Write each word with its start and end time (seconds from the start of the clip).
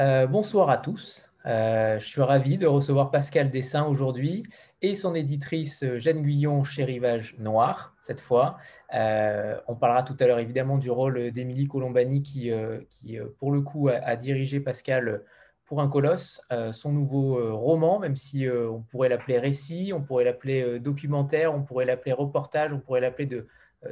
Euh, 0.00 0.26
bonsoir 0.26 0.70
à 0.70 0.78
tous. 0.78 1.30
Euh, 1.44 1.98
je 1.98 2.06
suis 2.06 2.22
ravi 2.22 2.56
de 2.56 2.66
recevoir 2.66 3.10
Pascal 3.10 3.50
Dessin 3.50 3.84
aujourd'hui 3.84 4.44
et 4.80 4.94
son 4.94 5.14
éditrice 5.14 5.82
euh, 5.82 5.98
Jeanne 5.98 6.22
Guyon 6.22 6.64
chez 6.64 6.84
Rivage 6.84 7.36
Noir, 7.38 7.94
cette 8.00 8.20
fois. 8.20 8.56
on 8.90 9.76
parlera 9.76 10.02
tout 10.02 10.16
à 10.18 10.26
l'heure 10.26 10.38
évidemment 10.38 10.78
du 10.78 10.90
rôle 10.90 11.30
d'Émilie 11.32 11.68
Colombani 11.68 12.22
qui, 12.22 12.50
qui, 12.88 13.18
pour 13.36 13.52
le 13.52 13.60
coup, 13.60 13.88
a, 13.88 14.16
dirigé 14.16 14.58
Pascal 14.58 15.22
pour 15.66 15.82
un 15.82 15.88
colosse, 15.88 16.46
son 16.72 16.92
nouveau 16.92 17.54
roman, 17.56 17.98
même 17.98 18.16
si 18.16 18.48
on 18.48 18.80
pourrait 18.80 19.10
l'appeler 19.10 19.38
récit, 19.38 19.92
on 19.94 20.00
pourrait 20.00 20.24
l'appeler 20.24 20.80
documentaire, 20.80 21.54
on 21.54 21.62
pourrait 21.62 21.84
l'appeler 21.84 22.12
reportage, 22.12 22.72
on 22.72 22.80
pourrait 22.80 23.00
l'appeler 23.02 23.28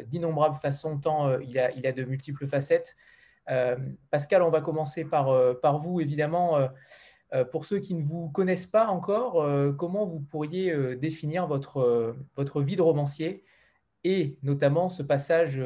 d'innombrables 0.06 0.56
façons, 0.56 0.98
tant 0.98 1.38
il 1.38 1.58
a 1.58 1.92
de 1.92 2.04
multiples 2.04 2.46
facettes. 2.46 2.96
Euh, 3.50 3.76
Pascal, 4.10 4.42
on 4.42 4.50
va 4.50 4.60
commencer 4.60 5.04
par, 5.04 5.30
euh, 5.30 5.54
par 5.54 5.78
vous, 5.78 6.00
évidemment. 6.00 6.58
Euh, 6.58 7.44
pour 7.44 7.66
ceux 7.66 7.78
qui 7.78 7.94
ne 7.94 8.02
vous 8.02 8.30
connaissent 8.30 8.66
pas 8.66 8.86
encore, 8.86 9.46
comment 9.76 10.06
vous 10.06 10.18
pourriez 10.18 10.96
définir 10.96 11.46
votre, 11.46 12.16
votre 12.36 12.62
vie 12.62 12.74
de 12.74 12.80
romancier 12.80 13.44
et 14.02 14.38
notamment 14.42 14.88
ce 14.88 15.02
passage 15.02 15.62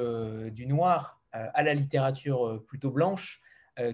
du 0.50 0.66
noir 0.66 1.22
à 1.30 1.62
la 1.62 1.72
littérature 1.74 2.60
plutôt 2.66 2.90
blanche 2.90 3.40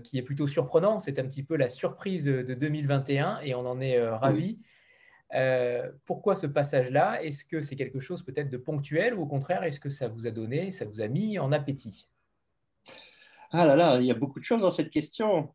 qui 0.03 0.17
est 0.17 0.23
plutôt 0.23 0.47
surprenant. 0.47 0.99
C'est 0.99 1.19
un 1.19 1.25
petit 1.25 1.43
peu 1.43 1.59
la 1.59 1.69
surprise 1.69 2.25
de 2.25 2.55
2021 2.55 3.41
et 3.43 3.55
on 3.55 3.67
en 3.67 3.83
est 3.83 4.01
ravi. 4.09 4.61
pourquoi 6.07 6.37
ce 6.37 6.47
passage-là? 6.47 7.23
Est-ce 7.23 7.45
que 7.45 7.61
c'est 7.61 7.77
quelque 7.77 8.01
chose 8.01 8.23
peut-être 8.23 8.49
de 8.49 8.57
ponctuel 8.57 9.13
ou 9.13 9.25
au 9.25 9.27
contraire, 9.27 9.63
est-ce 9.65 9.79
que 9.79 9.91
ça 9.91 10.09
vous 10.09 10.27
a 10.27 10.31
donné, 10.31 10.71
ça 10.71 10.87
vous 10.87 11.03
a 11.03 11.09
mis 11.09 11.39
en 11.39 11.53
appétit? 11.53 12.09
Ah 13.51 13.65
là 13.65 13.77
là, 13.77 13.99
il 14.01 14.07
y 14.07 14.11
a 14.11 14.15
beaucoup 14.15 14.39
de 14.39 14.45
choses 14.45 14.63
dans 14.63 14.71
cette 14.71 14.91
question. 14.91 15.55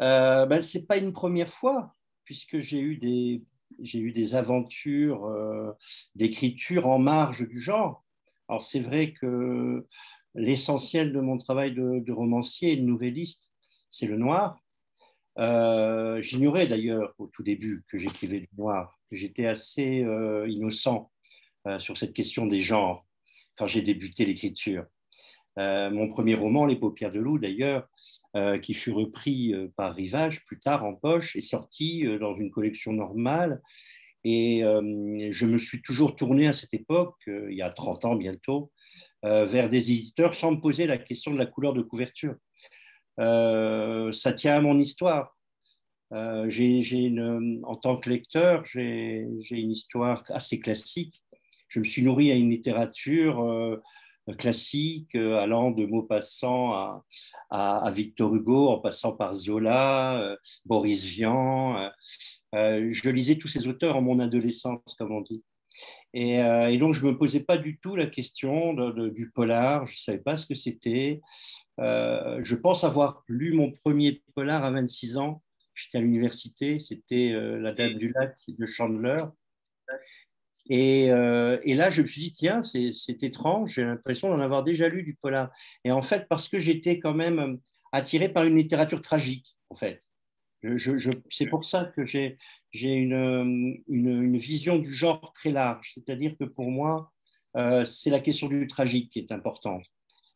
Euh, 0.00 0.46
ben, 0.46 0.62
Ce 0.62 0.78
n'est 0.78 0.84
pas 0.84 0.96
une 0.96 1.12
première 1.12 1.48
fois, 1.50 1.94
puisque 2.24 2.58
j'ai 2.60 2.80
eu 2.80 2.96
des, 2.96 4.34
aventures 4.34 5.24
euh, 5.26 5.72
d'écriture 6.14 6.86
en 6.86 6.98
marge 6.98 7.46
du 7.46 7.60
genre. 7.60 8.04
Alors 8.48 8.62
c'est 8.62 8.80
vrai 8.80 9.12
que 9.12 9.86
l'essentiel 10.34 11.12
de 11.12 11.20
mon 11.20 11.38
travail 11.38 11.74
de, 11.74 12.12
romancier 12.12 12.72
et 12.72 12.76
de 12.76 12.82
nouvelliste, 12.82 13.52
c'est 13.90 14.06
le 14.06 14.16
noir. 14.16 14.56
Euh, 15.38 16.20
j'ignorais 16.20 16.66
d'ailleurs 16.66 17.14
au 17.18 17.26
tout 17.28 17.42
début 17.42 17.84
que 17.88 17.98
j'écrivais 17.98 18.40
du 18.40 18.48
noir, 18.58 18.98
que 19.10 19.16
j'étais 19.16 19.46
assez 19.46 20.04
innocent 20.48 21.10
sur 21.78 21.96
cette 21.96 22.14
question 22.14 22.46
des 22.46 22.58
genres 22.58 23.04
quand 23.56 23.66
j'ai 23.66 23.82
débuté 23.82 24.24
l'écriture. 24.24 24.86
Euh, 25.58 25.90
mon 25.90 26.08
premier 26.08 26.34
roman, 26.34 26.66
Les 26.66 26.76
paupières 26.76 27.12
de 27.12 27.20
loup, 27.20 27.38
d'ailleurs, 27.38 27.88
euh, 28.36 28.58
qui 28.58 28.74
fut 28.74 28.92
repris 28.92 29.52
euh, 29.52 29.68
par 29.76 29.94
Rivage 29.94 30.44
plus 30.44 30.58
tard 30.58 30.84
en 30.84 30.94
poche, 30.94 31.36
est 31.36 31.40
sorti 31.40 32.04
dans 32.20 32.36
une 32.36 32.50
collection 32.50 32.92
normale. 32.92 33.60
Et 34.22 34.60
je 34.60 35.46
me 35.46 35.56
suis 35.56 35.80
toujours 35.80 36.14
tourné 36.14 36.46
à 36.46 36.52
cette 36.52 36.74
époque, 36.74 37.16
il 37.26 37.56
y 37.56 37.62
a 37.62 37.70
30 37.70 38.04
ans 38.04 38.16
bientôt, 38.16 38.70
vers 39.22 39.70
des 39.70 39.90
éditeurs 39.90 40.34
sans 40.34 40.50
me 40.50 40.60
poser 40.60 40.86
la 40.86 40.98
question 40.98 41.32
de 41.32 41.38
la 41.38 41.46
couleur 41.46 41.72
de 41.72 41.80
couverture. 41.80 42.34
ça 43.16 44.32
tient 44.34 44.56
à 44.56 44.60
mon 44.60 44.76
histoire. 44.76 45.34
j'ai 46.12 47.14
en 47.62 47.76
tant 47.76 47.96
que 47.96 48.10
lecteur, 48.10 48.62
j'ai 48.66 49.24
une 49.50 49.70
histoire 49.70 50.22
assez 50.28 50.60
classique. 50.60 51.22
Je 51.68 51.78
me 51.78 51.84
suis 51.84 52.02
nourri 52.02 52.30
à 52.30 52.34
une 52.34 52.50
littérature 52.50 53.80
classique, 54.38 55.14
euh, 55.14 55.38
allant 55.38 55.70
de 55.70 55.86
Maupassant 55.86 56.72
à, 56.72 57.04
à, 57.50 57.90
Victor 57.90 58.34
Hugo, 58.34 58.68
en 58.68 58.78
passant 58.78 59.12
par 59.12 59.34
Zola, 59.34 60.20
euh, 60.20 60.36
Boris 60.64 61.04
Vian. 61.04 61.90
Euh, 62.54 62.88
je 62.90 63.10
lisais 63.10 63.36
tous 63.36 63.48
ces 63.48 63.68
auteurs 63.68 63.96
en 63.96 64.02
mon 64.02 64.18
adolescence, 64.18 64.94
comme 64.98 65.12
on 65.12 65.20
dit. 65.20 65.42
Et, 66.12 66.38
donc, 66.78 66.94
je 66.94 67.06
ne 67.06 67.12
me 67.12 67.18
posais 67.18 67.40
pas 67.40 67.56
du 67.56 67.78
tout 67.78 67.94
la 67.94 68.06
question 68.06 68.74
du 68.74 69.30
polar, 69.30 69.86
je 69.86 69.94
ne 69.94 69.98
savais 69.98 70.18
pas 70.18 70.36
ce 70.36 70.44
que 70.44 70.56
c'était. 70.56 71.20
je 71.78 72.54
pense 72.56 72.82
avoir 72.82 73.22
lu 73.28 73.52
mon 73.52 73.70
premier 73.70 74.20
polar 74.34 74.64
à 74.64 74.70
26 74.72 75.16
ans. 75.18 75.42
J'étais 75.74 75.98
à 75.98 76.00
l'université, 76.00 76.80
c'était 76.80 77.32
La 77.32 77.72
Dame 77.72 77.94
du 77.94 78.12
Lac 78.12 78.36
de 78.48 78.66
Chandler. 78.66 79.22
Euh, 80.70 81.58
et, 81.62 81.74
là, 81.74 81.90
je 81.90 82.02
me 82.02 82.06
suis 82.06 82.20
dit, 82.22 82.32
tiens, 82.32 82.62
c'est 82.62 83.22
étrange, 83.22 83.74
j'ai 83.74 83.84
l'impression 83.84 84.28
d'en 84.28 84.40
avoir 84.40 84.62
déjà 84.62 84.88
lu 84.88 85.02
du 85.02 85.14
polar. 85.14 85.50
Et 85.84 85.90
en 85.90 86.02
fait, 86.02 86.26
parce 86.28 86.48
que 86.48 86.58
j'étais 86.58 86.98
quand 86.98 87.14
même 87.14 87.38
euh, 87.38 87.56
attiré 87.92 88.28
par 88.28 88.44
une 88.44 88.56
littérature 88.56 89.00
tragique, 89.00 89.56
en 89.70 89.74
fait. 89.74 90.08
c'est 91.30 91.46
pour 91.46 91.64
ça 91.64 91.86
que 91.86 92.04
j'ai 92.04 92.38
une, 92.72 93.82
une, 93.88 94.36
vision 94.36 94.78
du 94.78 94.92
genre 94.94 95.32
très 95.32 95.50
large. 95.50 95.92
C'est-à-dire 95.94 96.36
que 96.38 96.44
pour 96.44 96.70
moi, 96.70 97.10
euh, 97.56 97.84
c'est 97.84 98.10
la 98.10 98.20
question 98.20 98.46
du 98.48 98.66
tragique 98.68 99.10
qui 99.10 99.18
est 99.18 99.32
importante 99.32 99.84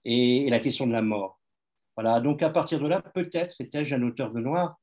et, 0.05 0.51
la 0.51 0.59
question 0.59 0.87
de 0.87 0.93
la 0.93 1.03
mort. 1.03 1.41
Voilà, 1.97 2.19
donc 2.19 2.43
à 2.43 2.51
partir 2.51 2.81
de 2.81 2.89
là, 2.89 3.01
peut-être 3.01 3.61
étais-je 3.61 3.95
un 3.95 4.03
auteur 4.03 4.33
de 4.33 4.41
noir. 4.41 4.81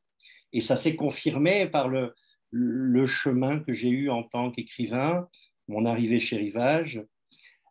Et 0.53 0.61
ça 0.61 0.75
s'est 0.77 0.95
confirmé 0.95 1.67
par 1.67 1.89
le, 1.89 2.13
le 2.51 3.05
chemin 3.05 3.59
que 3.59 3.73
j'ai 3.73 3.89
eu 3.89 4.09
en 4.09 4.23
tant 4.23 4.51
qu'écrivain, 4.51 5.27
mon 5.67 5.85
arrivée 5.85 6.19
chez 6.19 6.37
Rivage, 6.37 7.03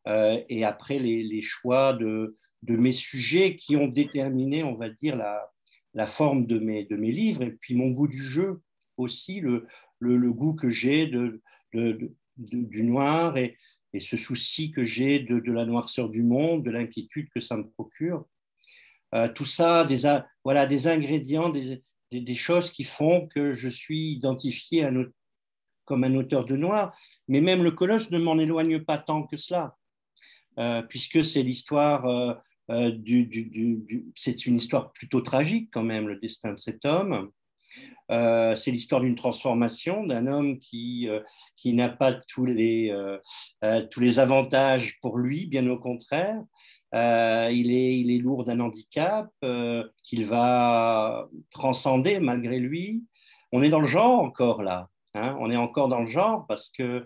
euh, 0.09 0.41
et 0.49 0.65
après 0.65 0.99
les, 0.99 1.43
choix 1.43 1.93
de, 1.93 2.37
mes 2.67 2.93
sujets 2.93 3.57
qui 3.57 3.77
ont 3.77 3.89
déterminé, 3.89 4.65
on 4.65 4.75
va 4.75 4.89
dire, 4.89 5.17
la, 5.17 6.07
forme 6.07 6.47
de 6.47 6.59
mes, 6.59 6.87
livres, 7.13 7.43
et 7.43 7.53
puis 7.53 7.75
mon 7.75 7.91
goût 7.91 8.09
du 8.09 8.23
jeu 8.23 8.63
aussi, 8.97 9.41
le, 9.41 9.67
goût 10.01 10.55
que 10.55 10.71
j'ai 10.71 11.11
du 11.73 12.83
noir 12.83 13.37
et, 13.37 13.57
ce 13.99 14.17
souci 14.17 14.71
que 14.71 14.85
j'ai 14.85 15.19
de, 15.19 15.53
la 15.53 15.67
noirceur 15.67 16.09
du 16.09 16.23
monde, 16.23 16.65
de 16.65 16.71
l'inquiétude 16.71 17.29
que 17.35 17.41
ça 17.41 17.57
me 17.57 17.69
procure. 17.69 18.27
Euh, 19.13 19.29
tout 19.29 19.45
ça, 19.45 19.85
des, 19.85 20.03
voilà, 20.45 20.67
des 20.67 20.87
ingrédients, 20.87 21.49
des, 21.49 21.83
des, 22.11 22.35
choses 22.35 22.71
qui 22.71 22.85
font 22.85 23.27
que 23.29 23.53
je 23.53 23.69
suis 23.69 24.13
identifié 24.13 24.89
comme 25.85 26.05
un 26.05 26.15
auteur 26.15 26.45
de 26.45 26.57
noir. 26.57 26.97
Mais 27.29 27.41
même 27.41 27.63
le 27.63 27.73
colosse 27.73 28.11
ne 28.11 28.19
m'en 28.19 28.39
éloigne 28.39 28.81
pas 28.81 28.99
tant 28.99 29.25
que 29.25 29.37
cela, 29.37 29.77
euh, 30.59 30.83
puisque 30.83 31.25
c'est 31.25 31.43
l'histoire 31.43 32.07
euh, 32.07 32.35
euh, 32.71 32.91
du, 32.91 34.13
c'est 34.15 34.47
une 34.47 34.57
histoire 34.57 34.93
plutôt 34.93 35.21
tragique 35.21 35.71
quand 35.73 35.83
même, 35.83 36.09
le 36.09 36.17
destin 36.17 36.53
de 36.53 36.59
cet 36.59 36.85
homme. 36.85 37.31
C'est 38.09 38.71
l'histoire 38.71 39.01
d'une 39.01 39.15
transformation 39.15 40.05
d'un 40.05 40.27
homme 40.27 40.59
qui, 40.59 41.09
qui 41.57 41.73
n'a 41.73 41.89
pas 41.89 42.13
tous 42.13 42.45
les, 42.45 42.95
tous 43.91 44.01
les 44.01 44.19
avantages 44.19 44.99
pour 45.01 45.19
lui, 45.19 45.47
bien 45.47 45.67
au 45.69 45.79
contraire. 45.79 46.41
il, 46.93 47.73
est, 47.73 48.01
il 48.01 48.11
est 48.11 48.19
lourd 48.19 48.45
d'un 48.45 48.61
handicap 48.61 49.29
qu'il 50.03 50.27
va 50.27 51.27
transcender 51.51 52.21
malgré 52.21 52.59
lui. 52.59 53.05
On 53.53 53.63
est 53.63 53.69
dans 53.69 53.81
le 53.81 53.87
genre 53.87 54.21
encore 54.21 54.63
là. 54.63 54.89
Hein. 55.15 55.37
on 55.41 55.51
est 55.51 55.57
encore 55.57 55.89
dans 55.89 55.99
le 56.01 56.07
genre 56.07 56.47
parce 56.47 56.71
que 56.71 57.05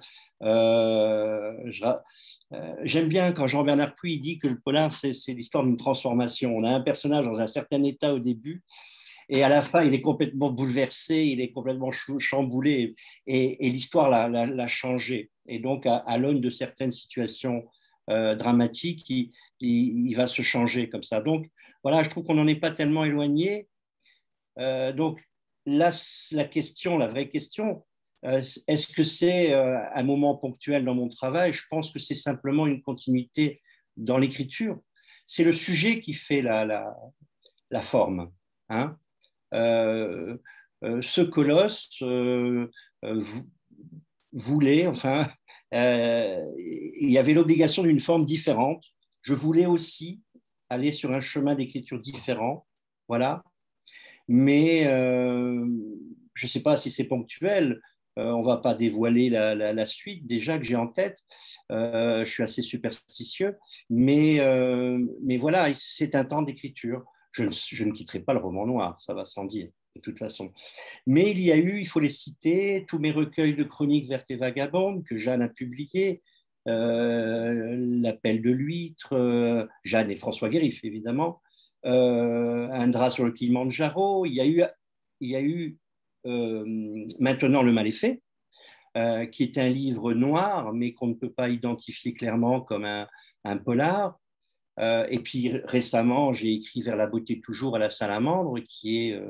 j'aime 2.83 3.09
bien 3.09 3.33
quand 3.33 3.47
Jean-Bernard 3.47 3.95
Puy 3.95 4.19
dit 4.19 4.39
que 4.39 4.49
le 4.49 4.61
polar, 4.61 4.93
c'est 4.93 5.33
l'histoire 5.33 5.65
d'une 5.65 5.79
transformation. 5.79 6.55
On 6.55 6.65
a 6.65 6.71
un 6.71 6.83
personnage 6.83 7.25
dans 7.25 7.41
un 7.41 7.47
certain 7.47 7.83
état 7.83 8.13
au 8.13 8.19
début 8.19 8.63
et 9.29 9.43
à 9.43 9.49
la 9.49 9.63
fin, 9.63 9.83
il 9.83 9.95
est 9.95 10.01
complètement 10.01 10.51
bouleversé, 10.51 11.25
il 11.25 11.41
est 11.41 11.53
complètement 11.53 11.91
chamboulé, 11.91 12.95
et, 13.27 13.71
l'histoire 13.71 14.11
l'a 14.11 14.67
changé. 14.67 15.31
Et 15.47 15.59
donc, 15.59 15.87
à, 15.87 16.19
l'aune 16.19 16.41
de 16.41 16.51
certaines 16.51 16.93
situations 16.93 17.65
euh, 18.11 18.35
dramatiques, 18.35 19.11
il, 19.61 20.15
va 20.15 20.27
se 20.27 20.43
changer 20.43 20.89
comme 20.89 21.03
ça. 21.03 21.21
Donc, 21.21 21.47
voilà, 21.83 22.03
je 22.03 22.11
trouve 22.11 22.25
qu'on 22.25 22.35
n'en 22.35 22.47
est 22.47 22.57
pas 22.57 22.71
tellement 22.71 23.05
éloigné. 23.05 23.69
Euh, 24.59 24.93
donc, 24.93 25.21
là, 25.67 25.91
la 26.33 26.45
question, 26.45 26.99
la 26.99 27.09
vraie 27.09 27.29
question, 27.29 27.85
euh, 28.25 28.41
est-ce 28.69 28.87
que 28.89 29.03
c'est 29.03 29.53
un 29.53 30.03
moment 30.03 30.35
ponctuel 30.37 30.85
dans 30.85 30.95
mon 30.95 31.09
travail? 31.09 31.53
Je 31.53 31.63
pense 31.69 31.91
que 31.91 31.99
c'est 31.99 32.15
simplement 32.15 32.67
une 32.67 32.83
continuité 32.83 33.61
dans 33.97 34.19
l'écriture. 34.19 34.81
C'est 35.27 35.45
le 35.45 35.53
sujet 35.53 36.01
qui 36.01 36.13
fait 36.13 36.43
la, 36.43 36.65
la, 37.71 37.83
forme. 37.83 38.31
Hein 38.69 38.99
ce 39.55 41.21
colosse 41.21 41.91
euh, 42.03 42.69
voulait, 44.33 44.87
enfin, 44.87 45.31
il 45.73 47.11
y 47.11 47.19
avait 47.19 47.35
l'obligation 47.35 47.83
d'une 47.83 48.01
forme 48.01 48.25
différente. 48.25 48.85
Je 49.23 49.35
voulais 49.35 49.67
aussi 49.67 50.21
aller 50.69 50.93
sur 50.93 51.13
un 51.13 51.21
chemin 51.21 51.55
d'écriture 51.55 52.01
différent, 52.01 52.67
voilà. 53.09 53.43
Mais 54.29 54.85
je 54.85 56.47
ne 56.47 56.49
sais 56.49 56.63
pas 56.63 56.77
si 56.77 56.91
c'est 56.91 57.05
ponctuel. 57.05 57.81
on 58.17 58.41
ne 58.41 58.47
va 58.47 58.59
pas 58.59 58.75
dévoiler 58.75 59.29
la, 59.29 59.87
suite 59.87 60.27
déjà 60.27 60.59
que 60.59 60.65
j'ai 60.65 60.77
en 60.77 60.89
tête. 60.89 61.19
je 61.71 62.25
suis 62.25 62.43
assez 62.43 62.63
superstitieux, 62.63 63.57
mais 63.91 64.39
voilà, 65.39 65.69
c'est 65.77 66.15
un 66.15 66.25
temps 66.25 66.43
d'écriture 66.43 67.05
je 67.35 67.85
ne, 67.85 67.93
quitterai 67.93 68.21
pas 68.21 68.33
le 68.33 68.41
roman 68.41 68.67
noir, 68.67 69.01
ça 69.01 69.15
va 69.15 69.25
sans 69.25 69.45
dire. 69.45 69.69
de 69.97 70.01
toute 70.01 70.19
façon. 70.19 70.53
Mais 71.07 71.31
il 71.31 71.41
y 71.41 71.53
a 71.53 71.57
eu, 71.57 71.81
il 71.81 71.87
faut 71.87 72.01
les 72.01 72.09
citer, 72.09 72.85
tous 72.89 72.99
mes 72.99 73.13
recueils 73.13 73.55
de 73.55 73.65
chroniques 73.65 74.09
vertes 74.09 74.31
et 74.31 74.37
vagabondes 74.37 75.05
que 75.05 75.17
Jeanne 75.17 75.43
a 75.43 75.49
publiés, 75.49 76.23
euh, 76.67 77.77
L'appel 77.79 78.41
de 78.41 78.51
l'huître, 78.51 79.13
euh, 79.13 79.67
Jeanne 79.83 80.11
et 80.11 80.17
François 80.17 80.49
Guérif, 80.49 80.83
évidemment, 80.85 81.43
euh, 81.85 82.69
Un 82.71 82.89
drap 82.89 83.11
sur 83.11 83.25
le 83.25 83.33
Kilimanjaro. 83.33 84.27
Il 84.27 84.35
y 84.35 84.41
a 84.41 84.47
eu, 84.47 84.63
il 85.21 85.31
y 85.31 85.37
a 85.37 85.43
eu 85.43 85.79
maintenant 87.21 87.63
Le 87.63 87.73
Mal 87.73 87.87
est 87.87 87.93
fait, 87.93 88.23
qui 89.31 89.43
est 89.43 89.59
un 89.59 89.69
livre 89.69 90.15
noir, 90.15 90.73
mais 90.73 90.95
qu'on 90.95 91.09
ne 91.09 91.15
peut 91.15 91.33
pas 91.33 91.51
identifier 91.51 92.15
clairement 92.15 92.63
comme 92.63 92.87
un, 92.87 93.07
un 93.45 93.59
polar. 93.59 94.19
Et 94.79 95.19
puis 95.21 95.51
récemment, 95.65 96.33
j'ai 96.33 96.53
écrit 96.53 96.83
Vers 96.83 96.97
la 96.97 97.07
beauté 97.07 97.41
toujours 97.41 97.77
à 97.77 97.79
la 97.79 97.89
salamandre, 97.89 98.59
qui 98.69 99.09
est, 99.09 99.21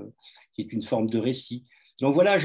qui 0.52 0.62
est 0.62 0.72
une 0.72 0.82
forme 0.82 1.08
de 1.08 1.18
récit. 1.18 1.64
Donc 2.00 2.14
voilà, 2.14 2.38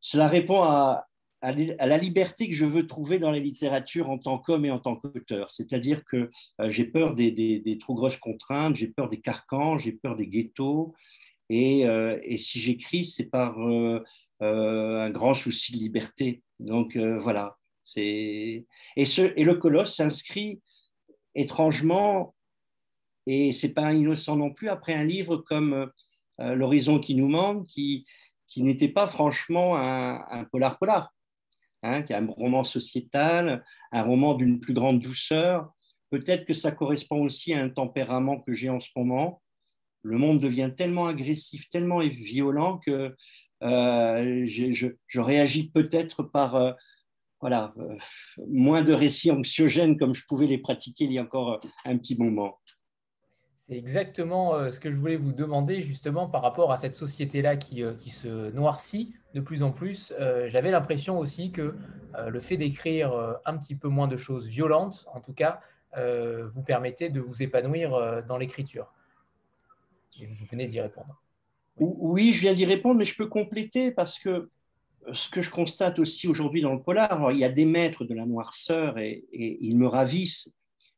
cela 0.00 0.28
répond 0.28 0.62
à, 0.62 1.06
à 1.42 1.86
la 1.86 1.98
liberté 1.98 2.48
que 2.48 2.54
je 2.54 2.64
veux 2.64 2.86
trouver 2.86 3.18
dans 3.18 3.30
la 3.30 3.38
littérature 3.38 4.10
en 4.10 4.18
tant 4.18 4.38
qu'homme 4.38 4.64
et 4.64 4.70
en 4.70 4.78
tant 4.78 4.96
qu'auteur. 4.96 5.50
C'est-à-dire 5.50 6.04
que 6.04 6.28
euh, 6.60 6.68
j'ai 6.68 6.84
peur 6.84 7.14
des, 7.14 7.78
trop 7.80 7.94
grosses 7.94 8.16
contraintes, 8.16 8.76
j'ai 8.76 8.88
peur 8.88 9.08
des 9.08 9.20
carcans, 9.20 9.78
j'ai 9.78 9.92
peur 9.92 10.16
des 10.16 10.26
ghettos. 10.26 10.94
Et, 11.48 11.86
euh, 11.86 12.18
si 12.36 12.58
j'écris, 12.58 13.04
c'est 13.04 13.26
par 13.26 13.60
euh, 13.60 14.02
un 14.40 15.10
grand 15.10 15.34
souci 15.34 15.72
de 15.72 15.78
liberté. 15.78 16.42
Donc 16.60 16.96
voilà. 16.96 17.56
Et, 17.96 18.66
ce, 19.04 19.32
et 19.36 19.44
le 19.44 19.54
colosse 19.54 19.94
s'inscrit 19.94 20.60
étrangement, 21.36 22.34
et 23.26 23.52
c'est 23.52 23.74
pas 23.74 23.92
innocent 23.92 24.36
non 24.36 24.50
plus, 24.50 24.68
après 24.68 24.94
un 24.94 25.04
livre 25.04 25.36
comme 25.36 25.90
L'horizon 26.38 26.98
qui 26.98 27.14
nous 27.14 27.28
manque, 27.28 27.66
qui, 27.66 28.04
qui 28.46 28.62
n'était 28.62 28.88
pas 28.88 29.06
franchement 29.06 29.76
un 29.76 30.44
polar-polar. 30.52 31.14
Hein, 31.82 32.02
qui 32.02 32.12
est 32.12 32.16
un 32.16 32.26
roman 32.26 32.64
sociétal, 32.64 33.64
un 33.92 34.02
roman 34.02 34.34
d'une 34.34 34.58
plus 34.58 34.74
grande 34.74 35.00
douceur. 35.00 35.70
Peut-être 36.10 36.44
que 36.44 36.54
ça 36.54 36.72
correspond 36.72 37.22
aussi 37.22 37.54
à 37.54 37.62
un 37.62 37.68
tempérament 37.68 38.40
que 38.40 38.52
j'ai 38.52 38.70
en 38.70 38.80
ce 38.80 38.88
moment. 38.96 39.40
Le 40.02 40.18
monde 40.18 40.40
devient 40.40 40.72
tellement 40.76 41.06
agressif, 41.06 41.68
tellement 41.70 42.00
violent 42.00 42.78
que 42.78 43.14
euh, 43.62 44.46
je, 44.46 45.20
réagis 45.20 45.70
peut-être 45.70 46.22
par 46.22 46.56
euh, 46.56 46.72
voilà, 47.40 47.74
euh, 47.78 47.96
moins 48.48 48.82
de 48.82 48.92
récits 48.92 49.30
anxiogènes 49.30 49.98
comme 49.98 50.14
je 50.14 50.24
pouvais 50.26 50.46
les 50.46 50.58
pratiquer 50.58 51.04
il 51.04 51.12
y 51.12 51.18
a 51.18 51.22
encore 51.22 51.60
un 51.84 51.96
petit 51.98 52.16
moment. 52.16 52.58
C'est 53.68 53.76
exactement 53.76 54.54
euh, 54.54 54.70
ce 54.70 54.78
que 54.78 54.92
je 54.92 54.96
voulais 54.96 55.16
vous 55.16 55.32
demander 55.32 55.82
justement 55.82 56.28
par 56.28 56.42
rapport 56.42 56.70
à 56.70 56.76
cette 56.76 56.94
société-là 56.94 57.56
qui, 57.56 57.82
euh, 57.82 57.94
qui, 57.94 58.10
se 58.10 58.52
noircit 58.52 59.14
de 59.34 59.40
plus 59.40 59.64
en 59.64 59.72
plus. 59.72 60.14
Euh, 60.20 60.48
j'avais 60.48 60.70
l'impression 60.70 61.18
aussi 61.18 61.50
que 61.50 61.74
le 62.28 62.40
fait 62.40 62.56
d'écrire 62.56 63.12
un 63.44 63.58
petit 63.58 63.74
peu 63.74 63.88
moins 63.88 64.08
de 64.08 64.16
choses 64.16 64.46
violentes, 64.48 65.06
en 65.12 65.20
tout 65.20 65.34
cas, 65.34 65.60
vous 65.94 66.62
permettait 66.62 67.10
de 67.10 67.20
vous 67.20 67.42
épanouir 67.42 68.24
dans 68.26 68.38
l'écriture. 68.38 68.90
Vous 70.18 70.46
venez 70.50 70.66
d'y 70.66 70.80
répondre. 70.80 71.22
Oui, 71.76 72.32
je 72.32 72.40
viens 72.40 72.54
d'y 72.54 72.64
répondre, 72.64 72.98
mais 72.98 73.04
je 73.04 73.14
peux 73.14 73.26
compléter 73.26 73.90
parce 73.90 74.18
que 74.18 74.48
ce 75.12 75.28
que 75.28 75.42
je 75.42 75.50
constate 75.50 75.98
aussi 75.98 76.28
aujourd'hui 76.28 76.62
dans 76.62 76.72
le 76.72 76.82
polar, 76.82 77.30
il 77.32 77.38
y 77.38 77.44
a 77.44 77.48
des 77.48 77.66
maîtres 77.66 78.04
de 78.04 78.14
la 78.14 78.26
noirceur 78.26 78.98
et, 78.98 79.24
ils 79.32 79.76
me 79.76 79.86
ravissent 79.86 80.52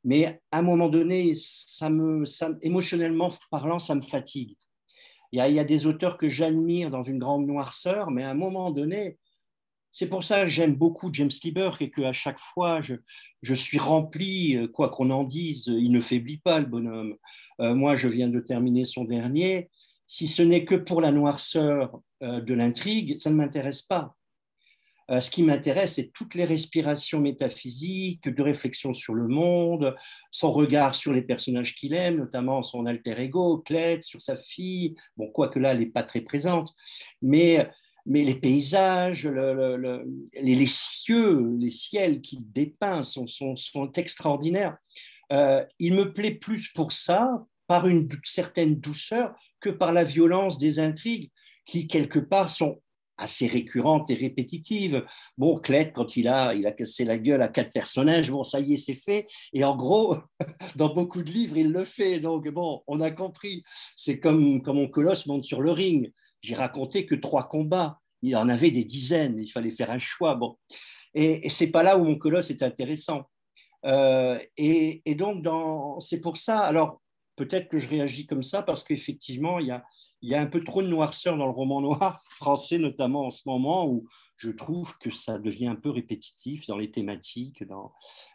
mais 0.05 0.41
à 0.53 0.61
un 0.61 0.63
moment 0.63 0.89
donné, 0.89 1.33
ça 1.35 1.91
me, 1.91 2.25
émotionnellement 2.63 3.31
parlant, 3.51 3.79
ça 3.79 3.95
me 3.95 4.01
fatigue. 4.01 4.57
Il 5.33 5.39
y, 5.39 5.59
a, 5.59 5.65
des 5.65 5.87
auteurs 5.87 6.17
que 6.17 6.31
j'admire 6.31 6.91
dans 6.91 7.03
une 7.03 7.19
grande 7.19 7.47
noirceur, 7.47 8.11
mais 8.11 8.23
à 8.23 8.31
un 8.31 8.35
moment 8.35 8.71
donné, 8.71 9.19
c'est 9.91 10.09
pour 10.09 10.25
ça 10.25 10.43
que 10.43 10.47
j'aime 10.47 10.75
beaucoup 10.75 11.11
James 11.13 11.31
Lieber 11.45 11.71
et 11.81 11.91
qu'à 11.91 12.15
chaque 12.15 12.39
fois, 12.39 12.81
je, 13.43 13.55
suis 13.55 13.79
rempli, 13.79 14.57
euh, 14.57 14.69
quoi 14.69 14.89
qu'on 14.89 15.11
en 15.11 15.25
dise, 15.25 15.67
il 15.67 15.93
ne 15.93 16.01
faiblit 16.01 16.39
pas 16.39 16.61
le 16.61 16.67
bonhomme. 16.67 17.17
Euh, 17.61 17.75
moi, 17.75 17.95
je 17.95 18.09
viens 18.09 18.29
de 18.29 18.41
terminer 18.41 18.87
son 18.87 19.05
dernier. 19.05 19.69
Si 20.11 20.27
ce 20.27 20.41
n'est 20.41 20.65
que 20.65 20.75
pour 20.75 21.03
la 21.03 21.13
noirceur 21.13 22.01
euh, 22.23 22.41
de 22.41 22.55
l'intrigue, 22.55 23.19
ça 23.19 23.29
ne 23.29 23.37
m'intéresse 23.37 23.83
pas. 23.83 24.17
Euh, 25.11 25.21
ce 25.21 25.31
qui 25.31 25.43
m'intéresse, 25.43 25.95
c'est 25.95 26.11
toutes 26.13 26.35
les 26.35 26.47
respirations 26.47 27.21
métaphysiques, 27.21 28.27
de 28.27 28.43
réflexion 28.43 28.95
sur 28.95 29.15
le 29.15 29.29
monde, 29.29 29.95
son 30.31 30.51
regard 30.51 30.95
sur 30.95 31.13
les 31.13 31.21
personnages 31.21 31.75
qu'il 31.75 31.95
aime, 31.95 32.17
notamment 32.17 32.63
son 32.63 32.87
alter 32.87 33.21
ego, 33.21 33.59
Clette, 33.59 34.03
sur 34.03 34.23
sa 34.23 34.37
fille. 34.37 34.97
Bon, 35.19 35.29
quoique 35.29 35.59
là, 35.59 35.73
elle 35.73 35.81
n'est 35.81 35.87
pas 35.87 36.03
très 36.03 36.23
présente, 36.23 36.75
mais, 37.23 37.71
les 38.07 38.35
paysages, 38.35 39.27
les, 39.27 40.67
cieux, 40.67 41.55
les 41.59 41.69
ciels 41.69 42.23
qu'il 42.23 42.51
dépeint 42.51 43.03
sont, 43.03 43.27
sont, 43.27 43.93
extraordinaires. 43.93 44.79
Euh, 45.31 45.63
il 45.79 45.93
me 45.93 46.15
plaît 46.15 46.35
plus 46.35 46.69
pour 46.69 46.93
ça, 46.93 47.45
par 47.67 47.87
une 47.87 48.09
certaine 48.25 48.77
douceur, 48.77 49.35
que 49.61 49.71
par 49.71 49.93
la 49.93 50.05
violence 50.05 50.59
des 50.59 50.79
intrigues 50.81 51.31
qui, 51.67 51.87
quelque 51.87 52.19
part, 52.19 52.51
sont 52.51 52.81
assez 53.19 53.49
récurrente 53.49 54.09
et 54.11 54.15
répétitive. 54.15 55.05
Bon, 55.37 55.59
Clette, 55.59 55.93
quand 55.93 56.17
il 56.17 56.29
a, 56.29 56.55
il 56.55 56.67
a 56.67 56.73
cassé 56.73 57.05
la 57.05 57.19
gueule 57.19 57.43
à 57.43 57.49
quatre 57.49 57.73
personnages, 57.73 58.31
bon, 58.31 58.45
ça 58.45 58.61
y 58.61 58.75
est, 58.75 58.77
c'est 58.77 58.95
fait. 58.95 59.27
Et 59.53 59.65
en 59.65 59.77
gros, 59.77 60.17
dans 60.77 60.95
beaucoup 60.95 61.23
de 61.23 61.31
livres, 61.31 61.57
il 61.57 61.73
le 61.73 61.85
fait. 61.85 62.21
Donc, 62.21 62.49
bon, 62.49 62.83
on 62.87 63.01
a 63.01 63.11
compris. 63.11 63.63
C'est 63.97 64.21
comme 64.21 64.63
quand 64.63 64.75
mon 64.75 64.89
colosse 64.89 65.27
monte 65.27 65.45
sur 65.45 65.61
le 65.61 65.73
ring. 65.73 66.13
J'ai 66.41 66.55
raconté 66.55 67.05
que 67.05 67.17
trois 67.17 67.49
combats. 67.49 67.99
Il 68.23 68.37
en 68.37 68.49
avait 68.49 68.71
des 68.71 68.85
dizaines. 68.85 69.39
Il 69.39 69.51
fallait 69.51 69.73
faire 69.73 69.91
un 69.91 69.99
choix. 69.99 70.37
Bon. 70.37 70.57
Et, 71.15 71.47
et 71.47 71.49
c'est 71.51 71.71
pas 71.71 71.83
là 71.83 71.99
où 71.99 72.05
mon 72.05 72.17
colosse 72.17 72.51
est 72.51 72.63
intéressant. 72.63 73.29
Euh, 73.85 74.39
et, 74.57 75.03
et, 75.05 75.15
donc, 75.15 75.45
c'est 76.01 76.21
pour 76.21 76.37
ça. 76.37 76.61
Alors, 76.61 77.01
peut-être 77.39 77.69
que 77.69 77.79
je 77.79 77.89
réagis 77.89 78.27
comme 78.27 78.43
ça 78.43 78.63
parce 78.63 78.83
qu'effectivement, 78.85 79.61
il 79.61 79.67
y 80.23 80.35
a, 80.35 80.41
un 80.41 80.47
peu 80.47 80.63
trop 80.65 80.83
de 80.83 80.89
noirceur 80.89 81.37
dans 81.37 81.47
le 81.47 81.53
roman 81.53 81.81
noir 81.81 82.21
français, 82.31 82.79
notamment 82.79 83.27
en 83.27 83.31
ce 83.31 83.43
moment, 83.47 83.89
où 83.89 84.07
je 84.37 84.51
trouve 84.51 84.99
que 84.99 85.11
ça 85.11 85.39
devient 85.39 85.69
un 85.69 85.77
peu 85.77 85.91
répétitif 85.91 86.67
dans 86.67 86.77
les 86.77 86.91
thématiques, 86.91 87.65
dans, 87.65 87.93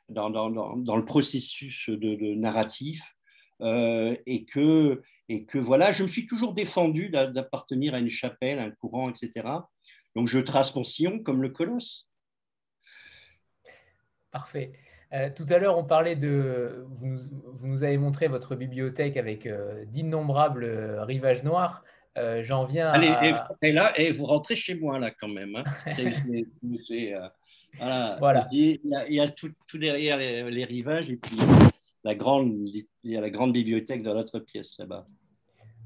le 0.10 1.06
processus 1.06 1.90
de, 1.90 2.34
narratif. 2.36 3.14
Euh, 3.62 4.16
et, 4.26 4.46
que, 4.46 5.02
voilà, 5.56 5.92
je 5.92 6.04
me 6.04 6.08
suis 6.08 6.26
toujours 6.26 6.54
défendu 6.54 7.10
d'appartenir 7.10 7.94
à 7.94 8.00
une 8.00 8.10
chapelle, 8.10 8.60
un 8.60 8.72
courant, 8.72 9.10
etc. 9.10 9.48
Donc 10.16 10.28
je 10.28 10.40
trace 10.40 10.76
mon 10.76 10.84
sillon 10.84 11.20
comme 11.20 11.42
le 11.42 11.50
colosse. 11.50 12.08
Parfait. 14.32 14.74
Euh, 15.14 15.30
tout 15.34 15.46
à 15.50 15.60
l'heure, 15.60 15.78
on 15.78 15.84
parlait 15.84 16.16
de. 16.16 16.86
Vous 17.00 17.68
nous, 17.68 17.84
avez 17.84 17.98
montré 17.98 18.28
votre 18.28 18.56
bibliothèque 18.56 19.16
avec 19.18 19.46
euh, 19.46 19.86
d'innombrables 19.86 20.64
euh, 20.64 21.04
rivages 21.04 21.44
noirs. 21.44 21.84
J'en 22.42 22.66
viens. 22.66 22.90
Allez, 22.90 23.08
à... 23.08 23.50
et, 23.64 23.72
là, 23.72 23.92
et 24.00 24.12
vous 24.12 24.28
rentrez 24.28 24.56
chez 24.56 24.76
moi, 24.76 25.00
là, 25.00 25.10
quand 25.10 25.28
même. 25.28 25.56
Hein. 25.56 25.64
voilà. 28.20 28.48
Il 28.52 28.80
y 29.10 29.20
a, 29.20 29.28
tout, 29.30 29.52
derrière 29.74 30.18
les, 30.18 30.64
rivages 30.64 31.10
et 31.10 31.18
puis 31.18 31.38
la 32.04 32.14
grande, 32.14 32.54
il 32.70 32.86
y 33.04 33.18
a 33.18 33.22
la 33.22 33.32
grande 33.32 33.54
bibliothèque 33.54 34.04
dans 34.04 34.14
l'autre 34.14 34.38
pièce 34.38 34.78
là-bas. 34.78 35.08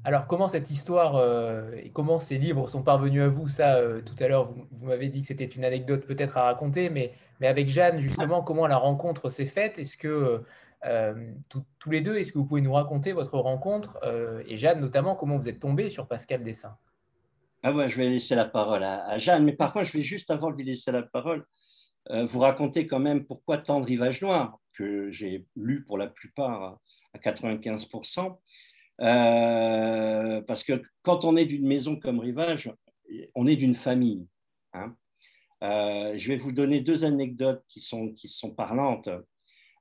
Alors, 0.08 0.26
comment 0.26 0.48
cette 0.48 0.70
histoire 0.70 1.16
euh, 1.16 1.70
et 1.76 1.90
comment 1.90 2.18
ces 2.18 2.38
livres 2.38 2.66
sont 2.66 2.82
parvenus 2.82 3.20
à 3.20 3.28
vous? 3.28 3.46
Ça, 3.46 3.76
euh, 3.76 4.00
tout 4.00 4.14
à 4.24 4.26
l'heure, 4.26 4.50
vous, 4.70 4.86
m'avez 4.86 5.10
dit 5.10 5.20
que 5.20 5.26
c'était 5.26 5.44
une 5.44 5.66
anecdote 5.66 6.06
peut-être 6.06 6.38
à 6.38 6.44
raconter, 6.44 6.88
mais, 6.88 7.12
mais 7.40 7.46
avec 7.46 7.68
Jeanne, 7.68 8.00
justement, 8.00 8.40
comment 8.40 8.66
la 8.66 8.78
rencontre 8.78 9.28
s'est 9.28 9.44
faite? 9.44 9.78
Est-ce 9.78 9.98
que 9.98 10.42
euh, 10.86 11.32
tous 11.50 11.90
les 11.90 12.00
deux, 12.00 12.16
est-ce 12.16 12.32
que 12.32 12.38
vous 12.38 12.46
pouvez 12.46 12.62
nous 12.62 12.72
raconter 12.72 13.12
votre 13.12 13.36
rencontre 13.38 14.00
Et 14.46 14.56
Jeanne, 14.56 14.80
notamment, 14.80 15.14
comment 15.14 15.36
vous 15.36 15.50
êtes 15.50 15.60
tombée 15.60 15.90
sur 15.90 16.08
Pascal 16.08 16.42
Dessin? 16.42 16.74
Ah 17.62 17.74
ouais, 17.74 17.86
je 17.86 17.98
vais 17.98 18.08
laisser 18.08 18.34
la 18.34 18.46
parole 18.46 18.84
à, 18.84 19.18
Jeanne, 19.18 19.44
mais 19.44 19.52
par 19.52 19.74
contre, 19.74 19.84
je 19.84 19.92
vais 19.92 20.00
juste 20.00 20.30
avant 20.30 20.50
de 20.50 20.56
lui 20.56 20.64
laisser 20.64 20.90
la 20.90 21.02
parole, 21.02 21.44
vous 22.10 22.38
raconter 22.38 22.86
quand 22.86 22.98
même 22.98 23.26
pourquoi 23.26 23.58
tant 23.58 23.78
de 23.78 23.84
rivages 23.84 24.22
noirs 24.22 24.58
que 24.72 25.10
j'ai 25.10 25.44
lu 25.54 25.84
pour 25.84 25.98
la 25.98 26.06
plupart 26.06 26.78
à 27.12 27.18
95%. 27.18 28.38
Euh, 29.00 30.40
parce 30.42 30.64
que 30.64 30.82
quand 31.02 31.24
on 31.24 31.36
est 31.36 31.46
d'une 31.46 31.66
maison 31.66 31.96
comme 31.96 32.18
Rivage, 32.18 32.72
on 33.34 33.46
est 33.46 33.56
d'une 33.56 33.74
famille. 33.74 34.26
Hein. 34.72 34.94
Euh, 35.62 36.14
je 36.16 36.28
vais 36.28 36.36
vous 36.36 36.52
donner 36.52 36.80
deux 36.80 37.04
anecdotes 37.04 37.64
qui 37.68 37.80
sont, 37.80 38.12
qui 38.12 38.28
sont 38.28 38.50
parlantes. 38.50 39.08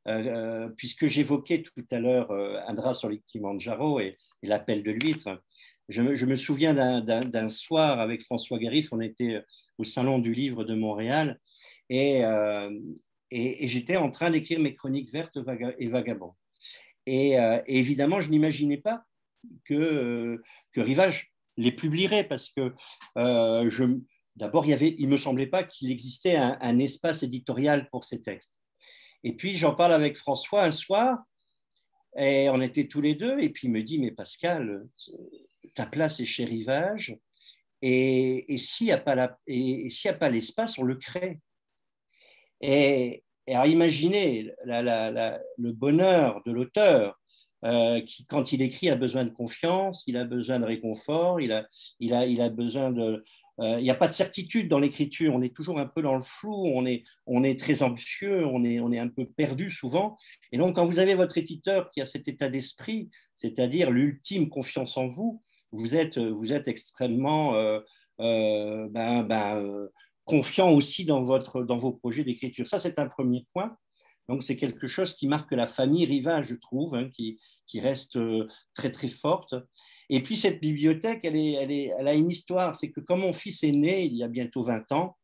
Euh, 0.08 0.70
puisque 0.78 1.08
j'évoquais 1.08 1.64
tout 1.64 1.86
à 1.92 2.00
l'heure 2.00 2.32
Indra 2.70 2.94
sur 2.94 3.10
les 3.10 3.20
Kilimanjaro 3.28 4.00
et, 4.00 4.18
et 4.42 4.48
l'appel 4.48 4.82
de 4.82 4.92
l'huître, 4.92 5.44
je 5.90 6.26
me 6.26 6.36
souviens 6.36 6.74
d'un 7.02 7.48
soir 7.50 8.00
avec 8.00 8.22
François 8.24 8.58
Garif, 8.58 8.94
on 8.94 9.02
était 9.02 9.42
au 9.78 9.84
Salon 9.84 10.20
du 10.20 10.34
Livre 10.34 10.64
de 10.64 10.76
Montréal 10.76 11.40
et, 11.90 12.22
et, 13.32 13.64
et 13.64 13.68
j'étais 13.68 13.98
en 13.98 14.10
train 14.10 14.30
d'écrire 14.30 14.62
mes 14.62 14.76
chroniques 14.76 15.12
vertes 15.12 15.38
et 15.78 15.88
vagabonds. 15.90 16.36
Et, 17.08 17.32
et 17.32 17.80
évidemment, 17.80 18.20
je 18.20 18.30
n'imaginais 18.30 18.78
pas 18.78 19.04
que, 19.66 20.42
que 20.74 20.82
Rivage 20.82 21.32
les 21.56 21.72
publierai 21.72 22.24
parce 22.24 22.50
que 22.50 22.74
je, 23.16 24.00
d'abord, 24.38 24.66
il 24.66 25.06
ne 25.06 25.12
me 25.12 25.18
semblait 25.18 25.48
pas 25.48 25.64
qu'il 25.64 25.92
existait 25.92 26.38
un, 26.38 26.80
espace 26.80 27.24
éditorial 27.24 27.90
pour 27.90 28.06
ces 28.06 28.22
textes. 28.22 28.54
Et 29.24 29.36
puis, 29.36 29.58
j'en 29.58 29.74
parle 29.74 29.94
avec 29.94 30.16
François 30.16 30.64
un 30.64 30.72
soir, 30.72 31.18
et 32.16 32.50
on 32.50 32.62
était 32.62 32.88
tous 32.88 33.02
les 33.02 33.16
deux, 33.16 33.40
et 33.40 33.50
puis 33.50 33.68
il 33.68 33.72
me 33.72 33.82
dit, 33.82 34.00
mais 34.00 34.12
Pascal, 34.12 34.88
ta 35.74 35.86
place 35.86 36.20
est 36.20 36.26
chez 36.26 36.46
Rivage, 36.46 37.18
et, 37.82 38.58
s'il 38.58 38.88
n'y 38.88 38.94
a 38.94 39.00
pas 39.00 40.30
l'espace, 40.30 40.78
on 40.78 40.84
le 40.84 40.96
crée. 40.96 41.40
Et, 42.62 43.24
alors 43.54 43.68
imaginez 43.68 44.52
le 44.66 45.72
bonheur 45.72 46.42
de 46.46 46.52
l'auteur 46.52 47.18
euh, 47.66 48.02
qui, 48.02 48.26
quand 48.26 48.52
il 48.52 48.62
écrit, 48.62 48.90
a 48.90 48.96
besoin 48.96 49.26
de 49.26 49.32
confiance, 49.32 50.04
il 50.08 50.18
a 50.18 50.26
besoin 50.26 50.60
de 50.60 50.66
réconfort, 50.66 51.42
il 51.42 51.52
a, 51.52 51.68
il 52.00 52.14
a, 52.14 52.26
il 52.26 52.42
a 52.42 52.50
besoin 52.50 52.92
de... 52.92 53.24
Euh, 53.60 53.80
il 53.80 53.84
n'y 53.84 53.90
a 53.90 53.96
pas 53.96 54.08
de 54.08 54.14
certitude 54.14 54.70
dans 54.70 54.78
l'écriture, 54.78 55.34
on 55.34 55.42
est 55.42 55.56
toujours 55.56 55.80
un 55.80 55.88
peu 55.88 56.04
dans 56.04 56.14
le 56.14 56.22
flou, 56.22 56.54
on 56.54 56.86
est, 56.86 57.04
on 57.26 57.44
est 57.44 57.58
très 57.58 57.82
anxieux, 57.82 58.46
on 58.46 58.64
est, 58.64 58.80
on 58.80 58.92
est 58.92 59.00
un 59.00 59.08
peu 59.08 59.26
perdu 59.26 59.72
souvent. 59.72 60.16
Et 60.52 60.60
donc, 60.60 60.76
quand 60.76 60.86
vous 60.86 61.00
avez 61.00 61.16
votre 61.16 61.40
éditeur 61.40 61.90
qui 61.90 62.00
a 62.00 62.06
cet 62.06 62.28
état 62.28 62.50
d'esprit, 62.50 63.10
c'est-à-dire 63.36 63.90
l'ultime 63.90 64.50
confiance 64.50 64.96
en 64.96 65.08
vous, 65.08 65.42
vous 65.72 65.96
êtes, 65.96 66.20
vous 66.20 66.54
êtes 66.54 66.68
extrêmement 66.68 67.56
euh, 67.56 67.80
ben, 68.90 69.24
ben, 69.24 69.90
confiant 70.28 70.72
aussi 70.72 71.06
dans, 71.06 71.24
votre, 71.24 71.64
dans 71.64 71.78
vos 71.78 71.94
projets 71.94 72.24
d'écriture. 72.24 72.68
Ça, 72.68 72.80
c'est 72.80 73.00
un 73.00 73.08
premier 73.08 73.46
point. 73.54 73.76
Donc, 74.28 74.44
c'est 74.44 74.58
quelque 74.58 74.88
chose 74.88 75.16
qui 75.16 75.26
marque 75.26 75.54
la 75.54 75.68
famille 75.68 76.06
Rivage, 76.06 76.48
je 76.48 76.56
trouve, 76.56 76.96
hein, 76.96 77.10
qui, 77.10 77.40
qui, 77.66 77.80
reste 77.80 78.18
euh, 78.18 78.46
très, 78.74 78.92
très 78.92 79.08
forte. 79.08 79.56
Et 80.10 80.22
puis, 80.22 80.36
cette 80.36 80.60
bibliothèque, 80.60 81.22
elle, 81.24 81.38
est, 81.38 81.54
elle, 81.54 81.72
est, 81.72 81.94
elle 81.98 82.08
a 82.10 82.14
une 82.14 82.30
histoire. 82.30 82.76
C'est 82.76 82.92
que 82.92 83.00
quand 83.00 83.18
mon 83.18 83.32
fils 83.32 83.64
est 83.64 83.72
né, 83.72 84.04
il 84.04 84.18
y 84.18 84.24
a 84.24 84.28
bientôt 84.28 84.64
20 84.64 84.92
ans, 84.92 85.18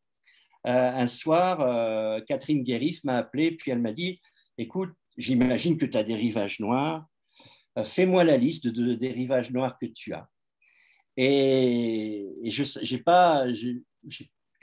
euh, 0.66 0.92
un 0.92 1.08
soir, 1.08 1.60
euh, 1.60 2.22
Catherine 2.26 2.64
Guérif 2.64 3.04
m'a 3.04 3.18
appelé, 3.18 3.52
puis 3.52 3.72
elle 3.72 3.82
m'a 3.82 3.92
dit, 3.92 4.22
écoute, 4.58 4.92
j'imagine 5.18 5.78
que 5.78 5.86
tu 5.86 5.98
as 5.98 6.04
des 6.04 6.16
rivages 6.16 6.62
noirs, 6.62 7.06
fais-moi 7.84 8.24
la 8.24 8.38
liste 8.38 8.68
de, 8.68 8.94
des 8.94 9.12
rivages 9.12 9.52
noirs 9.52 9.78
que 9.78 9.88
tu 9.88 10.14
as. 10.14 10.30
Et, 11.18 12.26
je 12.46 12.94
n'ai 12.94 13.02
pas 13.02 13.46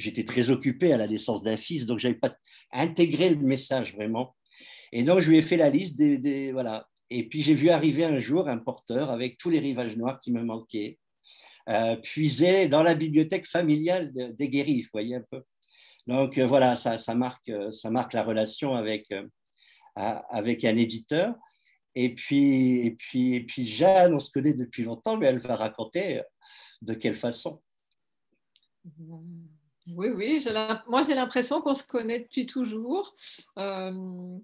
j'étais 0.00 0.24
très 0.24 0.50
occupé 0.50 0.92
à 0.92 0.96
la 0.96 1.06
naissance 1.06 1.42
d'un 1.42 1.56
fils, 1.56 1.86
donc 1.86 1.98
je 1.98 2.08
n'avais 2.08 2.18
pas 2.18 2.34
intégré 2.72 3.30
le 3.30 3.36
message 3.36 3.94
vraiment. 3.94 4.36
Et 4.92 5.04
donc, 5.04 5.20
je 5.20 5.30
lui 5.30 5.38
ai 5.38 5.42
fait 5.42 5.56
la 5.56 5.70
liste 5.70 5.96
des. 5.96 6.52
voilà. 6.52 6.88
Et 7.10 7.28
puis, 7.28 7.42
j'ai 7.42 7.54
vu 7.54 7.70
arriver 7.70 8.04
un 8.04 8.18
jour 8.18 8.48
un 8.48 8.58
porteur 8.58 9.10
avec 9.10 9.36
tous 9.36 9.50
les 9.50 9.58
rivages 9.58 9.96
noirs 9.96 10.20
qui 10.20 10.32
me 10.32 10.42
manquaient, 10.42 10.98
euh, 11.68 11.96
puisé 11.96 12.68
dans 12.68 12.82
la 12.82 12.94
bibliothèque 12.94 13.46
familiale 13.46 14.12
des 14.12 14.48
Guéris, 14.48 14.82
vous 14.82 14.88
voyez 14.92 15.16
un 15.16 15.24
peu. 15.30 15.42
Donc, 16.06 16.38
euh, 16.38 16.46
voilà, 16.46 16.76
ça, 16.76 17.14
marque, 17.14 17.52
ça 17.72 17.90
marque 17.90 18.12
la 18.12 18.22
relation 18.22 18.74
avec, 18.74 19.10
euh, 19.12 19.26
avec 19.96 20.64
un 20.64 20.76
éditeur. 20.76 21.34
Et 21.96 22.14
puis, 22.14 22.86
et, 22.86 22.92
puis, 22.92 23.34
et 23.34 23.40
puis, 23.44 23.66
Jeanne, 23.66 24.14
on 24.14 24.20
se 24.20 24.30
connaît 24.30 24.54
depuis 24.54 24.84
longtemps, 24.84 25.16
mais 25.16 25.26
elle 25.26 25.40
va 25.40 25.56
raconter 25.56 26.22
de 26.82 26.94
quelle 26.94 27.16
façon. 27.16 27.60
Mmh. 28.84 29.49
Oui, 29.96 30.08
oui, 30.08 30.44
moi 30.88 31.02
j'ai 31.02 31.14
l'impression 31.14 31.60
qu'on 31.60 31.74
se 31.74 31.84
connaît 31.84 32.20
depuis 32.20 32.46
toujours. 32.46 33.14
Euh, 33.58 34.38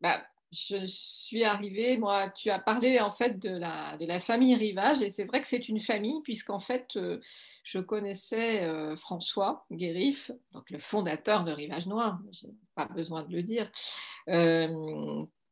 bah, 0.00 0.22
je 0.52 0.84
suis 0.86 1.42
arrivée, 1.42 1.96
moi, 1.96 2.28
tu 2.30 2.50
as 2.50 2.60
parlé 2.60 3.00
en 3.00 3.10
fait 3.10 3.38
de 3.40 3.48
la, 3.48 4.20
famille 4.20 4.54
Rivage, 4.54 5.02
et 5.02 5.10
c'est 5.10 5.24
vrai 5.24 5.40
que 5.40 5.46
c'est 5.46 5.68
une 5.68 5.80
famille, 5.80 6.20
puisqu'en 6.22 6.60
fait, 6.60 6.96
euh, 6.96 7.20
je 7.64 7.80
connaissais 7.80 8.62
euh, 8.62 8.94
François 8.94 9.66
Guérif, 9.72 10.30
donc 10.52 10.70
le 10.70 10.78
fondateur 10.78 11.44
de 11.44 11.50
Rivage 11.50 11.88
Noir, 11.88 12.20
je 12.30 12.46
n'ai 12.46 12.54
pas 12.76 12.86
besoin 12.86 13.22
de 13.24 13.32
le 13.32 13.42
dire, 13.42 13.70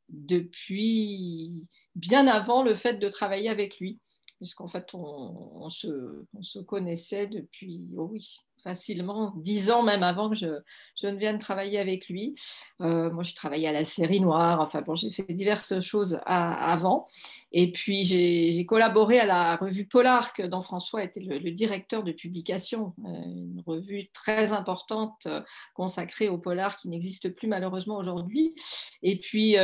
depuis 0.08 1.66
bien 1.94 2.26
avant 2.26 2.62
le 2.62 2.74
fait 2.74 2.94
de 2.94 3.08
travailler 3.08 3.48
avec 3.48 3.78
lui, 3.78 3.98
puisqu'en 4.36 4.68
fait, 4.68 4.92
on, 4.94 5.68
se, 5.70 6.24
on, 6.34 6.42
se, 6.42 6.58
connaissait 6.58 7.26
depuis, 7.26 7.90
oh 7.96 8.08
oui, 8.10 8.36
facilement, 8.62 9.32
dix 9.36 9.70
ans 9.70 9.82
même 9.82 10.02
avant 10.02 10.30
que 10.30 10.36
je, 10.36 10.60
je, 11.00 11.06
ne 11.06 11.16
vienne 11.16 11.38
travailler 11.38 11.78
avec 11.78 12.08
lui. 12.08 12.34
Euh, 12.80 13.10
moi, 13.10 13.22
je 13.22 13.34
travaillais 13.34 13.68
à 13.68 13.72
la 13.72 13.84
série 13.84 14.20
noire, 14.20 14.60
enfin 14.60 14.82
bon, 14.82 14.94
j'ai 14.94 15.10
fait 15.10 15.32
diverses 15.32 15.80
choses 15.80 16.18
avant. 16.26 17.06
Et 17.52 17.72
puis, 17.72 18.04
j'ai 18.04 18.66
collaboré 18.66 19.18
à 19.18 19.26
la 19.26 19.56
revue 19.56 19.86
Polar, 19.86 20.32
que, 20.32 20.42
dont 20.42 20.60
François 20.60 21.02
était 21.02 21.20
le, 21.20 21.50
directeur 21.50 22.02
de 22.02 22.12
publication, 22.12 22.94
euh, 23.04 23.08
une 23.08 23.62
revue 23.66 24.08
très 24.12 24.52
importante 24.52 25.26
euh, 25.26 25.42
consacrée 25.74 26.28
au 26.28 26.38
polar 26.38 26.76
qui 26.76 26.88
n'existe 26.88 27.28
plus 27.30 27.48
malheureusement 27.48 27.96
aujourd'hui. 27.96 28.54
Et 29.02 29.18
puis, 29.18 29.56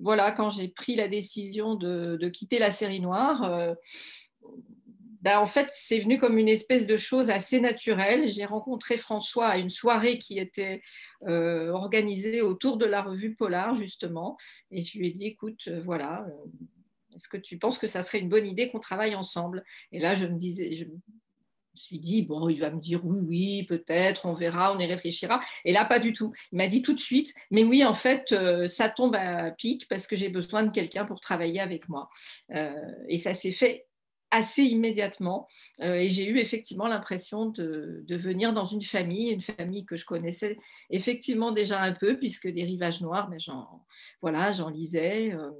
voilà, 0.00 0.32
quand 0.32 0.50
j'ai 0.50 0.68
pris 0.68 0.94
la 0.96 1.08
décision 1.08 1.74
de, 1.74 2.16
de, 2.20 2.28
quitter 2.28 2.58
la 2.58 2.70
série 2.70 3.00
noire, 3.00 3.76
ben, 5.22 5.38
en 5.38 5.46
fait, 5.46 5.68
c'est 5.72 6.00
venu 6.00 6.18
comme 6.18 6.36
une 6.36 6.48
espèce 6.48 6.84
de 6.84 6.96
chose 6.96 7.30
assez 7.30 7.60
naturelle. 7.60 8.26
J'ai 8.26 8.44
rencontré 8.44 8.96
François 8.96 9.46
à 9.46 9.56
une 9.56 9.70
soirée 9.70 10.18
qui 10.18 10.38
était 10.38 10.82
euh, 11.28 11.70
organisée 11.70 12.42
autour 12.42 12.76
de 12.76 12.86
la 12.86 13.02
revue 13.02 13.36
Polar, 13.36 13.76
justement. 13.76 14.36
Et 14.72 14.80
je 14.80 14.98
lui 14.98 15.08
ai 15.08 15.10
dit, 15.10 15.26
écoute, 15.26 15.62
euh, 15.68 15.80
voilà, 15.84 16.26
euh, 16.28 16.48
est-ce 17.14 17.28
que 17.28 17.36
tu 17.36 17.56
penses 17.56 17.78
que 17.78 17.86
ça 17.86 18.02
serait 18.02 18.18
une 18.18 18.28
bonne 18.28 18.46
idée 18.46 18.68
qu'on 18.68 18.80
travaille 18.80 19.14
ensemble? 19.14 19.64
Et 19.92 20.00
là, 20.00 20.14
je 20.14 20.26
me 20.26 20.36
disais, 20.36 20.72
je 20.72 20.86
me 20.86 20.98
suis 21.76 22.00
dit, 22.00 22.22
bon, 22.22 22.48
il 22.48 22.58
va 22.58 22.70
me 22.70 22.80
dire 22.80 23.06
oui, 23.06 23.20
oui, 23.20 23.62
peut-être, 23.62 24.26
on 24.26 24.34
verra, 24.34 24.74
on 24.74 24.80
y 24.80 24.86
réfléchira. 24.86 25.40
Et 25.64 25.72
là, 25.72 25.84
pas 25.84 26.00
du 26.00 26.12
tout. 26.12 26.32
Il 26.50 26.56
m'a 26.56 26.66
dit 26.66 26.82
tout 26.82 26.94
de 26.94 27.00
suite, 27.00 27.32
mais 27.52 27.62
oui, 27.62 27.84
en 27.84 27.94
fait, 27.94 28.34
ça 28.66 28.88
tombe 28.88 29.14
à 29.14 29.52
pic 29.52 29.86
parce 29.88 30.08
que 30.08 30.16
j'ai 30.16 30.30
besoin 30.30 30.64
de 30.64 30.70
quelqu'un 30.70 31.04
pour 31.04 31.20
travailler 31.20 31.60
avec 31.60 31.88
moi. 31.88 32.10
et 33.08 33.18
ça 33.18 33.34
s'est 33.34 33.52
fait 33.52 33.86
assez 34.32 34.62
immédiatement. 34.62 35.46
Euh, 35.82 35.94
et 35.94 36.08
j'ai 36.08 36.26
eu 36.26 36.38
effectivement 36.38 36.88
l'impression 36.88 37.46
de, 37.46 38.04
venir 38.08 38.52
dans 38.52 38.64
une 38.64 38.82
famille, 38.82 39.28
une 39.28 39.42
famille 39.42 39.84
que 39.84 39.94
je 39.94 40.06
connaissais 40.06 40.58
effectivement 40.90 41.52
déjà 41.52 41.80
un 41.80 41.92
peu, 41.92 42.18
puisque 42.18 42.48
des 42.48 42.64
rivages 42.64 43.02
noirs, 43.02 43.28
mais 43.28 43.36
ben, 43.36 43.40
j'en 43.40 43.84
voilà, 44.22 44.50
lisais, 44.72 45.32
euh, 45.34 45.50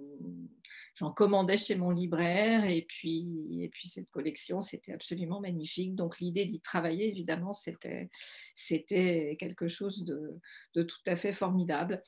j'en 0.94 1.12
commandais 1.12 1.58
chez 1.58 1.76
mon 1.76 1.90
libraire, 1.90 2.64
et 2.64 2.82
puis, 2.88 3.62
et 3.62 3.68
puis 3.68 3.88
cette 3.88 4.10
collection, 4.10 4.62
c'était 4.62 4.92
absolument 4.92 5.40
magnifique. 5.40 5.94
Donc 5.94 6.18
l'idée 6.18 6.46
d'y 6.46 6.60
travailler, 6.60 7.08
évidemment, 7.08 7.52
c'était, 7.52 8.08
c'était 8.54 9.36
quelque 9.38 9.68
chose 9.68 10.04
de, 10.04 10.40
de 10.74 10.82
tout 10.82 11.02
à 11.06 11.14
fait 11.16 11.32
formidable. 11.32 12.02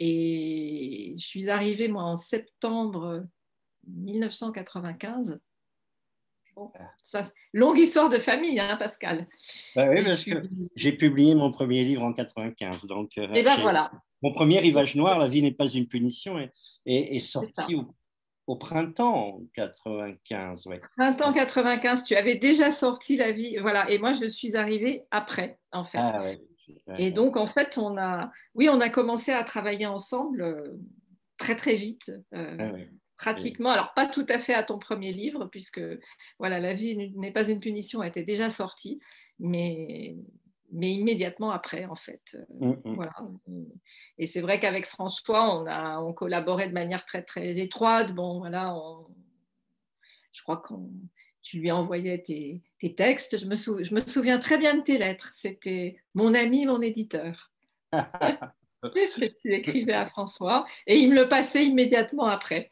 Et 0.00 1.14
je 1.16 1.24
suis 1.24 1.48
arrivée, 1.48 1.86
moi, 1.86 2.02
en 2.02 2.16
septembre 2.16 3.24
1995 3.86 5.38
longue 7.52 7.78
histoire 7.78 8.08
de 8.08 8.18
famille, 8.18 8.58
hein, 8.60 8.76
Pascal. 8.76 9.26
Bah 9.74 9.88
oui, 9.88 10.04
parce 10.04 10.24
que 10.24 10.42
j'ai 10.76 10.92
publié 10.92 11.34
mon 11.34 11.50
premier 11.50 11.84
livre 11.84 12.02
en 12.02 12.12
95. 12.12 12.86
Donc, 12.86 13.12
euh, 13.18 13.32
et 13.34 13.42
ben 13.42 13.56
voilà. 13.60 13.90
Mon 14.22 14.32
premier 14.32 14.58
Rivage 14.58 14.96
Noir, 14.96 15.18
La 15.18 15.28
vie 15.28 15.42
n'est 15.42 15.52
pas 15.52 15.68
une 15.68 15.86
punition, 15.86 16.38
est, 16.86 17.18
sorti 17.20 17.76
au, 18.46 18.56
printemps 18.56 19.40
95. 19.54 20.64
Printemps 20.96 21.32
95, 21.32 22.02
tu 22.02 22.16
avais 22.16 22.36
déjà 22.36 22.70
sorti 22.70 23.16
La 23.16 23.32
vie. 23.32 23.56
Voilà, 23.58 23.88
et 23.90 23.98
moi, 23.98 24.12
je 24.12 24.26
suis 24.26 24.56
arrivée 24.56 25.04
après, 25.10 25.58
en 25.72 25.84
fait. 25.84 25.98
Ah, 25.98 26.32
et 26.98 27.10
donc, 27.10 27.36
en 27.36 27.46
fait, 27.46 27.78
on 27.78 27.96
a, 27.96 28.30
oui, 28.54 28.68
on 28.68 28.80
a 28.80 28.88
commencé 28.88 29.32
à 29.32 29.44
travailler 29.44 29.86
ensemble 29.86 30.42
euh, 30.42 30.78
très, 31.38 31.56
très 31.56 31.76
vite. 31.76 32.10
Euh, 32.34 32.56
ah 32.58 32.72
pratiquement, 33.18 33.70
alors 33.70 33.92
pas 33.94 34.06
tout 34.06 34.24
à 34.28 34.38
fait 34.38 34.54
à 34.54 34.62
ton 34.62 34.78
premier 34.78 35.12
livre, 35.12 35.46
puisque 35.46 35.80
voilà, 36.38 36.60
La 36.60 36.72
vie 36.72 37.12
n'est 37.16 37.32
pas 37.32 37.48
une 37.48 37.60
punition 37.60 38.02
était 38.02 38.22
déjà 38.22 38.48
sortie, 38.48 39.00
mais, 39.38 40.16
mais 40.72 40.92
immédiatement 40.92 41.50
après, 41.50 41.84
en 41.84 41.96
fait. 41.96 42.38
Mm, 42.60 42.70
mm. 42.70 42.94
Voilà. 42.94 43.14
Et 44.18 44.26
c'est 44.26 44.40
vrai 44.40 44.60
qu'avec 44.60 44.86
François, 44.86 45.52
on, 45.54 45.66
a, 45.66 46.00
on 46.00 46.12
collaborait 46.12 46.68
de 46.68 46.74
manière 46.74 47.04
très, 47.04 47.22
très 47.22 47.58
étroite. 47.58 48.14
Bon, 48.14 48.38
voilà, 48.38 48.74
je 50.32 50.42
crois 50.42 50.58
que 50.58 50.74
tu 51.42 51.58
lui 51.58 51.72
envoyais 51.72 52.22
tes, 52.22 52.62
tes 52.80 52.94
textes. 52.94 53.36
Je 53.36 53.46
me, 53.46 53.56
je 53.56 53.94
me 53.94 54.00
souviens 54.00 54.38
très 54.38 54.58
bien 54.58 54.76
de 54.76 54.82
tes 54.82 54.96
lettres. 54.96 55.30
C'était 55.32 55.96
mon 56.14 56.34
ami, 56.34 56.66
mon 56.66 56.80
éditeur. 56.80 57.52
je 58.82 59.48
l'écrivais 59.48 59.92
à 59.92 60.06
François 60.06 60.66
et 60.86 60.96
il 60.96 61.10
me 61.10 61.14
le 61.14 61.28
passait 61.28 61.64
immédiatement 61.64 62.26
après. 62.26 62.70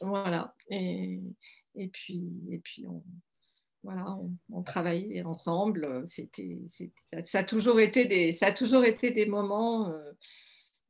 Voilà. 0.00 0.54
Et, 0.70 1.20
et 1.74 1.88
puis, 1.88 2.28
et 2.50 2.58
puis 2.58 2.86
on, 2.86 3.02
voilà, 3.82 4.18
on, 4.52 4.62
travaillait 4.62 5.22
ensemble. 5.22 6.02
C'était, 6.06 6.58
ça, 7.24 7.38
a 7.38 7.44
toujours 7.44 7.80
été 7.80 8.04
des, 8.04 8.32
ça 8.32 8.48
a 8.48 8.52
toujours 8.52 8.84
été 8.84 9.12
des 9.12 9.26
moments, 9.26 9.90
euh, 9.90 10.12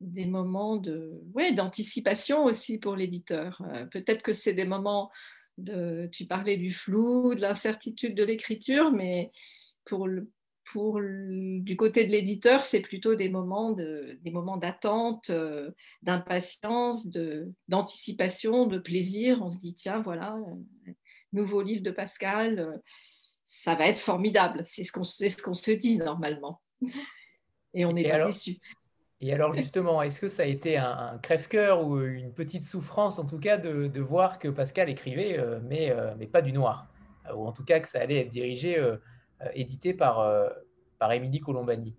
des 0.01 0.25
moments 0.25 0.77
de, 0.77 1.21
ouais, 1.33 1.51
d'anticipation 1.53 2.45
aussi 2.45 2.77
pour 2.77 2.95
l'éditeur. 2.95 3.61
Euh, 3.73 3.85
peut-être 3.85 4.23
que 4.23 4.33
c'est 4.33 4.53
des 4.53 4.65
moments 4.65 5.11
de, 5.57 6.09
tu 6.11 6.25
parlais 6.25 6.57
du 6.57 6.73
flou, 6.73 7.35
de 7.35 7.41
l'incertitude 7.41 8.15
de 8.15 8.23
l'écriture, 8.23 8.91
mais 8.91 9.31
pour, 9.85 10.07
le, 10.07 10.29
pour 10.71 10.99
du 11.01 11.75
côté 11.75 12.05
de 12.05 12.11
l'éditeur, 12.11 12.61
c'est 12.61 12.81
plutôt 12.81 13.15
des 13.15 13.29
moments 13.29 13.71
de, 13.71 14.19
des 14.21 14.31
moments 14.31 14.57
d'attente, 14.57 15.29
euh, 15.31 15.71
d'impatience, 16.03 17.07
d'anticipation, 17.67 18.67
de, 18.67 18.77
plaisir. 18.77 19.41
On 19.41 19.49
se 19.49 19.57
dit 19.57 19.73
tiens 19.73 20.01
voilà, 20.01 20.37
euh, 20.87 20.91
nouveau 21.33 21.61
livre 21.61 21.83
de 21.83 21.91
Pascal, 21.91 22.59
euh, 22.59 22.77
ça 23.45 23.75
va 23.75 23.87
être 23.87 23.99
formidable. 23.99 24.61
C'est 24.65 24.83
ce 24.83 24.91
qu'on 24.91 25.03
ce 25.03 25.41
qu'on 25.41 25.55
se 25.55 25.71
dit 25.71 25.97
normalement, 25.97 26.61
et 27.73 27.85
on 27.85 27.93
n'est 27.93 28.07
pas 28.07 28.25
déçu. 28.25 28.57
Et 29.21 29.33
alors 29.33 29.53
justement, 29.53 30.01
est-ce 30.01 30.21
que 30.21 30.29
ça 30.29 30.43
a 30.43 30.45
été 30.45 30.77
un, 30.77 31.17
crève-cœur 31.21 31.85
ou 31.85 31.99
une 31.99 32.33
petite 32.33 32.63
souffrance 32.63 33.19
en 33.19 33.25
tout 33.25 33.39
cas 33.39 33.57
de, 33.57 33.99
voir 33.99 34.39
que 34.39 34.47
Pascal 34.47 34.89
écrivait, 34.89 35.37
mais, 35.63 35.93
mais 36.17 36.27
pas 36.27 36.41
du 36.41 36.53
noir, 36.53 36.87
ou 37.35 37.45
en 37.45 37.51
tout 37.51 37.65
cas 37.65 37.81
que 37.81 37.87
ça 37.87 37.99
allait 37.99 38.21
être 38.21 38.29
dirigé 38.29 38.79
édité 39.53 39.93
par, 39.93 40.19
euh, 40.19 40.49
par 40.97 41.11
Émilie 41.11 41.39
Colombani 41.39 41.95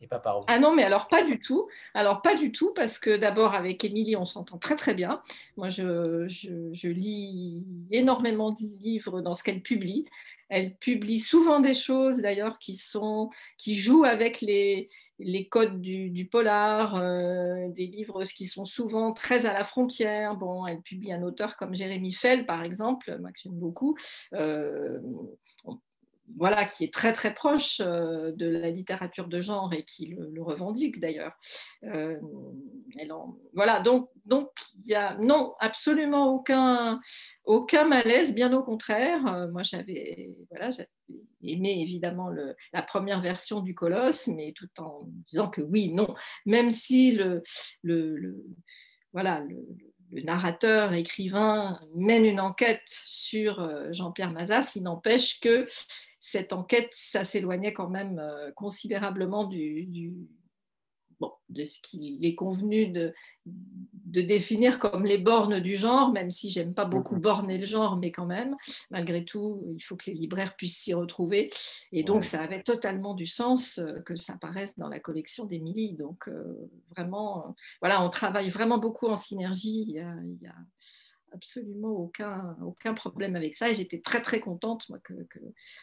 et 0.00 0.06
pas 0.06 0.18
par 0.18 0.40
vous. 0.40 0.44
Ah 0.48 0.58
non, 0.58 0.74
mais 0.74 0.84
alors 0.84 1.08
pas 1.08 1.24
du 1.24 1.40
tout. 1.40 1.68
Alors 1.94 2.22
pas 2.22 2.36
du 2.36 2.52
tout, 2.52 2.72
parce 2.74 2.98
que 2.98 3.16
d'abord 3.16 3.54
avec 3.54 3.84
Émilie, 3.84 4.16
on 4.16 4.24
s'entend 4.24 4.58
très 4.58 4.76
très 4.76 4.94
bien. 4.94 5.20
Moi, 5.56 5.70
je, 5.70 6.26
je, 6.28 6.88
lis 6.88 7.64
énormément 7.90 8.52
de 8.52 8.60
livres 8.80 9.20
dans 9.20 9.34
ce 9.34 9.42
qu'elle 9.42 9.62
publie. 9.62 10.06
Elle 10.50 10.76
publie 10.76 11.18
souvent 11.20 11.60
des 11.60 11.74
choses 11.74 12.22
d'ailleurs 12.22 12.58
qui, 12.58 12.80
qui 13.58 13.74
jouent 13.74 14.04
avec 14.04 14.40
les, 14.40 14.86
les 15.18 15.46
codes 15.46 15.82
du, 15.82 16.26
polar, 16.30 16.94
euh, 16.94 17.68
des 17.68 17.86
livres 17.86 18.24
qui 18.24 18.46
sont 18.46 18.64
souvent 18.64 19.12
très 19.12 19.44
à 19.44 19.52
la 19.52 19.64
frontière. 19.64 20.36
Bon, 20.36 20.66
elle 20.66 20.80
publie 20.80 21.12
un 21.12 21.22
auteur 21.22 21.58
comme 21.58 21.74
Jérémy 21.74 22.12
Fell, 22.12 22.46
par 22.46 22.62
exemple, 22.62 23.18
que 23.18 23.40
j'aime 23.42 23.58
beaucoup 23.58 23.94
voilà, 26.36 26.64
qui 26.66 26.84
est 26.84 26.92
très 26.92 27.12
très 27.12 27.34
proche 27.34 27.80
euh, 27.80 28.32
de 28.32 28.48
la 28.48 28.70
littérature 28.70 29.28
de 29.28 29.40
genre 29.40 29.72
et 29.72 29.84
qui 29.84 30.06
le, 30.06 30.42
revendique 30.42 31.00
d'ailleurs. 31.00 31.32
Euh, 31.84 32.18
voilà, 33.54 33.80
donc 33.80 34.10
donc 34.24 34.50
il 34.78 34.88
y 34.88 34.94
a 34.94 35.16
non 35.18 35.54
absolument 35.58 36.32
aucun 36.34 37.00
aucun 37.44 37.84
malaise, 37.84 38.34
bien 38.34 38.52
au 38.52 38.62
contraire. 38.62 39.26
Euh, 39.26 39.50
moi 39.50 39.62
j'avais 39.62 40.30
voilà 40.50 40.70
aimé 41.42 41.80
évidemment 41.80 42.30
la 42.72 42.82
première 42.82 43.20
version 43.20 43.60
du 43.60 43.74
Colosse, 43.74 44.28
mais 44.28 44.52
tout 44.54 44.68
en 44.78 45.00
disant 45.28 45.48
que 45.48 45.62
oui, 45.62 45.92
non, 45.92 46.14
même 46.46 46.70
si 46.70 47.12
le, 47.12 47.42
le 47.82 48.44
voilà 49.12 49.40
le 49.40 49.56
narrateur, 50.12 50.92
écrivain 50.92 51.80
mène 51.94 52.24
une 52.24 52.40
enquête 52.40 52.82
sur 52.86 53.92
Jean-Pierre 53.92 54.32
Mazas, 54.32 54.72
il 54.76 54.84
n'empêche 54.84 55.40
que 55.40 55.66
cette 56.20 56.52
enquête, 56.52 56.90
ça 56.92 57.24
s'éloignait 57.24 57.72
quand 57.72 57.88
même 57.88 58.18
euh, 58.18 58.50
considérablement 58.52 59.46
du, 59.46 59.88
de 61.48 61.64
ce 61.64 61.80
qu'il 61.80 62.24
est 62.24 62.34
convenu 62.34 62.88
de, 62.88 63.14
de, 63.46 64.20
définir 64.20 64.78
comme 64.78 65.04
les 65.04 65.18
bornes 65.18 65.60
du 65.60 65.76
genre, 65.76 66.12
même 66.12 66.30
si 66.30 66.50
j'aime 66.50 66.74
pas 66.74 66.84
beaucoup 66.84 67.16
borner 67.16 67.58
le 67.58 67.64
genre, 67.64 67.96
mais 67.96 68.12
quand 68.12 68.26
même, 68.26 68.56
malgré 68.90 69.24
tout, 69.24 69.62
il 69.74 69.80
faut 69.80 69.96
que 69.96 70.10
les 70.10 70.14
libraires 70.14 70.56
puissent 70.56 70.78
s'y 70.78 70.94
retrouver. 70.94 71.50
Et 71.92 72.02
donc, 72.02 72.24
ça 72.24 72.42
avait 72.42 72.62
totalement 72.62 73.14
du 73.14 73.26
sens 73.26 73.78
euh, 73.78 74.00
que 74.00 74.16
ça 74.16 74.34
apparaisse 74.34 74.78
dans 74.78 74.88
la 74.88 75.00
collection 75.00 75.44
d'Émilie. 75.44 75.94
Donc, 75.94 76.28
euh, 76.28 76.70
vraiment, 76.96 77.54
voilà, 77.80 78.04
on 78.04 78.10
travaille 78.10 78.50
vraiment 78.50 78.78
beaucoup 78.78 79.06
en 79.06 79.16
synergie. 79.16 79.86
il 79.88 80.38
y 80.42 80.46
a 80.46 80.54
absolument 81.32 81.90
aucun, 81.90 82.56
aucun 82.62 82.94
problème 82.94 83.36
avec 83.36 83.54
ça 83.54 83.70
et 83.70 83.74
j'étais 83.74 84.00
très 84.00 84.22
très 84.22 84.40
contente 84.40 84.88
moi, 84.88 84.98
que, 84.98 85.14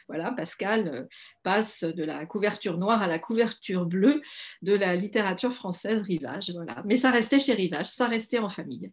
voilà, 0.07 0.31
Pascal 0.31 0.87
euh, 0.87 1.03
passe 1.43 1.83
de 1.83 2.03
la 2.03 2.25
couverture 2.25 2.77
noire 2.77 3.01
à 3.01 3.07
la 3.07 3.19
couverture 3.19 3.85
bleue 3.85 4.21
de 4.61 4.73
la 4.73 4.95
littérature 4.95 5.53
française 5.53 6.01
Rivage. 6.01 6.51
Voilà. 6.51 6.81
Mais 6.85 6.95
ça 6.95 7.11
restait 7.11 7.39
chez 7.39 7.53
Rivage, 7.53 7.87
ça 7.87 8.07
restait 8.07 8.39
en 8.39 8.49
famille. 8.49 8.91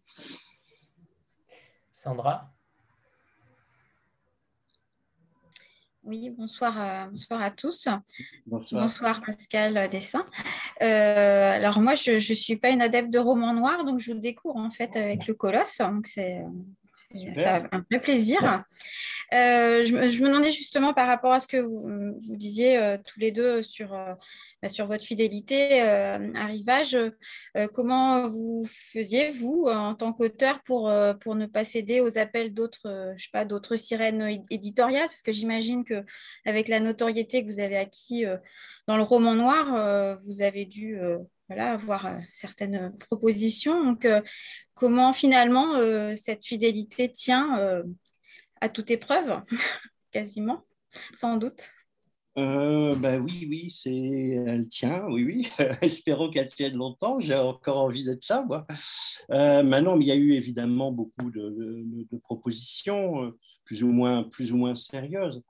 Sandra? 1.91 2.52
Oui, 6.05 6.29
bonsoir, 6.31 6.75
euh, 6.81 7.05
bonsoir 7.09 7.41
à 7.41 7.49
tous. 7.49 7.87
Bonsoir, 8.45 9.21
Pascal 9.25 9.89
Dessin. 9.89 10.25
Euh, 10.81 11.51
alors 11.51 11.79
moi, 11.79 11.95
je 11.95 12.13
ne 12.13 12.35
suis 12.35 12.57
pas 12.57 12.71
une 12.71 12.81
adepte 12.81 13.09
de 13.09 13.19
roman 13.19 13.53
noir, 13.53 13.85
donc 13.85 14.01
je 14.01 14.11
vous 14.11 14.19
découvre 14.19 14.57
en 14.57 14.69
fait 14.69 14.97
avec 14.97 15.27
le 15.27 15.33
Colosse. 15.33 15.77
Donc 15.77 16.07
c'est 16.07 16.43
un 17.15 17.85
vrai 17.89 18.01
plaisir. 18.01 18.65
Euh, 19.33 19.83
je, 19.83 19.93
me 19.93 20.27
demandais 20.27 20.51
justement 20.51 20.93
par 20.93 21.07
rapport 21.07 21.31
à 21.31 21.39
ce 21.39 21.47
que 21.47 21.57
vous, 21.57 22.17
vous 22.19 22.35
disiez 22.35 22.97
tous 23.05 23.21
les 23.21 23.31
deux 23.31 23.63
sur 23.63 23.97
sur 24.69 24.87
votre 24.87 25.03
fidélité 25.03 25.81
euh, 25.81 26.33
à 26.35 26.45
Rivage. 26.45 26.95
Euh, 26.95 27.67
comment 27.73 28.27
vous 28.27 28.67
faisiez, 28.67 29.31
vous, 29.31 29.65
en 29.67 29.95
tant 29.95 30.13
qu'auteur, 30.13 30.61
pour, 30.63 30.89
euh, 30.89 31.13
ne 31.27 31.45
pas 31.45 31.63
céder 31.63 32.01
aux 32.01 32.17
appels 32.17 32.53
d'autres, 32.53 33.15
pas, 33.31 33.45
d'autres 33.45 33.75
sirènes 33.75 34.45
éditoriales? 34.49 35.07
Parce 35.07 35.21
que 35.21 35.31
j'imagine 35.31 35.83
qu'avec 35.83 36.67
la 36.67 36.79
notoriété 36.79 37.43
que 37.43 37.51
vous 37.51 37.59
avez 37.59 37.77
acquis 37.77 38.25
dans 38.87 38.97
le 38.97 39.03
roman 39.03 39.35
noir, 39.35 40.19
vous 40.23 40.41
avez 40.41 40.65
dû 40.65 40.99
avoir 41.49 42.09
certaines 42.31 42.95
propositions. 42.97 43.83
Donc, 43.83 44.07
comment 44.73 45.13
finalement 45.13 45.75
cette 46.15 46.45
fidélité 46.45 47.11
tient 47.11 47.83
à 48.61 48.69
toute 48.69 48.91
épreuve, 48.91 49.41
quasiment, 50.11 50.63
sans 51.13 51.37
doute? 51.37 51.69
Ben 52.35 53.19
oui, 53.19 53.47
oui, 53.49 53.69
c'est, 53.69 53.95
elle 53.95 54.67
tient, 54.67 55.05
oui, 55.07 55.23
oui. 55.23 55.49
Espérons 55.81 56.29
qu'elle 56.29 56.47
tienne 56.47 56.75
longtemps. 56.75 57.19
J'ai 57.19 57.35
encore 57.35 57.81
envie 57.81 58.03
d'être 58.03 58.27
là, 58.27 58.43
moi. 58.47 58.65
Euh, 59.31 59.63
maintenant, 59.63 59.99
il 59.99 60.07
y 60.07 60.11
a 60.11 60.15
eu 60.15 60.33
évidemment 60.33 60.91
beaucoup 60.91 61.29
de, 61.31 61.85
propositions, 62.23 63.23
euh, 63.23 63.37
plus 63.65 63.83
ou 63.83 63.91
moins, 63.91 64.23
plus 64.23 64.51
ou 64.51 64.57
moins 64.57 64.75
sérieuses, 64.75 65.41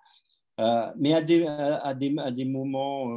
euh, 0.60 0.91
mais 0.98 1.13
à 1.13 1.22
des, 1.22 1.46
à, 1.46 1.93
des, 1.93 2.13
à 2.17 2.32
des 2.32 2.46
moments 2.46 3.08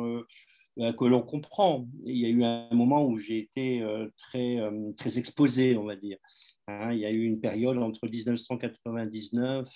que 0.76 1.04
l'on 1.04 1.22
comprend. 1.22 1.88
Il 2.04 2.18
y 2.18 2.26
a 2.26 2.28
eu 2.28 2.44
un 2.44 2.68
moment 2.72 3.04
où 3.06 3.16
j'ai 3.16 3.38
été 3.38 3.82
très, 4.16 4.58
très 4.96 5.18
exposé, 5.18 5.76
on 5.76 5.84
va 5.84 5.96
dire. 5.96 6.18
Hein. 6.68 6.92
il 6.92 6.98
y 6.98 7.06
a 7.06 7.10
eu 7.12 7.22
une 7.22 7.40
période 7.40 7.78
entre 7.78 8.08
1999 8.08 9.68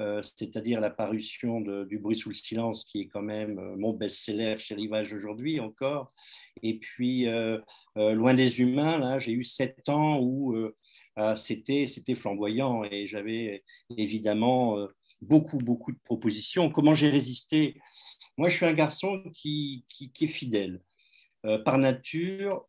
euh, 0.00 0.22
c'est-à-dire 0.22 0.80
la 0.80 0.90
parution 0.90 1.60
du 1.60 1.98
Bruit 1.98 2.16
sous 2.16 2.28
le 2.28 2.34
silence, 2.34 2.84
qui 2.84 3.02
est 3.02 3.06
quand 3.06 3.22
même 3.22 3.58
euh, 3.60 3.76
mon 3.76 3.92
best-seller 3.92 4.56
chez 4.58 4.74
Rivage 4.74 5.12
aujourd'hui 5.12 5.60
encore. 5.60 6.10
Et 6.62 6.78
puis, 6.78 7.28
euh, 7.28 7.58
Loin 7.96 8.34
des 8.34 8.60
humains, 8.60 8.98
là, 8.98 9.18
j'ai 9.18 9.32
eu 9.32 9.44
sept 9.44 9.88
ans 9.88 10.18
où 10.20 10.54
c'était, 11.36 11.86
c'était 11.86 12.14
flamboyant 12.14 12.82
et 12.84 13.06
j'avais 13.06 13.62
évidemment 13.96 14.76
beaucoup, 15.20 15.58
beaucoup 15.58 15.92
de 15.92 15.98
propositions. 16.04 16.70
Comment 16.70 16.94
j'ai 16.94 17.08
résisté? 17.08 17.80
Moi, 18.36 18.48
je 18.48 18.56
suis 18.56 18.66
un 18.66 18.74
garçon 18.74 19.22
qui, 19.34 19.84
qui, 19.88 20.12
qui 20.12 20.24
est 20.24 20.28
fidèle. 20.28 20.80
par 21.64 21.78
nature, 21.78 22.66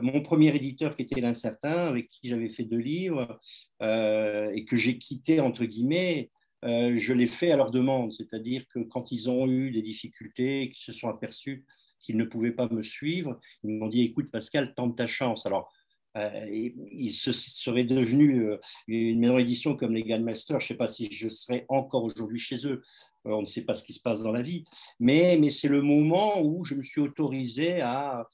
mon 0.00 0.22
premier 0.22 0.54
éditeur 0.54 0.96
qui 0.96 1.02
était 1.02 1.20
l'incertain, 1.20 1.86
avec 1.86 2.08
qui 2.08 2.28
j'avais 2.28 2.48
fait 2.48 2.64
deux 2.64 2.78
livres 2.78 3.38
euh, 3.82 4.50
et 4.54 4.64
que 4.64 4.76
j'ai 4.76 4.98
quitté 4.98 5.40
entre 5.40 5.64
guillemets, 5.64 6.30
euh, 6.64 6.96
je 6.96 7.12
l'ai 7.12 7.26
fait 7.26 7.50
à 7.50 7.56
leur 7.56 7.70
demande, 7.70 8.12
c'est-à-dire 8.12 8.66
que 8.68 8.78
quand 8.78 9.12
ils 9.12 9.28
ont 9.28 9.48
eu 9.48 9.70
des 9.70 9.82
difficultés, 9.82 10.70
qu'ils 10.70 10.84
se 10.84 10.92
sont 10.92 11.08
aperçus 11.08 11.64
qu'ils 12.00 12.16
ne 12.16 12.24
pouvaient 12.24 12.52
pas 12.52 12.68
me 12.68 12.82
suivre, 12.82 13.38
ils 13.62 13.78
m'ont 13.78 13.86
dit 13.86 14.02
écoute 14.02 14.30
Pascal, 14.30 14.74
tente 14.74 14.96
ta 14.96 15.06
chance. 15.06 15.46
Alors 15.46 15.72
euh, 16.16 16.46
il 16.50 17.12
se 17.12 17.32
serait 17.32 17.84
devenu 17.84 18.46
une 18.86 19.20
maison 19.20 19.38
d'édition 19.38 19.76
comme 19.76 19.94
les 19.94 20.18
Master. 20.18 20.60
Je 20.60 20.64
ne 20.64 20.68
sais 20.68 20.74
pas 20.74 20.88
si 20.88 21.10
je 21.10 21.28
serais 21.28 21.64
encore 21.68 22.04
aujourd'hui 22.04 22.38
chez 22.38 22.66
eux. 22.66 22.82
On 23.24 23.40
ne 23.40 23.46
sait 23.46 23.62
pas 23.62 23.74
ce 23.74 23.84
qui 23.84 23.92
se 23.92 24.00
passe 24.00 24.22
dans 24.22 24.32
la 24.32 24.42
vie. 24.42 24.64
Mais, 25.00 25.38
c'est 25.50 25.68
le 25.68 25.82
moment 25.82 26.40
où 26.42 26.64
je 26.64 26.74
me 26.74 26.82
suis 26.82 27.00
autorisé 27.00 27.80
à, 27.80 28.26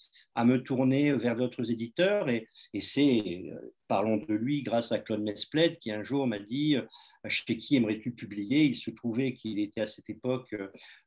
me 0.45 0.57
tourner 0.59 1.13
vers 1.13 1.37
d'autres 1.37 1.71
éditeurs. 1.71 2.29
Et, 2.29 2.47
c'est 2.81 3.45
parlons 3.89 4.19
de 4.19 4.35
lui 4.35 4.63
grâce 4.63 4.93
à 4.93 4.99
Claude 4.99 5.23
Mespled 5.23 5.79
qui 5.79 5.91
un 5.91 6.03
jour 6.03 6.27
m'a 6.27 6.39
dit 6.39 6.77
euh, 6.77 6.83
chez 7.27 7.57
qui 7.57 7.77
aimerais-tu 7.77 8.13
publier? 8.13 8.65
Il 8.65 8.77
se 8.77 8.91
trouvait 8.91 9.33
qu'il 9.33 9.59
était 9.59 9.81
à 9.81 9.87
cette 9.87 10.11
époque 10.11 10.55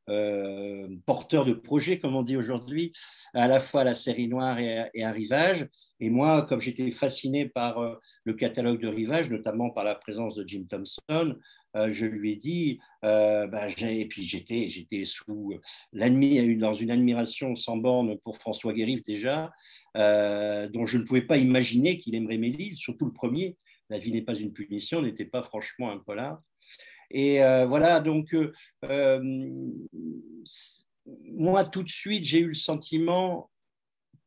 euh, 0.08 0.88
porteur 1.06 1.44
de 1.44 1.52
projet, 1.52 2.00
comme 2.00 2.16
on 2.16 2.22
dit 2.22 2.36
aujourd'hui, 2.36 2.92
à 3.34 3.46
la 3.46 3.60
fois 3.60 3.84
la 3.84 3.94
série 3.94 4.26
noire 4.26 4.58
et 4.58 5.04
à, 5.04 5.12
Rivage. 5.12 5.68
Et 6.00 6.10
moi, 6.10 6.42
comme 6.42 6.60
j'étais 6.60 6.90
fasciné 6.90 7.48
par 7.48 7.78
euh, 7.78 7.94
le 8.24 8.34
catalogue 8.34 8.80
de 8.80 8.88
Rivage, 8.88 9.30
notamment 9.30 9.70
par 9.70 9.84
la 9.84 9.94
présence 9.94 10.34
de 10.34 10.46
Jim 10.46 10.64
Thompson, 10.68 11.36
je 11.74 12.06
lui 12.06 12.32
ai 12.32 12.36
dit, 12.36 12.80
bah, 13.02 13.66
et 13.80 14.06
puis 14.06 14.24
j'étais, 14.24 15.04
sous 15.04 15.54
dans 15.92 16.74
une 16.74 16.90
admiration 16.90 17.54
sans 17.56 17.76
borne 17.76 18.18
pour 18.18 18.36
François 18.36 18.72
Guérif 18.72 19.02
déjà, 19.02 19.52
dont 19.94 20.86
je 20.86 20.98
ne 20.98 21.04
pouvais 21.04 21.22
pas 21.22 21.38
imaginer 21.38 21.98
qu'il 21.98 22.14
aimerait 22.14 22.38
mes 22.38 22.50
livres 22.50 22.76
surtout 22.76 23.06
le 23.06 23.12
premier. 23.12 23.56
La 23.90 23.98
vie 23.98 24.12
n'est 24.12 24.22
pas 24.22 24.34
une 24.34 24.52
punition 24.52 25.02
n'était 25.02 25.26
pas 25.26 25.42
franchement 25.42 25.90
un 25.90 25.98
polar. 25.98 26.40
Et 27.10 27.42
euh, 27.42 27.66
voilà, 27.66 28.00
donc 28.00 28.34
moi, 31.06 31.64
tout 31.64 31.82
de 31.82 31.88
suite, 31.88 32.24
j'ai 32.24 32.40
eu 32.40 32.48
le 32.48 32.54
sentiment 32.54 33.50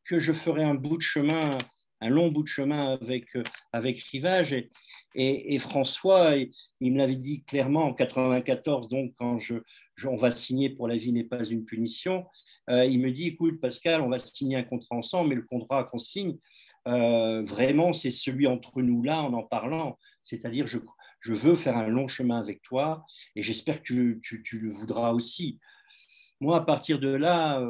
que 0.04 0.18
je 0.18 0.32
ferais 0.32 0.64
un 0.64 0.74
bout 0.74 0.96
de 0.96 1.02
chemin 1.02 1.50
un 2.00 2.08
long 2.08 2.28
bout 2.28 2.42
de 2.42 2.48
chemin 2.48 2.98
avec, 3.00 3.34
euh, 3.36 3.42
avec 3.72 3.98
Rivage. 4.00 4.52
Et, 4.52 5.54
et, 5.54 5.58
François, 5.58 6.34
il, 6.80 6.92
me 6.92 6.98
l'avait 6.98 7.16
dit 7.16 7.42
clairement 7.44 7.84
en 7.84 7.94
94, 7.94 8.88
donc 8.88 9.14
quand 9.16 9.38
je, 9.38 9.54
on 10.04 10.16
va 10.16 10.30
signer 10.30 10.70
pour 10.70 10.88
La 10.88 10.96
vie 10.96 11.12
n'est 11.12 11.24
pas 11.24 11.44
une 11.44 11.64
punition, 11.64 12.26
euh, 12.68 12.84
il 12.84 13.00
me 13.00 13.10
dit, 13.10 13.28
écoute 13.28 13.60
Pascal, 13.60 14.02
on 14.02 14.10
va 14.10 14.18
signer 14.18 14.56
un 14.56 14.62
contrat 14.62 14.96
ensemble, 14.96 15.30
mais 15.30 15.34
le 15.36 15.42
contrat 15.42 15.84
qu'on 15.84 15.98
signe, 15.98 16.36
euh, 16.86 17.42
vraiment, 17.42 17.92
c'est 17.92 18.10
celui 18.10 18.46
entre 18.46 18.82
nous 18.82 19.02
là, 19.02 19.22
en 19.22 19.32
en 19.32 19.42
parlant. 19.42 19.98
C'est-à-dire, 20.22 20.66
je, 20.66 20.78
je 21.20 21.32
veux 21.32 21.54
faire 21.54 21.76
un 21.76 21.88
long 21.88 22.08
chemin 22.08 22.38
avec 22.38 22.62
toi 22.62 23.04
et 23.34 23.42
j'espère 23.42 23.82
que 23.82 24.18
tu, 24.22 24.42
le 24.52 24.70
voudras 24.70 25.12
aussi. 25.12 25.58
Moi, 26.40 26.58
à 26.58 26.60
partir 26.60 26.98
de 26.98 27.08
là, 27.08 27.60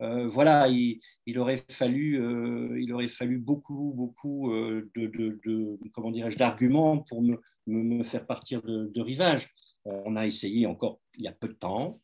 voilà, 0.00 0.68
il, 0.68 1.00
aurait 1.38 1.62
fallu, 1.70 2.20
euh, 2.20 2.80
il 2.80 2.92
aurait 2.92 3.08
fallu 3.08 3.38
beaucoup, 3.38 3.92
beaucoup 3.94 4.52
euh, 4.52 4.90
de, 4.96 5.78
comment 5.92 6.10
dirais-je, 6.10 6.36
d'arguments 6.36 6.98
pour 6.98 7.22
me, 7.22 8.02
faire 8.02 8.26
partir 8.26 8.62
de, 8.62 9.00
rivage. 9.00 9.50
On 9.84 10.16
a 10.16 10.26
essayé 10.26 10.66
encore 10.66 11.00
il 11.16 11.24
y 11.24 11.28
a 11.28 11.32
peu 11.32 11.48
de 11.48 11.54
temps. 11.54 12.00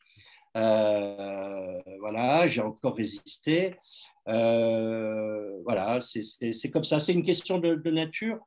voilà, 0.53 2.47
j'ai 2.47 2.61
encore 2.61 2.95
résisté. 2.95 3.75
voilà, 4.25 5.99
c'est 6.01 6.71
comme 6.71 6.83
ça. 6.83 6.99
C'est 6.99 7.13
une 7.13 7.23
question 7.23 7.59
de, 7.59 7.89
nature. 7.89 8.39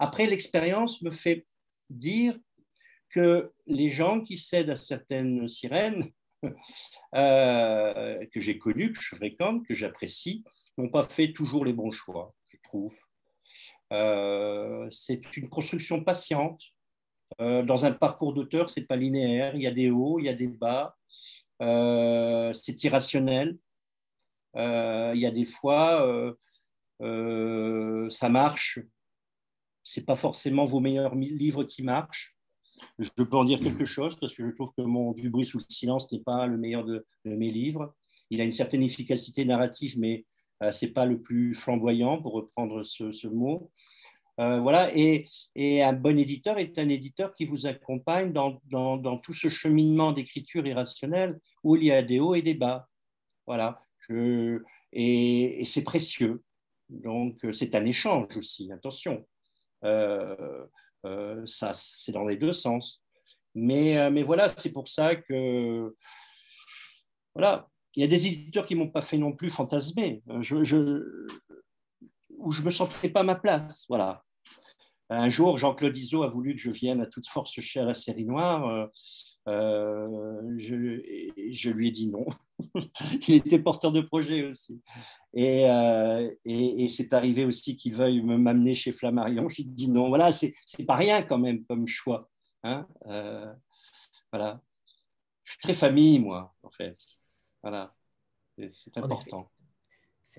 Après, 0.00 0.26
l'expérience 0.26 1.02
me 1.02 1.10
fait 1.10 1.46
dire 1.90 2.38
que 3.10 3.52
les 3.66 3.88
gens 3.88 4.20
qui 4.20 4.36
cèdent 4.36 4.70
à 4.70 4.76
certaines 4.76 5.48
sirènes 5.48 6.10
euh, 7.14 8.26
que 8.32 8.40
j'ai 8.40 8.58
connus, 8.58 8.92
que 8.92 9.00
je 9.00 9.16
fréquente, 9.16 9.66
que 9.66 9.74
j'apprécie, 9.74 10.44
n'ont 10.76 10.88
pas 10.88 11.02
fait 11.02 11.32
toujours 11.32 11.64
les 11.64 11.72
bons 11.72 11.90
choix, 11.90 12.34
je 12.48 12.56
trouve. 12.64 12.96
Euh, 13.92 14.88
c'est 14.90 15.36
une 15.36 15.48
construction 15.48 16.04
patiente. 16.04 16.62
Euh, 17.40 17.62
dans 17.62 17.84
un 17.84 17.92
parcours 17.92 18.32
d'auteur, 18.32 18.70
c'est 18.70 18.86
pas 18.86 18.96
linéaire. 18.96 19.54
Il 19.54 19.62
y 19.62 19.66
a 19.66 19.70
des 19.70 19.90
hauts, 19.90 20.18
il 20.18 20.26
y 20.26 20.28
a 20.28 20.34
des 20.34 20.48
bas. 20.48 20.96
c'est 22.54 22.84
irrationnel. 22.84 23.58
il 24.54 25.20
y 25.20 25.26
a 25.26 25.30
des 25.30 25.44
fois, 25.44 26.34
ça 27.00 28.28
marche. 28.28 28.80
C'est 29.82 30.04
pas 30.04 30.16
forcément 30.16 30.64
vos 30.64 30.80
meilleurs 30.80 31.14
livres 31.14 31.64
qui 31.64 31.82
marchent. 31.82 32.37
Je 32.98 33.10
peux 33.10 33.36
en 33.36 33.44
dire 33.44 33.60
quelque 33.60 33.84
chose 33.84 34.16
parce 34.20 34.34
que 34.34 34.46
je 34.46 34.54
trouve 34.54 34.72
que 34.76 34.82
mon 34.82 35.12
Du 35.12 35.30
bruit 35.30 35.46
sous 35.46 35.58
le 35.58 35.64
silence 35.68 36.10
n'est 36.12 36.20
pas 36.20 36.46
le 36.46 36.56
meilleur 36.56 36.84
de, 36.84 37.04
mes 37.24 37.50
livres. 37.50 37.94
Il 38.30 38.40
a 38.40 38.44
une 38.44 38.52
certaine 38.52 38.82
efficacité 38.82 39.44
narrative, 39.44 39.98
mais 39.98 40.24
euh, 40.62 40.72
ce 40.72 40.86
n'est 40.86 40.92
pas 40.92 41.06
le 41.06 41.20
plus 41.20 41.54
flamboyant, 41.54 42.20
pour 42.20 42.32
reprendre 42.32 42.82
ce, 42.82 43.26
mot. 43.26 43.70
Euh, 44.40 44.60
voilà, 44.60 44.90
et, 44.94 45.24
un 45.82 45.92
bon 45.92 46.18
éditeur 46.18 46.58
est 46.58 46.78
un 46.78 46.88
éditeur 46.88 47.32
qui 47.34 47.44
vous 47.44 47.66
accompagne 47.66 48.32
dans, 48.32 48.60
dans, 48.70 49.18
tout 49.18 49.34
ce 49.34 49.48
cheminement 49.48 50.12
d'écriture 50.12 50.66
irrationnelle 50.66 51.40
où 51.64 51.76
il 51.76 51.84
y 51.84 51.92
a 51.92 52.02
des 52.02 52.20
hauts 52.20 52.34
et 52.34 52.42
des 52.42 52.54
bas. 52.54 52.88
Voilà, 53.46 53.80
et, 54.92 55.62
c'est 55.64 55.84
précieux. 55.84 56.42
Donc, 56.88 57.46
c'est 57.52 57.74
un 57.74 57.84
échange 57.84 58.36
aussi, 58.36 58.70
attention. 58.72 59.26
Euh, 59.84 60.34
euh, 60.40 60.66
ça, 61.44 61.72
c'est 61.72 62.12
dans 62.12 62.26
les 62.26 62.36
deux 62.36 62.52
sens. 62.52 63.02
Mais, 63.54 63.98
euh, 63.98 64.10
mais 64.10 64.22
voilà, 64.22 64.48
c'est 64.48 64.72
pour 64.72 64.88
ça 64.88 65.16
que. 65.16 65.94
Voilà, 67.34 67.68
il 67.94 68.00
y 68.00 68.04
a 68.04 68.08
des 68.08 68.26
éditeurs 68.26 68.66
qui 68.66 68.74
m'ont 68.74 68.90
pas 68.90 69.02
fait 69.02 69.18
non 69.18 69.32
plus 69.32 69.50
fantasmer, 69.50 70.22
euh, 70.30 70.42
je, 70.42 70.64
je, 70.64 71.26
où 72.36 72.52
je 72.52 72.62
me 72.62 72.70
sentais 72.70 73.08
pas 73.08 73.20
à 73.20 73.24
ma 73.24 73.34
place. 73.34 73.84
Voilà. 73.88 74.24
Un 75.10 75.28
jour, 75.28 75.56
Jean-Claude 75.56 75.96
Iso 75.96 76.22
a 76.22 76.28
voulu 76.28 76.54
que 76.54 76.60
je 76.60 76.70
vienne 76.70 77.00
à 77.00 77.06
toute 77.06 77.26
force 77.26 77.58
chez 77.60 77.82
la 77.82 77.94
série 77.94 78.26
noire. 78.26 78.90
je, 79.46 81.70
lui 81.70 81.88
ai 81.88 81.90
dit 81.90 82.08
non. 82.08 82.26
Il 83.28 83.34
était 83.34 83.58
porteur 83.58 83.92
de 83.92 84.00
projet 84.00 84.44
aussi. 84.44 84.82
Et, 85.32 85.68
euh, 85.68 86.30
et, 86.44 86.88
c'est 86.88 87.12
arrivé 87.12 87.44
aussi 87.44 87.76
qu'il 87.76 87.94
veuille 87.94 88.22
m'amener 88.22 88.74
chez 88.74 88.92
Flammarion. 88.92 89.48
J'ai 89.48 89.64
dit 89.64 89.88
non. 89.88 90.08
Voilà, 90.08 90.30
c'est 90.32 90.54
pas 90.86 90.96
rien 90.96 91.22
quand 91.22 91.38
même 91.38 91.64
comme 91.64 91.86
choix. 91.86 92.28
Hein 92.62 92.86
euh, 93.06 93.52
voilà. 94.32 94.60
Je 95.44 95.52
suis 95.52 95.60
très 95.60 95.72
famille, 95.74 96.18
moi, 96.18 96.54
en 96.62 96.70
fait. 96.70 96.98
Voilà. 97.62 97.94
C'est 98.56 98.96
important. 98.98 99.50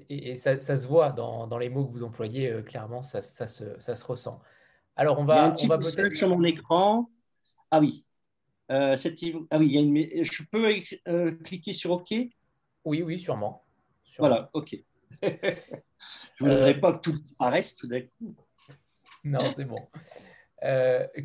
Et, 0.08 0.36
ça, 0.36 0.60
ça, 0.60 0.78
se 0.78 0.88
voit 0.88 1.12
dans, 1.12 1.48
dans, 1.48 1.58
les 1.58 1.70
mots 1.70 1.86
que 1.86 1.92
vous 1.92 2.04
employez, 2.04 2.52
euh, 2.52 2.62
clairement, 2.62 3.02
ça, 3.02 3.22
ça, 3.22 3.48
se, 3.48 3.80
ça, 3.80 3.96
se, 3.96 4.06
ressent. 4.06 4.40
Alors, 4.96 5.20
on 5.20 5.26
va. 5.26 5.36
Il 5.36 5.38
y 5.38 5.42
a 5.42 5.46
un 5.46 5.80
petit 5.80 6.06
on 6.08 6.12
sur 6.12 6.30
mon 6.30 6.44
écran. 6.44 7.10
Ah 7.72 7.80
oui, 7.80 8.06
euh, 8.72 8.96
ah 9.50 9.58
oui, 9.58 9.66
il 9.66 9.72
y 9.74 9.78
a 9.78 9.82
une... 9.82 10.24
je 10.24 10.44
peux 10.52 10.70
euh, 11.08 11.32
cliquer 11.44 11.74
sur 11.74 11.92
OK? 11.92 12.14
Oui, 12.86 13.02
oui, 13.02 13.20
sûrement. 13.20 13.64
Voilà, 14.18 14.50
OK. 14.54 14.76
je 15.24 15.28
ne 16.44 16.50
voudrais 16.50 16.76
euh, 16.76 16.80
pas 16.80 16.94
que 16.94 17.02
tout 17.02 17.12
disparaisse 17.12 17.76
tout 17.76 17.88
d'un 17.88 18.02
coup. 18.02 18.36
Non, 19.24 19.50
c'est 19.50 19.66
bon. 19.66 19.80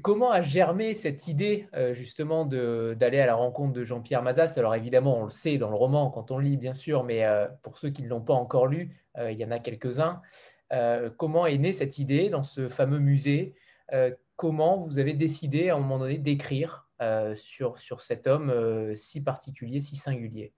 comment 0.02 0.30
a 0.30 0.42
germé 0.42 0.94
cette 0.94 1.28
idée 1.28 1.68
justement 1.92 2.44
d'aller 2.44 3.20
à 3.20 3.26
la 3.26 3.34
rencontre 3.34 3.72
de 3.72 3.84
Jean-Pierre 3.84 4.22
Mazas? 4.22 4.54
Alors 4.56 4.74
évidemment, 4.74 5.18
on 5.20 5.24
le 5.24 5.30
sait 5.30 5.58
dans 5.58 5.70
le 5.70 5.76
roman 5.76 6.10
quand 6.10 6.30
on 6.30 6.38
lit, 6.38 6.56
bien 6.56 6.74
sûr, 6.74 7.04
mais 7.04 7.24
pour 7.62 7.78
ceux 7.78 7.90
qui 7.90 8.02
ne 8.02 8.08
l'ont 8.08 8.20
pas 8.20 8.34
encore 8.34 8.66
lu, 8.66 8.90
il 9.16 9.36
y 9.36 9.44
en 9.44 9.52
a 9.52 9.60
quelques-uns. 9.60 10.22
comment 11.18 11.46
est 11.46 11.58
née 11.58 11.72
cette 11.72 11.98
idée 11.98 12.30
dans 12.30 12.42
ce 12.42 12.68
fameux 12.68 12.98
musée? 12.98 13.54
Comment 14.34 14.78
vous 14.78 14.98
avez 14.98 15.12
décidé 15.12 15.70
à 15.70 15.76
un 15.76 15.78
moment 15.78 15.98
donné 15.98 16.18
d'écrire? 16.18 16.83
Euh, 17.04 17.36
sur, 17.36 17.78
sur 17.78 18.00
cet 18.00 18.26
homme 18.26 18.48
euh, 18.48 18.96
si 18.96 19.22
particulier, 19.22 19.82
si 19.82 19.96
singulier 19.96 20.52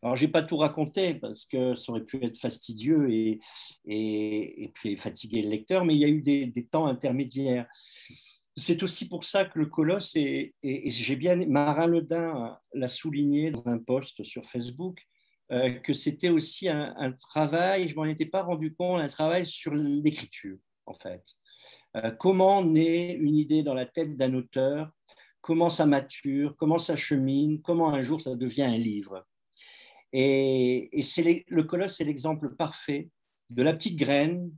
alors, 0.00 0.14
je 0.14 0.24
n'ai 0.24 0.30
pas 0.30 0.44
tout 0.44 0.56
raconté 0.56 1.14
parce 1.14 1.44
que 1.44 1.74
ça 1.74 1.90
aurait 1.90 2.04
pu 2.04 2.24
être 2.24 2.38
fastidieux 2.38 3.10
et, 3.10 3.40
et, 3.84 4.70
puis 4.72 4.96
fatiguer 4.96 5.42
le 5.42 5.48
lecteur, 5.48 5.84
mais 5.84 5.96
il 5.96 5.98
y 5.98 6.04
a 6.04 6.08
eu 6.08 6.22
des, 6.22 6.46
des 6.46 6.64
temps 6.64 6.86
intermédiaires. 6.86 7.66
C'est 8.54 8.84
aussi 8.84 9.08
pour 9.08 9.24
ça 9.24 9.44
que 9.44 9.58
le 9.58 9.66
colosse, 9.66 10.14
et, 10.14 10.54
j'ai 10.62 11.16
bien, 11.16 11.34
Marin 11.34 11.88
Ledin 11.88 12.56
l'a 12.74 12.86
souligné 12.86 13.50
dans 13.50 13.66
un 13.66 13.78
post 13.78 14.22
sur 14.22 14.46
Facebook, 14.46 15.04
euh, 15.50 15.72
que 15.72 15.92
c'était 15.92 16.28
aussi 16.28 16.68
un, 16.68 16.94
un, 16.96 17.10
travail, 17.10 17.88
je 17.88 17.96
m'en 17.96 18.04
étais 18.04 18.26
pas 18.26 18.42
rendu 18.42 18.72
compte, 18.74 19.00
un 19.00 19.08
travail 19.08 19.46
sur 19.46 19.74
l'écriture, 19.74 20.58
en 20.86 20.94
fait. 20.94 21.24
comment 22.20 22.62
naît 22.62 23.14
une 23.14 23.34
idée 23.34 23.64
dans 23.64 23.74
la 23.74 23.86
tête 23.86 24.16
d'un 24.16 24.34
auteur 24.34 24.92
comment 25.40 25.70
ça 25.70 25.86
mature, 25.86 26.56
comment 26.56 26.78
ça 26.78 26.96
chemine, 26.96 27.60
comment 27.62 27.90
un 27.90 28.02
jour 28.02 28.20
ça 28.20 28.34
devient 28.34 28.62
un 28.62 28.78
livre. 28.78 29.26
Et, 30.12 30.90
c'est 31.02 31.44
le 31.48 31.62
colosse, 31.64 31.96
c'est 31.96 32.04
l'exemple 32.04 32.54
parfait 32.54 33.10
de 33.50 33.62
la 33.62 33.72
petite 33.72 33.96
graine 33.96 34.50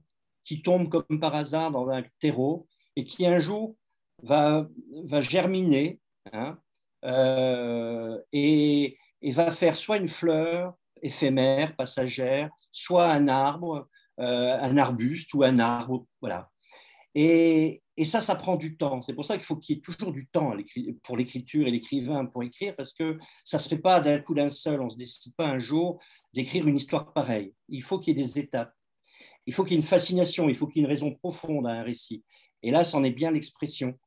qui 0.45 0.63
tombe 0.63 0.89
comme 0.89 1.21
par 1.21 1.35
hasard 1.35 1.71
dans 1.71 1.89
un 1.89 2.03
terreau 2.19 2.67
et 2.97 3.05
qui 3.05 3.27
un 3.27 3.41
jour 3.41 3.77
va, 4.23 4.69
va 5.05 5.21
germiner 5.21 6.01
hein, 6.33 6.59
euh, 7.05 8.19
et, 8.33 8.97
va 9.33 9.51
faire 9.51 9.77
soit 9.77 9.99
une 9.99 10.09
fleur 10.09 10.75
éphémère, 11.03 11.77
passagère, 11.77 12.51
soit 12.73 13.11
un 13.11 13.29
arbre, 13.29 13.89
euh, 14.19 14.59
un 14.61 14.77
arbuste 14.77 15.33
ou 15.35 15.43
un 15.43 15.59
arbre. 15.59 16.07
Voilà. 16.21 16.51
Et, 17.15 17.83
ça, 18.05 18.21
ça 18.21 18.35
prend 18.35 18.57
du 18.57 18.77
temps. 18.79 19.03
C'est 19.03 19.13
pour 19.13 19.27
ça 19.27 19.37
qu'il 19.37 19.45
faut 19.45 19.57
qu'il 19.57 19.77
y 19.77 19.79
ait 19.79 19.83
toujours 19.83 20.13
du 20.13 20.27
temps 20.27 20.55
pour 21.03 21.17
l'écriture 21.19 21.67
et 21.67 21.71
l'écrivain 21.71 22.25
pour 22.25 22.43
écrire, 22.43 22.75
parce 22.75 22.95
que 22.95 23.19
ça 23.45 23.59
ne 23.59 23.63
se 23.63 23.69
fait 23.69 23.79
pas 23.79 24.01
d'un 24.01 24.21
coup 24.21 24.35
d'un 24.35 24.49
seul. 24.49 24.81
On 24.81 24.87
ne 24.87 24.91
se 24.91 24.97
décide 24.97 25.35
pas 25.37 25.47
un 25.47 25.59
jour 25.59 26.01
d'écrire 26.33 26.67
une 26.67 26.77
histoire 26.77 27.13
pareille. 27.13 27.53
Il 27.69 27.83
faut 27.83 27.99
qu'il 27.99 28.17
y 28.17 28.21
ait 28.21 28.25
des 28.25 28.39
étapes. 28.39 28.73
Il 29.47 29.53
faut 29.53 29.65
qu'il 29.65 29.73
y 29.73 29.75
ait 29.75 29.81
une 29.81 29.87
fascination, 29.87 30.49
il 30.49 30.57
faut 30.57 30.67
qu'il 30.67 30.81
y 30.81 30.83
ait 30.83 30.87
une 30.87 30.91
raison 30.91 31.13
profonde 31.15 31.67
à 31.67 31.73
un 31.73 31.83
récit. 31.83 32.25
Et 32.63 32.71
là, 32.71 32.85
c'en 32.85 33.05
est 33.05 33.11
bien 33.11 33.31
l'expression. 33.31 33.99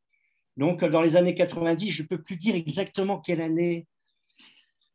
Donc, 0.58 0.86
dans 0.86 1.02
les 1.02 1.16
années 1.16 1.36
90, 1.36 1.92
je 1.92 2.04
ne 2.04 2.08
peux 2.08 2.22
plus 2.22 2.38
dire 2.38 2.56
exactement 2.56 3.20
quelle 3.20 3.42
année. 3.42 3.88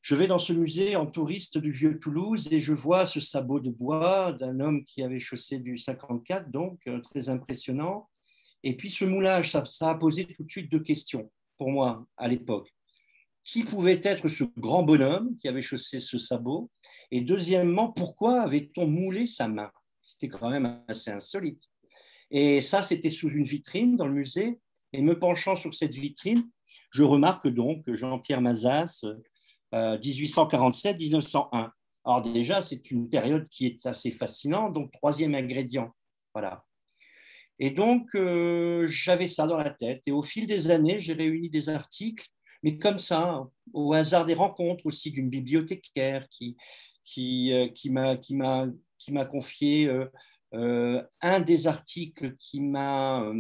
Je 0.09 0.15
vais 0.15 0.27
dans 0.27 0.39
ce 0.39 0.55
musée 0.55 0.97
en 0.97 1.05
touriste 1.05 1.59
du 1.59 1.71
vieux 1.71 2.01
Toulouse 2.01 2.49
et 2.51 2.59
je 2.59 2.73
vois 2.73 3.05
ce 3.05 3.21
sabot 3.21 3.61
de 3.61 3.69
bois 3.69 4.33
d'un 4.33 4.59
homme 4.59 4.87
qui 4.87 5.03
avait 5.03 5.19
chaussé 5.19 5.59
du 5.59 5.77
54, 5.77 6.51
donc 6.51 6.81
euh, 6.87 6.99
très 7.01 7.29
impressionnant. 7.29 8.09
Et 8.65 8.75
puis 8.75 8.89
ce 8.89 9.05
moulage, 9.05 9.51
ça, 9.51 9.91
a 9.91 9.95
posé 9.97 10.25
tout 10.25 10.45
de 10.45 10.51
suite 10.51 10.73
deux 10.73 10.81
questions 10.81 11.31
pour 11.59 11.69
moi 11.69 12.07
à 12.17 12.27
l'époque. 12.27 12.75
Qui 13.45 13.65
pouvait 13.65 14.01
être 14.03 14.29
ce 14.29 14.45
grand 14.57 14.83
bonhomme 14.83 15.37
qui 15.37 15.47
avait 15.47 15.61
chaussé 15.61 16.01
ce 16.01 16.17
sabot? 16.17 16.71
Et 17.11 17.21
deuxièmement, 17.21 17.93
pourquoi 17.93 18.41
avait-on 18.41 18.87
moulé 18.87 19.27
sa 19.27 19.47
main? 19.47 19.71
C'était 20.01 20.29
quand 20.29 20.49
même 20.49 20.83
assez 20.89 21.11
insolite. 21.11 21.63
Et 22.31 22.63
ça, 22.63 22.81
c'était 22.81 23.11
sous 23.11 23.29
une 23.29 23.45
vitrine 23.45 23.97
dans 23.97 24.07
le 24.07 24.15
musée. 24.15 24.59
Et 24.95 25.03
me 25.03 25.19
penchant 25.19 25.55
sur 25.55 25.75
cette 25.75 25.93
vitrine, 25.93 26.49
je 26.93 27.03
remarque 27.03 27.47
donc 27.49 27.83
Jean-Pierre 27.93 28.41
Mazas, 28.41 29.05
1847-1901. 29.73 31.49
Euh, 31.53 31.69
Alors 32.05 32.23
déjà, 32.23 32.63
c'est 32.63 32.91
une 32.91 33.09
période 33.09 33.49
qui 33.49 33.67
est 33.67 33.87
assez 33.87 34.11
fascinante, 34.11 34.75
donc 34.75 34.93
troisième 34.93 35.35
ingrédient. 35.35 35.95
Voilà. 36.35 36.65
Et 37.59 37.71
donc, 37.71 38.15
euh, 38.15 38.87
j'avais 38.87 39.27
ça 39.27 39.47
dans 39.47 39.57
la 39.57 39.71
tête. 39.71 40.03
Et 40.07 40.13
au 40.13 40.23
fil 40.23 40.47
des 40.47 40.71
années, 40.71 41.01
j'ai 41.01 41.15
réuni 41.15 41.51
des 41.51 41.69
articles, 41.69 42.27
mais 42.63 42.79
comme 42.79 42.99
ça, 42.99 43.45
au 43.73 43.93
hasard 43.93 44.25
des 44.25 44.35
rencontres 44.35 44.87
aussi 44.87 45.11
d'une 45.11 45.29
bibliothécaire 45.29 46.29
qui, 46.29 46.57
qui, 47.05 47.53
euh, 47.53 47.69
qui 47.69 47.91
m'a 47.91 49.25
confié 49.27 49.91
un 50.53 51.41
des 51.41 51.67
articles 51.67 52.37
qui 52.39 52.61
m'a 52.61 53.31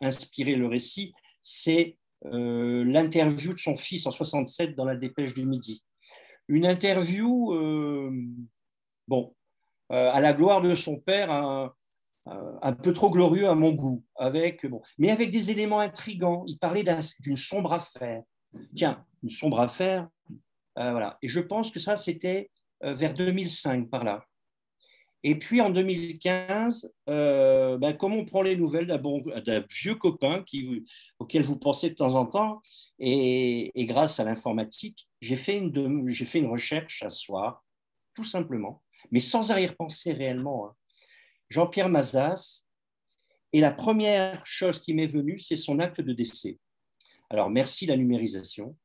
inspiré 0.00 0.56
le 0.56 0.66
récit, 0.66 1.12
c'est 1.42 1.96
l'interview 2.24 3.52
de 3.52 3.58
son 3.58 3.76
fils 3.76 4.06
en 4.06 4.10
67 4.10 4.74
dans 4.74 4.84
la 4.84 4.96
dépêche 4.96 5.34
du 5.34 5.46
Midi. 5.46 5.84
Une 6.48 6.66
interview, 6.66 7.52
euh, 7.54 8.10
bon, 9.08 9.34
euh, 9.92 10.10
à 10.12 10.20
la 10.20 10.32
gloire 10.32 10.60
de 10.60 10.74
son 10.74 10.96
père, 10.98 11.30
un, 11.30 12.72
peu 12.72 12.92
trop 12.92 13.10
glorieux 13.10 13.48
à 13.48 13.54
mon 13.54 13.72
goût, 13.72 14.02
avec, 14.16 14.66
bon, 14.66 14.80
mais 14.98 15.10
avec 15.10 15.30
des 15.30 15.50
éléments 15.50 15.80
intrigants. 15.80 16.44
Il 16.46 16.58
parlait 16.58 16.84
d'une 17.20 17.36
sombre 17.36 17.72
affaire. 17.72 18.22
Tiens, 18.74 19.04
une 19.22 19.30
sombre 19.30 19.60
affaire, 19.60 20.08
voilà. 20.76 21.18
Et 21.22 21.28
je 21.28 21.40
pense 21.40 21.70
que 21.70 21.80
ça, 21.80 21.96
c'était 21.96 22.50
vers 22.80 23.14
2005 23.14 23.90
par 23.90 24.04
là. 24.04 24.24
Et 25.26 25.38
puis 25.38 25.62
en 25.62 25.70
2015, 25.70 26.92
euh, 27.08 27.78
ben, 27.78 27.94
comme 27.94 28.12
on 28.12 28.26
prend 28.26 28.42
les 28.42 28.56
nouvelles 28.56 28.86
d'un 28.86 29.64
vieux 29.70 29.94
copain 29.94 30.44
auquel 31.18 31.42
vous 31.42 31.58
pensez 31.58 31.88
de 31.88 31.94
temps 31.94 32.14
en 32.14 32.26
temps, 32.26 32.60
et, 32.98 33.72
grâce 33.86 34.20
à 34.20 34.24
l'informatique, 34.24 35.08
j'ai 35.22 35.36
fait, 35.36 35.56
une, 35.56 36.46
recherche 36.46 37.02
à 37.02 37.08
soir, 37.08 37.64
tout 38.14 38.22
simplement, 38.22 38.82
mais 39.10 39.18
sans 39.18 39.50
arrière-pensée 39.50 40.12
réellement. 40.12 40.66
Hein. 40.66 40.74
Jean-Pierre 41.48 41.88
Mazas, 41.88 42.66
et 43.54 43.60
la 43.60 43.72
première 43.72 44.46
chose 44.46 44.78
qui 44.78 44.92
m'est 44.92 45.06
venue, 45.06 45.40
c'est 45.40 45.56
son 45.56 45.78
acte 45.78 46.02
de 46.02 46.12
décès. 46.12 46.58
Alors 47.30 47.48
merci 47.48 47.86
la 47.86 47.96
numérisation. 47.96 48.76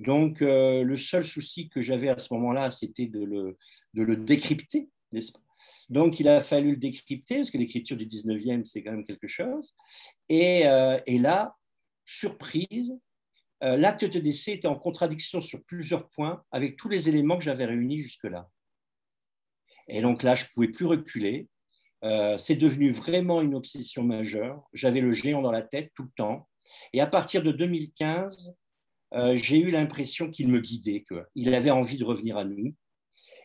Donc 0.00 0.40
euh, 0.40 0.82
le 0.82 0.96
seul 0.96 1.26
souci 1.26 1.68
que 1.68 1.82
j'avais 1.82 2.08
à 2.08 2.16
ce 2.16 2.32
moment-là, 2.32 2.70
c'était 2.70 3.06
de 3.06 3.22
le, 3.22 3.58
de 3.92 4.02
le 4.02 4.16
décrypter, 4.16 4.88
n'est-ce 5.12 5.32
pas? 5.32 5.43
Donc, 5.90 6.20
il 6.20 6.28
a 6.28 6.40
fallu 6.40 6.72
le 6.72 6.76
décrypter, 6.76 7.36
parce 7.36 7.50
que 7.50 7.58
l'écriture 7.58 7.96
du 7.96 8.06
19e, 8.06 8.64
c'est 8.64 8.82
quand 8.82 8.92
même 8.92 9.04
quelque 9.04 9.26
chose. 9.26 9.74
Et, 10.28 10.66
euh, 10.66 10.98
là, 11.06 11.56
surprise, 12.04 12.98
euh, 13.62 13.76
l'acte 13.76 14.04
de 14.04 14.18
décès 14.18 14.52
était 14.52 14.68
en 14.68 14.76
contradiction 14.76 15.40
sur 15.40 15.62
plusieurs 15.64 16.08
points 16.08 16.42
avec 16.50 16.76
tous 16.76 16.88
les 16.88 17.08
éléments 17.08 17.36
que 17.36 17.44
j'avais 17.44 17.64
réunis 17.64 17.98
jusque-là. 17.98 18.48
Et 19.88 20.00
donc 20.00 20.22
là, 20.22 20.34
je 20.34 20.44
ne 20.44 20.48
pouvais 20.54 20.68
plus 20.68 20.86
reculer. 20.86 21.48
Euh, 22.04 22.36
c'est 22.38 22.56
devenu 22.56 22.90
vraiment 22.90 23.42
une 23.42 23.54
obsession 23.54 24.02
majeure. 24.02 24.62
J'avais 24.72 25.00
le 25.00 25.12
géant 25.12 25.42
dans 25.42 25.50
la 25.50 25.62
tête 25.62 25.92
tout 25.94 26.02
le 26.02 26.10
temps. 26.16 26.48
Et 26.92 27.00
à 27.00 27.06
partir 27.06 27.42
de 27.42 27.52
2015, 27.52 28.54
j'ai 29.34 29.60
eu 29.60 29.70
l'impression 29.70 30.28
qu'il 30.28 30.48
me 30.48 30.58
guidait, 30.58 31.04
qu'il 31.04 31.54
avait 31.54 31.70
envie 31.70 31.98
de 31.98 32.04
revenir 32.04 32.36
à 32.36 32.44
nous. 32.44 32.74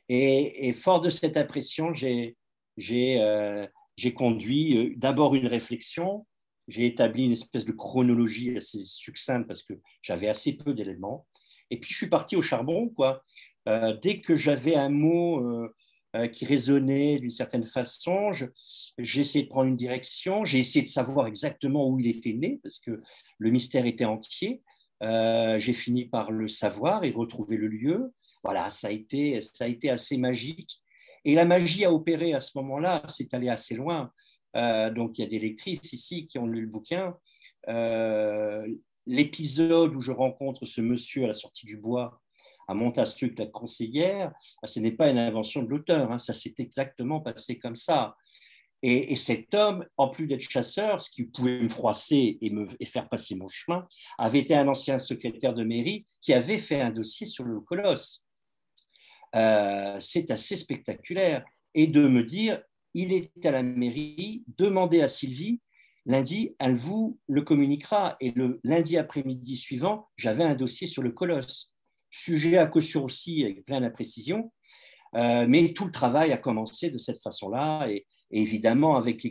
Et, 0.10 0.74
fort 0.74 1.02
de 1.02 1.12
cette 1.12 1.38
impression, 1.38 1.94
j'ai 1.94 2.36
euh, 3.22 3.68
conduit 4.16 4.78
euh, 4.78 4.94
d'abord 4.98 5.36
une 5.36 5.46
réflexion, 5.46 6.26
j'ai 6.68 6.88
établi 6.88 7.26
une 7.26 7.32
espèce 7.32 7.66
de 7.66 7.72
chronologie 7.72 8.58
assez 8.58 8.84
succincte 8.84 9.48
parce 9.48 9.62
que 9.64 9.74
j'avais 10.02 10.28
assez 10.28 10.54
peu 10.54 10.74
d'éléments. 10.74 11.28
Et 11.70 11.80
puis 11.80 11.92
je 11.92 11.98
suis 11.98 12.10
parti 12.10 12.36
au 12.36 12.42
charbon. 12.42 12.90
Quoi. 12.90 13.24
Euh, 13.68 13.96
dès 14.02 14.22
que 14.22 14.36
j'avais 14.36 14.76
un 14.76 14.90
mot 14.90 15.68
qui 16.34 16.44
résonnait 16.46 17.20
d'une 17.20 17.30
certaine 17.30 17.64
façon, 17.64 18.32
j'ai 18.98 19.22
essayé 19.22 19.46
de 19.46 19.50
prendre 19.50 19.68
une 19.68 19.78
direction, 19.78 20.44
j'ai 20.44 20.58
essayé 20.58 20.84
de 20.84 20.90
savoir 20.90 21.28
exactement 21.28 21.88
où 21.88 22.00
il 22.00 22.08
était 22.08 22.34
né 22.34 22.60
parce 22.64 22.80
que 22.80 23.00
le 23.38 23.52
mystère 23.52 23.86
était 23.86 24.06
entier. 24.06 24.64
j'ai 25.02 25.74
fini 25.74 26.06
par 26.06 26.32
le 26.32 26.48
savoir 26.48 27.04
et 27.04 27.12
retrouver 27.12 27.58
le 27.58 27.68
lieu 27.68 28.12
voilà, 28.44 28.70
ça 28.70 28.88
a 28.88 28.92
été, 28.92 29.42
ça 29.42 29.66
a 29.66 29.68
été 29.68 29.90
assez 29.90 30.18
magique. 30.18 30.82
Et 31.26 31.36
la 31.36 31.46
magie 31.46 31.86
a 31.86 31.92
opéré 31.92 32.34
à 32.34 32.40
ce 32.40 32.58
moment-là, 32.58 33.04
c'est 33.08 33.34
allé 33.34 33.50
assez 33.50 33.76
loin. 33.76 34.12
Euh, 34.56 34.90
donc 34.90 35.18
il 35.18 35.22
y 35.22 35.26
a 35.26 35.28
des 35.28 35.40
lectrices 35.40 35.94
ici 35.94 36.28
qui 36.28 36.40
ont 36.40 36.48
lu 36.48 36.62
le 36.62 36.68
bouquin. 36.68 37.16
Euh, 37.68 38.66
l'épisode 39.06 39.96
où 39.96 40.02
je 40.02 40.12
rencontre 40.12 40.66
ce 40.66 40.82
monsieur 40.82 41.26
à 41.26 41.28
la 41.28 41.34
sortie 41.34 41.66
du 41.66 41.78
bois 41.78 42.22
à 42.68 42.76
Montastruc, 42.76 43.38
la 43.40 43.48
conseillère, 43.48 44.32
bah, 44.62 44.68
ce 44.68 44.80
n'est 44.80 44.92
pas 44.92 45.10
une 45.10 45.18
invention 45.18 45.64
de 45.64 45.70
l'auteur, 45.70 46.12
hein. 46.12 46.20
ça 46.20 46.36
s'est 46.36 46.54
exactement 46.60 47.20
passé 47.20 47.58
comme 47.58 47.76
ça. 47.76 48.16
Et, 48.82 49.16
cet 49.18 49.54
homme, 49.56 49.86
en 49.98 50.08
plus 50.08 50.26
d'être 50.26 50.42
chasseur, 50.42 51.02
ce 51.02 51.10
qui 51.10 51.24
pouvait 51.24 51.60
me 51.60 51.68
froisser 51.68 52.38
et 52.42 52.50
me 52.50 52.66
et 52.80 52.86
faire 52.86 53.10
passer 53.10 53.36
mon 53.36 53.50
chemin, 53.50 53.86
avait 54.18 54.40
été 54.40 54.56
un 54.56 54.68
ancien 54.70 55.00
secrétaire 55.00 55.54
de 55.54 55.64
mairie 55.64 56.06
qui 56.22 56.32
avait 56.32 56.58
fait 56.58 56.80
un 56.80 56.92
dossier 56.92 57.26
sur 57.26 57.44
le 57.44 57.60
colosse. 57.60 58.24
Euh, 59.36 59.98
c'est 60.00 60.32
assez 60.32 60.56
spectaculaire. 60.56 61.44
Et 61.76 61.88
de 61.88 62.08
me 62.08 62.24
dire, 62.24 62.62
il 62.94 63.14
est 63.14 63.46
à 63.46 63.52
la 63.52 63.64
mairie, 63.64 64.44
demandez 64.58 65.02
à 65.02 65.08
Sylvie, 65.08 65.62
lundi, 66.06 66.56
elle 66.60 66.76
vous 66.76 67.20
le 67.28 67.42
communiquera. 67.42 68.18
Et 68.20 68.32
le 68.32 68.60
lundi 68.64 68.98
après-midi 68.98 69.56
suivant, 69.56 70.10
j'avais 70.18 70.44
un 70.44 70.56
dossier 70.56 70.88
sur 70.88 71.04
le 71.04 71.12
colosse. 71.12 71.72
Sujet 72.10 72.58
à 72.58 72.66
caution 72.66 73.06
aussi, 73.06 73.44
avec 73.44 73.64
plein 73.66 73.82
d'imprécisions. 73.82 74.52
Euh, 75.16 75.46
mais 75.48 75.74
tout 75.74 75.86
le 75.86 75.92
travail 75.92 76.32
a 76.32 76.38
commencé 76.38 76.92
de 76.92 77.00
cette 77.00 77.20
façon-là 77.20 77.88
et, 77.90 78.06
évidemment 78.32 78.96
avec 78.96 79.26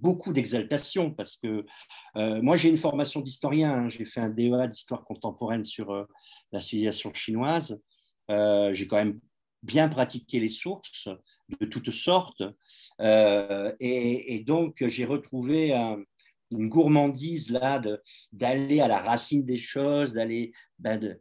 beaucoup 0.00 0.32
d'exaltation 0.32 1.10
parce 1.10 1.36
que 1.36 1.66
euh, 2.14 2.40
moi 2.40 2.54
j'ai 2.54 2.68
une 2.68 2.76
formation 2.76 3.20
d'historien, 3.20 3.72
hein. 3.72 3.88
j'ai 3.88 4.04
fait 4.04 4.20
un 4.20 4.28
DEA 4.28 4.68
d'histoire 4.68 5.02
contemporaine 5.02 5.64
sur 5.64 6.06
la 6.52 6.60
civilisation 6.60 7.12
chinoise 7.12 7.80
euh, 8.30 8.72
j'ai 8.74 8.86
quand 8.86 8.96
même 8.96 9.20
bien 9.62 9.88
pratiqué 9.88 10.40
les 10.40 10.48
sources 10.48 11.08
de 11.60 11.66
toutes 11.66 11.90
sortes. 11.90 12.42
Euh, 13.00 13.72
et, 13.80 14.40
donc, 14.40 14.84
j'ai 14.86 15.04
retrouvé 15.04 15.72
une 16.50 16.68
gourmandise 16.68 17.50
là 17.50 17.80
d'aller 18.32 18.80
à 18.80 18.88
la 18.88 18.98
racine 18.98 19.44
des 19.44 19.56
choses, 19.56 20.12
d'aller. 20.12 20.52
Ben, 20.78 21.18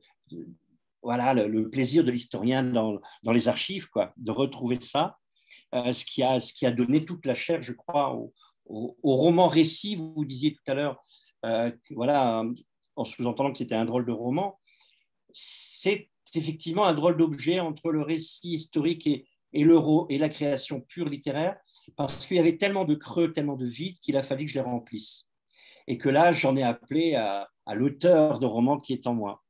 voilà, 1.03 1.33
le, 1.33 1.69
plaisir 1.69 2.03
de 2.03 2.11
l'historien 2.11 2.63
dans, 2.63 2.99
les 3.31 3.47
archives, 3.47 3.89
quoi, 3.89 4.13
de 4.17 4.31
retrouver 4.31 4.79
ça, 4.81 5.17
euh, 5.73 5.93
ce, 5.93 6.05
qui 6.05 6.21
a, 6.21 6.39
ce 6.39 6.53
qui 6.53 6.65
a 6.67 6.71
donné 6.71 7.03
toute 7.03 7.25
la 7.25 7.33
chair, 7.33 7.61
je 7.63 7.73
crois, 7.73 8.13
au, 8.13 8.33
au, 8.67 9.15
roman 9.15 9.47
récit. 9.47 9.95
Vous 9.95 10.25
disiez 10.25 10.53
tout 10.53 10.63
à 10.67 10.75
l'heure, 10.75 11.01
voilà, 11.91 12.43
en 12.95 13.05
sous-entendant 13.05 13.51
que 13.51 13.57
c'était 13.57 13.75
un 13.75 13.85
drôle 13.85 14.05
de 14.05 14.11
roman, 14.11 14.59
c'est 15.31 16.10
c'est 16.31 16.39
effectivement 16.39 16.85
un 16.85 16.93
drôle 16.93 17.17
d'objet 17.17 17.59
entre 17.59 17.91
le 17.91 18.01
récit 18.01 18.53
historique 18.53 19.05
et, 19.05 19.27
et, 19.53 19.65
et 20.09 20.17
la 20.17 20.29
création 20.29 20.79
pure 20.79 21.09
littéraire, 21.09 21.57
parce 21.97 22.25
qu'il 22.25 22.37
y 22.37 22.39
avait 22.39 22.57
tellement 22.57 22.85
de 22.85 22.95
creux, 22.95 23.33
tellement 23.33 23.57
de 23.57 23.65
vides 23.65 23.99
qu'il 23.99 24.15
a 24.15 24.23
fallu 24.23 24.45
que 24.45 24.51
je 24.51 24.55
les 24.55 24.65
remplisse. 24.65 25.27
Et 25.87 25.97
que 25.97 26.07
là, 26.07 26.31
j'en 26.31 26.55
ai 26.55 26.63
appelé 26.63 27.15
à, 27.15 27.49
l'auteur 27.73 28.39
de 28.39 28.45
roman 28.45 28.77
qui 28.77 28.93
est 28.93 29.07
en 29.07 29.13
moi. 29.13 29.43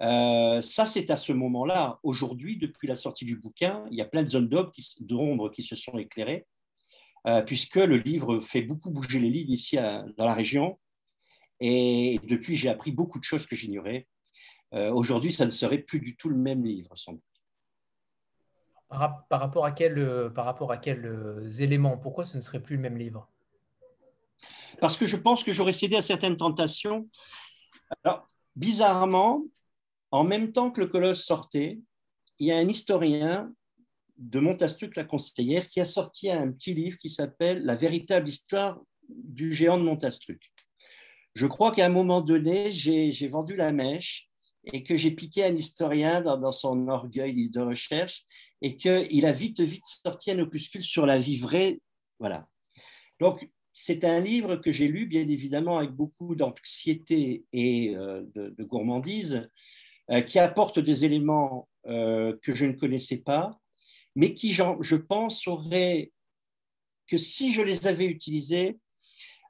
Euh, 0.00 0.60
ça, 0.62 0.86
c'est 0.86 1.10
à 1.10 1.16
ce 1.16 1.32
moment-là. 1.32 1.98
Aujourd'hui, 2.02 2.56
depuis 2.56 2.88
la 2.88 2.94
sortie 2.94 3.26
du 3.26 3.36
bouquin, 3.36 3.84
il 3.90 3.98
y 3.98 4.00
a 4.00 4.06
plein 4.06 4.22
de 4.22 4.28
zones 4.28 4.48
d'ombre 4.48 5.50
qui, 5.50 5.62
se 5.62 5.76
sont 5.76 5.98
éclairées, 5.98 6.46
euh, 7.26 7.42
puisque 7.42 7.76
le 7.76 7.96
livre 7.96 8.40
fait 8.40 8.62
beaucoup 8.62 8.90
bouger 8.90 9.18
les 9.18 9.28
lignes 9.28 9.52
ici 9.52 9.76
dans 9.76 10.24
la 10.24 10.34
région. 10.34 10.78
Et 11.60 12.20
depuis, 12.24 12.56
j'ai 12.56 12.70
appris 12.70 12.90
beaucoup 12.90 13.18
de 13.18 13.24
choses 13.24 13.46
que 13.46 13.54
j'ignorais. 13.54 14.06
Euh, 14.74 14.92
aujourd'hui, 14.92 15.32
ça 15.32 15.44
ne 15.44 15.50
serait 15.50 15.78
plus 15.78 16.00
du 16.00 16.16
tout 16.16 16.28
le 16.28 16.36
même 16.36 16.64
livre, 16.64 16.96
sans 16.96 17.12
doute. 17.12 17.22
Par, 18.88 19.24
rapport 19.30 19.64
à, 19.64 19.72
quel, 19.72 19.98
euh, 19.98 20.30
par 20.30 20.44
rapport 20.44 20.72
à 20.72 20.76
quels 20.76 21.06
euh, 21.06 21.48
éléments 21.60 21.96
Pourquoi 21.96 22.24
ce 22.24 22.36
ne 22.36 22.42
serait 22.42 22.60
plus 22.60 22.76
le 22.76 22.82
même 22.82 22.98
livre? 22.98 23.28
Parce 24.80 24.96
que 24.96 25.06
je 25.06 25.16
pense 25.16 25.44
que 25.44 25.52
j'aurais 25.52 25.72
cédé 25.72 25.96
à 25.96 26.02
certaines 26.02 26.36
tentations. 26.36 27.08
Alors, 28.02 28.26
bizarrement, 28.56 29.44
en 30.10 30.24
même 30.24 30.52
temps 30.52 30.70
que 30.70 30.80
le 30.80 30.86
colosse 30.86 31.24
sortait, 31.24 31.80
il 32.38 32.48
y 32.48 32.52
a 32.52 32.56
un 32.56 32.68
historien 32.68 33.52
de 34.16 34.40
Montastruc, 34.40 34.96
la 34.96 35.04
conseillère, 35.04 35.66
qui 35.66 35.80
a 35.80 35.84
sorti 35.84 36.30
un 36.30 36.50
petit 36.50 36.74
livre 36.74 36.98
qui 36.98 37.10
s'appelle 37.10 37.64
La 37.64 37.74
véritable 37.74 38.28
histoire 38.28 38.80
du 39.08 39.52
géant 39.54 39.78
de 39.78 39.82
Montastruc. 39.82 40.52
Je 41.34 41.46
crois 41.46 41.72
qu'à 41.72 41.86
un 41.86 41.90
moment 41.90 42.20
donné, 42.20 42.72
j'ai 42.72 43.28
vendu 43.28 43.56
la 43.56 43.72
mèche 43.72 44.29
et 44.72 44.82
que 44.82 44.96
j'ai 44.96 45.10
piqué 45.10 45.44
un 45.44 45.54
historien 45.54 46.20
dans, 46.20 46.52
son 46.52 46.88
orgueil 46.88 47.48
de 47.48 47.60
recherche 47.60 48.24
et 48.62 48.76
qu'il 48.76 49.26
a 49.26 49.32
vite, 49.32 49.60
vite 49.60 49.86
sorti 50.04 50.30
un 50.30 50.38
opuscule 50.38 50.84
sur 50.84 51.06
la 51.06 51.18
vie 51.18 51.38
vraie. 51.38 51.80
Voilà. 52.18 52.48
Donc, 53.18 53.48
c'est 53.72 54.04
un 54.04 54.20
livre 54.20 54.56
que 54.56 54.70
j'ai 54.70 54.88
lu, 54.88 55.06
bien 55.06 55.26
évidemment, 55.28 55.78
avec 55.78 55.90
beaucoup 55.90 56.34
d'anxiété 56.34 57.44
et 57.52 57.96
euh, 57.96 58.22
de, 58.34 58.64
gourmandise, 58.64 59.48
euh, 60.10 60.20
qui 60.20 60.38
apporte 60.38 60.78
des 60.78 61.04
éléments 61.04 61.68
euh, 61.86 62.36
que 62.42 62.54
je 62.54 62.66
ne 62.66 62.72
connaissais 62.72 63.18
pas, 63.18 63.58
mais 64.16 64.34
qui, 64.34 64.52
je 64.52 64.96
pense, 64.96 65.46
auraient, 65.46 66.12
que 67.06 67.16
si 67.16 67.52
je 67.52 67.62
les 67.62 67.86
avais 67.86 68.06
utilisés, 68.06 68.78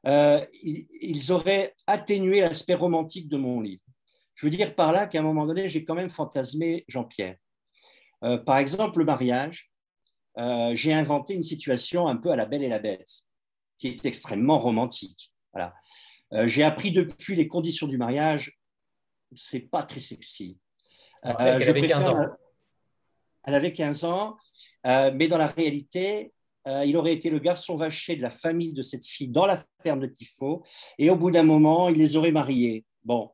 ils 0.05 1.33
auraient 1.33 1.75
atténué 1.87 2.41
l'aspect 2.41 2.75
romantique 2.75 3.29
de 3.29 3.37
mon 3.37 3.61
livre. 3.61 3.83
Je 4.41 4.47
veux 4.47 4.51
dire 4.51 4.75
par 4.75 4.91
là 4.91 5.07
qu'à 5.07 5.19
un 5.19 5.23
moment 5.23 5.45
donné, 5.45 5.69
j'ai 5.69 5.85
quand 5.85 5.95
même 5.95 6.09
fantasmé 6.09 6.85
Jean-Pierre. 6.89 7.37
par 8.47 8.57
exemple, 8.57 9.01
le 9.01 9.05
mariage, 9.05 9.71
j'ai 10.73 10.95
inventé 10.95 11.35
une 11.35 11.43
situation 11.43 12.09
un 12.09 12.17
peu 12.17 12.31
à 12.31 12.37
la 12.37 12.47
belle 12.47 12.63
et 12.63 12.69
la 12.69 12.79
bête 12.79 13.23
qui 13.79 13.89
est 13.89 14.07
extrêmement 14.07 14.59
romantique. 14.59 15.31
Voilà. 15.53 15.75
Euh, 16.33 16.47
j'ai 16.47 16.63
appris 16.63 16.93
depuis 16.93 17.35
les 17.35 17.49
conditions 17.49 17.89
du 17.89 17.99
mariage, 17.99 18.57
c'est 19.35 19.61
pas 19.61 19.83
très 19.83 20.01
sexy. 20.01 20.59
Euh, 21.25 21.33
elle 21.39 21.69
avait 21.69 21.87
15 21.87 22.07
ans. 22.07 22.27
Elle 23.45 23.55
avait 23.55 23.73
15 23.73 24.05
ans, 24.05 24.37
euh, 24.87 25.11
mais 25.15 25.27
dans 25.27 25.39
la 25.39 25.49
réalité, 25.49 26.33
il 26.85 26.97
aurait 26.97 27.15
été 27.15 27.31
le 27.31 27.41
garçon 27.41 27.75
vaché 27.75 28.15
de 28.15 28.23
la 28.23 28.31
famille 28.31 28.73
de 28.73 28.83
cette 28.83 29.05
fille 29.05 29.27
dans 29.27 29.47
la 29.47 29.65
ferme 29.83 29.99
de 29.99 30.07
Tifo, 30.07 30.63
et 30.99 31.11
au 31.11 31.17
bout 31.17 31.33
d'un 31.33 31.43
moment, 31.43 31.89
il 31.89 31.99
les 31.99 32.17
aurait 32.17 32.31
mariés. 32.31 32.85
Bon, 33.03 33.33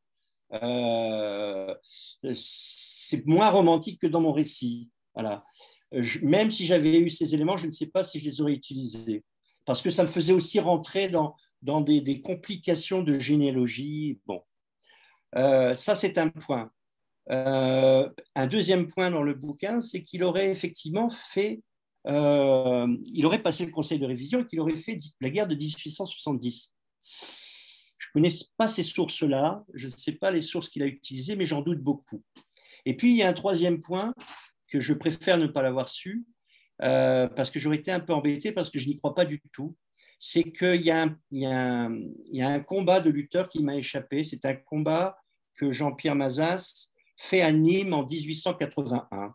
c'est 2.32 3.26
moins 3.26 3.50
romantique 3.50 4.00
que 4.00 4.06
dans 4.06 4.20
mon 4.20 4.32
récit. 4.32 4.90
Voilà. 5.14 5.44
même 6.22 6.50
si 6.50 6.66
j'avais 6.66 6.98
eu 6.98 7.08
ces 7.08 7.34
éléments, 7.34 7.56
je 7.56 7.66
ne 7.66 7.70
sais 7.70 7.86
pas 7.86 8.04
si 8.04 8.18
je 8.20 8.26
les 8.26 8.40
aurais 8.40 8.52
utilisés 8.52 9.24
parce 9.66 9.82
que 9.82 9.90
ça 9.90 10.02
me 10.02 10.08
faisait 10.08 10.32
aussi 10.32 10.60
rentrer 10.60 11.08
dans, 11.10 11.34
des, 11.82 12.22
complications 12.22 13.02
de 13.02 13.18
généalogie. 13.18 14.18
Bon, 14.24 14.40
euh, 15.36 15.74
ça 15.74 15.94
c'est 15.94 16.16
un 16.16 16.30
point. 16.30 16.70
Euh, 17.30 18.08
un 18.36 18.46
deuxième 18.46 18.86
point 18.86 19.10
dans 19.10 19.22
le 19.22 19.34
bouquin, 19.34 19.80
c'est 19.80 20.04
qu'il 20.04 20.22
aurait 20.22 20.50
effectivement 20.50 21.10
fait, 21.10 21.60
euh, 22.06 22.86
il 23.04 23.26
aurait 23.26 23.42
passé 23.42 23.66
le 23.66 23.72
conseil 23.72 23.98
de 23.98 24.06
révision 24.06 24.40
et 24.40 24.46
qu'il 24.46 24.60
aurait 24.60 24.76
fait 24.76 24.98
la 25.20 25.28
guerre 25.28 25.48
de 25.48 25.56
1870. 25.56 26.72
Je 28.16 28.20
ne 28.22 28.28
connais 28.28 28.38
pas 28.56 28.66
ces 28.66 28.82
sources-là, 28.82 29.62
je 29.74 29.88
ne 29.88 29.90
sais 29.90 30.12
pas 30.12 30.30
les 30.30 30.40
sources 30.40 30.70
qu'il 30.70 30.82
a 30.82 30.86
utilisées, 30.86 31.36
mais 31.36 31.44
j'en 31.44 31.60
doute 31.60 31.82
beaucoup. 31.82 32.24
Et 32.86 32.96
puis, 32.96 33.10
il 33.10 33.16
y 33.16 33.22
a 33.22 33.28
un 33.28 33.34
troisième 33.34 33.78
point 33.78 34.14
que 34.68 34.80
je 34.80 34.94
préfère 34.94 35.36
ne 35.36 35.46
pas 35.46 35.60
l'avoir 35.60 35.90
su, 35.90 36.24
euh, 36.82 37.28
parce 37.28 37.50
que 37.50 37.58
j'aurais 37.58 37.76
été 37.76 37.92
un 37.92 38.00
peu 38.00 38.14
embêté 38.14 38.52
parce 38.52 38.70
que 38.70 38.78
je 38.78 38.88
n'y 38.88 38.96
crois 38.96 39.14
pas 39.14 39.26
du 39.26 39.42
tout, 39.52 39.76
c'est 40.18 40.44
qu'il 40.44 40.80
y, 40.80 40.92
y, 41.32 41.44
a 41.46 42.48
un 42.48 42.60
combat 42.60 43.00
de 43.00 43.10
lutteurs 43.10 43.50
qui 43.50 43.62
m'a 43.62 43.76
échappé. 43.76 44.24
C'est 44.24 44.46
un 44.46 44.54
combat 44.54 45.18
que 45.54 45.70
Jean-Pierre 45.70 46.14
Mazas 46.14 46.88
fait 47.18 47.42
à 47.42 47.52
Nîmes 47.52 47.92
en 47.92 48.06
1881. 48.06 49.34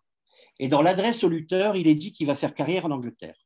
Et 0.57 0.67
dans 0.69 0.81
l'adresse 0.81 1.23
au 1.23 1.29
lutteur, 1.29 1.75
il 1.75 1.87
est 1.87 1.93
dit 1.93 2.13
qu'il 2.13 2.25
va 2.25 2.33
faire 2.33 2.55
carrière 2.55 2.87
en 2.87 2.91
Angleterre. 2.91 3.37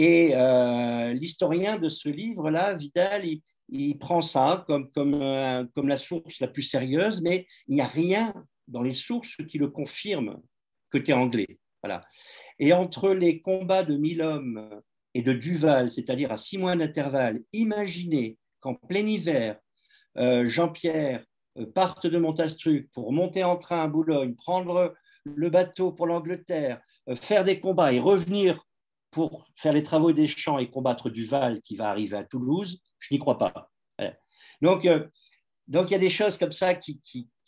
Et 0.00 0.30
euh, 0.36 1.12
l'historien 1.12 1.76
de 1.76 1.88
ce 1.88 2.08
livre-là, 2.08 2.74
Vidal, 2.74 3.24
il, 3.68 3.98
prend 3.98 4.20
ça 4.20 4.64
comme, 4.68 4.88
comme, 4.92 5.20
euh, 5.20 5.64
comme 5.74 5.88
la 5.88 5.96
source 5.96 6.38
la 6.38 6.46
plus 6.46 6.62
sérieuse, 6.62 7.20
mais 7.20 7.48
il 7.66 7.74
n'y 7.74 7.80
a 7.80 7.86
rien 7.88 8.32
dans 8.68 8.80
les 8.80 8.92
sources 8.92 9.38
qui 9.48 9.58
le 9.58 9.66
confirme 9.66 10.40
côté 10.92 11.12
anglais. 11.12 11.58
Voilà. 11.82 12.00
Et 12.60 12.72
entre 12.72 13.10
les 13.10 13.40
combats 13.40 13.82
de 13.82 13.96
mille 13.96 14.22
hommes 14.22 14.70
et 15.14 15.22
de 15.22 15.32
Duval, 15.32 15.90
c'est-à-dire 15.90 16.30
à 16.30 16.36
six 16.36 16.58
mois 16.58 16.76
d'intervalle, 16.76 17.42
imaginez 17.52 18.38
qu'en 18.60 18.76
plein 18.76 19.04
hiver, 19.04 19.58
euh, 20.16 20.46
Jean-Pierre 20.46 21.24
parte 21.74 22.06
de 22.06 22.18
Montastruc 22.18 22.88
pour 22.92 23.12
monter 23.12 23.42
en 23.42 23.56
train 23.56 23.82
à 23.82 23.88
Boulogne, 23.88 24.36
prendre 24.36 24.94
le 25.24 25.50
bateau 25.50 25.90
pour 25.90 26.06
l'Angleterre, 26.06 26.80
faire 27.16 27.42
des 27.42 27.58
combats 27.58 27.92
et 27.92 27.98
revenir 27.98 28.67
pour 29.10 29.46
faire 29.54 29.72
les 29.72 29.82
travaux 29.82 30.12
des 30.12 30.26
champs 30.26 30.58
et 30.58 30.70
combattre 30.70 31.10
Duval 31.10 31.60
qui 31.62 31.76
va 31.76 31.88
arriver 31.90 32.16
à 32.16 32.24
Toulouse, 32.24 32.80
je 32.98 33.14
n'y 33.14 33.18
crois 33.18 33.38
pas. 33.38 33.70
Donc, 34.60 34.86
donc 35.66 35.90
il 35.90 35.92
y 35.92 35.96
a 35.96 36.00
des 36.00 36.10
choses 36.10 36.36
comme 36.36 36.52
ça 36.52 36.74
qui, 36.74 37.00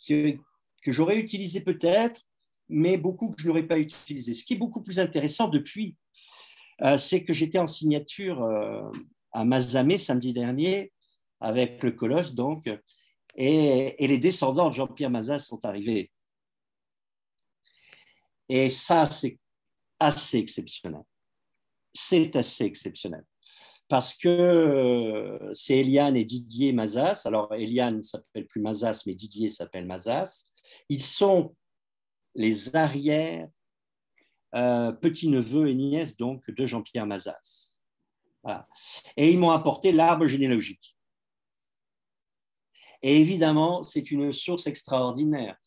que 0.07 0.91
j'aurais 0.91 1.17
utilisées 1.17 1.61
peut-être, 1.61 2.21
mais 2.69 2.97
beaucoup 2.97 3.31
que 3.31 3.41
je 3.41 3.47
n'aurais 3.47 3.67
pas 3.67 3.77
utilisé. 3.77 4.33
Ce 4.33 4.43
qui 4.43 4.53
est 4.53 4.57
beaucoup 4.57 4.81
plus 4.81 4.99
intéressant 4.99 5.49
depuis, 5.49 5.97
euh, 6.81 6.97
c'est 6.97 7.23
que 7.23 7.33
j'étais 7.33 7.59
en 7.59 7.67
signature 7.67 8.41
euh, 8.43 8.89
à 9.33 9.45
Mazamé 9.45 9.97
samedi 9.97 10.33
dernier 10.33 10.91
avec 11.39 11.83
le 11.83 11.91
Colosse, 11.91 12.33
donc, 12.33 12.69
et, 13.35 14.07
les 14.07 14.17
descendants 14.17 14.69
de 14.69 14.75
Jean-Pierre 14.75 15.09
Mazas 15.09 15.39
sont 15.39 15.63
arrivés. 15.65 16.11
Et 18.47 18.69
ça, 18.69 19.05
c'est 19.07 19.39
assez 19.99 20.37
exceptionnel. 20.37 21.01
C'est 21.93 22.35
assez 22.35 22.65
exceptionnel. 22.65 23.25
Parce 23.87 24.13
que 24.13 24.29
euh, 24.29 25.53
c'est 25.53 25.79
Eliane 25.79 26.15
et 26.15 26.23
Didier 26.23 26.71
Mazas. 26.71 27.23
Alors, 27.25 27.53
Eliane 27.53 27.97
ne 27.97 28.01
s'appelle 28.01 28.47
plus 28.47 28.61
Mazas, 28.61 29.03
mais 29.05 29.13
Didier 29.13 29.49
s'appelle 29.49 29.85
Mazas. 29.85 30.45
Ils 30.87 31.03
sont 31.03 31.55
les 32.35 32.73
arrières 32.75 33.49
euh, 34.55 34.91
petits-neveux 34.91 35.69
et 35.69 35.75
nièces 35.75 36.15
donc 36.15 36.49
de 36.49 36.65
Jean-Pierre 36.65 37.05
Mazas. 37.05 37.79
Et 39.17 39.31
ils 39.31 39.37
m'ont 39.37 39.51
apporté 39.51 39.91
l'arbre 39.91 40.25
généalogique. 40.25 40.95
Et 43.01 43.19
évidemment, 43.19 43.83
c'est 43.83 44.11
une 44.11 44.31
source 44.31 44.67
extraordinaire. 44.67 45.57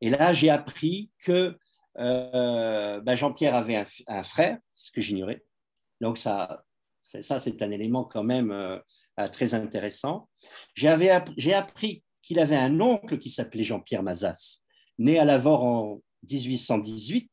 Et 0.00 0.10
là, 0.10 0.32
j'ai 0.32 0.50
appris 0.50 1.10
que 1.18 1.56
euh, 1.98 3.00
ben, 3.00 3.16
Jean-Pierre 3.16 3.54
avait 3.54 3.84
un, 4.06 4.22
frère, 4.22 4.58
ce 4.72 4.90
que 4.90 5.00
j'ignorais. 5.00 5.44
Donc 6.04 6.18
ça, 6.18 6.62
ça 7.00 7.38
c'est 7.38 7.62
un 7.62 7.70
élément 7.70 8.04
quand 8.04 8.22
même 8.22 8.50
euh, 8.50 8.78
très 9.32 9.54
intéressant. 9.54 10.28
J'ai 10.74 11.54
appris 11.54 12.04
qu'il 12.20 12.38
avait 12.40 12.58
un 12.58 12.78
oncle 12.78 13.18
qui 13.18 13.30
s'appelait 13.30 13.64
Jean-Pierre 13.64 14.02
Mazas 14.02 14.60
né 14.98 15.18
à 15.18 15.24
Lavore 15.24 15.64
en 15.64 16.02
1818, 16.30 17.30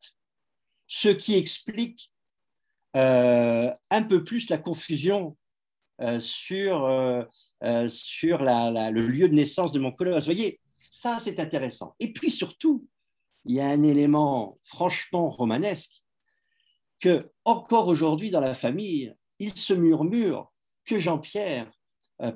ce 0.88 1.10
qui 1.10 1.36
explique 1.36 2.14
euh, 2.96 3.70
un 3.90 4.04
peu 4.04 4.24
plus 4.24 4.50
la 4.50 4.58
confusion 4.58 5.38
euh, 6.00 6.22
sur, 6.22 6.86
euh, 6.86 7.24
sur 7.90 8.38
le 8.40 9.02
lieu 9.08 9.28
de 9.28 9.36
naissance 9.36 9.74
de 9.74 9.80
mon 9.80 9.92
colosse. 9.92 10.24
Vous 10.24 10.34
voyez, 10.34 10.62
ça 10.90 11.20
c'est 11.20 11.42
intéressant. 11.42 11.94
Et 12.00 12.14
puis 12.14 12.32
surtout, 12.32 12.88
il 13.44 13.56
y 13.56 13.60
a 13.60 13.68
un 13.68 13.84
élément 13.84 14.58
franchement 14.64 15.30
romanesque 15.30 16.01
que 17.02 17.32
encore 17.44 17.88
aujourd'hui 17.88 18.30
dans 18.30 18.40
la 18.40 18.54
famille, 18.54 19.14
il 19.40 19.56
se 19.58 19.74
murmure 19.74 20.52
que 20.86 21.00
Jean-Pierre, 21.00 21.72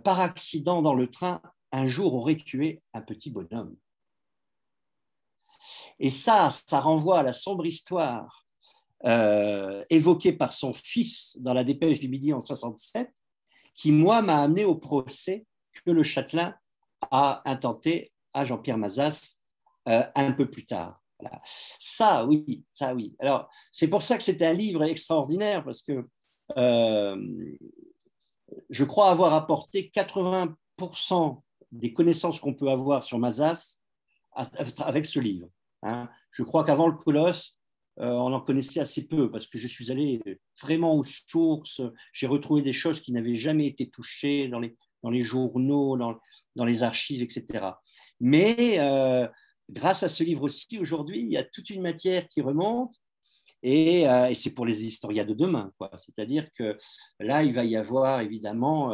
par 0.03 0.19
accident 0.19 0.81
dans 0.81 0.95
le 0.95 1.09
train, 1.09 1.41
un 1.71 1.85
jour 1.85 2.15
aurait 2.15 2.37
tué 2.37 2.81
un 2.93 3.01
petit 3.01 3.29
bonhomme. 3.29 3.75
Et 5.99 6.09
ça, 6.09 6.49
ça 6.67 6.79
renvoie 6.79 7.19
à 7.19 7.23
la 7.23 7.33
sombre 7.33 7.65
histoire 7.65 8.45
euh, 9.05 9.83
évoquée 9.89 10.33
par 10.33 10.53
son 10.53 10.73
fils 10.73 11.37
dans 11.39 11.53
la 11.53 11.63
dépêche 11.63 11.99
du 11.99 12.09
Midi 12.09 12.33
en 12.33 12.41
67, 12.41 13.09
qui, 13.75 13.91
moi, 13.91 14.21
m'a 14.21 14.41
amené 14.41 14.65
au 14.65 14.75
procès 14.75 15.45
que 15.73 15.91
le 15.91 16.03
Châtelain 16.03 16.55
a 17.11 17.41
intenté 17.45 18.11
à 18.33 18.45
Jean-Pierre 18.45 18.77
Mazas 18.77 19.37
euh, 19.87 20.03
un 20.15 20.31
peu 20.31 20.49
plus 20.49 20.65
tard. 20.65 21.04
Ça, 21.79 22.25
oui, 22.25 22.63
ça, 22.73 22.93
oui. 22.93 23.15
Alors, 23.19 23.49
c'est 23.71 23.87
pour 23.87 24.01
ça 24.01 24.17
que 24.17 24.23
c'est 24.23 24.41
un 24.41 24.53
livre 24.53 24.83
extraordinaire, 24.83 25.63
parce 25.63 25.81
que 25.81 26.05
euh, 26.57 27.15
je 28.69 28.83
crois 28.83 29.09
avoir 29.09 29.33
apporté 29.33 29.91
80% 29.95 31.41
des 31.71 31.93
connaissances 31.93 32.39
qu'on 32.39 32.53
peut 32.53 32.69
avoir 32.69 33.03
sur 33.03 33.17
Mazas 33.17 33.79
avec 34.33 35.05
ce 35.05 35.19
livre. 35.19 35.49
Hein. 35.83 36.09
Je 36.31 36.43
crois 36.43 36.65
qu'avant 36.65 36.87
le 36.87 36.95
Colosse, 36.95 37.57
euh, 37.99 38.09
on 38.09 38.33
en 38.33 38.41
connaissait 38.41 38.81
assez 38.81 39.07
peu 39.07 39.31
parce 39.31 39.47
que 39.47 39.57
je 39.57 39.67
suis 39.67 39.91
allé 39.91 40.21
vraiment 40.61 40.95
aux 40.95 41.03
sources. 41.03 41.81
J'ai 42.11 42.27
retrouvé 42.27 42.61
des 42.61 42.73
choses 42.73 42.99
qui 42.99 43.13
n'avaient 43.13 43.37
jamais 43.37 43.67
été 43.67 43.89
touchées 43.89 44.49
dans 44.49 44.59
les, 44.59 45.21
journaux, 45.21 45.95
dans, 45.97 46.19
dans 46.55 46.65
les 46.65 46.83
archives, 46.83 47.21
etc. 47.21 47.65
Mais 48.19 48.79
euh, 48.79 49.27
grâce 49.69 50.03
à 50.03 50.07
ce 50.07 50.23
livre 50.23 50.43
aussi, 50.43 50.79
aujourd'hui, 50.79 51.21
il 51.21 51.31
y 51.31 51.37
a 51.37 51.43
toute 51.43 51.69
une 51.69 51.81
matière 51.81 52.27
qui 52.27 52.41
remonte. 52.41 52.95
Et, 53.63 54.07
euh, 54.07 54.27
et 54.27 54.35
c'est 54.35 54.51
pour 54.51 54.65
les 54.65 54.83
historiens 54.83 55.25
de 55.25 55.33
demain. 55.33 55.71
C'est-à-dire 55.97 56.47
que 56.57 56.77
là, 57.19 57.43
il 57.43 57.53
va 57.53 57.65
y 57.65 57.75
avoir 57.75 58.21
évidemment 58.21 58.93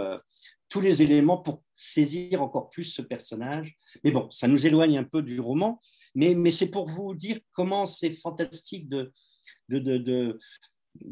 tous 0.71 0.79
les 0.79 1.01
éléments 1.01 1.37
pour 1.37 1.61
saisir 1.75 2.41
encore 2.41 2.69
plus 2.69 2.85
ce 2.85 3.01
personnage. 3.01 3.75
Mais 4.03 4.11
bon, 4.11 4.31
ça 4.31 4.47
nous 4.47 4.65
éloigne 4.65 4.97
un 4.97 5.03
peu 5.03 5.21
du 5.21 5.39
roman, 5.41 5.79
mais, 6.15 6.49
c'est 6.49 6.71
pour 6.71 6.87
vous 6.87 7.13
dire 7.13 7.39
comment 7.51 7.85
c'est 7.85 8.13
fantastique 8.13 8.87
de, 8.87 9.11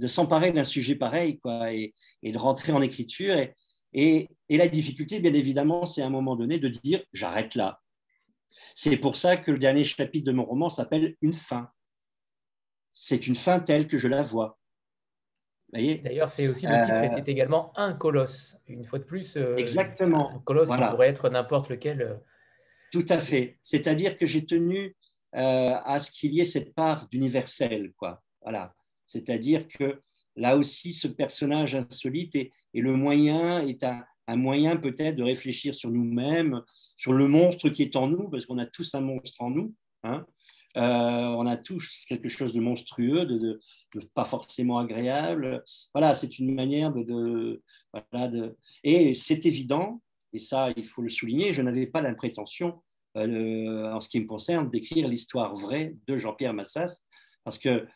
s'emparer 0.07 0.53
d'un 0.53 0.63
sujet 0.63 0.95
pareil 0.95 1.39
quoi, 1.39 1.73
et, 1.73 1.93
de 2.23 2.37
rentrer 2.37 2.71
en 2.71 2.81
écriture. 2.81 3.35
Et, 3.91 4.29
et, 4.47 4.57
la 4.57 4.69
difficulté, 4.69 5.19
bien 5.19 5.33
évidemment, 5.33 5.85
c'est 5.85 6.01
à 6.01 6.07
un 6.07 6.11
moment 6.11 6.37
donné 6.37 6.57
de 6.57 6.69
dire 6.69 7.03
j'arrête 7.11 7.55
là. 7.55 7.81
C'est 8.81 8.95
pour 8.95 9.17
ça 9.17 9.35
que 9.35 9.51
le 9.51 9.57
dernier 9.57 9.83
chapitre 9.83 10.25
de 10.25 10.31
mon 10.31 10.45
roman 10.45 10.69
s'appelle 10.69 11.17
Une 11.21 11.33
fin. 11.33 11.69
C'est 12.93 13.27
une 13.27 13.35
fin 13.35 13.59
telle 13.59 13.89
que 13.89 13.97
je 13.97 14.07
la 14.07 14.21
vois. 14.21 14.57
D'ailleurs, 15.73 16.29
c'est 16.29 16.47
aussi 16.47 16.65
le 16.65 16.79
titre 16.79 16.95
euh, 16.95 17.17
est 17.17 17.27
également 17.27 17.77
un 17.77 17.93
colosse. 17.93 18.55
Une 18.67 18.85
fois 18.85 18.99
de 18.99 19.03
plus, 19.03 19.35
euh, 19.35 19.57
exactement. 19.57 20.31
Un 20.33 20.39
colosse 20.39 20.69
qui 20.69 20.77
pourrait 20.77 21.09
être 21.09 21.27
n'importe 21.29 21.67
lequel. 21.67 22.01
Euh. 22.01 22.15
Tout 22.93 23.05
à 23.09 23.19
fait. 23.19 23.59
C'est-à-dire 23.63 24.17
que 24.17 24.25
j'ai 24.25 24.45
tenu 24.45 24.95
à 25.33 25.99
ce 25.99 26.09
qu'il 26.09 26.33
y 26.33 26.39
ait 26.39 26.45
cette 26.45 26.73
part 26.73 27.09
d'universel, 27.09 27.91
quoi. 27.97 28.23
Voilà. 28.41 28.73
C'est-à-dire 29.05 29.67
que 29.67 30.01
là 30.37 30.55
aussi, 30.55 30.93
ce 30.93 31.09
personnage 31.09 31.75
insolite 31.75 32.33
et, 32.35 32.51
le 32.73 32.93
moyen 32.93 33.59
est 33.67 33.83
un, 33.83 34.05
moyen 34.35 34.77
peut-être 34.77 35.15
de 35.15 35.23
réfléchir 35.23 35.73
sur 35.73 35.89
nous-mêmes, 35.89 36.61
sur 36.95 37.13
le 37.13 37.27
monstre 37.27 37.69
qui 37.69 37.83
est 37.83 37.95
en 37.95 38.07
nous, 38.07 38.29
parce 38.29 38.45
qu'on 38.45 38.57
a 38.57 38.65
tous 38.65 38.95
un 38.95 39.01
monstre 39.01 39.41
en 39.41 39.49
nous. 39.49 39.73
Hein. 40.03 40.25
Euh, 40.77 40.81
on 40.81 41.45
a 41.47 41.57
tous 41.57 42.05
quelque 42.07 42.29
chose 42.29 42.53
de 42.53 42.59
monstrueux, 42.59 43.25
de, 43.25 43.59
pas 44.13 44.25
forcément 44.25 44.77
agréable. 44.77 45.63
Voilà, 45.93 46.13
c'est 46.15 46.39
une 46.39 46.53
manière 46.53 46.93
de, 46.93 47.61
Et 48.83 49.13
c'est 49.15 49.45
évident, 49.45 50.01
et 50.31 50.39
ça, 50.39 50.71
il 50.77 50.85
faut 50.85 51.01
le 51.01 51.09
souligner, 51.09 51.53
je 51.53 51.61
n'avais 51.61 51.87
pas 51.87 52.01
la 52.01 52.13
prétention, 52.13 52.81
euh, 53.17 53.91
en 53.91 53.99
ce 53.99 54.09
qui 54.09 54.19
me 54.19 54.27
concerne, 54.27 54.69
d'écrire 54.69 55.07
l'histoire 55.07 55.55
vraie 55.55 55.95
de 56.07 56.15
Jean-Pierre 56.15 56.53
Massas, 56.53 57.01
parce 57.43 57.57
que 57.57 57.87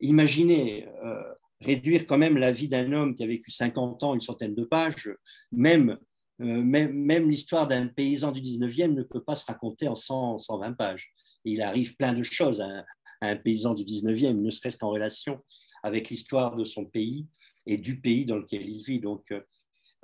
imaginez 0.00 0.86
euh, 1.04 1.22
réduire 1.60 2.06
quand 2.06 2.18
même 2.18 2.36
la 2.36 2.52
vie 2.52 2.68
d'un 2.68 2.92
homme 2.92 3.14
qui 3.14 3.22
a 3.22 3.26
vécu 3.26 3.50
50 3.50 4.02
ans, 4.02 4.14
une 4.14 4.20
centaine 4.20 4.54
de 4.54 4.64
pages, 4.64 5.10
même, 5.52 5.98
même, 6.38 7.28
l'histoire 7.28 7.68
d'un 7.68 7.86
paysan 7.86 8.32
du 8.32 8.40
19e 8.40 8.94
ne 8.94 9.02
peut 9.02 9.22
pas 9.22 9.34
se 9.34 9.44
raconter 9.44 9.88
en 9.88 9.94
100, 9.94 10.38
120 10.38 10.72
pages 10.72 11.12
il 11.44 11.62
arrive 11.62 11.96
plein 11.96 12.12
de 12.12 12.22
choses 12.22 12.60
à 12.60 12.84
un, 13.20 13.36
paysan 13.36 13.74
du 13.74 13.84
19e, 13.84 14.40
ne 14.40 14.50
serait-ce 14.50 14.76
qu'en 14.76 14.90
relation 14.90 15.42
avec 15.82 16.10
l'histoire 16.10 16.56
de 16.56 16.64
son 16.64 16.84
pays 16.84 17.26
et 17.66 17.76
du 17.76 18.00
pays 18.00 18.26
dans 18.26 18.36
lequel 18.36 18.68
il 18.68 18.82
vit. 18.82 19.00
Donc, 19.00 19.30
euh, 19.30 19.40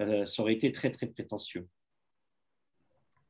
euh, 0.01 0.27
ça 0.27 0.43
aurait 0.43 0.55
été 0.55 0.73
très, 0.73 0.91
très 0.91 1.07
prétentieux. 1.07 1.69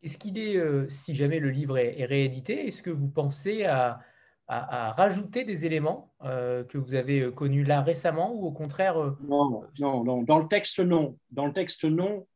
Est-ce 0.02 0.18
qu'il 0.18 0.38
est, 0.38 0.56
euh, 0.56 0.88
si 0.88 1.14
jamais 1.14 1.40
le 1.40 1.50
livre 1.50 1.78
est, 1.78 2.04
réédité, 2.04 2.66
est-ce 2.66 2.82
que 2.82 2.90
vous 2.90 3.08
pensez 3.08 3.64
à, 3.64 4.00
rajouter 4.48 5.44
des 5.44 5.66
éléments 5.66 6.12
que 6.20 6.78
vous 6.78 6.94
avez 6.94 7.32
connus 7.32 7.64
là 7.64 7.82
récemment 7.82 8.32
ou 8.32 8.46
au 8.46 8.52
contraire 8.52 8.96
non, 9.26 9.64
non, 9.80 10.04
non, 10.04 10.22
dans 10.22 10.38
le 10.38 10.46
texte, 10.46 10.78
non. 10.78 11.18
Dans 11.30 11.46
le 11.46 11.52
texte, 11.52 11.84
non. 11.84 12.26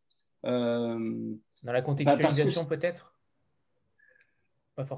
dans 0.43 1.09
la 1.63 1.83
contextualisation, 1.83 2.67
peut-être? 2.67 3.11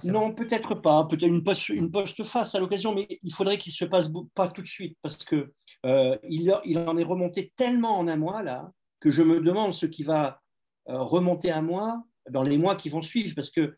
Non, 0.04 0.32
peut-être 0.32 0.74
pas. 0.74 1.04
Peut-être 1.04 1.24
une, 1.24 1.42
poste, 1.42 1.68
une 1.68 1.90
face 2.24 2.54
à 2.54 2.60
l'occasion, 2.60 2.94
mais 2.94 3.06
il 3.22 3.32
faudrait 3.32 3.58
qu'il 3.58 3.72
se 3.72 3.84
passe 3.84 4.10
pas 4.34 4.48
tout 4.48 4.62
de 4.62 4.66
suite 4.66 4.96
parce 5.02 5.16
que 5.24 5.50
euh, 5.86 6.16
il, 6.28 6.54
il, 6.64 6.78
en 6.78 6.96
est 6.96 7.04
remonté 7.04 7.52
tellement 7.56 7.98
en 7.98 8.08
un 8.08 8.16
mois 8.16 8.42
là 8.42 8.72
que 9.00 9.10
je 9.10 9.22
me 9.22 9.40
demande 9.40 9.72
ce 9.72 9.86
qui 9.86 10.02
va 10.02 10.40
euh, 10.88 10.98
remonter 10.98 11.50
à 11.50 11.62
moi 11.62 12.04
dans 12.30 12.42
les 12.42 12.58
mois 12.58 12.76
qui 12.76 12.88
vont 12.88 13.02
suivre 13.02 13.34
parce 13.34 13.50
que 13.50 13.60
euh, 13.60 13.74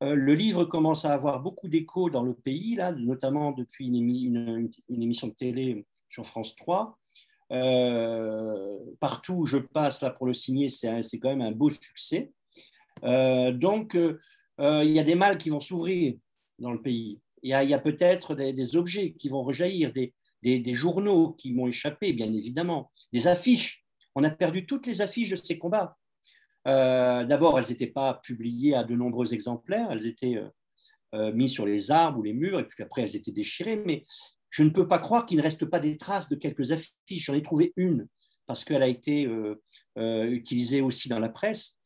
le 0.00 0.34
livre 0.34 0.64
commence 0.64 1.04
à 1.04 1.12
avoir 1.12 1.40
beaucoup 1.40 1.68
d'écho 1.68 2.08
dans 2.08 2.22
le 2.22 2.34
pays 2.34 2.76
là, 2.76 2.92
notamment 2.92 3.52
depuis 3.52 3.88
une, 3.88 4.70
émission 4.88 5.26
de 5.26 5.32
télé 5.32 5.84
sur 6.08 6.24
France 6.24 6.54
3. 6.56 6.98
partout 9.00 9.34
où 9.34 9.46
je 9.46 9.56
passe 9.56 10.00
là 10.02 10.10
pour 10.10 10.26
le 10.26 10.34
signer, 10.34 10.68
c'est 10.68 11.18
quand 11.18 11.30
même 11.30 11.42
un 11.42 11.52
beau 11.52 11.70
succès. 11.70 12.30
donc 13.02 13.96
euh, 14.60 14.82
il 14.84 14.90
y 14.90 14.98
a 14.98 15.04
des 15.04 15.14
mâles 15.14 15.38
qui 15.38 15.50
vont 15.50 15.60
s'ouvrir 15.60 16.14
dans 16.58 16.72
le 16.72 16.82
pays. 16.82 17.20
Il 17.42 17.50
y 17.50 17.54
a, 17.54 17.78
peut-être 17.78 18.34
des, 18.34 18.76
objets 18.76 19.12
qui 19.12 19.28
vont 19.28 19.44
rejaillir, 19.44 19.92
des, 19.92 20.74
journaux 20.74 21.32
qui 21.34 21.54
vont 21.54 21.68
échapper, 21.68 22.12
bien 22.12 22.32
évidemment, 22.32 22.90
des 23.12 23.28
affiches. 23.28 23.84
On 24.16 24.24
a 24.24 24.30
perdu 24.30 24.66
toutes 24.66 24.86
les 24.86 25.00
affiches 25.00 25.30
de 25.30 25.36
ces 25.36 25.56
combats. 25.56 25.96
Euh, 26.68 27.24
d'abord, 27.24 27.58
elles 27.58 27.68
n'étaient 27.68 27.86
pas 27.86 28.14
publiées 28.14 28.74
à 28.74 28.84
de 28.84 28.94
nombreux 28.94 29.32
exemplaires, 29.34 29.90
elles 29.90 30.06
étaient 30.06 30.40
euh, 31.14 31.32
mises 31.32 31.52
sur 31.52 31.66
les 31.66 31.90
arbres 31.90 32.18
ou 32.18 32.22
les 32.22 32.34
murs, 32.34 32.60
et 32.60 32.64
puis 32.64 32.82
après, 32.82 33.02
elles 33.02 33.16
étaient 33.16 33.32
déchirées. 33.32 33.82
Mais 33.84 34.04
je 34.50 34.62
ne 34.62 34.70
peux 34.70 34.86
pas 34.86 34.98
croire 34.98 35.26
qu'il 35.26 35.38
ne 35.38 35.42
reste 35.42 35.64
pas 35.64 35.80
des 35.80 35.96
traces 35.96 36.28
de 36.28 36.36
quelques 36.36 36.72
affiches. 36.72 36.92
J'en 37.24 37.34
ai 37.34 37.42
trouvé 37.42 37.72
une, 37.76 38.06
parce 38.46 38.64
qu'elle 38.64 38.82
a 38.82 38.88
été 38.88 39.28
utilisée 39.96 40.80
aussi 40.80 41.08
dans 41.08 41.20
la 41.20 41.28
presse. 41.28 41.78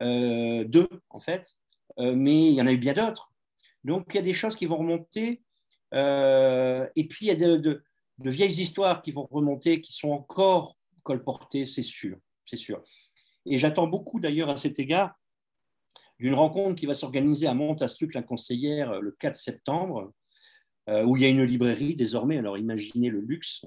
deux, 0.00 0.88
en 1.10 1.20
fait. 1.20 1.56
Euh, 2.00 2.14
mais 2.14 2.50
il 2.50 2.54
y 2.54 2.62
en 2.62 2.66
a 2.66 2.72
eu 2.72 2.78
bien 2.78 2.94
d'autres. 2.94 3.32
Donc 3.84 4.06
il 4.10 4.16
y 4.16 4.18
a 4.18 4.22
des 4.22 4.32
choses 4.32 4.56
qui 4.56 4.66
vont 4.66 4.78
remonter, 4.78 5.42
euh, 5.92 6.86
et 6.96 7.06
puis 7.06 7.26
il 7.26 7.28
y 7.28 7.30
a 7.30 7.36
de, 7.36 7.84
vieilles 8.18 8.60
histoires 8.60 9.02
qui 9.02 9.12
vont 9.12 9.28
remonter, 9.30 9.80
qui 9.80 9.92
sont 9.92 10.10
encore 10.10 10.76
colportées, 11.02 11.66
c'est 11.66 11.82
sûr, 11.82 12.16
c'est 12.46 12.56
sûr. 12.56 12.82
Et 13.46 13.58
j'attends 13.58 13.86
beaucoup 13.86 14.20
d'ailleurs 14.20 14.50
à 14.50 14.56
cet 14.56 14.78
égard 14.78 15.14
d'une 16.18 16.34
rencontre 16.34 16.76
qui 16.76 16.86
va 16.86 16.94
s'organiser 16.94 17.46
à 17.46 17.54
Montastruc, 17.54 18.14
la 18.14 18.22
conseillère, 18.22 19.00
le 19.00 19.12
4 19.12 19.36
septembre, 19.36 20.12
euh, 20.88 21.02
où 21.04 21.16
il 21.16 21.22
y 21.22 21.26
a 21.26 21.28
une 21.28 21.42
librairie 21.42 21.96
désormais, 21.96 22.38
alors 22.38 22.56
imaginez 22.56 23.10
le 23.10 23.20
luxe, 23.20 23.64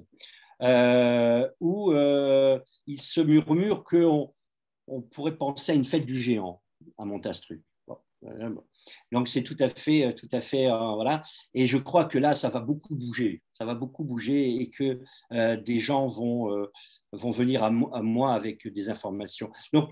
où 1.59 1.91
il 1.91 3.01
se 3.01 3.21
murmure 3.21 3.83
qu'on 3.83 4.33
on 4.87 5.01
pourrait 5.01 5.37
penser 5.37 5.73
à 5.73 5.75
une 5.75 5.85
fête 5.85 6.05
du 6.05 6.15
géant 6.15 6.61
à 6.97 7.05
Montastruc. 7.05 7.61
Donc 9.11 9.27
c'est 9.27 9.43
tout 9.43 9.55
à 9.59 9.69
fait, 9.69 10.05
euh, 10.05 10.11
tout 10.11 10.29
à 10.31 10.41
fait, 10.41 10.67
euh, 10.67 10.93
voilà. 10.95 11.21
Et 11.53 11.65
je 11.65 11.77
crois 11.77 12.05
que 12.05 12.17
là, 12.17 12.33
ça 12.33 12.49
va 12.49 12.59
beaucoup 12.59 12.95
bouger, 12.95 13.43
ça 13.53 13.65
va 13.65 13.75
beaucoup 13.75 14.03
bouger 14.03 14.55
et 14.55 14.69
que 14.69 15.01
euh, 15.33 15.57
des 15.57 15.79
gens 15.79 16.07
vont, 16.07 16.67
vont 17.11 17.31
venir 17.31 17.63
à, 17.63 17.69
moi 17.69 18.33
avec 18.33 18.67
des 18.67 18.89
informations. 18.89 19.51
Donc, 19.73 19.91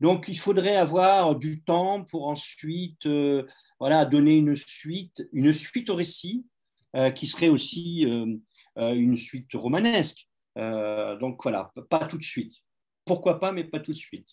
donc 0.00 0.26
il 0.28 0.38
faudrait 0.38 0.76
avoir 0.76 1.36
du 1.36 1.62
temps 1.62 2.04
pour 2.04 2.28
ensuite, 2.28 3.08
voilà, 3.80 4.04
donner 4.04 4.36
une 4.36 4.54
suite, 4.54 5.26
une 5.32 5.52
suite 5.52 5.90
au 5.90 5.94
récit 5.94 6.44
qui 7.14 7.26
serait 7.26 7.48
aussi 7.48 8.02
une 8.76 9.16
suite 9.16 9.50
romanesque. 9.54 10.28
donc 10.56 11.42
voilà, 11.42 11.72
pas 11.88 12.04
tout 12.04 12.18
de 12.18 12.24
suite. 12.24 12.54
Pourquoi 13.06 13.40
pas, 13.40 13.52
mais 13.52 13.64
pas 13.64 13.80
tout 13.80 13.92
de 13.92 13.96
suite. 13.96 14.28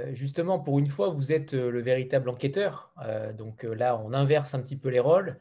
Euh, 0.00 0.14
justement, 0.14 0.58
pour 0.58 0.78
une 0.78 0.88
fois, 0.88 1.10
vous 1.10 1.32
êtes 1.32 1.54
euh, 1.54 1.70
le 1.70 1.80
véritable 1.80 2.28
enquêteur. 2.28 2.92
Euh, 3.04 3.32
donc 3.32 3.62
là, 3.64 3.96
on 3.96 4.12
inverse 4.12 4.54
un 4.54 4.60
petit 4.60 4.76
peu 4.76 4.88
les 4.88 5.00
rôles. 5.00 5.38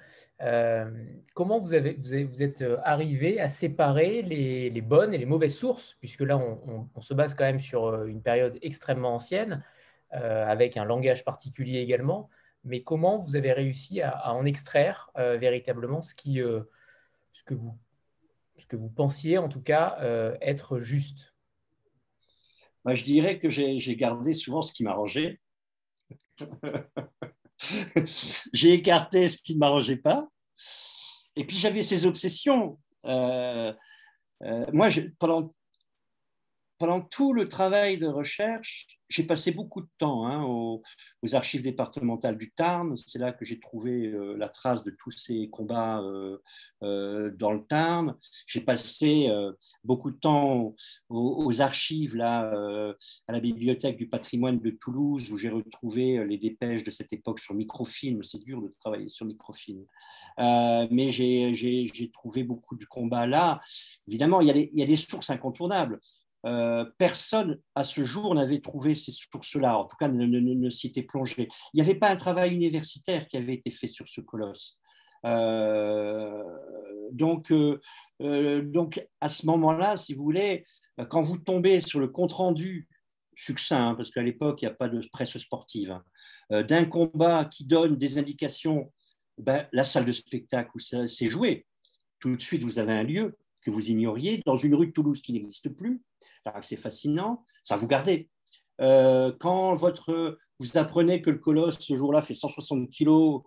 comment 1.34 1.60
vous, 1.60 1.76
êtes 1.76 2.64
arrivé 2.84 3.39
à 3.41 3.49
séparer 3.49 4.22
les, 4.22 4.82
bonnes 4.82 5.14
et 5.14 5.18
les 5.18 5.26
mauvaises 5.26 5.55
sources, 5.55 5.97
puisque 5.99 6.22
là, 6.22 6.38
on, 6.38 7.01
se 7.01 7.14
base 7.14 7.34
quand 7.34 7.43
même 7.45 7.60
sur 7.60 8.05
une 8.05 8.22
période 8.22 8.57
extrêmement 8.62 9.16
ancienne, 9.16 9.64
avec 10.12 10.78
un 10.78 10.86
langage 10.86 11.26
particulier 11.26 11.80
également. 11.80 12.30
Mais 12.64 12.84
comment 12.84 13.18
vous 13.18 13.36
avez 13.36 13.51
réussi 13.51 14.01
à, 14.01 14.32
en 14.34 14.45
extraire 14.45 15.12
véritablement 15.16 16.01
ce 16.01 16.16
que 16.16 16.66
vous 18.72 18.89
pensiez, 18.89 19.38
en 19.38 19.49
tout 19.49 19.62
cas, 19.62 19.97
être 20.41 20.80
juste? 20.80 21.34
Je 22.93 23.03
dirais 23.03 23.39
que 23.39 23.49
j'ai 23.49 23.95
gardé 23.95 24.33
souvent 24.33 24.61
ce 24.61 24.73
qui 24.73 24.83
m'arrangeait. 24.83 25.39
j'ai 28.53 28.73
écarté 28.73 29.27
ce 29.27 29.37
qui 29.37 29.55
ne 29.55 29.59
m'arrangeait 29.59 29.97
pas. 29.97 30.27
Et 31.35 31.45
puis 31.45 31.57
j'avais 31.57 31.81
ces 31.81 32.05
obsessions. 32.05 32.79
Euh, 33.05 33.73
euh, 34.43 34.65
moi, 34.73 34.89
pendant, 35.17 35.53
pendant 36.80 37.01
tout 37.01 37.34
le 37.34 37.47
travail 37.47 37.97
de 37.97 38.07
recherche, 38.07 38.88
j'ai 39.09 39.23
passé 39.23 39.51
beaucoup 39.51 39.82
de 39.82 39.89
temps 39.97 40.27
hein, 40.27 40.43
aux, 40.43 40.82
archives 41.34 41.61
départementales 41.61 42.38
du 42.38 42.51
Tarn. 42.51 42.95
C'est 42.95 43.19
là 43.19 43.34
que 43.34 43.43
j'ai 43.43 43.59
trouvé 43.59 44.07
euh, 44.07 44.36
la 44.38 44.47
trace 44.49 44.84
de 44.84 44.91
tous 44.91 45.11
ces 45.11 45.49
combats 45.49 45.99
euh, 46.01 46.38
euh, 46.84 47.32
dans 47.32 47.51
le 47.51 47.63
Tarn. 47.65 48.15
J'ai 48.47 48.61
passé 48.61 49.30
beaucoup 49.84 50.11
de 50.11 50.17
temps 50.17 50.75
aux, 51.09 51.61
archives 51.61 52.19
à 52.21 52.53
la 53.27 53.39
bibliothèque 53.39 53.97
du 53.97 54.07
patrimoine 54.07 54.59
de 54.59 54.69
Toulouse, 54.69 55.32
où 55.32 55.38
j'ai 55.38 55.49
retrouvé 55.49 56.23
les 56.25 56.38
dépêches 56.38 56.84
de 56.84 56.91
cette 56.91 57.11
époque 57.11 57.39
sur 57.39 57.55
microfilm. 57.55 58.23
C'est 58.23 58.39
dur 58.39 58.61
de 58.61 58.69
travailler 58.80 59.09
sur 59.09 59.25
microfilm. 59.25 59.84
mais 60.38 61.09
j'ai 61.09 62.11
trouvé 62.13 62.43
beaucoup 62.43 62.75
de 62.75 62.86
combats 62.86 63.27
là. 63.27 63.59
Évidemment, 64.07 64.41
il 64.41 64.69
y 64.73 64.84
a 64.84 64.86
des 64.86 64.95
sources 64.95 65.30
incontournables. 65.30 65.99
Euh, 66.45 66.85
personne 66.97 67.59
à 67.75 67.83
ce 67.83 68.05
jour 68.05 68.33
n'avait 68.33 68.61
trouvé 68.61 68.95
ces 68.95 69.11
sources-là, 69.11 69.77
en 69.77 69.85
tout 69.85 69.97
cas 69.97 70.07
ne, 70.07 70.69
s'y 70.69 70.87
était 70.87 71.03
plongé. 71.03 71.49
Il 71.73 71.77
n'y 71.77 71.81
avait 71.81 71.99
pas 71.99 72.09
un 72.09 72.15
travail 72.15 72.53
universitaire 72.53 73.27
qui 73.27 73.37
avait 73.37 73.55
été 73.55 73.71
fait 73.71 73.87
sur 73.87 74.07
ce 74.07 74.21
colosse. 74.21 74.79
donc, 77.11 77.53
donc, 78.21 79.05
à 79.19 79.27
ce 79.27 79.45
moment-là, 79.47 79.97
si 79.97 80.13
vous 80.13 80.23
voulez, 80.23 80.65
quand 81.09 81.21
vous 81.21 81.37
tombez 81.37 81.81
sur 81.81 81.99
le 81.99 82.07
compte-rendu 82.07 82.87
succinct, 83.35 83.89
hein, 83.89 83.95
parce 83.95 84.11
qu'à 84.11 84.23
l'époque, 84.23 84.61
il 84.61 84.65
n'y 84.65 84.71
a 84.71 84.75
pas 84.75 84.89
de 84.89 85.05
presse 85.11 85.37
sportive, 85.37 85.91
hein, 85.91 86.63
d'un 86.63 86.85
combat 86.85 87.45
qui 87.45 87.65
donne 87.65 87.97
des 87.97 88.17
indications, 88.17 88.91
ben, 89.37 89.67
la 89.71 89.83
salle 89.83 90.05
de 90.05 90.11
spectacle 90.11 90.71
où 90.75 90.79
c'est 90.79 91.27
joué, 91.27 91.65
tout 92.19 92.35
de 92.35 92.41
suite, 92.41 92.63
vous 92.63 92.79
avez 92.79 92.93
un 92.93 93.03
lieu 93.03 93.37
que 93.62 93.72
vous 93.72 93.89
ignoriez, 93.89 94.41
dans 94.45 94.55
une 94.55 94.76
rue 94.76 94.88
de 94.88 94.91
Toulouse 94.91 95.22
qui 95.22 95.34
n'existe 95.34 95.70
plus. 95.70 96.01
C'est 96.62 96.78
fascinant, 96.78 97.43
ça 97.64 97.76
vous 97.76 97.88
gardez. 97.88 98.30
Euh, 98.82 99.32
quand 99.39 99.76
votre, 99.76 100.38
vous 100.60 100.78
apprenez 100.78 101.22
que 101.22 101.30
le 101.30 101.38
colosse 101.38 101.80
ce 101.80 101.95
jour-là 101.95 102.22
fait 102.22 102.34
160 102.34 102.89
kilos 102.89 103.41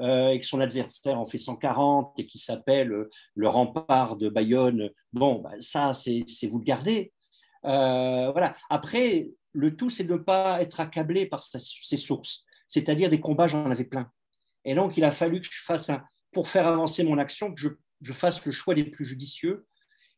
euh, 0.00 0.30
et 0.30 0.40
que 0.40 0.46
son 0.46 0.60
adversaire 0.60 1.18
en 1.18 1.26
fait 1.26 1.38
140 1.38 2.18
et 2.18 2.26
qui 2.26 2.38
s'appelle 2.38 3.06
le 3.34 3.48
rempart 3.48 4.16
de 4.16 4.28
Bayonne, 4.28 4.90
bon, 5.12 5.40
bah, 5.40 5.52
ça, 5.60 5.92
c'est 5.94 6.24
vous 6.48 6.58
le 6.58 6.64
gardez. 6.64 7.12
Euh, 7.64 8.30
voilà. 8.32 8.56
Après, 8.70 9.30
le 9.52 9.76
tout, 9.76 9.90
c'est 9.90 10.04
de 10.04 10.12
ne 10.12 10.18
pas 10.18 10.60
être 10.62 10.80
accablé 10.80 11.26
par 11.26 11.42
ses 11.42 11.96
sources. 11.96 12.44
C'est-à-dire 12.66 13.08
des 13.08 13.20
combats, 13.20 13.48
j'en 13.48 13.70
avais 13.70 13.84
plein. 13.84 14.10
Et 14.64 14.74
donc, 14.74 14.96
il 14.96 15.04
a 15.04 15.10
fallu 15.10 15.40
que 15.40 15.48
je 15.50 15.62
fasse 15.62 15.88
un, 15.90 16.02
pour 16.32 16.48
faire 16.48 16.66
avancer 16.66 17.02
mon 17.04 17.18
action, 17.18 17.52
que 17.52 17.60
je 17.60 17.68
je 18.00 18.12
fasse 18.12 18.44
le 18.44 18.52
choix 18.52 18.74
des 18.74 18.84
plus 18.84 19.04
judicieux 19.04 19.66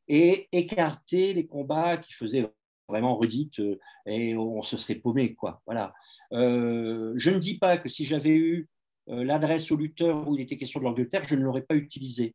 et 0.09 0.49
écarter 0.53 1.35
les 1.35 1.47
combats 1.47 1.97
qui 1.97 2.13
faisaient 2.13 2.51
vraiment 2.89 3.15
redite 3.15 3.61
euh, 3.61 3.79
et 4.07 4.37
on 4.37 4.63
se 4.63 4.77
serait 4.77 4.97
paumé. 4.97 5.35
Quoi. 5.35 5.63
Voilà. 5.67 5.95
Euh, 6.33 7.13
je 7.17 7.31
ne 7.31 7.39
dis 7.39 7.59
pas 7.59 7.79
que 7.79 7.89
si 7.89 8.05
j'avais 8.05 8.31
eu 8.31 8.69
euh, 9.09 9.25
l'adresse 9.25 9.71
au 9.71 9.77
lutteur 9.77 10.29
où 10.29 10.35
il 10.35 10.43
était 10.43 10.57
question 10.57 10.81
de 10.81 10.85
l'Angleterre, 10.85 11.25
je 11.25 11.37
ne 11.37 11.43
l'aurais 11.43 11.63
pas 11.63 11.77
utilisé. 11.77 12.35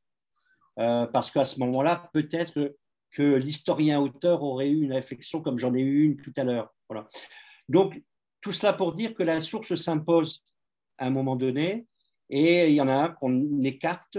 parce 0.76 1.32
qu'à 1.32 1.46
ce 1.46 1.60
moment-là, 1.60 2.10
peut-être 2.14 2.76
que 3.12 3.36
l'historien-auteur 3.36 4.44
aurait 4.44 4.70
eu 4.70 4.82
une 4.82 4.94
réflexion 4.94 5.42
comme 5.42 5.58
j'en 5.58 5.74
ai 5.74 5.80
eu 5.80 6.04
une 6.04 6.18
tout 6.18 6.34
à 6.36 6.44
l'heure. 6.44 6.74
Voilà. 6.90 7.08
Donc, 7.70 8.02
tout 8.42 8.52
cela 8.52 8.74
pour 8.74 8.94
dire 8.94 9.14
que 9.14 9.24
la 9.24 9.40
source 9.40 9.76
s'impose 9.76 10.44
à 10.98 11.08
un 11.08 11.12
moment 11.12 11.38
donné, 11.38 11.88
et 12.30 12.68
il 12.68 12.74
y 12.74 12.82
en 12.82 12.90
a 12.90 12.94
un 12.94 13.10
qu'on 13.10 13.64
écarte 13.64 14.18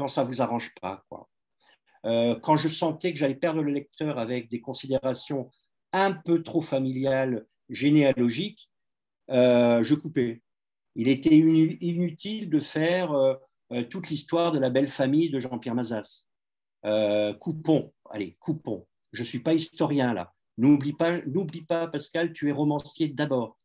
quand 0.00 0.08
ça 0.08 0.24
ne 0.24 0.28
vous 0.28 0.40
arrange 0.40 0.72
pas. 0.80 1.04
Quoi. 1.10 1.28
Euh, 2.06 2.34
quand 2.40 2.56
je 2.56 2.68
sentais 2.68 3.12
que 3.12 3.18
j'allais 3.18 3.34
perdre 3.34 3.60
le 3.60 3.70
lecteur 3.70 4.18
avec 4.18 4.48
des 4.48 4.62
considérations 4.62 5.50
un 5.92 6.12
peu 6.12 6.42
trop 6.42 6.62
familiales, 6.62 7.46
généalogiques, 7.68 8.70
euh, 9.30 9.82
je 9.82 9.94
coupais. 9.94 10.40
Il 10.96 11.06
était 11.08 11.36
inutile 11.36 12.48
de 12.48 12.60
faire 12.60 13.12
euh, 13.12 13.34
toute 13.90 14.08
l'histoire 14.08 14.52
de 14.52 14.58
la 14.58 14.70
belle 14.70 14.88
famille 14.88 15.28
de 15.28 15.38
Jean-Pierre 15.38 15.74
Mazas. 15.74 16.26
coupons, 17.38 17.92
allez, 18.10 18.38
coupons. 18.40 18.86
Je 19.12 19.20
ne 19.20 19.26
suis 19.26 19.40
pas 19.40 19.52
historien 19.52 20.14
là. 20.14 20.32
N'oublie 20.56 20.94
pas, 20.94 21.18
n'oublie 21.26 21.66
pas, 21.66 21.88
Pascal, 21.88 22.32
tu 22.32 22.48
es 22.48 22.52
romancier 22.52 23.08
d'abord. 23.08 23.58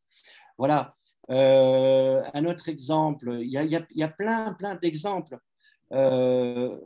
Voilà. 0.57 0.93
un 1.29 2.45
autre 2.45 2.67
exemple, 2.67 3.38
il 3.41 3.49
y 3.49 3.57
a, 3.57 3.63
il 3.63 3.88
y 3.93 4.03
a 4.03 4.09
plein, 4.09 4.53
plein 4.53 4.75
d'exemples. 4.75 5.39
Euh, 5.93 6.77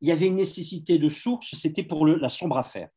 il 0.00 0.08
y 0.08 0.12
avait 0.12 0.26
une 0.26 0.36
nécessité 0.36 0.98
de 0.98 1.08
source, 1.08 1.54
c'était 1.54 1.82
pour 1.82 2.06
la 2.06 2.28
sombre 2.28 2.58
affaire. 2.58 2.88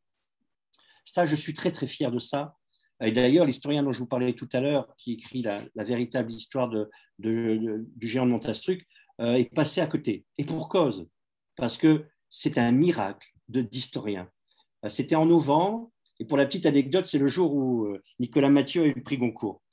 Ça, 1.05 1.25
je 1.25 1.35
suis 1.35 1.53
très 1.53 1.71
très 1.71 1.87
fier 1.87 2.11
de 2.11 2.19
ça. 2.19 2.55
Et 3.03 3.11
d'ailleurs, 3.11 3.45
l'historien 3.45 3.81
dont 3.81 3.91
je 3.91 3.99
vous 3.99 4.07
parlais 4.07 4.33
tout 4.33 4.49
à 4.53 4.59
l'heure, 4.59 4.95
qui 4.97 5.13
écrit 5.13 5.41
la, 5.41 5.59
véritable 5.75 6.31
histoire 6.31 6.69
de, 6.69 6.89
du 7.17 8.07
géant 8.07 8.27
de 8.27 8.31
Montastruc, 8.31 8.87
euh, 9.19 9.33
est 9.33 9.51
passé 9.53 9.81
à 9.81 9.87
côté. 9.87 10.25
Et 10.37 10.45
pour 10.45 10.69
cause, 10.69 11.07
parce 11.55 11.77
que 11.77 12.05
c'est 12.29 12.59
un 12.59 12.71
miracle 12.71 13.27
d'historien. 13.47 14.29
Euh, 14.85 14.89
c'était 14.89 15.15
en 15.15 15.25
novembre, 15.25 15.91
et 16.19 16.25
pour 16.25 16.37
la 16.37 16.45
petite 16.45 16.67
anecdote, 16.67 17.07
c'est 17.07 17.17
le 17.17 17.25
jour 17.25 17.55
où 17.55 17.97
Nicolas 18.19 18.49
Mathieu 18.49 18.83
a 18.83 18.85
eu 18.85 18.93
le 18.93 19.01
prix 19.01 19.17
Goncourt. 19.17 19.63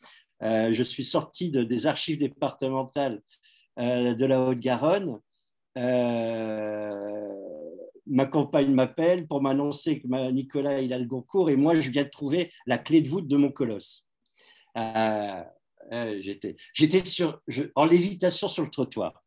je 0.41 0.83
suis 0.83 1.05
sorti 1.05 1.51
des 1.51 1.87
archives 1.87 2.17
départementales 2.17 3.21
de 3.77 4.25
la 4.25 4.41
Haute-Garonne 4.41 5.21
ma 8.07 8.27
compagne 8.27 8.73
m'appelle 8.73 9.27
pour 9.27 9.43
m'annoncer 9.43 10.01
que 10.01 10.31
Nicolas 10.31 10.81
il 10.81 10.93
a 10.93 10.99
le 10.99 11.05
Goncourt 11.05 11.51
et 11.51 11.57
moi 11.57 11.79
je 11.79 11.91
viens 11.91 12.05
de 12.05 12.09
trouver 12.09 12.51
la 12.67 12.79
clé 12.79 13.01
de 13.01 13.09
voûte 13.09 13.29
de 13.29 13.37
mon 13.37 13.53
colosse. 13.53 14.07
Euh, 14.77 15.43
euh, 15.93 16.21
j'étais 16.23 16.57
en 17.75 17.85
lévitation 17.85 18.49
sur 18.49 18.63
le 18.65 18.71
trottoir. 18.71 19.25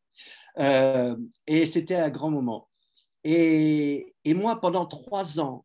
et 0.58 1.66
c'était 1.66 1.96
un 1.96 2.10
grand 2.10 2.32
moment. 2.32 2.68
Et, 3.24 4.16
et, 4.26 4.34
moi, 4.34 4.60
pendant 4.60 4.88
trois 4.88 5.40
ans 5.40 5.64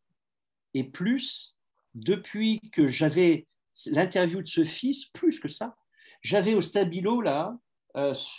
et 0.74 0.84
plus, 0.84 1.56
depuis 1.94 2.60
que 2.70 2.86
j'avais 2.86 3.46
l'interview 3.86 4.42
de 4.42 4.48
ce 4.48 4.62
fils, 4.62 5.06
plus 5.06 5.40
que 5.40 5.48
ça, 5.48 5.74
j'avais 6.20 6.54
au 6.54 6.60
stabilo 6.60 7.22
là, 7.22 7.56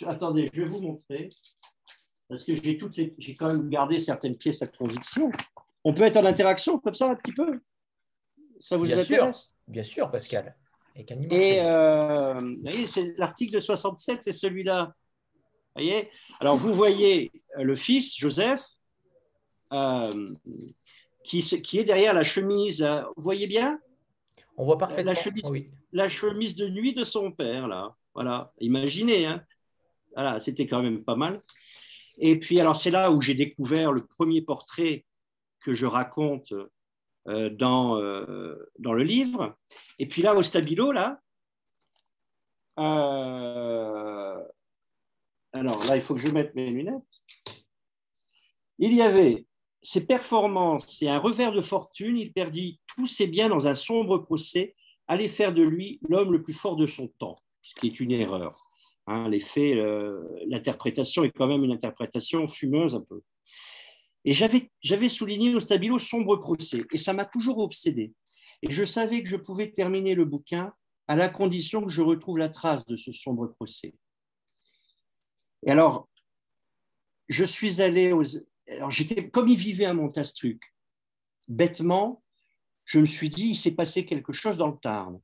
attendez, 0.06 0.48
je 0.52 0.62
vais 0.62 0.68
vous 0.68 0.80
montrer 0.80 1.30
parce 2.28 2.44
que 2.44 2.54
j'ai 2.54 2.76
toutes 2.76 2.94
j'ai 2.94 3.34
quand 3.34 3.48
même 3.48 3.68
gardé 3.68 3.98
certaines 3.98 4.36
pièces 4.36 4.62
à 4.62 4.66
conviction. 4.66 5.30
On 5.84 5.94
peut 5.94 6.02
être 6.02 6.16
en 6.16 6.24
interaction 6.24 6.78
comme 6.78 6.94
ça 6.94 7.10
un 7.10 7.14
petit 7.14 7.32
peu? 7.32 7.60
Ça 8.58 8.76
vous 8.76 8.84
bien 8.84 8.98
intéresse? 8.98 9.36
Sûr, 9.36 9.54
Bien 9.68 9.84
sûr, 9.84 10.10
Pascal. 10.10 10.54
Et 10.96 11.60
euh, 11.60 12.34
vous 12.40 12.60
voyez, 12.62 12.86
c'est 12.86 13.14
l'article 13.18 13.54
de 13.54 13.60
67, 13.60 14.24
c'est 14.24 14.32
celui-là. 14.32 14.94
voyez? 15.76 16.10
Alors 16.40 16.56
vous 16.56 16.74
voyez 16.74 17.30
le 17.56 17.76
fils 17.76 18.16
Joseph 18.16 18.66
euh, 19.72 20.10
qui, 21.22 21.40
qui, 21.62 21.78
est 21.78 21.84
derrière 21.84 22.14
la 22.14 22.24
chemise. 22.24 22.82
Euh, 22.82 23.02
vous 23.16 23.22
voyez 23.22 23.46
bien? 23.46 23.78
On 24.56 24.64
voit 24.64 24.76
parfaitement. 24.76 25.12
La 25.12 25.14
chemise, 25.14 25.44
la 25.92 26.08
chemise 26.08 26.56
de 26.56 26.68
nuit 26.68 26.94
de 26.94 27.04
son 27.04 27.30
père 27.30 27.68
là. 27.68 27.94
Voilà. 28.12 28.52
Imaginez. 28.60 29.26
Hein 29.26 29.44
voilà, 30.14 30.40
c'était 30.40 30.66
quand 30.66 30.82
même 30.82 31.04
pas 31.04 31.14
mal. 31.14 31.42
Et 32.18 32.38
puis, 32.38 32.60
alors, 32.60 32.76
c'est 32.76 32.90
là 32.90 33.10
où 33.10 33.20
j'ai 33.20 33.34
découvert 33.34 33.92
le 33.92 34.04
premier 34.04 34.42
portrait 34.42 35.04
que 35.60 35.72
je 35.72 35.86
raconte 35.86 36.52
euh, 37.28 37.50
dans, 37.50 37.98
euh, 37.98 38.56
dans 38.78 38.92
le 38.92 39.02
livre. 39.04 39.56
Et 39.98 40.06
puis 40.06 40.22
là, 40.22 40.34
au 40.34 40.42
stabilo, 40.42 40.92
là, 40.92 41.20
euh, 42.78 44.42
alors 45.52 45.84
là, 45.84 45.96
il 45.96 46.02
faut 46.02 46.14
que 46.14 46.20
je 46.20 46.30
mette 46.30 46.54
mes 46.54 46.70
lunettes. 46.70 47.02
Il 48.78 48.94
y 48.94 49.02
avait 49.02 49.46
ses 49.82 50.06
performances 50.06 51.02
et 51.02 51.08
un 51.08 51.18
revers 51.18 51.52
de 51.52 51.60
fortune. 51.60 52.16
Il 52.16 52.32
perdit 52.32 52.80
tous 52.86 53.06
ses 53.06 53.26
biens 53.26 53.48
dans 53.48 53.66
un 53.66 53.74
sombre 53.74 54.18
procès, 54.18 54.74
allait 55.06 55.28
faire 55.28 55.52
de 55.52 55.62
lui 55.62 56.00
l'homme 56.08 56.32
le 56.32 56.42
plus 56.42 56.52
fort 56.52 56.76
de 56.76 56.86
son 56.86 57.08
temps, 57.18 57.42
ce 57.68 57.74
qui 57.74 57.88
est 57.88 58.00
une 58.00 58.12
erreur. 58.12 58.70
Hein, 59.06 59.30
euh, 59.58 60.22
l'interprétation 60.46 61.22
est 61.24 61.30
quand 61.30 61.46
même 61.46 61.64
une 61.64 61.72
interprétation 61.72 62.46
fumeuse 62.46 62.94
un 62.94 63.02
peu. 63.02 63.20
Et 64.24 64.32
j'avais 64.32 65.08
souligné 65.08 65.54
au 65.54 65.60
stabilo 65.60 65.98
sombre 65.98 66.36
procès, 66.36 66.82
et 66.92 66.98
ça 66.98 67.12
m'a 67.12 67.26
toujours 67.26 67.58
obsédé. 67.58 68.14
Et 68.62 68.70
je 68.70 68.84
savais 68.84 69.22
que 69.22 69.28
je 69.28 69.36
pouvais 69.36 69.70
terminer 69.70 70.14
le 70.14 70.24
bouquin 70.24 70.72
à 71.08 71.16
la 71.16 71.28
condition 71.28 71.82
que 71.82 71.90
je 71.90 72.00
retrouve 72.00 72.38
la 72.38 72.48
trace 72.48 72.86
de 72.86 72.96
ce 72.96 73.12
sombre 73.12 73.46
procès. 73.46 73.94
Et 75.66 75.70
alors, 75.70 76.08
je 77.28 77.44
suis 77.44 77.82
allé 77.82 78.12
aux... 78.12 78.24
Alors, 78.66 78.90
j'étais 78.90 79.28
comme 79.28 79.48
il 79.48 79.58
vivait 79.58 79.84
à 79.84 79.94
Montastruc. 79.94 80.62
Bêtement, 81.48 82.22
je 82.84 82.98
me 83.00 83.06
suis 83.06 83.28
dit, 83.28 83.48
il 83.48 83.56
s'est 83.56 83.74
passé 83.74 84.06
quelque 84.06 84.32
chose 84.32 84.56
dans 84.56 84.68
le 84.68 84.78
Tarn. 84.78 85.20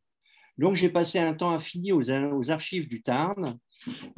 Donc, 0.59 0.75
j'ai 0.75 0.89
passé 0.89 1.19
un 1.19 1.35
temps 1.35 1.51
infini 1.51 1.93
aux, 1.93 2.11
archives 2.51 2.89
du 2.89 3.03
Tarn 3.03 3.59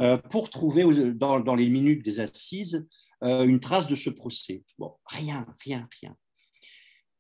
euh, 0.01 0.18
pour 0.18 0.51
trouver 0.51 0.84
dans, 1.14 1.55
les 1.55 1.68
minutes 1.68 2.05
des 2.05 2.20
assises 2.20 2.87
euh, 3.22 3.45
une 3.45 3.61
trace 3.61 3.87
de 3.87 3.95
ce 3.95 4.11
procès. 4.11 4.62
Bon, 4.78 4.95
rien, 5.07 5.47
rien, 5.64 5.89
rien. 6.01 6.16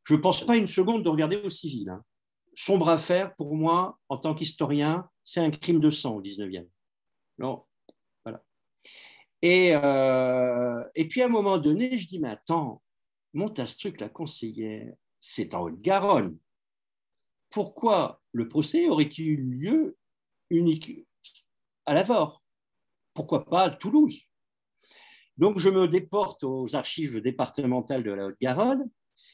Je 0.04 0.14
ne 0.14 0.20
pense 0.20 0.44
pas 0.44 0.56
une 0.56 0.68
seconde 0.68 1.02
de 1.02 1.08
regarder 1.08 1.36
au 1.36 1.50
civil. 1.50 1.88
Hein. 1.88 2.04
Sombre 2.54 2.90
affaire, 2.90 3.34
pour 3.34 3.54
moi, 3.54 3.98
en 4.08 4.18
tant 4.18 4.34
qu'historien, 4.34 5.08
c'est 5.24 5.40
un 5.40 5.50
crime 5.50 5.80
de 5.80 5.90
sang 5.90 6.16
au 6.16 6.22
19e. 6.22 6.66
Non, 7.38 7.64
voilà. 8.24 8.42
Et, 9.42 9.72
euh, 9.74 10.84
et 10.94 11.08
puis 11.08 11.22
à 11.22 11.26
un 11.26 11.30
moment 11.30 11.58
donné, 11.58 11.96
je 11.96 12.06
dis, 12.06 12.18
mais 12.18 12.28
attends, 12.28 12.82
Montastruc, 13.34 14.00
la 14.00 14.08
conseillère, 14.08 14.94
c'est 15.20 15.54
en 15.54 15.62
Haute-Garonne. 15.62 16.38
Pourquoi 17.50 18.22
le 18.36 18.48
procès 18.48 18.88
aurait-il 18.88 19.26
eu 19.26 19.36
lieu 19.36 19.96
unique, 20.50 21.06
à 21.86 21.94
Lavore. 21.94 22.42
Pourquoi 23.14 23.46
pas 23.46 23.62
à 23.62 23.70
Toulouse? 23.70 24.20
Donc, 25.38 25.58
je 25.58 25.70
me 25.70 25.88
déporte 25.88 26.44
aux 26.44 26.74
archives 26.76 27.20
départementales 27.20 28.02
de 28.02 28.10
la 28.10 28.26
Haute-Garonne. 28.26 28.90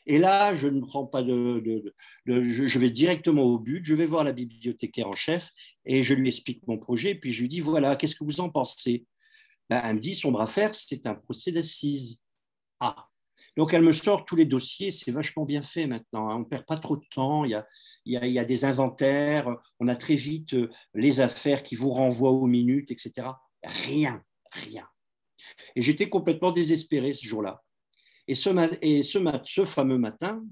Et 0.06 0.18
là, 0.18 0.54
je 0.54 0.68
ne 0.68 0.80
prends 0.80 1.06
pas 1.06 1.22
de, 1.22 1.94
je, 2.26 2.78
vais 2.78 2.90
directement 2.90 3.42
au 3.42 3.58
but. 3.58 3.84
Je 3.84 3.94
vais 3.94 4.06
voir 4.06 4.24
la 4.24 4.32
bibliothécaire 4.32 5.08
en 5.08 5.14
chef 5.14 5.50
et 5.84 6.02
je 6.02 6.14
lui 6.14 6.28
explique 6.28 6.66
mon 6.66 6.78
projet. 6.78 7.14
Puis 7.14 7.32
je 7.32 7.42
lui 7.42 7.48
dis 7.48 7.60
voilà, 7.60 7.94
qu'est-ce 7.94 8.16
que 8.16 8.24
vous 8.24 8.40
en 8.40 8.50
pensez? 8.50 9.06
Ben, 9.70 9.80
elle 9.84 9.96
me 9.96 10.00
dit 10.00 10.16
son 10.16 10.32
bras 10.32 10.48
faire, 10.48 10.74
c'est 10.74 11.06
un 11.06 11.14
procès 11.14 11.52
d'assises. 11.52 12.20
Ah, 12.80 13.08
donc 13.56 13.74
elle 13.74 13.82
me 13.82 13.92
sort 13.92 14.24
tous 14.24 14.36
les 14.36 14.46
dossiers, 14.46 14.90
c'est 14.90 15.10
vachement 15.10 15.44
bien 15.44 15.62
fait 15.62 15.86
maintenant, 15.86 16.30
hein. 16.30 16.36
on 16.36 16.38
ne 16.40 16.44
perd 16.44 16.64
pas 16.64 16.78
trop 16.78 16.96
de 16.96 17.04
temps, 17.14 17.44
il 17.44 17.62
y, 18.06 18.38
a, 18.38 18.44
des 18.44 18.64
inventaires, 18.64 19.48
on 19.78 19.88
a 19.88 19.96
très 19.96 20.14
vite 20.14 20.54
euh, 20.54 20.70
les 20.94 21.20
affaires 21.20 21.62
qui 21.62 21.74
vous 21.74 21.90
renvoient 21.90 22.30
aux 22.30 22.46
minutes, 22.46 22.90
etc. 22.90 23.28
Rien, 23.62 24.22
rien. 24.52 24.88
Et 25.76 25.82
j'étais 25.82 26.08
complètement 26.08 26.52
désespéré 26.52 27.12
ce 27.12 27.26
jour-là. 27.26 27.62
Et 28.26 28.34
ce, 28.34 28.50
et 28.80 29.02
ce, 29.02 29.64
fameux 29.64 29.98
matin, 29.98 30.42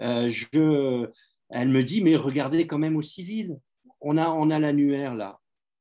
euh, 0.00 1.06
elle 1.50 1.68
me 1.68 1.82
dit, 1.82 2.00
mais 2.00 2.16
regardez 2.16 2.66
quand 2.66 2.78
même 2.78 2.96
au 2.96 3.02
civil, 3.02 3.58
on 4.00 4.16
a, 4.16 4.58
l'annuaire 4.58 5.14
là. 5.14 5.38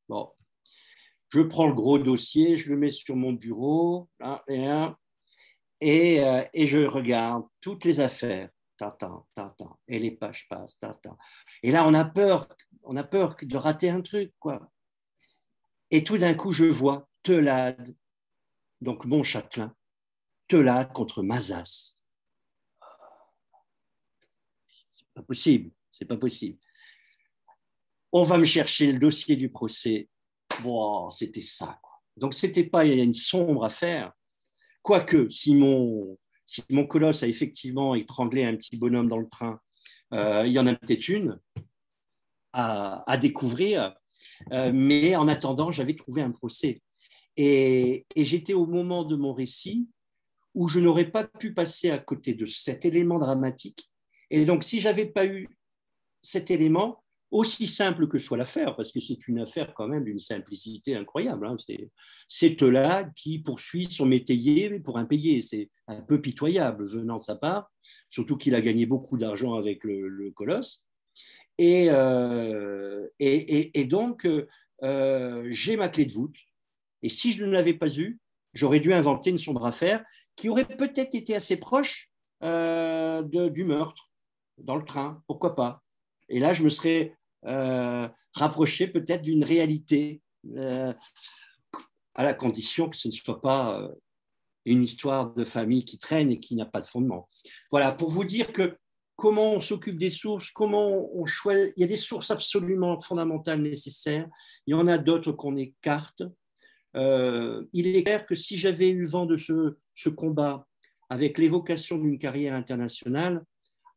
Bon, 0.09 0.29
je 1.29 1.41
prends 1.41 1.67
le 1.67 1.73
gros 1.73 1.97
dossier, 1.97 2.57
je 2.57 2.69
le 2.69 2.77
mets 2.77 2.89
sur 2.89 3.15
mon 3.15 3.33
bureau, 3.33 4.09
et, 4.47 4.67
et, 5.87 6.23
euh, 6.23 6.43
et, 6.53 6.65
je 6.65 6.79
regarde 6.79 7.45
toutes 7.61 7.85
les 7.85 7.99
affaires. 7.99 8.49
et 9.87 9.99
les 9.99 10.11
pages 10.11 10.47
passent. 10.49 10.79
Et 11.61 11.71
là, 11.71 11.87
on 11.87 11.93
a 11.93 12.03
peur, 12.05 12.47
on 12.83 12.95
a 12.95 13.03
peur 13.03 13.37
de 13.41 13.57
rater 13.57 13.89
un 13.89 14.01
truc, 14.01 14.33
quoi. 14.39 14.71
Et 15.91 16.03
tout 16.03 16.17
d'un 16.17 16.33
coup, 16.33 16.51
je 16.51 16.65
vois 16.65 17.07
Telade, 17.21 17.95
donc 18.81 19.05
mon 19.05 19.21
châtelain, 19.21 19.75
Telade 20.47 20.91
contre 20.91 21.21
Mazas. 21.21 21.97
C'est 24.95 25.13
pas 25.13 25.21
possible, 25.21 25.71
c'est 25.91 26.05
pas 26.05 26.17
possible. 26.17 26.57
On 28.11 28.23
va 28.23 28.37
me 28.39 28.45
chercher 28.45 28.91
le 28.91 28.97
dossier 28.97 29.35
du 29.35 29.49
procès. 29.49 30.09
Bon, 30.63 31.11
c'était 31.11 31.41
ça. 31.41 31.79
Quoi. 31.81 32.01
Donc, 32.17 32.33
c'était 32.33 32.63
pas 32.63 32.85
une 32.85 33.13
sombre 33.13 33.65
affaire. 33.65 34.13
Quoique, 34.85 35.27
si 35.29 35.55
mon, 35.55 36.15
colosse 36.87 37.23
a 37.23 37.27
effectivement 37.27 37.95
étranglé 37.95 38.43
un 38.43 38.55
petit 38.55 38.77
bonhomme 38.77 39.07
dans 39.07 39.17
le 39.17 39.27
train, 39.27 39.59
euh, 40.13 40.43
il 40.45 40.51
y 40.51 40.59
en 40.59 40.67
a 40.67 40.75
peut-être 40.75 41.09
une 41.09 41.39
à, 42.53 43.17
découvrir. 43.19 43.95
Euh, 44.51 44.71
mais 44.71 45.15
en 45.15 45.27
attendant, 45.27 45.71
j'avais 45.71 45.95
trouvé 45.95 46.21
un 46.21 46.29
procès. 46.29 46.83
Et, 47.35 48.05
et 48.15 48.23
j'étais 48.23 48.53
au 48.53 48.67
moment 48.67 49.03
de 49.03 49.15
mon 49.15 49.33
récit 49.33 49.89
où 50.53 50.67
je 50.67 50.79
n'aurais 50.79 51.09
pas 51.09 51.23
pu 51.23 51.51
passer 51.51 51.89
à 51.89 51.97
côté 51.97 52.35
de 52.35 52.45
cet 52.45 52.85
élément 52.85 53.17
dramatique. 53.17 53.89
Et 54.29 54.45
donc, 54.45 54.63
si 54.63 54.81
j'avais 54.81 55.07
pas 55.07 55.25
eu 55.25 55.49
cet 56.21 56.51
élément, 56.51 57.03
aussi 57.31 57.67
simple 57.67 58.07
que 58.07 58.17
soit 58.17 58.37
l'affaire, 58.37 58.75
parce 58.75 58.91
que 58.91 58.99
c'est 58.99 59.27
une 59.27 59.39
affaire 59.39 59.73
quand 59.73 59.87
même 59.87 60.03
d'une 60.03 60.19
simplicité 60.19 60.95
incroyable. 60.95 61.47
Hein. 61.47 61.55
C'est 62.27 62.61
là 62.61 63.09
qui 63.15 63.39
poursuit 63.39 63.91
son 63.91 64.05
métayer 64.05 64.79
pour 64.79 64.97
impayé. 64.97 65.41
C'est 65.41 65.69
un 65.87 66.01
peu 66.01 66.21
pitoyable 66.21 66.87
venant 66.87 67.17
de 67.17 67.23
sa 67.23 67.35
part, 67.35 67.71
surtout 68.09 68.37
qu'il 68.37 68.55
a 68.55 68.61
gagné 68.61 68.85
beaucoup 68.85 69.17
d'argent 69.17 69.55
avec 69.55 69.83
le, 69.83 70.31
colosse. 70.31 70.85
Et, 71.57 71.87
euh, 71.89 73.07
donc, 73.87 74.27
euh, 74.83 75.47
j'ai 75.49 75.77
ma 75.77 75.89
clé 75.89 76.05
de 76.05 76.11
voûte. 76.11 76.35
Et 77.01 77.09
si 77.09 77.31
je 77.31 77.43
ne 77.43 77.51
l'avais 77.51 77.73
pas 77.73 77.97
eue, 77.97 78.19
j'aurais 78.53 78.79
dû 78.79 78.93
inventer 78.93 79.29
une 79.29 79.37
sombre 79.37 79.65
affaire 79.65 80.03
qui 80.35 80.49
aurait 80.49 80.65
peut-être 80.65 81.15
été 81.15 81.35
assez 81.35 81.57
proche 81.57 82.09
euh, 82.43 83.23
du 83.23 83.63
meurtre 83.63 84.09
dans 84.57 84.75
le 84.75 84.83
train. 84.83 85.23
Pourquoi 85.27 85.55
pas 85.55 85.84
et 86.29 86.39
là, 86.39 86.53
je 86.53 86.63
me 86.63 86.69
serais 86.69 87.15
euh, 87.45 88.07
rapproché 88.33 88.87
peut-être 88.87 89.21
d'une 89.21 89.43
réalité, 89.43 90.21
euh, 90.55 90.93
à 92.15 92.23
la 92.23 92.33
condition 92.33 92.89
que 92.89 92.97
ce 92.97 93.07
ne 93.07 93.13
soit 93.13 93.41
pas 93.41 93.79
euh, 93.79 93.89
une 94.65 94.81
histoire 94.81 95.33
de 95.33 95.43
famille 95.43 95.85
qui 95.85 95.99
traîne 95.99 96.31
et 96.31 96.39
qui 96.39 96.55
n'a 96.55 96.65
pas 96.65 96.81
de 96.81 96.87
fondement. 96.87 97.27
Voilà, 97.71 97.91
pour 97.91 98.09
vous 98.09 98.23
dire 98.23 98.51
que 98.51 98.77
comment 99.15 99.53
on 99.53 99.59
s'occupe 99.59 99.97
des 99.97 100.09
sources, 100.09 100.49
comment 100.49 101.09
on 101.15 101.25
choisit. 101.25 101.73
Il 101.77 101.81
y 101.81 101.83
a 101.83 101.87
des 101.87 101.95
sources 101.95 102.31
absolument 102.31 102.99
fondamentales 102.99 103.61
nécessaires, 103.61 104.27
il 104.65 104.71
y 104.71 104.73
en 104.73 104.87
a 104.87 104.97
d'autres 104.97 105.31
qu'on 105.31 105.55
écarte. 105.55 106.23
il 106.95 107.87
est 107.87 108.03
clair 108.03 108.25
que 108.25 108.35
si 108.35 108.57
j'avais 108.57 108.89
eu 108.89 109.05
vent 109.05 109.25
de 109.25 109.37
ce, 109.37 110.09
combat 110.09 110.67
avec 111.09 111.37
l'évocation 111.37 111.97
d'une 111.97 112.17
carrière 112.17 112.55
internationale, 112.55 113.45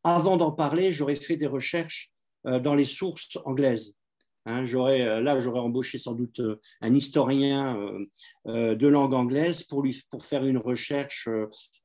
avant 0.03 0.37
d'en 0.37 0.51
parler, 0.51 0.91
j'aurais 0.91 1.15
fait 1.15 1.35
des 1.35 1.47
recherches 1.47 2.11
dans 2.45 2.75
les 2.75 2.85
sources 2.85 3.37
anglaises. 3.45 3.95
Hein, 4.49 4.65
euh, 4.73 5.21
là, 5.21 5.39
j'aurais 5.39 5.59
embauché 5.59 5.97
sans 5.97 6.13
doute 6.13 6.39
euh, 6.39 6.59
un 6.81 6.95
historien 6.95 7.77
de 8.45 8.87
langue 8.87 9.13
anglaise 9.13 9.63
pour, 9.63 9.83
lui, 9.83 10.01
pour 10.09 10.25
faire 10.25 10.45
une 10.45 10.57
recherche 10.57 11.29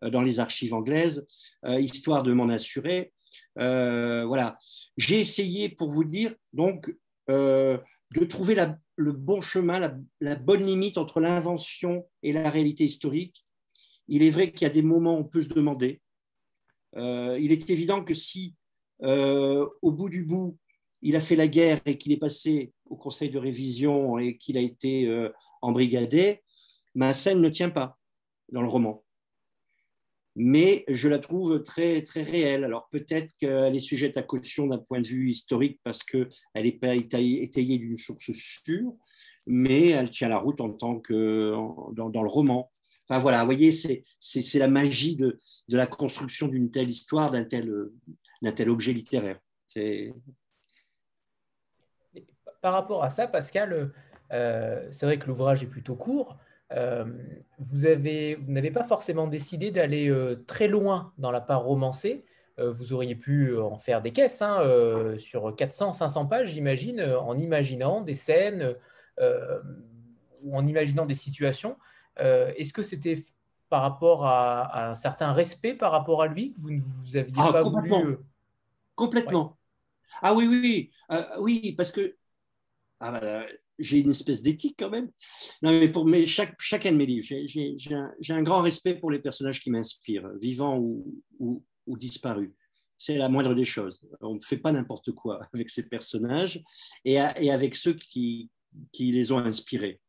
dans 0.02 0.22
les 0.22 0.40
archives 0.40 0.72
anglaises, 0.72 1.26
histoire 1.64 2.22
de 2.22 2.32
m'en 2.32 2.48
assurer. 2.48 3.12
voilà. 3.56 4.58
J'ai 4.96 5.20
essayé, 5.20 5.68
pour 5.68 5.90
vous 5.90 6.04
dire, 6.04 6.34
donc, 6.52 6.94
de 7.28 8.24
trouver 8.28 8.56
le 8.96 9.12
bon 9.12 9.40
chemin, 9.40 9.94
la 10.20 10.36
bonne 10.36 10.64
limite 10.64 10.96
entre 10.96 11.20
l'invention 11.20 12.06
et 12.22 12.32
la 12.32 12.48
réalité 12.48 12.84
historique. 12.84 13.44
Il 14.08 14.22
est 14.22 14.30
vrai 14.30 14.52
qu'il 14.52 14.62
y 14.62 14.70
a 14.70 14.74
des 14.74 14.82
moments 14.82 15.16
où 15.16 15.20
on 15.20 15.24
peut 15.24 15.42
se 15.42 15.48
demander. 15.48 16.00
il 16.96 17.52
est 17.52 17.68
évident 17.68 18.04
que 18.04 18.14
si 18.14 18.54
euh, 19.04 19.66
au 19.82 19.92
bout 19.92 20.08
du 20.08 20.24
bout, 20.24 20.56
il 21.02 21.16
a 21.16 21.20
fait 21.20 21.36
la 21.36 21.48
guerre 21.48 21.80
et 21.84 21.98
qu'il 21.98 22.12
est 22.12 22.18
passé 22.18 22.72
au 22.86 22.96
conseil 22.96 23.30
de 23.30 23.38
révision 23.38 24.18
et 24.18 24.38
qu'il 24.38 24.56
a 24.56 24.60
été 24.60 25.06
euh, 25.06 25.28
embrigadé, 25.60 26.42
ma 26.94 27.12
scène 27.12 27.40
ne 27.40 27.50
tient 27.50 27.70
pas 27.70 27.98
dans 28.50 28.62
le 28.62 28.68
roman. 28.68 29.04
Mais 30.36 30.84
je 30.88 31.08
la 31.08 31.18
trouve 31.18 31.62
très, 31.62 32.02
très 32.02 32.22
réelle. 32.22 32.64
Alors 32.64 32.88
peut-être 32.90 33.32
qu'elle 33.38 33.76
est 33.76 33.80
sujette 33.80 34.16
à 34.16 34.22
caution 34.22 34.66
d'un 34.66 34.78
point 34.78 35.00
de 35.00 35.06
vue 35.06 35.30
historique 35.30 35.78
parce 35.84 36.02
qu'elle 36.02 36.28
n'est 36.56 36.72
pas 36.72 36.94
étayée 36.94 37.78
d'une 37.78 37.96
source 37.96 38.32
sûre, 38.32 38.94
mais 39.46 39.90
elle 39.90 40.10
tient 40.10 40.28
la 40.28 40.38
route 40.38 40.60
en 40.60 40.72
tant 40.72 40.98
que 40.98 41.54
dans, 41.92 42.10
dans 42.10 42.22
le 42.22 42.28
roman. 42.28 42.70
Enfin 43.06 43.20
voilà, 43.20 43.40
vous 43.40 43.46
voyez, 43.46 43.70
c'est 43.70 44.58
la 44.58 44.68
magie 44.68 45.14
de, 45.14 45.38
de 45.68 45.76
la 45.76 45.86
construction 45.86 46.48
d'une 46.48 46.70
telle 46.70 46.88
histoire, 46.88 47.30
d'un 47.30 47.44
tel, 47.44 47.70
d'un 48.44 48.52
tel 48.52 48.70
objet 48.70 48.92
littéraire. 48.92 49.38
Par 52.60 52.72
rapport 52.72 53.04
à 53.04 53.10
ça, 53.10 53.26
Pascal, 53.26 53.92
euh, 54.32 54.88
c'est 54.90 55.06
vrai 55.06 55.18
que 55.18 55.26
l'ouvrage 55.26 55.62
est 55.62 55.66
plutôt 55.66 55.96
court. 55.96 56.38
Euh, 56.72 57.04
vous 57.58 57.80
n'avez 57.80 58.70
pas 58.70 58.84
forcément 58.84 59.26
décidé 59.26 59.70
d'aller 59.70 60.08
euh, 60.08 60.44
très 60.46 60.66
loin 60.68 61.12
dans 61.18 61.30
la 61.30 61.40
part 61.40 61.62
romancée. 61.62 62.24
vous 62.58 62.92
auriez 62.92 63.16
pu 63.16 63.58
en 63.58 63.78
faire 63.78 64.00
des 64.00 64.12
caisses 64.12 64.40
hein, 64.40 64.62
sur 65.18 65.50
400-500 65.56 66.28
pages, 66.28 66.52
j'imagine, 66.52 67.02
en 67.02 67.36
imaginant 67.36 68.00
des 68.00 68.14
scènes 68.14 68.76
ou 70.42 70.56
en 70.56 70.64
imaginant 70.64 71.04
des 71.04 71.16
situations. 71.16 71.76
Est-ce 72.16 72.72
que 72.72 72.84
c'était 72.84 73.24
par 73.68 73.82
rapport 73.82 74.24
à, 74.24 74.90
un 74.90 74.94
certain 74.94 75.32
respect 75.32 75.74
par 75.74 75.90
rapport 75.90 76.22
à 76.22 76.28
lui 76.28 76.52
que 76.52 76.60
vous 76.60 76.70
ne 76.70 77.18
aviez 77.18 77.34
ah, 77.38 77.52
pas 77.52 77.62
voulu 77.62 78.18
Complètement. 78.94 79.58
Ah 80.22 80.34
oui, 80.34 80.46
oui, 80.46 80.60
oui. 80.60 80.90
Euh, 81.10 81.24
oui, 81.40 81.72
parce 81.72 81.90
que 81.90 82.16
ah, 83.00 83.12
bah, 83.12 83.46
j'ai 83.78 84.00
une 84.00 84.10
espèce 84.10 84.42
d'éthique 84.42 84.76
quand 84.78 84.90
même. 84.90 85.10
Non, 85.62 85.70
mais 85.70 85.88
pour 85.88 86.06
mes, 86.06 86.26
chaque, 86.26 86.54
chacun 86.58 86.92
de 86.92 86.96
mes 86.96 87.06
livres, 87.06 87.26
j'ai 87.26 87.94
un, 87.94 88.12
un, 88.28 88.42
grand 88.42 88.62
respect 88.62 88.94
pour 88.94 89.10
les 89.10 89.18
personnages 89.18 89.60
qui 89.60 89.70
m'inspirent, 89.70 90.30
vivants 90.40 90.78
ou, 90.78 91.22
ou, 91.38 91.64
ou 91.86 91.96
disparus. 91.96 92.50
C'est 92.98 93.16
la 93.16 93.28
moindre 93.28 93.54
des 93.54 93.64
choses. 93.64 94.00
On 94.20 94.36
ne 94.36 94.40
fait 94.40 94.56
pas 94.56 94.72
n'importe 94.72 95.12
quoi 95.12 95.40
avec 95.52 95.70
ces 95.70 95.82
personnages 95.82 96.62
et, 97.04 97.14
et, 97.14 97.50
avec 97.50 97.74
ceux 97.74 97.94
qui, 97.94 98.50
qui 98.92 99.10
les 99.12 99.32
ont 99.32 99.38
inspirés. 99.38 100.00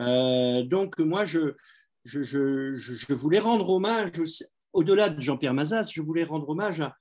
Euh, 0.00 0.62
donc, 0.62 0.98
moi, 0.98 1.24
je, 1.24 1.54
je, 2.04 2.22
je, 2.22 2.74
je, 2.74 3.14
voulais 3.14 3.40
rendre 3.40 3.68
hommage, 3.68 4.12
au-delà 4.72 5.08
de 5.08 5.20
Jean-Pierre 5.20 5.54
Mazas, 5.54 5.90
je 5.92 6.02
voulais 6.02 6.24
rendre 6.24 6.48
hommage 6.48 6.80
à, 6.80 6.96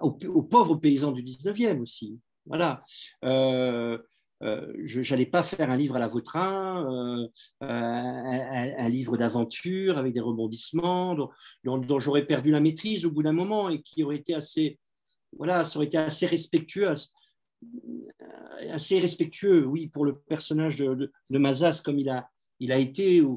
aux, 0.00 0.42
pauvres 0.42 0.76
paysans 0.76 1.12
du 1.12 1.22
19e 1.22 1.80
aussi. 1.80 2.18
Voilà. 2.46 2.82
Euh, 3.24 3.98
euh, 4.42 4.72
je 4.84 5.08
n'allais 5.10 5.26
pas 5.26 5.42
faire 5.42 5.70
un 5.70 5.76
livre 5.76 5.96
à 5.96 5.98
la 5.98 6.08
Vautrin, 6.08 6.86
euh, 6.90 7.28
un, 7.60 8.88
livre 8.88 9.16
d'aventure 9.18 9.98
avec 9.98 10.14
des 10.14 10.20
rebondissements 10.20 11.14
dont, 11.64 11.98
j'aurais 11.98 12.26
perdu 12.26 12.50
la 12.50 12.60
maîtrise 12.60 13.04
au 13.04 13.10
bout 13.10 13.22
d'un 13.22 13.32
moment 13.32 13.68
et 13.68 13.82
qui 13.82 14.02
aurait 14.02 14.16
été 14.16 14.34
assez, 14.34 14.78
voilà, 15.36 15.62
ça 15.62 15.76
aurait 15.78 15.86
été 15.86 15.98
assez 15.98 16.26
respectueux, 16.26 16.94
assez 18.70 18.98
respectueux, 18.98 19.66
oui, 19.66 19.88
pour 19.88 20.06
le 20.06 20.18
personnage 20.18 20.78
de, 20.78 21.12
Mazas 21.30 21.82
comme 21.84 21.98
il 21.98 22.08
a, 22.08 22.30
il 22.60 22.72
a 22.72 22.78
été. 22.78 23.16
il 23.16 23.28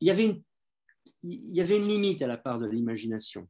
y 0.00 0.10
avait 0.10 1.76
une 1.76 1.88
limite 1.88 2.22
à 2.22 2.26
la 2.26 2.38
part 2.38 2.58
de 2.58 2.66
l'imagination. 2.66 3.46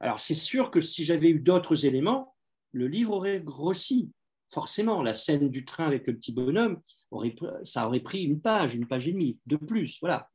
Alors 0.00 0.20
c'est 0.20 0.34
sûr 0.34 0.70
que 0.70 0.80
si 0.80 1.04
j'avais 1.04 1.30
eu 1.30 1.40
d'autres 1.40 1.86
éléments, 1.86 2.34
le 2.72 2.88
livre 2.88 3.12
aurait 3.14 3.40
grossi 3.40 4.10
forcément, 4.52 5.02
la 5.02 5.14
scène 5.14 5.48
du 5.48 5.64
train 5.64 5.86
avec 5.86 6.06
le 6.06 6.14
petit 6.14 6.30
bonhomme, 6.30 6.80
aurait, 7.10 7.34
ça 7.64 7.86
aurait 7.86 8.00
pris 8.00 8.22
une 8.22 8.40
page, 8.40 8.74
une 8.74 8.86
page 8.86 9.08
et 9.08 9.12
demie, 9.12 9.38
de 9.46 9.56
plus. 9.56 9.98
Voilà. 10.00 10.28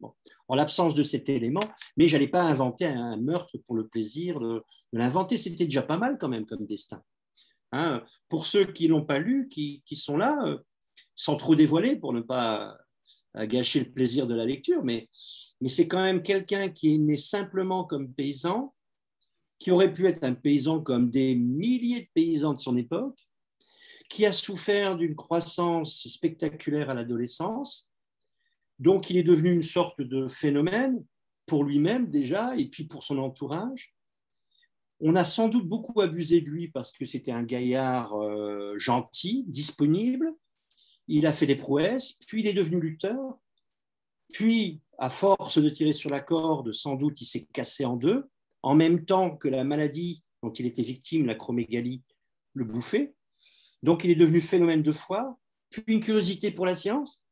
En 0.47 0.55
l'absence 0.55 0.95
de 0.95 1.03
cet 1.03 1.29
élément, 1.29 1.63
mais 1.97 2.07
je 2.07 2.15
n'allais 2.15 2.27
pas 2.27 2.41
inventer 2.41 2.85
un 2.85 3.17
meurtre 3.17 3.57
pour 3.65 3.75
le 3.75 3.87
plaisir 3.87 4.39
de, 4.39 4.63
l'inventer. 4.91 5.37
C'était 5.37 5.65
déjà 5.65 5.83
pas 5.83 5.97
mal 5.97 6.17
quand 6.19 6.29
même 6.29 6.45
comme 6.45 6.65
destin. 6.65 7.01
Hein. 7.73 8.01
pour 8.29 8.45
ceux 8.45 8.63
qui 8.63 8.87
l'ont 8.87 9.03
pas 9.03 9.19
lu, 9.19 9.49
qui, 9.49 9.83
sont 9.91 10.15
là, 10.15 10.39
euh, 10.45 10.57
sans 11.15 11.35
trop 11.35 11.53
dévoiler 11.53 11.97
pour 11.97 12.13
ne 12.13 12.21
pas 12.21 12.77
euh, 13.37 13.45
gâcher 13.45 13.79
le 13.79 13.91
plaisir 13.91 14.27
de 14.27 14.35
la 14.35 14.45
lecture, 14.45 14.83
mais, 14.83 15.09
mais 15.61 15.69
c'est 15.69 15.87
quand 15.87 16.01
même 16.01 16.23
quelqu'un 16.23 16.69
qui 16.69 16.95
est 16.95 16.97
né 16.97 17.17
simplement 17.17 17.83
comme 17.83 18.13
paysan, 18.13 18.73
qui 19.59 19.71
aurait 19.71 19.93
pu 19.93 20.07
être 20.07 20.23
un 20.23 20.33
paysan 20.33 20.81
comme 20.81 21.09
des 21.09 21.35
milliers 21.35 22.01
de 22.01 22.09
paysans 22.13 22.53
de 22.53 22.59
son 22.59 22.77
époque, 22.77 23.17
qui 24.09 24.25
a 24.25 24.31
souffert 24.31 24.95
d'une 24.97 25.15
croissance 25.15 26.07
spectaculaire 26.07 26.89
à 26.89 26.93
l'adolescence. 26.93 27.91
Donc, 28.79 29.09
il 29.09 29.17
est 29.17 29.23
devenu 29.23 29.51
une 29.51 29.63
sorte 29.63 30.01
de 30.01 30.27
phénomène 30.27 31.03
pour 31.45 31.63
lui-même 31.63 32.09
déjà, 32.09 32.55
et 32.55 32.67
puis 32.67 32.85
pour 32.85 33.03
son 33.03 33.17
entourage. 33.17 33.93
On 34.99 35.15
a 35.15 35.25
sans 35.25 35.47
doute 35.47 35.67
beaucoup 35.67 36.01
abusé 36.01 36.41
de 36.41 36.49
lui 36.49 36.69
parce 36.69 36.91
que 36.91 37.05
c'était 37.05 37.31
un 37.31 37.43
gaillard 37.43 38.13
euh, 38.15 38.77
gentil, 38.77 39.45
disponible. 39.47 40.33
Il 41.07 41.25
a 41.25 41.33
fait 41.33 41.45
des 41.45 41.55
prouesses, 41.55 42.13
puis 42.27 42.41
il 42.41 42.47
est 42.47 42.53
devenu 42.53 42.79
lutteur. 42.79 43.37
Puis, 44.33 44.81
à 44.97 45.09
force 45.09 45.57
de 45.57 45.69
tirer 45.69 45.93
sur 45.93 46.09
la 46.09 46.19
corde, 46.19 46.73
sans 46.73 46.95
doute, 46.95 47.21
il 47.21 47.25
s'est 47.25 47.47
cassé 47.53 47.85
en 47.85 47.95
deux, 47.95 48.29
en 48.63 48.75
même 48.75 49.05
temps 49.05 49.35
que 49.35 49.47
la 49.47 49.63
maladie 49.63 50.23
dont 50.43 50.51
il 50.51 50.65
était 50.65 50.81
victime, 50.81 51.25
la 51.25 51.35
chromégalie, 51.35 52.03
le 52.53 52.65
bouffait. 52.65 53.13
Donc, 53.83 54.03
il 54.03 54.11
est 54.11 54.15
devenu 54.15 54.41
phénomène 54.41 54.83
de 54.83 54.91
foi, 54.91 55.37
puis 55.69 55.83
une 55.87 56.01
curiosité 56.01 56.51
pour 56.51 56.65
la 56.65 56.75
science. 56.75 57.23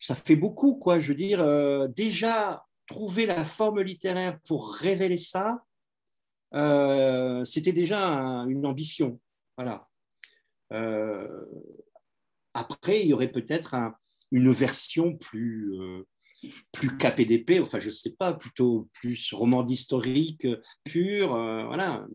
Ça 0.00 0.14
fait 0.14 0.36
beaucoup, 0.36 0.74
quoi. 0.74 1.00
Je 1.00 1.08
veux 1.08 1.14
dire, 1.14 1.40
euh, 1.40 1.88
déjà, 1.88 2.66
trouver 2.86 3.26
la 3.26 3.44
forme 3.44 3.80
littéraire 3.80 4.38
pour 4.46 4.72
révéler 4.72 5.18
ça, 5.18 5.64
euh, 6.54 7.44
c'était 7.44 7.72
déjà 7.72 7.98
une 8.48 8.64
ambition. 8.66 9.20
Voilà. 9.56 9.88
Euh, 10.72 11.44
après, 12.56 13.02
il 13.02 13.08
y 13.08 13.12
aurait 13.12 13.30
peut-être 13.30 13.74
une 14.32 14.50
version 14.50 15.16
plus, 15.16 15.72
plus 16.72 16.96
KPDP, 16.98 17.60
enfin, 17.60 17.78
je 17.78 17.86
ne 17.86 17.92
sais 17.92 18.14
pas, 18.18 18.32
plutôt 18.32 18.88
plus 18.94 19.32
roman 19.32 19.62
d'historique 19.62 20.46
pur. 20.84 21.28
voilà. 21.28 22.06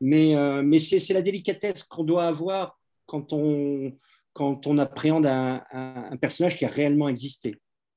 Mais, 0.00 0.36
euh, 0.36 0.78
c'est 0.78 1.14
la 1.14 1.22
délicatesse 1.22 1.82
qu'on 1.82 2.04
doit 2.04 2.26
avoir 2.26 2.78
quand 3.06 3.32
on, 3.32 3.96
quand 4.32 4.66
on 4.66 4.78
appréhende 4.78 5.26
un, 5.26 6.16
personnage 6.20 6.58
qui 6.58 6.64
a 6.64 6.68
réellement 6.68 7.08
existé. 7.08 7.56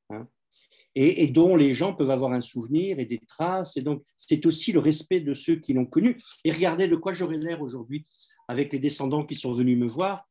Hein, 0.09 0.27
et, 0.95 1.27
dont 1.27 1.55
les 1.55 1.73
gens 1.73 1.93
peuvent 1.93 2.09
avoir 2.09 2.31
un 2.33 2.41
souvenir 2.41 2.99
et 2.99 3.05
des 3.05 3.19
traces. 3.27 3.77
Et 3.77 3.81
donc, 3.81 4.03
c'est 4.17 4.45
aussi 4.45 4.71
le 4.71 4.79
respect 4.79 5.19
de 5.19 5.33
ceux 5.33 5.57
qui 5.57 5.73
l'ont 5.73 5.85
connu. 5.85 6.17
Et 6.43 6.51
regardez 6.51 6.87
de 6.87 6.95
quoi 6.95 7.13
j'aurais 7.13 7.37
l'air 7.37 7.61
aujourd'hui 7.61 8.05
avec 8.47 8.73
les 8.73 8.79
descendants 8.79 9.25
qui 9.25 9.35
sont 9.35 9.51
venus 9.51 9.77
me 9.77 9.85
voir 9.85 10.26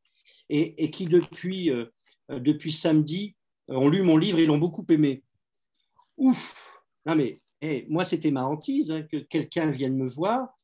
et, 0.49 0.91
qui, 0.91 1.07
depuis, 1.07 1.71
euh, 1.71 1.87
depuis 2.29 2.73
samedi, 2.73 3.35
euh, 3.71 3.75
ont 3.75 3.89
lu 3.89 4.03
mon 4.03 4.17
livre 4.17 4.39
et 4.39 4.47
l'ont 4.47 4.59
beaucoup 4.59 4.85
aimé. 4.89 5.23
Ouf 6.17 6.83
Non, 7.05 7.15
mais 7.15 7.41
hey, 7.61 7.87
moi, 7.89 8.05
c'était 8.05 8.31
ma 8.31 8.45
hantise 8.45 8.91
hein, 8.91 9.03
que 9.03 9.19
quelqu'un 9.19 9.71
vienne 9.71 9.97
me 9.97 10.07
voir 10.07 10.57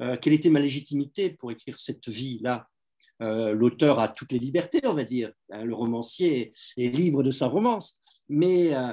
euh, 0.00 0.16
quelle 0.16 0.32
était 0.32 0.50
ma 0.50 0.60
légitimité 0.60 1.30
pour 1.30 1.50
écrire 1.50 1.78
cette 1.78 2.08
vie-là? 2.08 2.68
Euh, 3.22 3.52
L'auteur 3.52 4.00
a 4.00 4.08
toutes 4.08 4.32
les 4.32 4.38
libertés, 4.38 4.80
on 4.84 4.94
va 4.94 5.04
dire. 5.04 5.32
Hein, 5.50 5.64
le 5.64 5.74
romancier 5.74 6.54
est 6.76 6.88
libre 6.88 7.22
de 7.22 7.30
sa 7.30 7.48
romance. 7.48 7.98
Mais, 8.28 8.74
euh, 8.74 8.92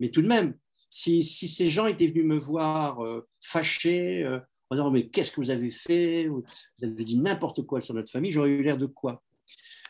mais 0.00 0.08
tout 0.08 0.22
de 0.22 0.26
même, 0.26 0.54
si, 0.90 1.22
ces 1.22 1.70
gens 1.70 1.86
étaient 1.86 2.08
venus 2.08 2.24
me 2.24 2.36
voir 2.36 2.98
fâchés, 3.40 4.26
en 4.70 4.74
disant 4.74 4.90
Mais 4.90 5.08
qu'est-ce 5.08 5.30
que 5.30 5.40
vous 5.40 5.50
avez 5.50 5.70
fait? 5.70 6.26
Vous 6.26 6.42
avez 6.82 7.04
dit 7.04 7.20
n'importe 7.20 7.62
quoi 7.62 7.80
sur 7.80 7.94
notre 7.94 8.10
famille, 8.10 8.32
j'aurais 8.32 8.48
eu 8.48 8.62
l'air 8.62 8.78
de 8.78 8.86
quoi? 8.86 9.22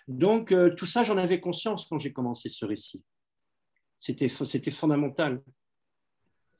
Donc, 0.06 0.54
tout 0.76 0.86
ça, 0.86 1.02
j'en 1.02 1.18
avais 1.18 1.40
conscience 1.40 1.86
quand 1.86 1.98
j'ai 1.98 2.12
commencé 2.12 2.48
ce 2.48 2.64
récit. 2.64 3.04
C'était 4.00 4.28
fondamental. 4.70 5.42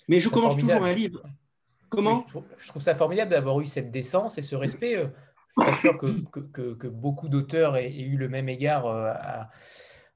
Mais 0.08 0.18
je 0.18 0.28
commence 0.28 0.56
toujours 0.56 0.84
un 0.84 0.92
livre 0.92 1.22
Comment 1.88 2.26
je 2.58 2.68
trouve, 2.68 2.82
ça 2.82 2.94
formidable 2.94 3.30
d'avoir 3.30 3.60
eu 3.60 3.66
cette 3.66 3.90
décence 3.90 4.38
et 4.38 4.42
ce 4.42 4.54
respect. 4.56 4.96
Euh, 4.96 5.06
je 5.56 5.62
suis 5.62 5.70
pas 5.70 5.76
sûr 5.78 5.98
que, 5.98 6.74
que, 6.74 6.86
beaucoup 6.86 7.28
d'auteurs 7.28 7.76
aient, 7.76 7.98
eu 7.98 8.16
le 8.16 8.28
même 8.28 8.48
égard 8.48 8.86
euh, 8.86 9.12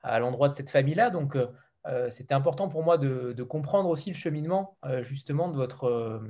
à, 0.03 0.20
l'endroit 0.20 0.49
de 0.49 0.55
cette 0.55 0.70
famille-là. 0.70 1.11
Donc, 1.11 1.37
euh, 1.37 2.11
c'était 2.11 2.35
important 2.35 2.68
pour 2.68 2.85
moi 2.85 2.99
de, 2.99 3.43
comprendre 3.43 3.89
aussi 3.89 4.11
le 4.11 4.16
cheminement 4.16 4.76
justement 5.01 5.49
de 5.49 5.57
votre, 5.57 6.22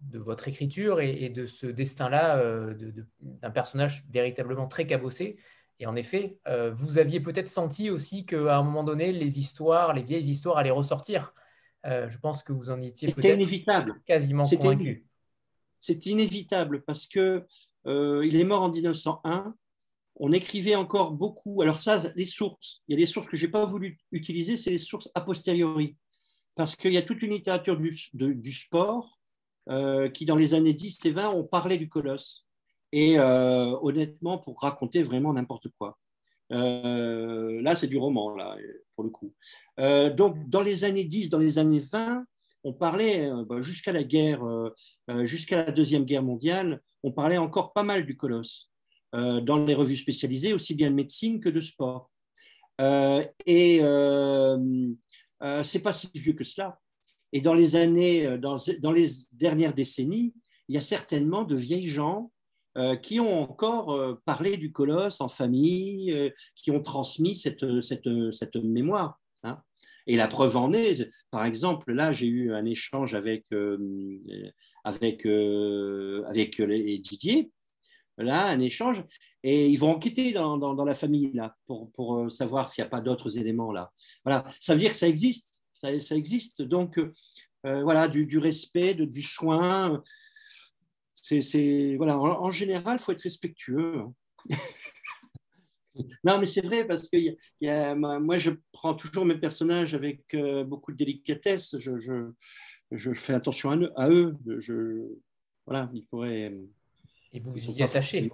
de 0.00 0.18
votre 0.18 0.46
écriture 0.46 1.00
et, 1.00 1.30
de 1.30 1.46
ce 1.46 1.66
destin-là 1.66 2.42
d'un 3.20 3.50
personnage 3.50 4.04
véritablement 4.10 4.68
très 4.68 4.86
cabossé. 4.86 5.38
Et 5.78 5.86
en 5.86 5.94
effet, 5.94 6.38
vous 6.72 6.96
aviez 6.96 7.20
peut-être 7.20 7.50
senti 7.50 7.90
aussi 7.90 8.24
qu'à 8.24 8.56
un 8.56 8.62
moment 8.62 8.82
donné, 8.82 9.12
les 9.12 9.38
histoires, 9.38 9.92
les 9.92 10.02
vieilles 10.02 10.30
histoires 10.30 10.56
allaient 10.56 10.70
ressortir. 10.70 11.34
Euh, 11.86 12.08
je 12.08 12.18
pense 12.18 12.42
que 12.42 12.52
vous 12.52 12.70
en 12.70 12.82
étiez 12.82 13.12
peut-être 13.12 13.34
inévitable. 13.34 14.00
quasiment 14.06 14.44
convaincu. 14.44 15.06
C'est 15.78 16.06
inévitable 16.06 16.82
parce 16.82 17.06
que 17.06 17.46
euh, 17.86 18.26
il 18.26 18.36
est 18.36 18.44
mort 18.44 18.62
en 18.62 18.70
1901. 18.70 19.54
On 20.16 20.32
écrivait 20.32 20.74
encore 20.74 21.12
beaucoup. 21.12 21.62
Alors 21.62 21.80
ça, 21.80 22.10
les 22.16 22.24
sources. 22.24 22.82
Il 22.88 22.94
y 22.94 22.96
a 22.96 22.98
des 22.98 23.06
sources 23.06 23.28
que 23.28 23.36
je 23.36 23.46
n'ai 23.46 23.52
pas 23.52 23.64
voulu 23.66 23.98
utiliser, 24.10 24.56
c'est 24.56 24.70
les 24.70 24.78
sources 24.78 25.10
a 25.14 25.20
posteriori. 25.20 25.96
Parce 26.54 26.74
qu'il 26.74 26.92
y 26.92 26.96
a 26.96 27.02
toute 27.02 27.22
une 27.22 27.32
littérature 27.32 27.76
du, 27.76 27.94
du 28.14 28.52
sport 28.52 29.20
euh, 29.68 30.08
qui, 30.08 30.24
dans 30.24 30.36
les 30.36 30.54
années 30.54 30.72
10 30.72 31.04
et 31.04 31.10
20, 31.10 31.28
on 31.28 31.44
parlait 31.44 31.76
du 31.76 31.88
colosse. 31.88 32.45
Et 32.98 33.18
honnêtement, 33.20 34.38
pour 34.38 34.58
raconter 34.58 35.02
vraiment 35.02 35.34
n'importe 35.34 35.68
quoi. 35.78 35.98
Euh, 36.52 37.60
là, 37.62 37.74
c'est 37.74 37.88
du 37.88 37.98
roman, 37.98 38.34
là, 38.34 38.56
pour 38.94 39.04
le 39.04 39.10
coup. 39.10 39.34
Euh, 39.80 40.10
donc, 40.10 40.48
dans 40.48 40.60
les 40.60 40.84
années 40.84 41.04
10, 41.04 41.30
dans 41.30 41.38
les 41.38 41.58
années 41.58 41.80
20, 41.80 42.24
on 42.64 42.72
parlait, 42.72 43.30
euh, 43.30 43.44
bah, 43.44 43.60
jusqu'à 43.60 43.92
la 43.92 44.02
guerre, 44.02 44.42
jusqu'à 45.24 45.56
la 45.56 45.72
Deuxième 45.72 46.04
Guerre 46.04 46.22
mondiale, 46.22 46.80
on 47.02 47.12
parlait 47.12 47.38
encore 47.38 47.72
pas 47.72 47.82
mal 47.82 48.06
du 48.06 48.16
colosse 48.16 48.70
dans 49.12 49.64
les 49.64 49.74
revues 49.74 49.96
spécialisées, 49.96 50.52
aussi 50.52 50.74
bien 50.74 50.90
de 50.90 50.94
médecine 50.94 51.40
que 51.40 51.48
de 51.48 51.60
sport. 51.60 52.10
et 53.46 53.80
c'est 55.62 55.82
pas 55.82 55.92
si 55.92 56.10
vieux 56.14 56.34
que 56.34 56.44
cela. 56.44 56.78
Et 57.32 57.40
dans 57.40 57.54
les 57.54 57.76
années, 57.76 58.38
dans, 58.38 58.92
les 58.92 59.08
dernières 59.32 59.72
décennies, 59.72 60.34
il 60.68 60.74
y 60.74 60.78
a 60.78 60.82
certainement 60.82 61.44
de 61.44 61.56
vieilles 61.56 61.86
gens 61.86 62.30
euh, 62.30 62.35
qui 63.02 63.20
ont 63.20 63.42
encore 63.42 63.92
euh, 63.92 64.20
parlé 64.26 64.56
du 64.58 64.70
colosse 64.70 65.20
en 65.20 65.28
famille, 65.28 66.12
euh, 66.12 66.30
qui 66.54 66.70
ont 66.70 66.82
transmis 66.82 67.34
cette, 67.34 67.64
cette, 67.80 68.56
mémoire. 68.56 69.18
Hein. 69.44 69.62
Et 70.06 70.16
la 70.16 70.28
preuve 70.28 70.56
en 70.56 70.72
est, 70.72 71.08
par 71.30 71.46
exemple, 71.46 71.92
là, 71.92 72.12
j'ai 72.12 72.26
eu 72.26 72.52
un 72.52 72.64
échange 72.64 73.14
avec, 73.14 73.46
avec, 74.84 75.26
avec 75.26 76.62
Didier, 77.02 77.50
là, 78.16 78.46
un 78.46 78.60
échange, 78.60 79.02
et 79.42 79.68
ils 79.68 79.76
vont 79.76 79.90
enquêter 79.90 80.32
dans, 80.32 80.58
dans, 80.58 80.84
la 80.84 80.94
famille, 80.94 81.32
là, 81.32 81.56
pour, 81.66 81.90
pour 81.90 82.30
savoir 82.30 82.68
s'il 82.68 82.82
n'y 82.82 82.86
a 82.86 82.90
pas 82.90 83.00
d'autres 83.00 83.36
éléments, 83.36 83.72
là. 83.72 83.90
Voilà, 84.24 84.44
ça 84.60 84.74
veut 84.74 84.80
dire 84.80 84.92
que 84.92 84.96
ça 84.96 85.08
existe, 85.08 85.60
ça, 85.74 85.90
existe. 85.90 86.62
Donc, 86.62 87.00
voilà, 87.64 88.06
du, 88.06 88.26
du 88.26 88.38
respect, 88.38 88.94
du 88.94 89.22
soin, 89.22 90.04
c'est, 91.22 91.96
voilà, 91.96 92.18
en, 92.18 92.50
général, 92.50 92.98
il 93.00 93.02
faut 93.02 93.12
être 93.12 93.22
respectueux. 93.22 94.02
Non, 96.24 96.38
mais 96.38 96.44
c'est 96.44 96.64
vrai 96.64 96.86
parce 96.86 97.08
que 97.08 97.16
y 97.16 97.68
a, 97.68 97.94
moi, 97.94 98.36
je 98.36 98.50
prends 98.72 98.94
toujours 98.94 99.24
mes 99.24 99.36
personnages 99.36 99.94
avec 99.94 100.34
euh, 100.34 100.62
beaucoup 100.62 100.92
de 100.92 100.96
délicatesse. 100.98 101.76
Je, 101.78 101.96
je, 101.96 102.32
je, 102.90 103.12
fais 103.14 103.32
attention 103.32 103.70
à 103.70 103.76
eux. 103.76 103.92
À 103.96 104.10
eux. 104.10 104.36
Je, 104.58 105.06
voilà, 105.66 105.90
ils 105.94 106.04
pourraient. 106.04 106.54
Et 107.32 107.40
vous 107.40 107.50
vous 107.50 107.70
y 107.70 107.82
attachez. 107.82 108.30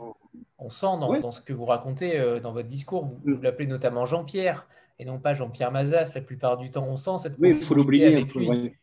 On 0.59 0.71
sent 0.71 0.87
dans, 1.01 1.21
dans, 1.21 1.31
ce 1.33 1.41
que 1.41 1.53
vous 1.53 1.65
racontez 1.65 2.19
euh, 2.19 2.41
dans 2.41 2.53
votre 2.53 2.69
discours, 2.69 3.05
vous, 3.05 3.21
mm. 3.25 3.35
vous 3.35 3.43
l'appelez 3.43 3.67
notamment 3.67 4.07
Jean-Pierre 4.07 4.67
et 4.99 5.05
non 5.05 5.19
pas 5.19 5.35
Jean-Pierre 5.35 5.73
Mazas 5.73 6.13
la 6.15 6.21
plupart 6.21 6.57
du 6.57 6.71
temps. 6.71 6.87
On 6.87 6.97
sent 6.97 7.19
cette 7.19 7.35
oui, 7.39 7.51
il 7.51 7.57
faut 7.57 7.75
l'oublier. 7.75 8.25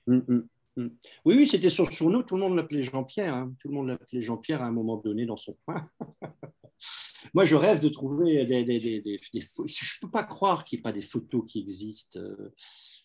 Mm, 0.07 0.15
mm. 0.15 0.47
Mm. 0.77 0.87
Oui, 1.25 1.35
oui, 1.35 1.47
c'était 1.47 1.69
sur, 1.69 1.87
nous, 2.09 2.23
tout 2.23 2.35
le 2.35 2.41
monde 2.41 2.55
l'appelait 2.55 2.81
Jean-Pierre. 2.81 3.33
Hein. 3.33 3.53
Tout 3.59 3.69
le 3.69 3.73
monde 3.73 3.87
l'appelait 3.87 4.21
Jean-Pierre 4.21 4.61
à 4.61 4.65
un 4.65 4.71
moment 4.71 4.97
donné 4.97 5.25
dans 5.25 5.37
son 5.37 5.53
coin. 5.65 5.89
Moi, 7.33 7.43
je 7.43 7.55
rêve 7.55 7.79
de 7.81 7.89
trouver 7.89 8.45
des, 8.45 8.63
des, 8.63 8.79
des, 8.79 9.01
des 9.01 9.19
Je 9.41 9.61
ne 9.61 10.01
peux 10.01 10.09
pas 10.09 10.23
croire 10.23 10.63
qu'il 10.63 10.77
n'y 10.77 10.81
ait 10.81 10.83
pas 10.83 10.93
des 10.93 11.01
photos 11.01 11.43
qui 11.47 11.59
existent. 11.59 12.19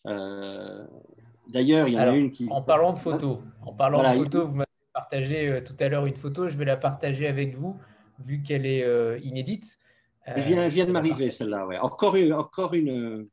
Euh, 0.07 0.87
d'ailleurs, 1.49 1.89
il 1.89 1.95
y 1.95 1.99
en 1.99 2.03
a 2.03 2.17
une 2.17 2.31
qui. 2.31 2.47
En 2.51 2.63
parlant 2.63 2.93
de 2.93 2.99
photos, 2.99 3.39
en 3.63 3.73
parlant 3.73 4.03
de 4.03 4.19
photos, 4.19 4.47
vous 4.47 4.55
m'avez 4.55 4.71
partagé 4.93 5.49
euh, 5.49 5.61
tout 5.61 5.75
à 5.81 5.89
l'heure 5.89 6.07
une 6.07 6.15
photo, 6.15 6.49
je 6.49 6.57
vais 6.57 6.65
la 6.65 6.77
partager 6.77 7.27
avec 7.27 7.57
vous. 7.57 7.77
vu 8.25 8.43
qu'elle 8.43 8.67
est 8.67 8.87
inédite. 9.23 9.79
Elle 10.27 10.43
vient, 10.43 10.69
vient 10.69 10.87
de 10.87 10.93
m'arriver, 10.93 11.31
celle-là. 11.31 11.67
Ouais. 11.67 11.79
Encore, 11.79 12.17
une, 12.17 12.33
encore 12.33 12.73
une, 12.73 13.29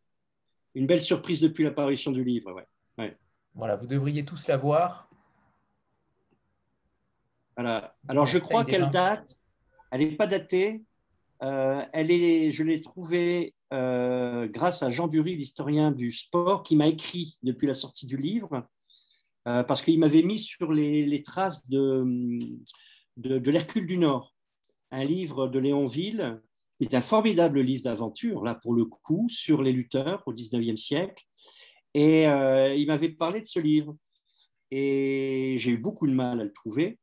une 0.74 0.88
belle 0.88 1.00
surprise 1.00 1.40
depuis 1.40 1.64
l'apparition 1.64 2.12
du 2.12 2.24
livre. 2.24 2.52
Ouais. 2.54 2.66
Voilà, 3.56 3.76
vous 3.76 3.88
devriez 3.88 4.26
tous 4.26 4.48
la 4.48 4.58
voir. 4.58 5.10
Voilà. 7.56 7.96
Alors, 8.08 8.26
je 8.26 8.38
crois 8.38 8.66
qu'elle 8.66 8.90
date, 8.92 9.42
elle 9.92 10.02
n'est 10.02 10.16
pas 10.16 10.28
datée. 10.28 10.84
elle 11.40 12.12
est, 12.12 12.52
je 12.52 12.64
l'ai 12.64 12.82
trouvée 12.82 13.54
grâce 13.72 14.84
à 14.84 14.90
Jean 14.90 15.08
Dury, 15.08 15.36
l'historien 15.36 15.92
du 15.92 16.12
sport, 16.12 16.64
qui 16.64 16.76
m'a 16.76 16.88
écrit 16.88 17.38
depuis 17.44 17.68
la 17.68 17.74
sortie 17.74 18.06
du 18.06 18.18
livre. 18.18 18.66
Euh, 19.48 19.64
parce 19.64 19.82
qu'il 19.82 20.00
m'avait 20.00 20.22
mis 20.22 20.38
sur 20.38 20.72
les, 20.72 21.24
traces 21.24 21.68
de, 21.68 22.06
de, 23.18 23.52
l'Hercule 23.52 23.88
du 23.88 23.98
Nord, 23.98 24.36
un 24.92 25.04
livre 25.04 25.48
de 25.48 25.58
Léon 25.58 25.88
Ville, 25.88 26.40
qui 26.78 26.84
est 26.84 26.94
un 26.94 27.02
formidable 27.02 27.62
livre 27.62 27.84
d'aventure, 27.86 28.44
là 28.44 28.54
pour 28.54 28.74
le 28.74 28.86
coup, 28.86 29.28
sur 29.30 29.64
les 29.64 29.72
lutteurs 29.72 30.22
au 30.28 30.34
XIXe 30.34 30.80
siècle. 30.80 31.24
Et 31.94 32.28
euh, 32.28 32.74
il 32.76 32.88
m'avait 32.88 33.10
parlé 33.10 33.42
de 33.42 33.46
ce 33.46 33.60
livre. 33.60 33.96
Et 34.72 35.56
j'ai 35.58 35.72
eu 35.72 35.78
beaucoup 35.78 36.08
de 36.08 36.14
mal 36.14 36.40
à 36.40 36.44
le 36.44 36.54
trouver. 36.54 36.98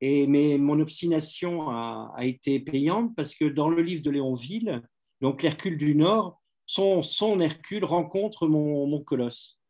Et, 0.00 0.26
mais 0.26 0.58
mon 0.58 0.80
obstination 0.80 1.70
a, 1.70 2.14
été 2.20 2.58
payante 2.60 3.14
parce 3.14 3.34
que 3.34 3.44
dans 3.44 3.68
le 3.68 3.82
livre 3.82 4.02
de 4.02 4.10
Léon 4.10 4.34
Ville, 4.34 4.82
donc 5.20 5.42
l'Hercule 5.42 5.78
du 5.78 5.94
Nord, 5.94 6.42
son, 6.66 7.02
son 7.02 7.40
Hercule 7.40 7.84
rencontre 7.84 8.48
mon, 8.48 8.86
mon 8.86 9.02
colosse. 9.02 9.62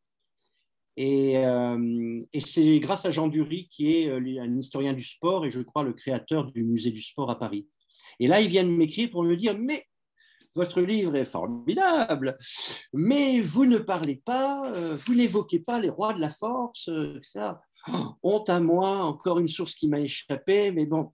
Euh, 0.99 2.23
et, 2.33 2.41
c'est 2.41 2.79
grâce 2.81 3.07
à 3.07 3.11
Jean 3.11 3.29
Dury, 3.29 3.69
qui 3.71 3.95
est 3.95 4.09
euh, 4.09 4.43
un 4.43 4.57
historien 4.57 4.93
du 4.93 5.03
sport 5.03 5.47
et 5.47 5.51
je 5.51 5.61
crois 5.61 5.83
le 5.83 5.95
créateur 5.95 6.51
du 6.53 6.65
musée 6.65 6.91
du 6.91 7.01
sport 7.01 7.31
à 7.31 7.39
Paris. 7.39 7.67
Et 8.21 8.27
là, 8.27 8.41
ils 8.41 8.49
viennent 8.49 8.71
m'écrire 8.71 9.11
pour 9.11 9.23
me 9.23 9.37
dire, 9.37 9.57
mais 9.59 9.87
votre 10.55 10.81
livre 10.81 11.17
est 11.17 11.25
formidable, 11.25 12.37
mais 12.93 13.41
vous 13.41 13.65
ne 13.65 13.79
parlez 13.79 14.17
pas, 14.17 14.63
euh, 14.73 14.97
vous 14.97 15.15
n'évoquez 15.15 15.61
pas 15.61 15.81
les 15.81 15.89
rois 15.89 16.13
de 16.13 16.21
la 16.21 16.31
force, 16.31 16.91
ça. 17.23 17.63
honte 18.23 18.49
à 18.49 18.61
moi, 18.61 19.05
encore 19.05 19.39
une 19.39 19.49
source 19.49 19.75
qui 19.75 19.89
m'a 19.89 20.01
échappé, 20.01 20.71
mais 20.71 20.87
bon. 20.87 21.13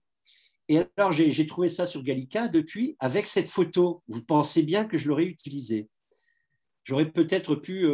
Et 0.67 0.83
alors, 0.97 1.11
j'ai 1.11 1.47
trouvé 1.47 1.67
ça 1.67 1.87
sur 1.87 2.03
Gallica 2.03 2.47
depuis, 2.47 2.95
avec 2.99 3.25
cette 3.25 3.49
photo. 3.49 4.03
Vous 4.07 4.23
pensez 4.23 4.61
bien 4.61 4.85
que 4.85 4.99
je 4.99 5.07
l'aurais 5.07 5.25
utilisée. 5.25 5.89
J'aurais 6.83 7.09
peut-être 7.09 7.55
pu 7.55 7.87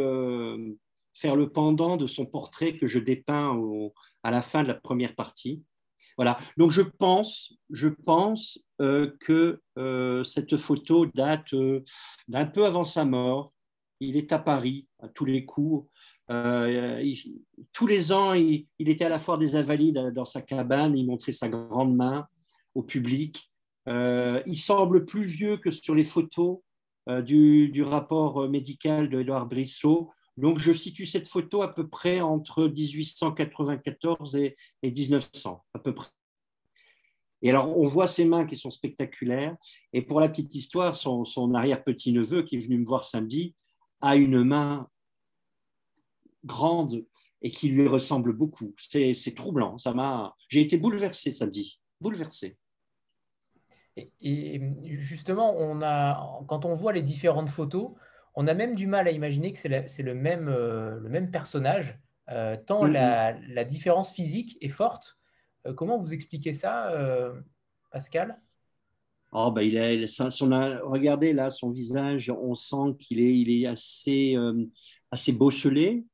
faire 1.14 1.38
le 1.38 1.50
pendant 1.50 1.96
de 1.96 2.06
son 2.06 2.26
portrait 2.26 2.78
que 2.78 2.86
je 2.86 3.00
dépeins 3.00 3.58
à 4.24 4.32
la 4.32 4.42
fin 4.42 4.62
de 4.62 4.68
la 4.68 4.74
première 4.74 5.16
partie. 5.16 5.64
Voilà. 6.18 6.38
Donc 6.58 6.72
je 6.72 6.82
pense, 6.82 7.54
je 7.70 7.88
pense 7.88 8.60
euh, 8.82 9.12
que 9.20 9.62
euh, 9.78 10.24
cette 10.24 10.58
photo 10.58 11.06
date 11.06 11.54
euh, 11.54 11.84
d'un 12.28 12.46
peu 12.46 12.66
avant 12.66 12.84
sa 12.84 13.06
mort. 13.06 13.54
Il 14.00 14.18
est 14.18 14.32
à 14.34 14.40
Paris 14.40 14.88
à 15.00 15.08
tous 15.08 15.26
les 15.26 15.46
coups. 15.46 15.90
tous 16.28 17.88
les 17.88 18.12
ans, 18.12 18.34
il, 18.34 18.68
était 18.80 19.06
à 19.06 19.10
la 19.10 19.20
foire 19.20 19.38
des 19.38 19.56
Invalides 19.56 20.12
dans 20.14 20.26
sa 20.26 20.42
cabane. 20.42 20.98
Il 20.98 21.06
montrait 21.08 21.32
sa 21.32 21.48
grande 21.48 21.96
main 21.96 22.28
au 22.74 22.84
public. 22.84 23.50
il 23.88 24.58
semble 24.58 25.06
plus 25.06 25.24
vieux 25.24 25.56
que 25.56 25.72
sur 25.72 25.96
les 25.96 26.04
photos 26.04 26.60
du, 27.08 27.84
rapport 27.84 28.50
médical 28.50 29.10
de 29.10 29.22
Édouard 29.22 29.46
Brissot. 29.46 30.10
Donc, 30.38 30.60
je 30.60 30.72
situe 30.72 31.06
cette 31.06 31.28
photo 31.28 31.62
à 31.62 31.74
peu 31.74 31.88
près 31.88 32.20
entre 32.20 32.68
1894 32.68 34.36
et, 34.36 34.56
1900, 34.84 35.66
à 35.74 35.80
peu 35.80 35.96
près. 35.96 36.10
Et 37.42 37.50
alors, 37.50 37.78
on 37.78 37.84
voit 37.84 38.08
ses 38.08 38.26
mains 38.26 38.46
qui 38.46 38.56
sont 38.56 38.72
spectaculaires. 38.72 39.56
Et 39.94 40.02
pour 40.02 40.20
la 40.20 40.28
petite 40.30 40.54
histoire, 40.56 40.96
son, 40.96 41.54
arrière-petit-neveu 41.54 42.44
qui 42.44 42.58
est 42.58 42.60
venu 42.60 42.80
me 42.80 42.86
voir 42.86 43.06
samedi 43.06 43.56
a 44.02 44.16
une 44.16 44.44
main 44.44 44.90
grande 46.44 47.06
et 47.42 47.52
qui 47.52 47.70
lui 47.70 47.88
ressemble 47.88 48.34
beaucoup. 48.34 48.74
C'est 48.78 49.36
troublant. 49.36 49.78
Ça 49.78 49.94
m'a. 49.94 50.36
J'ai 50.50 50.62
été 50.62 50.78
bouleversé 50.78 51.32
samedi, 51.32 51.80
bouleversé. 52.02 52.58
Et, 53.98 54.62
justement, 54.84 55.56
on 55.58 55.82
a, 55.82 56.42
quand 56.48 56.66
on 56.66 56.74
voit 56.74 56.92
les 56.92 57.02
différentes 57.02 57.50
photos, 57.50 57.92
on 58.36 58.48
a 58.48 58.54
même 58.54 58.76
du 58.76 58.88
mal 58.88 59.08
à 59.08 59.12
imaginer 59.12 59.54
que 59.54 59.60
c'est 59.60 60.04
le, 60.04 60.14
même, 60.14 60.50
euh, 60.50 61.00
le 61.00 61.10
même 61.10 61.32
personnage, 61.32 61.98
euh, 62.30 62.58
tant 62.58 62.86
la, 62.86 63.64
différence 63.64 64.14
physique 64.14 64.58
est 64.62 64.70
forte. 64.70 65.18
Euh, 65.66 65.74
comment 65.74 65.98
vous 65.98 66.14
expliquez 66.14 66.54
ça, 66.54 66.94
Pascal? 67.92 68.40
Oh, 69.32 69.52
bah, 69.52 69.64
il 69.64 69.78
a, 69.78 70.08
son, 70.08 70.50
regardez 70.84 71.34
là 71.34 71.50
son 71.50 71.70
visage, 71.70 72.30
on 72.30 72.56
sent 72.56 72.96
qu'il 73.00 73.20
est, 73.20 73.38
il 73.38 73.50
est 73.52 73.68
assez, 73.68 74.36
assez 75.12 75.32
bosselé. 75.32 76.06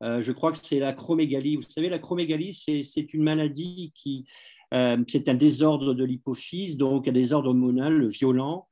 je 0.00 0.32
crois 0.32 0.52
que 0.52 0.58
c'est 0.62 0.78
la 0.78 0.92
chromégalie. 0.92 1.56
Vous 1.56 1.62
savez, 1.68 1.88
la 1.88 1.98
chromégalie, 1.98 2.54
c'est 2.54 3.14
une 3.14 3.22
maladie 3.22 3.92
qui, 3.94 4.26
c'est 4.72 5.28
un 5.28 5.34
désordre 5.34 5.94
de 5.94 6.04
l'hypophyse, 6.04 6.76
donc 6.76 7.08
un 7.08 7.12
désordre 7.12 7.48
hormonal 7.48 8.06
violent 8.06 8.68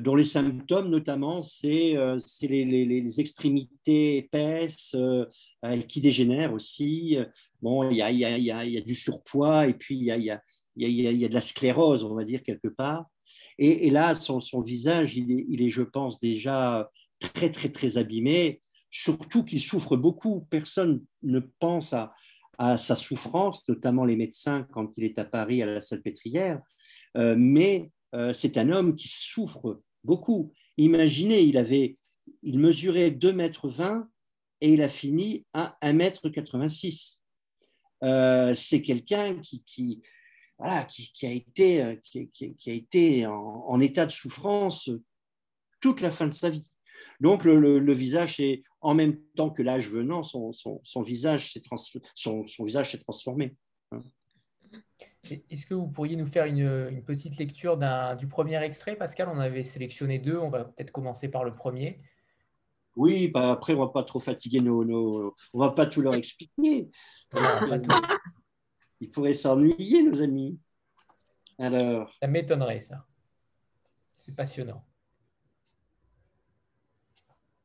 dont 0.00 0.16
les 0.16 0.24
symptômes 0.24 0.88
notamment, 0.88 1.42
c'est 1.42 1.96
euh, 1.96 2.18
les, 2.42 3.20
extrémités 3.20 4.18
épaisses 4.18 4.94
euh, 4.94 5.26
euh, 5.64 5.80
qui 5.82 6.00
dégénèrent 6.00 6.52
aussi. 6.52 7.16
Bon, 7.62 7.88
il 7.90 7.96
y 7.96 8.02
a, 8.02 8.80
du 8.80 8.94
surpoids 8.94 9.68
et 9.68 9.74
puis 9.74 9.96
il 9.96 10.06
y 10.06 10.30
a, 10.30 11.28
de 11.28 11.34
la 11.34 11.40
sclérose, 11.40 12.04
on 12.04 12.14
va 12.14 12.24
dire, 12.24 12.42
quelque 12.42 12.68
part. 12.68 13.06
Et, 13.58 13.90
là, 13.90 14.14
son, 14.14 14.60
visage, 14.60 15.16
il 15.16 15.62
est, 15.62 15.70
je 15.70 15.82
pense, 15.82 16.20
déjà 16.20 16.90
très, 17.18 17.50
très, 17.50 17.70
très 17.70 17.96
abîmé, 17.96 18.60
surtout 18.90 19.44
qu'il 19.44 19.60
souffre 19.60 19.96
beaucoup. 19.96 20.46
Personne 20.50 21.04
ne 21.22 21.40
pense 21.58 21.92
à, 21.92 22.12
à, 22.58 22.76
sa 22.76 22.96
souffrance, 22.96 23.66
notamment 23.68 24.04
les 24.04 24.16
médecins 24.16 24.66
quand 24.72 24.96
il 24.96 25.04
est 25.04 25.18
à 25.18 25.24
Paris 25.24 25.62
à 25.62 25.66
la 25.66 25.80
Salpêtrière. 25.80 26.60
mais 27.14 27.90
euh, 28.14 28.32
c'est 28.32 28.56
un 28.58 28.70
homme 28.70 28.96
qui 28.96 29.08
souffre 29.08 29.82
beaucoup. 30.04 30.52
Imaginez, 30.76 31.42
il, 31.42 31.58
avait, 31.58 31.96
il 32.42 32.58
mesurait 32.58 33.10
2 33.10 33.32
mètres 33.32 33.68
20 33.68 34.08
et 34.60 34.72
il 34.72 34.82
a 34.82 34.88
fini 34.88 35.44
à 35.52 35.76
1 35.82 35.92
mètre 35.94 36.28
86. 36.28 37.22
Euh, 38.02 38.54
c'est 38.54 38.82
quelqu'un 38.82 39.40
qui, 39.40 40.02
voilà, 40.58 40.84
qui, 40.84 41.26
a 41.26 41.30
été, 41.30 42.00
qui, 42.02 42.70
a 42.70 42.72
été 42.72 43.26
en, 43.26 43.80
état 43.80 44.06
de 44.06 44.12
souffrance 44.12 44.90
toute 45.80 46.00
la 46.00 46.10
fin 46.10 46.26
de 46.26 46.34
sa 46.34 46.50
vie. 46.50 46.70
Donc 47.20 47.44
le, 47.44 47.92
visage, 47.92 48.38
est, 48.40 48.62
en 48.80 48.94
même 48.94 49.20
temps 49.36 49.50
que 49.50 49.62
l'âge 49.62 49.88
venant, 49.88 50.22
son, 50.22 51.02
visage 51.02 51.52
s'est 51.52 51.62
son, 52.14 52.44
visage 52.60 52.92
s'est 52.92 52.98
transformé. 52.98 53.56
Est-ce 55.50 55.66
que 55.66 55.74
vous 55.74 55.88
pourriez 55.88 56.16
nous 56.16 56.26
faire 56.26 56.44
une, 56.44 57.02
petite 57.04 57.38
lecture 57.38 57.78
du 58.16 58.26
premier 58.26 58.62
extrait, 58.62 58.96
Pascal? 58.96 59.28
On 59.28 59.38
avait 59.38 59.64
sélectionné 59.64 60.18
deux, 60.18 60.36
on 60.36 60.50
va 60.50 60.64
peut-être 60.64 60.90
commencer 60.90 61.30
par 61.30 61.44
le 61.44 61.52
premier. 61.52 62.00
Oui, 62.96 63.28
bah 63.28 63.52
après, 63.52 63.74
on 63.74 63.80
ne 63.80 63.86
va 63.86 63.92
pas 63.92 64.04
trop 64.04 64.18
fatiguer 64.18 64.60
nos, 64.60 64.84
nos... 64.84 65.34
On 65.52 65.60
ne 65.60 65.66
va 65.66 65.72
pas 65.72 65.86
tout 65.86 66.00
leur 66.00 66.14
expliquer. 66.14 66.90
Ils 69.00 69.10
pourraient 69.10 69.32
s'ennuyer, 69.32 70.02
nos 70.02 70.22
amis. 70.22 70.58
Alors... 71.58 72.12
Ça 72.20 72.26
m'étonnerait, 72.28 72.80
ça. 72.80 73.04
C'est 74.18 74.36
passionnant. 74.36 74.84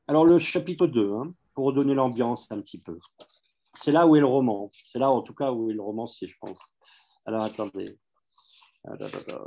Alors, 0.07 0.25
le 0.25 0.39
chapitre 0.39 0.87
2, 0.87 1.13
hein, 1.13 1.33
pour 1.53 1.73
donner 1.73 1.93
l'ambiance 1.93 2.47
un 2.51 2.59
petit 2.61 2.81
peu. 2.81 2.97
C'est 3.75 3.91
là 3.91 4.07
où 4.07 4.15
est 4.15 4.19
le 4.19 4.25
roman. 4.25 4.71
C'est 4.87 4.97
là, 4.97 5.11
en 5.11 5.21
tout 5.21 5.35
cas, 5.35 5.51
où 5.51 5.69
est 5.69 5.73
le 5.73 5.81
romancier, 5.81 6.27
je 6.27 6.35
pense. 6.39 6.57
Alors 7.29 7.43
attendez. 7.43 7.95
Ah, 8.87 8.95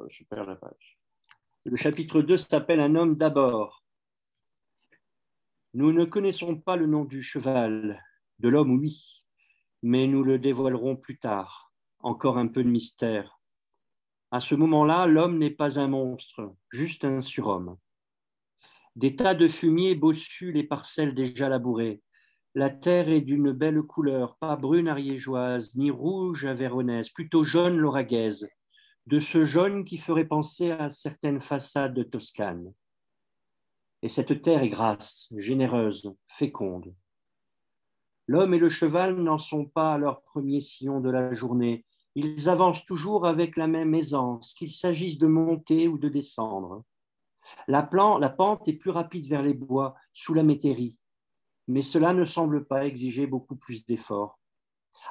je 0.08 0.22
perds. 0.30 0.56
Le 1.64 1.76
chapitre 1.76 2.22
2 2.22 2.36
s'appelle 2.38 2.78
Un 2.78 2.94
homme 2.94 3.16
d'abord. 3.16 3.82
Nous 5.74 5.92
ne 5.92 6.04
connaissons 6.04 6.60
pas 6.60 6.76
le 6.76 6.86
nom 6.86 7.04
du 7.04 7.24
cheval, 7.24 8.00
de 8.38 8.48
l'homme, 8.48 8.78
oui, 8.78 9.24
mais 9.82 10.06
nous 10.06 10.22
le 10.22 10.38
dévoilerons 10.38 10.94
plus 10.94 11.18
tard. 11.18 11.72
Encore 11.98 12.38
un 12.38 12.46
peu 12.46 12.62
de 12.62 12.68
mystère. 12.68 13.40
À 14.30 14.38
ce 14.38 14.54
moment-là, 14.54 15.08
l'homme 15.08 15.38
n'est 15.38 15.50
pas 15.50 15.80
un 15.80 15.88
monstre, 15.88 16.54
juste 16.70 17.04
un 17.04 17.20
surhomme. 17.20 17.78
Des 18.94 19.16
tas 19.16 19.34
de 19.34 19.48
fumier 19.48 19.96
bossus 19.96 20.52
les 20.52 20.62
parcelles 20.62 21.16
déjà 21.16 21.48
labourées. 21.48 22.00
La 22.54 22.68
terre 22.68 23.08
est 23.08 23.22
d'une 23.22 23.52
belle 23.52 23.80
couleur, 23.80 24.36
pas 24.36 24.56
brune 24.56 24.88
ariégeoise, 24.88 25.74
ni 25.74 25.90
rouge 25.90 26.44
avéronaise, 26.44 27.08
plutôt 27.08 27.44
jaune 27.44 27.78
lauragaise, 27.78 28.46
de 29.06 29.18
ce 29.18 29.46
jaune 29.46 29.86
qui 29.86 29.96
ferait 29.96 30.26
penser 30.26 30.70
à 30.70 30.90
certaines 30.90 31.40
façades 31.40 31.94
de 31.94 32.02
Toscane. 32.02 32.74
Et 34.02 34.08
cette 34.08 34.42
terre 34.42 34.62
est 34.62 34.68
grasse, 34.68 35.32
généreuse, 35.38 36.14
féconde. 36.28 36.94
L'homme 38.26 38.52
et 38.52 38.58
le 38.58 38.68
cheval 38.68 39.16
n'en 39.16 39.38
sont 39.38 39.64
pas 39.64 39.94
à 39.94 39.98
leur 39.98 40.22
premier 40.22 40.60
sillon 40.60 41.00
de 41.00 41.10
la 41.10 41.34
journée, 41.34 41.86
Ils 42.14 42.50
avancent 42.50 42.84
toujours 42.84 43.26
avec 43.26 43.56
la 43.56 43.66
même 43.66 43.94
aisance, 43.94 44.52
qu'il 44.52 44.70
s'agisse 44.70 45.16
de 45.16 45.26
monter 45.26 45.88
ou 45.88 45.96
de 45.96 46.10
descendre. 46.10 46.84
La, 47.66 47.88
la 48.20 48.28
pente 48.28 48.68
est 48.68 48.74
plus 48.74 48.90
rapide 48.90 49.26
vers 49.26 49.42
les 49.42 49.54
bois, 49.54 49.94
sous 50.12 50.34
la 50.34 50.42
métairie, 50.42 50.98
mais 51.68 51.82
cela 51.82 52.12
ne 52.12 52.24
semble 52.24 52.66
pas 52.66 52.86
exiger 52.86 53.26
beaucoup 53.26 53.56
plus 53.56 53.84
d'efforts. 53.86 54.38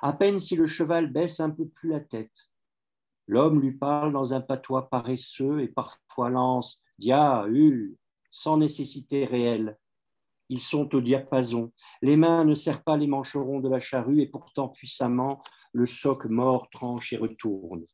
À 0.01 0.13
peine 0.13 0.39
si 0.39 0.55
le 0.55 0.67
cheval 0.67 1.11
baisse 1.11 1.39
un 1.39 1.49
peu 1.49 1.67
plus 1.67 1.89
la 1.89 1.99
tête. 1.99 2.51
L'homme 3.27 3.61
lui 3.61 3.71
parle 3.71 4.11
dans 4.13 4.33
un 4.33 4.41
patois 4.41 4.89
paresseux 4.89 5.61
et 5.61 5.67
parfois 5.67 6.29
lance 6.29 6.83
Dia, 6.97 7.45
hu, 7.47 7.97
sans 8.31 8.57
nécessité 8.57 9.25
réelle. 9.25 9.77
Ils 10.49 10.59
sont 10.59 10.93
au 10.93 11.01
diapason. 11.01 11.71
Les 12.01 12.17
mains 12.17 12.43
ne 12.43 12.55
serrent 12.55 12.83
pas 12.83 12.97
les 12.97 13.07
mancherons 13.07 13.59
de 13.59 13.69
la 13.69 13.79
charrue 13.79 14.21
et 14.21 14.27
pourtant 14.27 14.67
puissamment 14.67 15.41
le 15.71 15.85
soc 15.85 16.25
mort 16.25 16.69
tranche 16.69 17.13
et 17.13 17.17
retourne. 17.17 17.85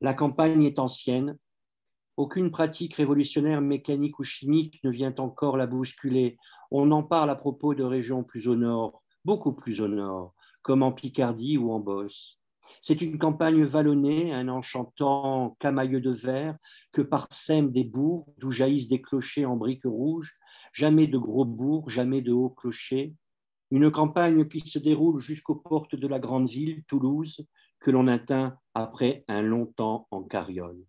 La 0.00 0.14
campagne 0.14 0.64
est 0.64 0.78
ancienne. 0.78 1.36
Aucune 2.16 2.52
pratique 2.52 2.94
révolutionnaire 2.94 3.60
mécanique 3.60 4.20
ou 4.20 4.24
chimique 4.24 4.78
ne 4.84 4.90
vient 4.90 5.14
encore 5.18 5.56
la 5.56 5.66
bousculer. 5.66 6.36
On 6.70 6.92
en 6.92 7.02
parle 7.02 7.28
à 7.28 7.34
propos 7.34 7.74
de 7.74 7.82
régions 7.82 8.22
plus 8.22 8.46
au 8.46 8.54
nord, 8.54 9.02
beaucoup 9.24 9.52
plus 9.52 9.80
au 9.80 9.88
nord, 9.88 10.32
comme 10.62 10.84
en 10.84 10.92
Picardie 10.92 11.58
ou 11.58 11.72
en 11.72 11.80
Bosse. 11.80 12.38
C'est 12.82 13.00
une 13.00 13.18
campagne 13.18 13.64
vallonnée, 13.64 14.32
un 14.32 14.48
enchantant 14.48 15.56
camailleux 15.58 16.00
de 16.00 16.12
verre 16.12 16.56
que 16.92 17.02
parsèment 17.02 17.72
des 17.72 17.84
bourgs 17.84 18.32
d'où 18.38 18.52
jaillissent 18.52 18.88
des 18.88 19.02
clochers 19.02 19.46
en 19.46 19.56
briques 19.56 19.84
rouges, 19.84 20.34
jamais 20.72 21.08
de 21.08 21.18
gros 21.18 21.44
bourgs, 21.44 21.90
jamais 21.90 22.22
de 22.22 22.32
hauts 22.32 22.50
clochers. 22.50 23.12
Une 23.72 23.90
campagne 23.90 24.46
qui 24.46 24.60
se 24.60 24.78
déroule 24.78 25.20
jusqu'aux 25.20 25.56
portes 25.56 25.96
de 25.96 26.06
la 26.06 26.20
grande 26.20 26.48
ville, 26.48 26.84
Toulouse, 26.86 27.44
que 27.80 27.90
l'on 27.90 28.06
atteint 28.06 28.56
après 28.72 29.24
un 29.26 29.42
long 29.42 29.66
temps 29.66 30.06
en 30.12 30.22
carriole. 30.22 30.84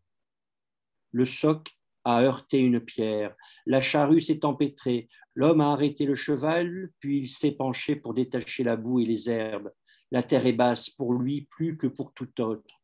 Le 1.15 1.23
choc 1.23 1.71
a 2.03 2.23
heurté 2.23 2.57
une 2.57 2.81
pierre, 2.81 3.33
la 3.65 3.79
charrue 3.79 4.19
s'est 4.19 4.43
empêtrée, 4.43 5.07
l'homme 5.33 5.61
a 5.61 5.71
arrêté 5.71 6.05
le 6.05 6.17
cheval, 6.17 6.89
puis 6.99 7.19
il 7.19 7.29
s'est 7.29 7.53
penché 7.53 7.95
pour 7.95 8.13
détacher 8.13 8.65
la 8.65 8.75
boue 8.75 8.99
et 8.99 9.05
les 9.05 9.29
herbes. 9.29 9.71
La 10.11 10.23
terre 10.23 10.45
est 10.45 10.51
basse 10.51 10.89
pour 10.89 11.13
lui 11.13 11.47
plus 11.49 11.77
que 11.77 11.87
pour 11.87 12.11
tout 12.13 12.41
autre. 12.41 12.81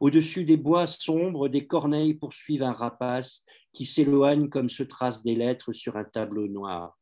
Au-dessus 0.00 0.44
des 0.44 0.58
bois 0.58 0.86
sombres, 0.86 1.48
des 1.48 1.66
corneilles 1.66 2.12
poursuivent 2.12 2.62
un 2.62 2.74
rapace 2.74 3.46
qui 3.72 3.86
s'éloigne 3.86 4.50
comme 4.50 4.68
se 4.68 4.82
tracent 4.82 5.22
des 5.22 5.34
lettres 5.34 5.72
sur 5.72 5.96
un 5.96 6.04
tableau 6.04 6.46
noir. 6.46 6.98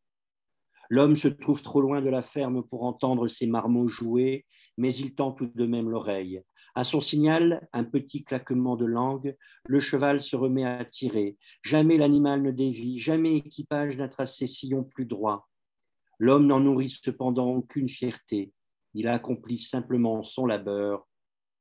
L'homme 0.89 1.17
se 1.17 1.27
trouve 1.27 1.63
trop 1.63 1.81
loin 1.81 2.01
de 2.01 2.11
la 2.11 2.23
ferme 2.23 2.63
pour 2.63 2.85
entendre 2.85 3.27
ses 3.27 3.49
marmots 3.49 3.89
jouer, 3.89 4.47
mais 4.77 4.95
il 4.95 5.17
tend 5.17 5.33
tout 5.33 5.51
de 5.53 5.67
même 5.67 5.91
l'oreille. 5.91 6.45
À 6.79 6.85
son 6.85 7.01
signal, 7.01 7.67
un 7.73 7.83
petit 7.83 8.23
claquement 8.23 8.77
de 8.77 8.85
langue, 8.85 9.37
le 9.67 9.81
cheval 9.81 10.23
se 10.23 10.37
remet 10.37 10.65
à 10.65 10.85
tirer. 10.85 11.37
Jamais 11.65 11.97
l'animal 11.97 12.41
ne 12.41 12.53
dévie, 12.53 13.01
jamais 13.01 13.37
équipage 13.37 13.97
n'a 13.97 14.09
tracé 14.09 14.47
sillon 14.47 14.85
plus 14.85 15.05
droit. 15.05 15.49
L'homme 16.21 16.47
n'en 16.47 16.61
nourrit 16.61 16.91
cependant 16.91 17.49
aucune 17.49 17.89
fierté. 17.89 18.53
Il 18.95 19.09
accomplit 19.09 19.59
simplement 19.59 20.23
son 20.23 20.47
labeur, 20.47 21.09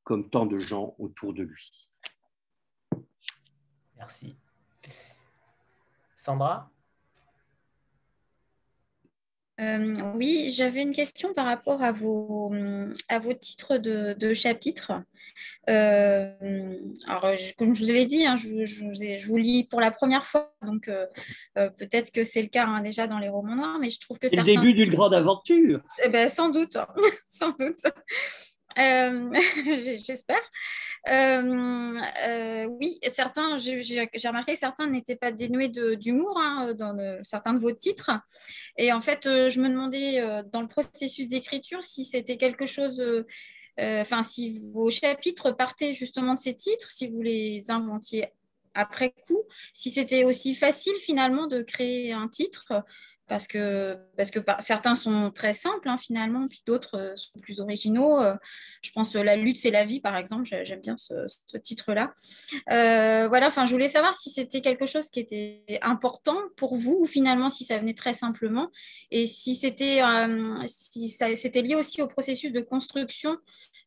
comme 0.04 0.30
tant 0.30 0.46
de 0.46 0.60
gens 0.60 0.94
autour 1.00 1.34
de 1.34 1.42
lui. 1.42 1.90
Merci. 3.96 4.38
Sandra? 6.16 6.70
Euh, 9.60 10.12
oui, 10.16 10.50
j'avais 10.50 10.82
une 10.82 10.94
question 10.94 11.34
par 11.34 11.46
rapport 11.46 11.82
à 11.82 11.92
vos, 11.92 12.54
à 13.10 13.20
vos 13.20 13.34
titres 13.34 13.78
de, 13.78 14.14
de 14.14 14.34
chapitres. 14.34 14.92
Euh, 15.70 16.32
alors, 17.08 17.36
comme 17.58 17.76
je 17.76 17.86
vous 17.86 17.92
l'ai 17.92 18.06
dit, 18.06 18.26
hein, 18.26 18.36
je, 18.38 18.66
je, 18.66 19.28
vous 19.28 19.38
lis 19.38 19.64
pour 19.64 19.82
la 19.82 19.92
première 19.92 20.24
fois, 20.24 20.54
donc 20.62 20.88
euh, 20.88 21.06
peut-être 21.56 22.12
que 22.12 22.24
c'est 22.24 22.42
le 22.42 22.48
cas 22.48 22.66
hein, 22.66 22.82
déjà 22.82 23.08
dans 23.08 23.20
les 23.20 23.30
romans 23.30 23.56
noirs, 23.56 23.78
mais 23.80 23.90
je 23.90 24.00
trouve 24.00 24.20
que 24.20 24.28
c'est 24.28 24.38
le 24.38 24.44
début 24.44 24.74
d'une 24.74 24.92
grande 24.92 25.14
aventure. 25.14 25.82
Eh 26.04 26.10
ben, 26.10 26.30
sans 26.30 26.50
doute, 26.50 26.78
sans 27.30 27.52
doute. 27.60 27.82
Euh, 28.78 29.34
j'espère. 30.06 30.42
Euh, 31.10 32.00
euh, 32.28 32.66
oui, 32.66 33.00
certains, 33.08 33.58
j'ai 33.58 34.28
remarqué 34.28 34.54
que 34.54 34.60
certains 34.60 34.88
n'étaient 34.88 35.16
pas 35.16 35.32
dénués 35.32 35.70
d'humour 35.70 36.38
hein, 36.40 36.74
dans 36.74 36.96
certains 37.24 37.54
de 37.54 37.60
vos 37.60 37.72
titres. 37.72 38.12
Et 38.78 38.92
en 38.92 39.02
fait, 39.02 39.22
je 39.24 39.60
me 39.60 39.70
demandais 39.70 40.22
dans 40.52 40.62
le 40.62 40.68
processus 40.68 41.28
d'écriture 41.28 41.84
si 41.84 42.04
c'était 42.04 42.38
quelque 42.38 42.66
chose, 42.66 43.04
enfin, 43.80 44.22
si 44.22 44.60
vos 44.74 44.90
chapitres 44.90 45.52
partaient 45.52 45.94
justement 45.94 46.36
de 46.36 46.40
ces 46.40 46.56
titres, 46.56 46.92
si 46.92 47.08
vous 47.08 47.22
les 47.22 47.72
inventiez 47.72 48.28
après 48.74 49.12
coup, 49.26 49.42
si 49.74 49.90
c'était 49.90 50.24
aussi 50.24 50.54
facile 50.54 50.94
finalement 51.00 51.48
de 51.48 51.64
créer 51.64 52.14
un 52.14 52.28
titre 52.28 52.84
parce 53.28 53.48
que, 53.48 53.98
parce 54.16 54.32
que 54.32 54.40
certains 54.60 54.96
sont 54.96 55.32
très 55.32 55.54
simples 55.54 55.90
hein, 55.90 55.98
finalement, 55.98 56.48
puis 56.48 56.64
d'autres 56.66 56.98
euh, 56.98 57.16
sont 57.16 57.40
plus 57.40 57.60
originaux. 57.60 58.20
Euh, 58.22 58.36
je 58.82 58.92
pense 58.92 59.12
que 59.12 59.18
La 59.18 59.36
lutte, 59.36 59.58
c'est 59.58 59.72
la 59.72 59.84
vie, 59.84 60.00
par 60.00 60.16
exemple, 60.16 60.48
j'aime 60.64 60.80
bien 60.80 60.96
ce, 60.98 61.58
titre-là. 61.58 62.14
Euh, 62.72 63.28
voilà, 63.28 63.48
enfin, 63.48 63.66
je 63.66 63.72
voulais 63.72 63.90
savoir 63.90 64.14
si 64.14 64.30
c'était 64.30 64.62
quelque 64.62 64.86
chose 64.86 65.10
qui 65.10 65.20
était 65.20 65.64
important 65.82 66.38
pour 66.56 66.78
vous 66.78 67.00
ou 67.02 67.06
finalement 67.06 67.50
si 67.50 67.66
ça 67.66 67.78
venait 67.78 67.94
très 67.94 68.14
simplement 68.14 68.70
et 69.12 69.28
si 69.28 69.56
c'était 69.56 70.02
si 70.68 71.18
lié 71.56 71.76
aussi 71.76 72.02
au 72.02 72.08
processus 72.08 72.52
de 72.52 72.62
construction 72.62 73.38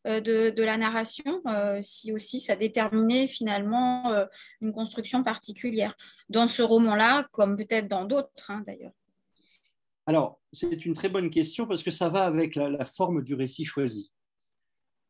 de, 0.05 0.49
de, 0.49 0.63
la 0.63 0.77
narration, 0.77 1.41
si 1.81 2.11
aussi 2.11 2.39
ça 2.39 2.55
déterminait 2.55 3.27
finalement 3.27 4.13
une 4.59 4.73
construction 4.73 5.23
particulière 5.23 5.95
dans 6.29 6.47
ce 6.47 6.61
roman-là, 6.61 7.27
comme 7.31 7.55
peut-être 7.55 7.87
dans 7.87 8.05
d'autres 8.05 8.51
hein, 8.51 8.63
d'ailleurs. 8.65 8.91
Alors, 10.07 10.39
c'est 10.51 10.85
une 10.85 10.93
très 10.93 11.09
bonne 11.09 11.29
question 11.29 11.67
parce 11.67 11.83
que 11.83 11.91
ça 11.91 12.09
va 12.09 12.23
avec 12.23 12.55
la, 12.55 12.83
forme 12.85 13.23
du 13.23 13.35
récit 13.35 13.65
choisi. 13.65 14.11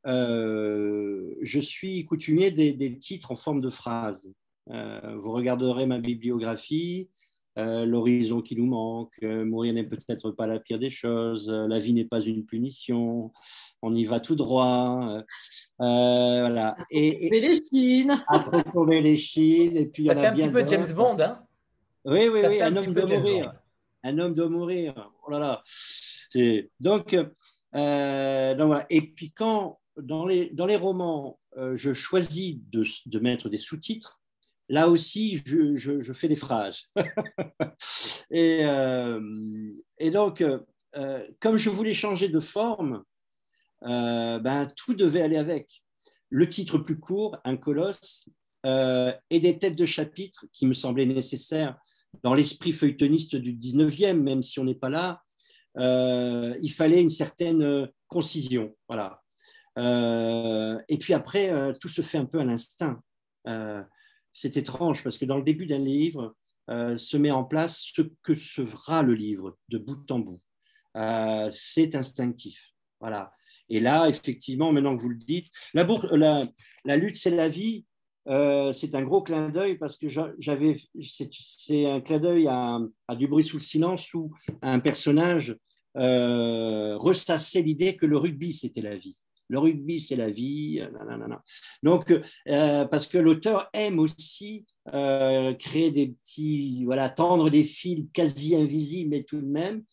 Euh, 0.07 1.33
je 1.41 1.59
suis 1.59 2.03
coutumier 2.05 2.51
des, 2.51 2.97
titres 2.97 3.31
en 3.31 3.35
forme 3.35 3.61
de 3.61 3.69
phrases. 3.69 4.33
Euh, 4.69 5.15
vous 5.21 5.31
regarderez 5.31 5.85
ma 5.85 5.99
bibliographie, 5.99 7.09
euh, 7.57 7.85
l'horizon 7.85 8.41
qui 8.41 8.55
nous 8.55 8.65
manque, 8.65 9.21
mourir 9.21 9.73
n'est 9.73 9.83
peut-être 9.83 10.31
pas 10.31 10.45
la 10.45 10.59
pire 10.59 10.79
des 10.79 10.89
choses, 10.89 11.49
la 11.49 11.79
vie 11.79 11.93
n'est 11.93 12.05
pas 12.05 12.21
une 12.21 12.45
punition, 12.45 13.31
on 13.81 13.95
y 13.95 14.03
va 14.03 14.19
tout 14.19 14.35
droit. 14.35 15.23
voilà. 15.79 16.75
Et, 16.89 17.27
et, 17.27 17.41
les 17.41 17.55
chines. 17.55 18.21
À 18.27 18.39
les 18.85 19.17
chines. 19.17 19.77
Et 19.77 19.85
puis 19.85 20.05
Ça 20.05 20.15
fait 20.15 20.27
un 20.27 20.33
petit 20.33 20.49
peu 20.49 20.67
James 20.67 20.93
Bond, 20.93 21.17
hein 21.19 21.39
Oui, 22.05 22.27
oui, 22.31 22.41
oui, 22.47 22.61
un 22.61 22.75
homme 22.75 22.93
de 22.93 23.01
mourir 23.01 23.60
un 24.03 24.17
homme 24.17 24.33
doit 24.33 24.49
mourir. 24.49 25.11
Oh 25.25 25.31
là 25.31 25.39
là. 25.39 25.63
Donc, 26.79 27.17
euh. 27.75 28.83
Et 28.89 29.01
puis 29.01 29.31
quand 29.31 29.79
dans 29.97 30.25
les, 30.25 30.49
dans 30.49 30.65
les 30.65 30.75
romans, 30.75 31.39
euh, 31.57 31.75
je 31.75 31.93
choisis 31.93 32.57
de, 32.71 32.83
de 33.05 33.19
mettre 33.19 33.49
des 33.49 33.57
sous-titres, 33.57 34.21
là 34.69 34.87
aussi, 34.87 35.41
je, 35.45 35.75
je, 35.75 36.13
fais 36.13 36.27
des 36.27 36.35
phrases. 36.35 36.93
et, 38.31 38.59
euh, 38.63 39.21
et, 39.97 40.11
donc, 40.11 40.43
comme 41.39 41.57
je 41.57 41.69
voulais 41.69 41.93
changer 41.93 42.29
de 42.29 42.39
forme, 42.39 43.03
ben, 43.81 44.67
tout 44.75 44.93
devait 44.93 45.21
aller 45.21 45.37
avec. 45.37 45.83
Le 46.29 46.47
titre 46.47 46.77
plus 46.77 46.97
court, 46.97 47.37
un 47.43 47.57
colosse, 47.57 48.29
et 48.63 49.39
des 49.39 49.57
têtes 49.57 49.77
de 49.77 49.85
chapitre 49.85 50.45
qui 50.53 50.65
me 50.65 50.73
semblaient 50.73 51.05
nécessaires 51.05 51.77
dans 52.23 52.33
l'esprit 52.33 52.71
feuilletoniste 52.71 53.35
du 53.35 53.53
19e, 53.53 54.13
même 54.13 54.43
si 54.43 54.59
on 54.59 54.65
n'est 54.65 54.75
pas 54.75 54.89
là, 54.89 55.21
euh, 55.77 56.55
il 56.61 56.71
fallait 56.71 57.01
une 57.01 57.09
certaine 57.09 57.63
euh, 57.63 57.87
concision. 58.07 58.75
Voilà. 58.87 59.21
Euh, 59.77 60.79
et 60.89 60.97
puis 60.97 61.13
après, 61.13 61.73
tout 61.79 61.87
se 61.87 62.01
fait 62.01 62.17
un 62.17 62.25
peu 62.25 62.39
à 62.39 62.45
l'instinct. 62.45 63.01
c'est 64.33 64.57
étrange 64.57 65.03
parce 65.03 65.17
que 65.17 65.25
dans 65.25 65.37
le 65.37 65.43
début 65.43 65.65
d'un 65.65 65.79
livre, 65.79 66.35
se 66.67 67.17
met 67.17 67.31
en 67.31 67.43
place 67.43 67.91
ce 67.93 68.01
que 68.23 68.35
sera 68.35 69.03
le 69.03 69.13
livre 69.13 69.57
de 69.69 69.77
bout 69.77 70.09
en 70.11 70.19
bout. 70.19 70.41
c'est 71.49 71.95
instinctif. 71.95 72.73
Voilà. 72.99 73.31
Et 73.69 73.79
là, 73.79 74.09
effectivement, 74.09 74.71
maintenant 74.71 74.95
que 74.95 75.01
vous 75.01 75.09
le 75.09 75.15
dites, 75.15 75.47
la 75.73 76.97
lutte, 76.97 77.15
c'est 77.15 77.31
la 77.31 77.47
vie. 77.47 77.85
Euh, 78.27 78.71
c'est 78.73 78.93
un 78.93 79.01
gros 79.01 79.21
clin 79.21 79.49
d'œil 79.49 79.77
parce 79.77 79.97
que 79.97 80.07
j'avais, 80.09 80.77
c'est 81.01 81.85
un 81.85 82.01
clin 82.01 82.19
d'œil 82.19 82.47
à, 82.47 82.79
Du 83.15 83.27
bruit 83.27 83.43
sous 83.43 83.57
le 83.57 83.61
silence 83.61 84.13
où 84.13 84.31
un 84.61 84.79
personnage 84.79 85.57
euh, 85.97 86.95
ressassait 86.97 87.61
l'idée 87.61 87.95
que 87.95 88.05
le 88.05 88.17
rugby 88.17 88.53
c'était 88.53 88.81
la 88.81 88.95
vie. 88.95 89.17
Le 89.49 89.59
rugby 89.59 89.99
c'est 89.99 90.15
la 90.15 90.29
vie. 90.29 90.81
Donc, 91.83 92.13
euh, 92.47 92.85
parce 92.85 93.07
que 93.07 93.17
l'auteur 93.17 93.69
aime 93.73 93.99
aussi 93.99 94.65
créer 94.85 95.91
des 95.91 96.07
petits, 96.07 96.85
voilà, 96.85 97.09
tendre 97.09 97.49
des 97.49 97.63
fils 97.63 98.05
quasi 98.13 98.55
invisibles, 98.55 99.09
mais 99.09 99.23
tout 99.23 99.41
de 99.41 99.47
même, 99.47 99.83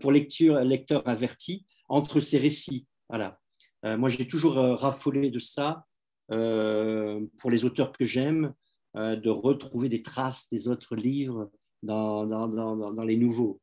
pour 0.00 0.12
lecture, 0.12 0.58
lecteur 0.60 1.06
averti, 1.06 1.64
entre 1.88 2.20
ses 2.20 2.38
récits. 2.38 2.86
Voilà. 3.08 3.38
moi, 3.84 4.08
j'ai 4.08 4.26
toujours 4.26 4.56
raffolé 4.56 5.30
de 5.30 5.38
ça 5.38 5.85
pour 6.28 7.50
les 7.50 7.64
auteurs 7.64 7.92
que 7.92 8.04
j'aime, 8.04 8.52
de 8.94 9.30
retrouver 9.30 9.88
des 9.88 10.02
traces 10.02 10.48
des 10.50 10.68
autres 10.68 10.96
livres 10.96 11.50
dans, 11.82 12.24
les 13.04 13.16
nouveaux. 13.16 13.60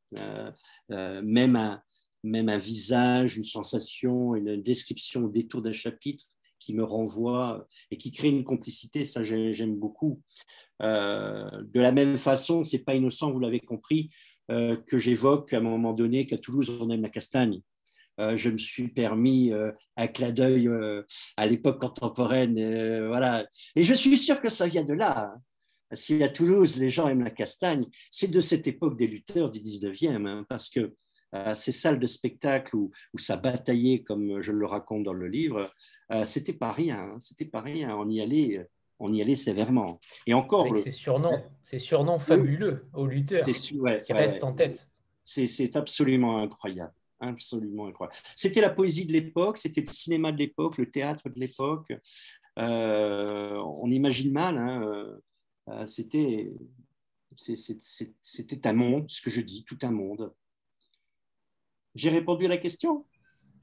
même, 0.89 1.55
un, 1.55 1.81
même 2.23 2.49
un 2.49 2.57
visage, 2.57 3.37
une 3.37 3.43
sensation, 3.43 4.35
une 4.35 4.61
description 4.61 5.25
au 5.25 5.29
détour 5.29 5.61
d'un 5.61 5.71
chapitre 5.71 6.25
qui 6.59 6.73
me 6.73 6.83
renvoie 6.83 7.67
et 7.91 7.97
qui 7.97 8.11
crée 8.11 8.29
une 8.29 8.45
complicité, 8.45 9.03
ça 9.03 9.23
j'aime 9.23 9.75
beaucoup. 9.75 10.21
de 10.79 11.79
la 11.79 11.91
même 11.91 12.17
façon, 12.17 12.63
c'est 12.63 12.79
pas 12.79 12.95
innocent, 12.95 13.31
vous 13.31 13.39
l'avez 13.39 13.59
compris, 13.59 14.09
euh, 14.51 14.75
que 14.87 14.97
j'évoque 14.97 15.53
à 15.53 15.57
un 15.57 15.61
moment 15.61 15.93
donné 15.93 16.25
qu'à 16.25 16.37
Toulouse, 16.37 16.69
on 16.81 16.89
aime 16.89 17.01
la 17.01 17.09
castagne. 17.09 17.61
Euh, 18.19 18.37
je 18.37 18.49
me 18.49 18.57
suis 18.57 18.87
permis 18.87 19.51
euh, 19.51 19.71
un 19.97 20.07
clin 20.07 20.31
d'œil 20.31 20.69
à 21.37 21.45
l'époque 21.45 21.79
contemporaine. 21.81 22.55
voilà. 23.07 23.47
Et 23.75 23.83
je 23.83 23.93
suis 23.93 24.17
sûr 24.17 24.41
que 24.41 24.49
ça 24.49 24.67
vient 24.67 24.83
de 24.83 24.93
là. 24.93 25.33
Hein. 25.33 25.41
Si 25.95 26.23
à 26.23 26.29
Toulouse, 26.29 26.77
les 26.77 26.89
gens 26.89 27.07
aiment 27.07 27.23
la 27.23 27.29
castagne, 27.29 27.85
c'est 28.09 28.31
de 28.31 28.41
cette 28.41 28.67
époque 28.67 28.97
des 28.97 29.07
lutteurs 29.07 29.51
du 29.51 29.59
19e, 29.59 30.25
hein, 30.25 30.45
parce 30.49 30.69
que 30.69 30.95
ces 31.55 31.71
salles 31.71 31.99
de 31.99 32.05
spectacle 32.05 32.75
où, 32.75 32.91
où, 33.13 33.17
ça 33.17 33.37
bataillait, 33.37 34.03
comme 34.03 34.39
je 34.39 34.51
le 34.51 34.65
raconte 34.67 35.03
dans 35.03 35.13
le 35.13 35.27
livre, 35.27 35.69
c'était 36.25 36.53
pas 36.53 36.71
rien. 36.71 36.99
Hein. 36.99 37.17
c'était 37.19 37.45
pas 37.45 37.61
rien. 37.61 37.95
On 37.95 38.09
y 38.09 38.21
allait 38.21 38.67
on 38.99 39.11
y 39.11 39.21
allait 39.21 39.35
sévèrement. 39.35 39.99
Et 40.25 40.33
encore. 40.33 40.65
Avec 40.65 40.77
ces 40.77 40.91
surnoms, 40.91 41.43
ces 41.61 41.79
surnoms 41.79 42.19
fabuleux 42.19 42.87
aux 42.93 43.05
lutteurs 43.05 43.45
qui 43.45 44.13
restent 44.13 44.43
en 44.43 44.53
tête. 44.53 44.89
C'est 45.23 45.75
absolument 45.75 46.41
incroyable. 46.41 46.93
Absolument 47.23 47.87
incroyable. 47.87 48.17
C'était 48.35 48.59
la 48.59 48.69
poésie 48.69 49.05
de 49.05 49.13
l'époque, 49.13 49.57
c'était 49.57 49.79
le 49.79 49.91
cinéma 49.91 50.33
de 50.33 50.37
l'époque, 50.37 50.77
le 50.77 50.91
théâtre 50.91 51.29
de 51.29 51.39
l'époque. 51.39 51.93
Euh, 52.59 53.55
on 53.55 53.89
imagine 53.89 54.33
mal, 54.33 54.57
hein, 54.57 54.83
euh, 54.83 55.17
euh, 55.69 55.85
c'était 55.85 56.51
c'était 57.35 58.67
un 58.67 58.73
monde, 58.73 59.09
ce 59.09 59.21
que 59.21 59.29
je 59.29 59.39
dis, 59.39 59.63
tout 59.63 59.77
un 59.83 59.91
monde. 59.91 60.33
J'ai 61.95 62.09
répondu 62.09 62.45
à 62.45 62.49
la 62.49 62.57
question? 62.57 63.05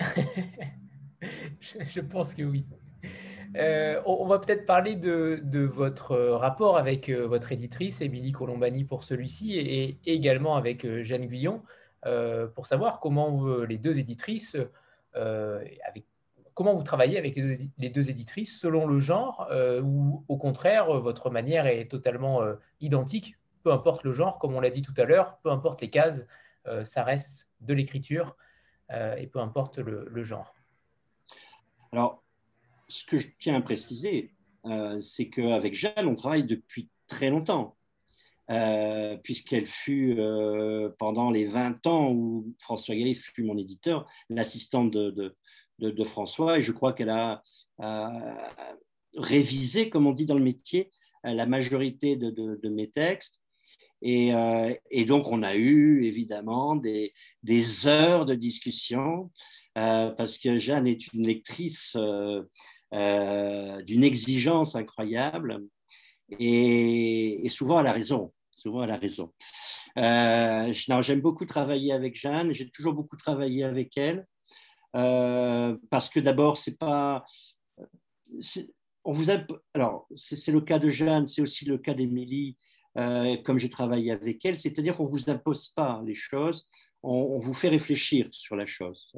Je 1.60 2.00
pense 2.00 2.32
que 2.32 2.42
oui. 2.42 2.64
On 4.06 4.26
va 4.26 4.38
peut-être 4.38 4.64
parler 4.64 4.96
de, 4.96 5.60
votre 5.66 6.16
rapport 6.16 6.78
avec 6.78 7.10
votre 7.10 7.52
éditrice, 7.52 8.00
Émilie 8.00 8.32
Colombani, 8.32 8.84
pour 8.84 9.04
celui-ci, 9.04 9.58
et, 9.58 9.98
également 10.06 10.56
avec 10.56 10.86
Jeanne 11.02 11.26
Guyon, 11.26 11.62
pour 12.54 12.66
savoir 12.66 13.00
comment 13.00 13.46
les 13.62 13.78
deux 13.78 13.98
éditrices, 13.98 14.56
comment 16.54 16.74
vous 16.74 16.82
travaillez 16.82 17.18
avec 17.18 17.36
les 17.36 17.90
deux, 17.90 18.10
éditrices 18.10 18.58
selon 18.58 18.86
le 18.86 19.00
genre, 19.00 19.50
ou 19.82 20.24
au 20.28 20.36
contraire, 20.38 21.00
votre 21.00 21.30
manière 21.30 21.66
est 21.66 21.90
totalement 21.90 22.40
identique, 22.80 23.36
peu 23.62 23.72
importe 23.72 24.04
le 24.04 24.12
genre, 24.12 24.38
comme 24.38 24.54
on 24.54 24.60
l'a 24.60 24.70
dit 24.70 24.82
tout 24.82 24.94
à 24.96 25.04
l'heure, 25.04 25.38
peu 25.42 25.50
importe 25.50 25.80
les 25.82 25.90
cases, 25.90 26.24
ça 26.84 27.04
reste 27.04 27.50
de 27.60 27.74
l'écriture, 27.74 28.36
et 28.90 29.26
peu 29.26 29.38
importe 29.40 29.78
le, 29.78 30.22
genre. 30.22 30.54
Alors, 31.92 32.22
ce 32.88 33.04
que 33.04 33.18
je 33.18 33.28
tiens 33.38 33.56
à 33.56 33.60
préciser, 33.60 34.34
euh, 34.66 34.98
c'est 34.98 35.30
qu'avec 35.30 35.74
Jeanne, 35.74 36.06
on 36.06 36.14
travaille 36.14 36.44
depuis 36.44 36.90
très 37.06 37.30
longtemps, 37.30 37.76
euh, 38.50 39.16
puisqu'elle 39.18 39.66
fut, 39.66 40.16
euh, 40.18 40.90
pendant 40.98 41.30
les 41.30 41.44
20 41.44 41.86
ans 41.86 42.12
où 42.12 42.54
François 42.58 42.94
Gary 42.94 43.14
fut 43.14 43.42
mon 43.42 43.56
éditeur, 43.56 44.06
l'assistante 44.28 44.90
de, 44.90 45.34
de, 45.78 46.04
François, 46.04 46.58
et 46.58 46.62
je 46.62 46.72
crois 46.72 46.92
qu'elle 46.92 47.10
a 47.10 47.42
révisé, 49.16 49.88
comme 49.88 50.06
on 50.06 50.12
dit 50.12 50.26
dans 50.26 50.34
le 50.34 50.44
métier, 50.44 50.90
la 51.24 51.46
majorité 51.46 52.16
de, 52.16 52.68
mes 52.68 52.90
textes. 52.90 53.40
Et, 54.02 54.32
et, 54.90 55.04
donc, 55.04 55.28
on 55.28 55.42
a 55.42 55.54
eu 55.54 56.04
évidemment 56.04 56.76
des, 56.76 57.12
des 57.42 57.86
heures 57.86 58.26
de 58.26 58.34
discussion, 58.34 59.30
parce 59.74 60.36
que 60.36 60.58
Jeanne 60.58 60.86
est 60.86 61.12
une 61.14 61.26
lectrice 61.26 61.96
euh, 62.92 63.82
d'une 63.82 64.02
exigence 64.02 64.74
incroyable. 64.74 65.62
Et, 66.40 67.46
souvent, 67.48 67.80
elle 67.80 67.86
a 67.86 67.92
raison. 67.92 68.32
Souvent, 68.60 68.84
elle 68.84 68.90
a 68.90 68.98
raison. 68.98 69.32
Euh, 69.96 70.70
J'aime 70.72 71.22
beaucoup 71.22 71.46
travailler 71.46 71.94
avec 71.94 72.14
Jeanne. 72.14 72.52
J'ai 72.52 72.68
toujours 72.68 72.92
beaucoup 72.92 73.16
travaillé 73.16 73.64
avec 73.64 73.96
elle. 73.96 74.26
Euh, 74.96 75.78
parce 75.88 76.10
que 76.10 76.20
d'abord, 76.20 76.58
c'est 76.58 76.76
pas. 76.76 77.24
On 79.04 79.12
vous 79.12 79.30
alors, 79.72 80.06
c'est 80.14 80.52
le 80.52 80.60
cas 80.60 80.78
de 80.78 80.90
Jeanne, 80.90 81.26
c'est 81.26 81.40
aussi 81.40 81.64
le 81.64 81.78
cas 81.78 81.94
d'Émilie. 81.94 82.58
Euh, 82.98 83.36
comme 83.44 83.56
j'ai 83.56 83.68
travaillé 83.68 84.10
avec 84.10 84.44
elle, 84.44 84.58
c'est-à-dire 84.58 84.96
qu'on 84.96 85.04
ne 85.04 85.10
vous 85.10 85.30
impose 85.30 85.68
pas 85.68 86.02
les 86.04 86.14
choses, 86.14 86.68
on, 87.04 87.38
vous 87.38 87.54
fait 87.54 87.68
réfléchir 87.68 88.26
sur 88.32 88.56
la 88.56 88.66
chose. 88.66 89.12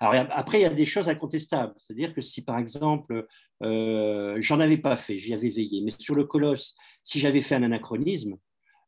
Alors 0.00 0.14
après, 0.30 0.60
il 0.60 0.62
y 0.62 0.64
a 0.64 0.70
des 0.70 0.86
choses 0.86 1.10
incontestables, 1.10 1.74
c'est-à-dire 1.76 2.14
que 2.14 2.22
si 2.22 2.42
par 2.42 2.56
exemple, 2.56 3.26
euh, 3.62 4.36
j'en 4.40 4.60
avais 4.60 4.78
pas 4.78 4.96
fait, 4.96 5.18
j'y 5.18 5.34
avais 5.34 5.50
veillé, 5.50 5.82
mais 5.82 5.92
sur 5.98 6.14
le 6.14 6.24
colosse, 6.24 6.74
si 7.02 7.18
j'avais 7.18 7.42
fait 7.42 7.54
un 7.54 7.64
anachronisme, 7.64 8.36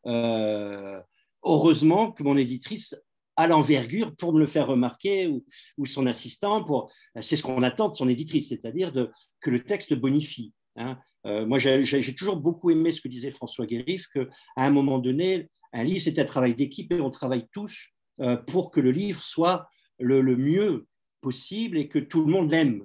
heureusement 0.07 2.13
que 2.13 2.23
mon 2.23 2.37
éditrice 2.37 2.95
a 3.37 3.47
l'envergure 3.47 4.15
pour 4.17 4.33
me 4.33 4.39
le 4.39 4.47
faire 4.47 4.67
remarquer 4.67 5.29
ou, 5.77 5.87
son 5.87 6.07
assistant, 6.07 6.63
pour, 6.63 6.93
c'est 7.21 7.37
ce 7.37 7.43
qu'on 7.43 7.63
attend 7.63 7.89
de 7.89 7.95
son 7.95 8.09
éditrice, 8.09 8.49
c'est-à-dire 8.49 8.93
que 9.41 9.51
le 9.51 9.61
texte 9.61 9.95
bonifie. 9.95 10.53
Hein. 10.77 10.99
Euh, 11.27 11.47
moi, 11.47 11.59
j'ai 11.59 12.15
toujours 12.15 12.37
beaucoup 12.37 12.71
aimé 12.71 12.93
ce 12.93 13.01
que 13.01 13.09
disait 13.09 13.31
François 13.31 13.67
Guérif, 13.67 14.07
qu'à 14.09 14.27
un 14.57 14.71
moment 14.71 14.99
donné, 14.99 15.49
un 15.73 15.85
livre, 15.85 16.03
c'est 16.03 16.19
un 16.19 16.25
travail 16.25 16.55
d'équipe 16.55 16.93
et 16.93 17.01
on 17.01 17.11
travaille 17.11 17.47
tous 17.53 17.91
euh, 18.21 18.37
pour 18.37 18.71
que 18.71 18.81
le 18.81 18.91
livre 18.91 19.23
soit 19.23 19.69
le, 19.99 20.23
mieux 20.37 20.87
possible 21.21 21.79
et 21.79 21.89
que 21.89 21.99
tout 21.99 22.25
le 22.25 22.31
monde 22.31 22.51
l'aime. 22.51 22.85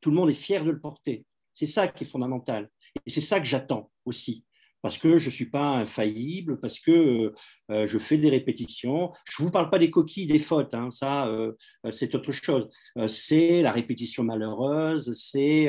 Tout 0.00 0.10
le 0.10 0.16
monde 0.16 0.30
est 0.30 0.34
fier 0.34 0.64
de 0.64 0.70
le 0.70 0.80
porter. 0.80 1.24
C'est 1.54 1.66
ça 1.66 1.88
qui 1.88 2.04
est 2.04 2.06
fondamental. 2.06 2.70
Et 3.06 3.10
c'est 3.10 3.20
ça 3.20 3.40
que 3.40 3.46
j'attends 3.46 3.90
aussi 4.04 4.44
parce 4.82 4.98
que 4.98 5.18
je 5.18 5.26
ne 5.26 5.30
suis 5.30 5.50
pas 5.50 5.76
infaillible, 5.76 6.58
parce 6.60 6.80
que 6.80 7.34
euh, 7.70 7.86
je 7.86 7.98
fais 7.98 8.16
des 8.16 8.30
répétitions. 8.30 9.12
Je 9.28 9.42
ne 9.42 9.46
vous 9.46 9.52
parle 9.52 9.70
pas 9.70 9.78
des 9.78 9.90
coquilles, 9.90 10.26
des 10.26 10.38
fautes, 10.38 10.74
hein, 10.74 10.90
ça 10.90 11.26
euh, 11.28 11.52
c'est 11.90 12.14
autre 12.14 12.32
chose. 12.32 12.68
Euh, 12.96 13.06
c'est 13.06 13.62
la 13.62 13.72
répétition 13.72 14.24
malheureuse, 14.24 15.12
c'est 15.14 15.68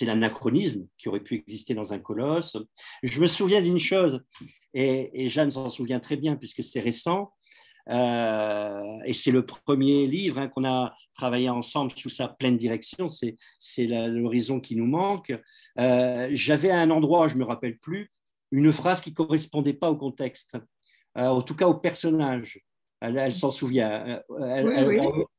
l'anachronisme 0.00 0.86
qui 0.98 1.08
aurait 1.08 1.20
pu 1.20 1.36
exister 1.36 1.74
dans 1.74 1.92
un 1.92 1.98
colosse. 1.98 2.56
Je 3.02 3.20
me 3.20 3.26
souviens 3.26 3.62
d'une 3.62 3.78
chose, 3.78 4.22
et, 4.74 5.28
Jeanne 5.28 5.50
s'en 5.50 5.70
souvient 5.70 6.00
très 6.00 6.16
bien 6.16 6.36
puisque 6.36 6.64
c'est 6.64 6.80
récent, 6.80 7.32
et 7.90 9.14
c'est 9.14 9.30
le 9.30 9.46
premier 9.46 10.06
livre 10.06 10.38
hein, 10.38 10.48
qu'on 10.48 10.66
a 10.66 10.94
travaillé 11.14 11.48
ensemble 11.48 11.92
sous 11.96 12.10
sa 12.10 12.28
pleine 12.28 12.58
direction, 12.58 13.08
c'est 13.08 13.86
l'horizon 13.86 14.60
qui 14.60 14.76
nous 14.76 14.86
manque. 14.86 15.32
J'avais 15.76 16.70
un 16.70 16.90
endroit, 16.90 17.28
je 17.28 17.34
ne 17.34 17.40
me 17.40 17.44
rappelle 17.44 17.78
plus, 17.78 18.10
une 18.50 18.72
phrase 18.72 19.00
qui 19.00 19.10
ne 19.10 19.14
correspondait 19.14 19.74
pas 19.74 19.90
au 19.90 19.96
contexte, 19.96 20.56
euh, 21.16 21.26
en 21.26 21.42
tout 21.42 21.54
cas 21.54 21.66
au 21.66 21.74
personnage. 21.74 22.60
Elle, 23.00 23.32
s'en 23.32 23.52
souvient. 23.52 24.20
Euh, 24.30 24.64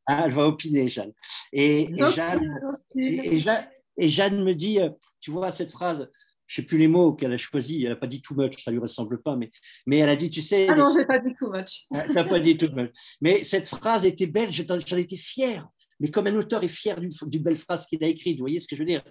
elle, 0.07 0.31
Va, 0.31 0.47
opiner, 0.47 0.87
Jeanne. 0.87 1.11
Et, 1.51 1.89
Jeanne, 2.15 2.59
et, 2.95 4.07
Jeanne, 4.07 4.43
me 4.43 4.55
dit, 4.55 4.79
euh, 4.79 4.89
tu 5.19 5.29
vois, 5.29 5.51
cette 5.51 5.71
phrase, 5.71 6.09
je 6.47 6.61
ne 6.61 6.63
sais 6.63 6.67
plus 6.67 6.77
les 6.77 6.87
mots 6.87 7.13
qu'elle 7.13 7.33
a 7.33 7.37
choisis, 7.37 7.83
elle 7.83 7.89
n'a 7.89 7.95
pas 7.97 8.07
dit 8.07 8.21
too 8.21 8.33
much, 8.33 8.63
ça 8.63 8.71
ne 8.71 8.77
lui 8.77 8.81
ressemble 8.81 9.21
pas, 9.21 9.35
mais, 9.35 9.51
mais 9.85 9.97
elle 9.97 10.09
a 10.09 10.15
dit, 10.15 10.29
tu 10.29 10.41
sais... 10.41 10.67
Ah 10.69 10.75
non, 10.75 10.89
je 10.89 10.99
n'ai 10.99 11.05
pas 11.05 11.19
dit 11.19 11.35
too 11.37 11.51
much. 11.51 11.85
Elle 11.91 12.13
n'a 12.13 12.23
pas 12.23 12.39
dit 12.39 12.57
too 12.57 12.71
much. 12.73 12.91
Mais 13.21 13.43
cette 13.43 13.67
phrase 13.67 14.05
était 14.05 14.25
belle, 14.25 14.51
j'en 14.51 14.97
étais 14.97 15.17
fier 15.17 15.67
mais 15.99 16.09
comme 16.11 16.27
un 16.27 16.35
auteur 16.35 16.63
est 16.63 16.69
fier 16.69 16.99
d'une 16.99 17.43
belle 17.43 17.57
phrase 17.57 17.85
qu'il 17.85 18.03
a 18.03 18.07
écrite, 18.07 18.37
vous 18.37 18.43
voyez 18.43 18.59
ce 18.59 18.67
que 18.67 18.75
je 18.75 18.81
veux 18.81 18.87
dire? 18.87 19.03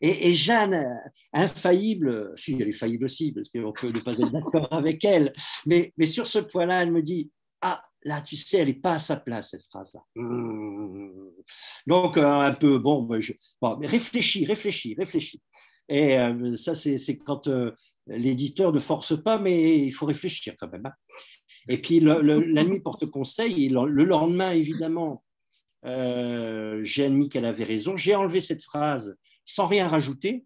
Et, 0.00 0.32
Jeanne, 0.32 1.00
infaillible, 1.32 2.32
si 2.36 2.56
elle 2.60 2.68
est 2.68 2.72
faillible 2.72 3.06
aussi, 3.06 3.32
parce 3.32 3.48
qu'on 3.48 3.72
peut 3.72 3.88
ne 3.88 4.00
pas 4.00 4.12
être 4.12 4.30
d'accord 4.30 4.68
avec 4.72 5.04
elle, 5.04 5.32
mais, 5.66 5.92
sur 6.04 6.26
ce 6.26 6.38
point-là, 6.38 6.82
elle 6.82 6.92
me 6.92 7.02
dit, 7.02 7.30
ah, 7.60 7.82
là, 8.04 8.20
tu 8.20 8.36
sais, 8.36 8.58
elle 8.58 8.68
n'est 8.68 8.74
pas 8.74 8.94
à 8.94 8.98
sa 8.98 9.16
place, 9.16 9.50
cette 9.50 9.64
phrase-là. 9.64 10.00
Mmh. 10.14 11.08
Donc, 11.86 12.16
euh, 12.16 12.24
un 12.24 12.52
peu, 12.52 12.78
bon, 12.78 13.08
réfléchis, 13.80 14.44
réfléchis, 14.44 14.94
réfléchis. 14.96 15.42
Et 15.88 16.18
euh, 16.18 16.54
ça, 16.56 16.74
c'est 16.74 17.16
quand 17.16 17.48
euh, 17.48 17.72
l'éditeur 18.06 18.72
ne 18.72 18.78
force 18.78 19.20
pas, 19.20 19.38
mais 19.38 19.86
il 19.86 19.90
faut 19.90 20.06
réfléchir 20.06 20.54
quand 20.58 20.70
même. 20.70 20.86
Hein. 20.86 20.92
Et 21.68 21.80
puis, 21.80 21.98
la 22.00 22.64
nuit 22.64 22.80
porte 22.80 23.06
conseil, 23.06 23.68
le 23.70 24.04
lendemain, 24.04 24.52
évidemment, 24.52 25.22
euh, 25.88 26.80
j'ai 26.84 27.04
admis 27.04 27.28
qu'elle 27.28 27.44
avait 27.44 27.64
raison. 27.64 27.96
J'ai 27.96 28.14
enlevé 28.14 28.40
cette 28.40 28.62
phrase 28.62 29.16
sans 29.44 29.66
rien 29.66 29.88
rajouter. 29.88 30.44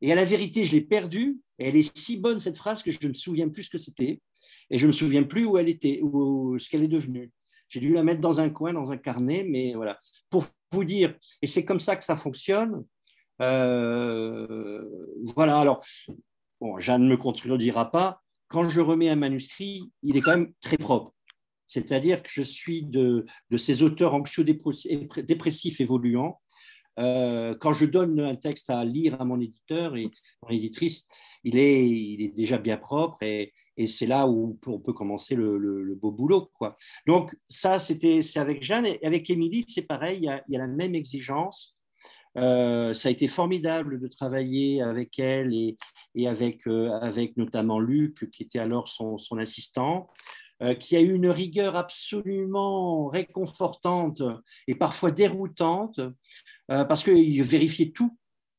Et 0.00 0.12
à 0.12 0.14
la 0.14 0.24
vérité, 0.24 0.64
je 0.64 0.72
l'ai 0.72 0.80
perdue. 0.80 1.38
Et 1.58 1.68
elle 1.68 1.76
est 1.76 1.96
si 1.96 2.16
bonne, 2.16 2.38
cette 2.38 2.56
phrase, 2.56 2.82
que 2.82 2.90
je 2.90 2.98
ne 3.02 3.08
me 3.08 3.14
souviens 3.14 3.48
plus 3.48 3.64
ce 3.64 3.70
que 3.70 3.78
c'était. 3.78 4.20
Et 4.70 4.78
je 4.78 4.86
ne 4.86 4.88
me 4.88 4.92
souviens 4.92 5.24
plus 5.24 5.44
où 5.44 5.58
elle 5.58 5.68
était, 5.68 6.00
ou 6.02 6.58
ce 6.58 6.70
qu'elle 6.70 6.82
est 6.82 6.88
devenue. 6.88 7.30
j'ai 7.68 7.80
dû 7.80 7.92
la 7.92 8.02
mettre 8.02 8.20
dans 8.20 8.40
un 8.40 8.48
coin, 8.48 8.72
dans 8.72 8.92
un 8.92 8.96
carnet, 8.96 9.44
mais 9.46 9.74
voilà. 9.74 9.98
Pour 10.30 10.46
vous 10.72 10.84
dire, 10.84 11.14
et 11.42 11.46
c'est 11.46 11.64
comme 11.64 11.80
ça 11.80 11.96
que 11.96 12.04
ça 12.04 12.16
fonctionne. 12.16 12.84
Euh, 13.42 14.82
voilà, 15.34 15.58
alors, 15.58 15.84
bon, 16.60 16.78
Jeanne 16.78 17.04
ne 17.04 17.10
me 17.10 17.16
contredira 17.16 17.90
pas. 17.90 18.22
Quand 18.48 18.68
je 18.68 18.80
remets 18.80 19.08
un 19.08 19.16
manuscrit, 19.16 19.90
il 20.02 20.16
est 20.16 20.20
quand 20.20 20.32
même 20.32 20.52
très 20.60 20.78
propre. 20.78 21.14
C'est-à-dire 21.70 22.20
que 22.24 22.30
je 22.32 22.42
suis 22.42 22.82
de, 22.82 23.24
ces 23.56 23.84
auteurs 23.84 24.12
anxio-dépressifs 24.12 25.80
évoluants 25.80 26.40
euh, 26.98 27.54
quand 27.60 27.72
je 27.72 27.84
donne 27.84 28.18
un 28.18 28.34
texte 28.34 28.70
à 28.70 28.84
lire 28.84 29.20
à 29.20 29.24
mon 29.24 29.40
éditeur 29.40 29.96
et 29.96 30.10
mon 30.42 30.48
éditrice, 30.48 31.06
il 31.44 31.56
est, 31.56 32.34
déjà 32.34 32.58
bien 32.58 32.76
propre 32.76 33.22
et, 33.22 33.52
c'est 33.86 34.06
là 34.06 34.26
où 34.26 34.58
on 34.66 34.78
peut 34.78 34.92
commencer 34.92 35.36
le, 35.36 35.94
beau 35.94 36.10
boulot. 36.10 36.50
Donc 37.06 37.34
ça, 37.48 37.78
c'était, 37.78 38.22
c'est 38.22 38.40
avec 38.40 38.62
Jeanne 38.62 38.86
et 38.86 38.98
avec 39.06 39.30
Émilie, 39.30 39.64
c'est 39.68 39.86
pareil, 39.86 40.18
il 40.18 40.24
y, 40.24 40.56
a, 40.56 40.58
la 40.58 40.66
même 40.66 40.96
exigence. 40.96 41.78
Euh, 42.36 42.92
ça 42.92 43.08
a 43.08 43.12
été 43.12 43.26
formidable 43.26 44.00
de 44.00 44.08
travailler 44.08 44.82
avec 44.82 45.18
elle 45.18 45.54
et, 45.54 45.78
euh, 46.18 46.90
avec 47.00 47.36
notamment 47.38 47.78
Luc, 47.78 48.28
qui 48.30 48.42
était 48.42 48.58
alors 48.58 48.88
son 48.88 49.38
assistant. 49.38 50.10
Euh, 50.62 50.74
qui 50.74 50.94
a 50.94 51.00
eu 51.00 51.14
une 51.14 51.30
rigueur 51.30 51.74
absolument 51.74 53.06
réconfortante 53.08 54.22
et 54.66 54.74
parfois 54.74 55.10
déroutante, 55.10 56.00
euh, 56.00 56.84
parce 56.84 57.02
qu'il 57.02 57.42
vérifiait 57.42 57.92
tout, 57.92 58.18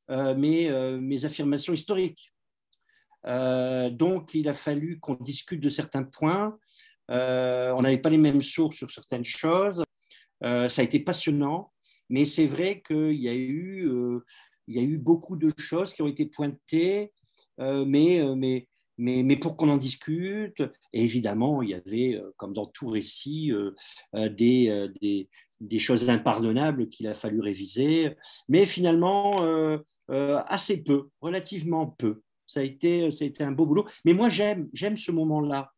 euh, 0.10 0.34
mes, 0.34 0.72
mes, 0.99 1.26
affirmations 1.26 1.73
historiques. 1.73 2.34
donc, 3.23 4.34
il 4.34 4.49
a 4.49 4.53
fallu 4.53 4.99
qu'on 4.99 5.14
discute 5.14 5.61
de 5.61 5.69
certains 5.69 6.02
points. 6.03 6.57
on 7.07 7.82
n'avait 7.84 8.02
pas 8.02 8.10
les 8.10 8.18
mêmes 8.18 8.41
sources 8.41 8.78
sur 8.78 8.90
certaines 8.90 9.23
choses. 9.23 9.84
ça 10.41 10.82
a 10.82 10.84
été 10.84 10.99
passionnant, 10.99 11.72
mais 12.10 12.26
c'est 12.26 12.48
vrai 12.48 12.82
qu'il 12.82 13.22
y, 13.22 13.30
a 13.30 13.36
eu, 13.36 13.88
y 14.68 14.80
a 14.80 14.82
eu 14.82 14.98
beaucoup 14.98 15.36
de 15.36 15.52
choses 15.56 15.94
qui 15.94 16.02
ont 16.02 16.07
été 16.07 16.26
pointées, 16.26 17.14
mais, 17.60 18.23
mais 18.36 18.68
mais, 19.02 19.36
pour 19.36 19.57
qu'on 19.57 19.69
en 19.69 19.78
discute, 19.78 20.61
évidemment, 20.94 21.64
il 21.64 21.69
y 21.69 21.73
avait, 21.73 22.15
euh, 22.15 22.32
comme 22.38 22.53
dans 22.53 22.68
tout 22.68 22.88
récit, 22.88 23.52
euh, 23.52 23.72
euh, 24.14 24.30
des, 24.30 25.80
choses 25.80 26.07
impardonnables 26.07 26.88
qu'il 26.88 27.07
a 27.07 27.15
fallu 27.15 27.41
réviser, 27.41 28.15
mais 28.48 28.68
finalement, 28.68 29.41
assez 30.07 30.84
peu, 30.84 31.10
relativement 31.19 31.88
peu. 31.88 32.22
Ça 32.45 32.60
a, 32.60 32.64
été, 32.64 33.10
ça 33.11 33.23
a 33.23 33.28
été 33.28 33.44
un 33.44 33.52
beau 33.52 33.65
boulot. 33.65 33.88
Mais 34.06 34.14
moi, 34.14 34.30
j'aime, 34.30 34.69
j'aime 34.73 34.98
ce 34.98 35.11
moment-là 35.11 35.72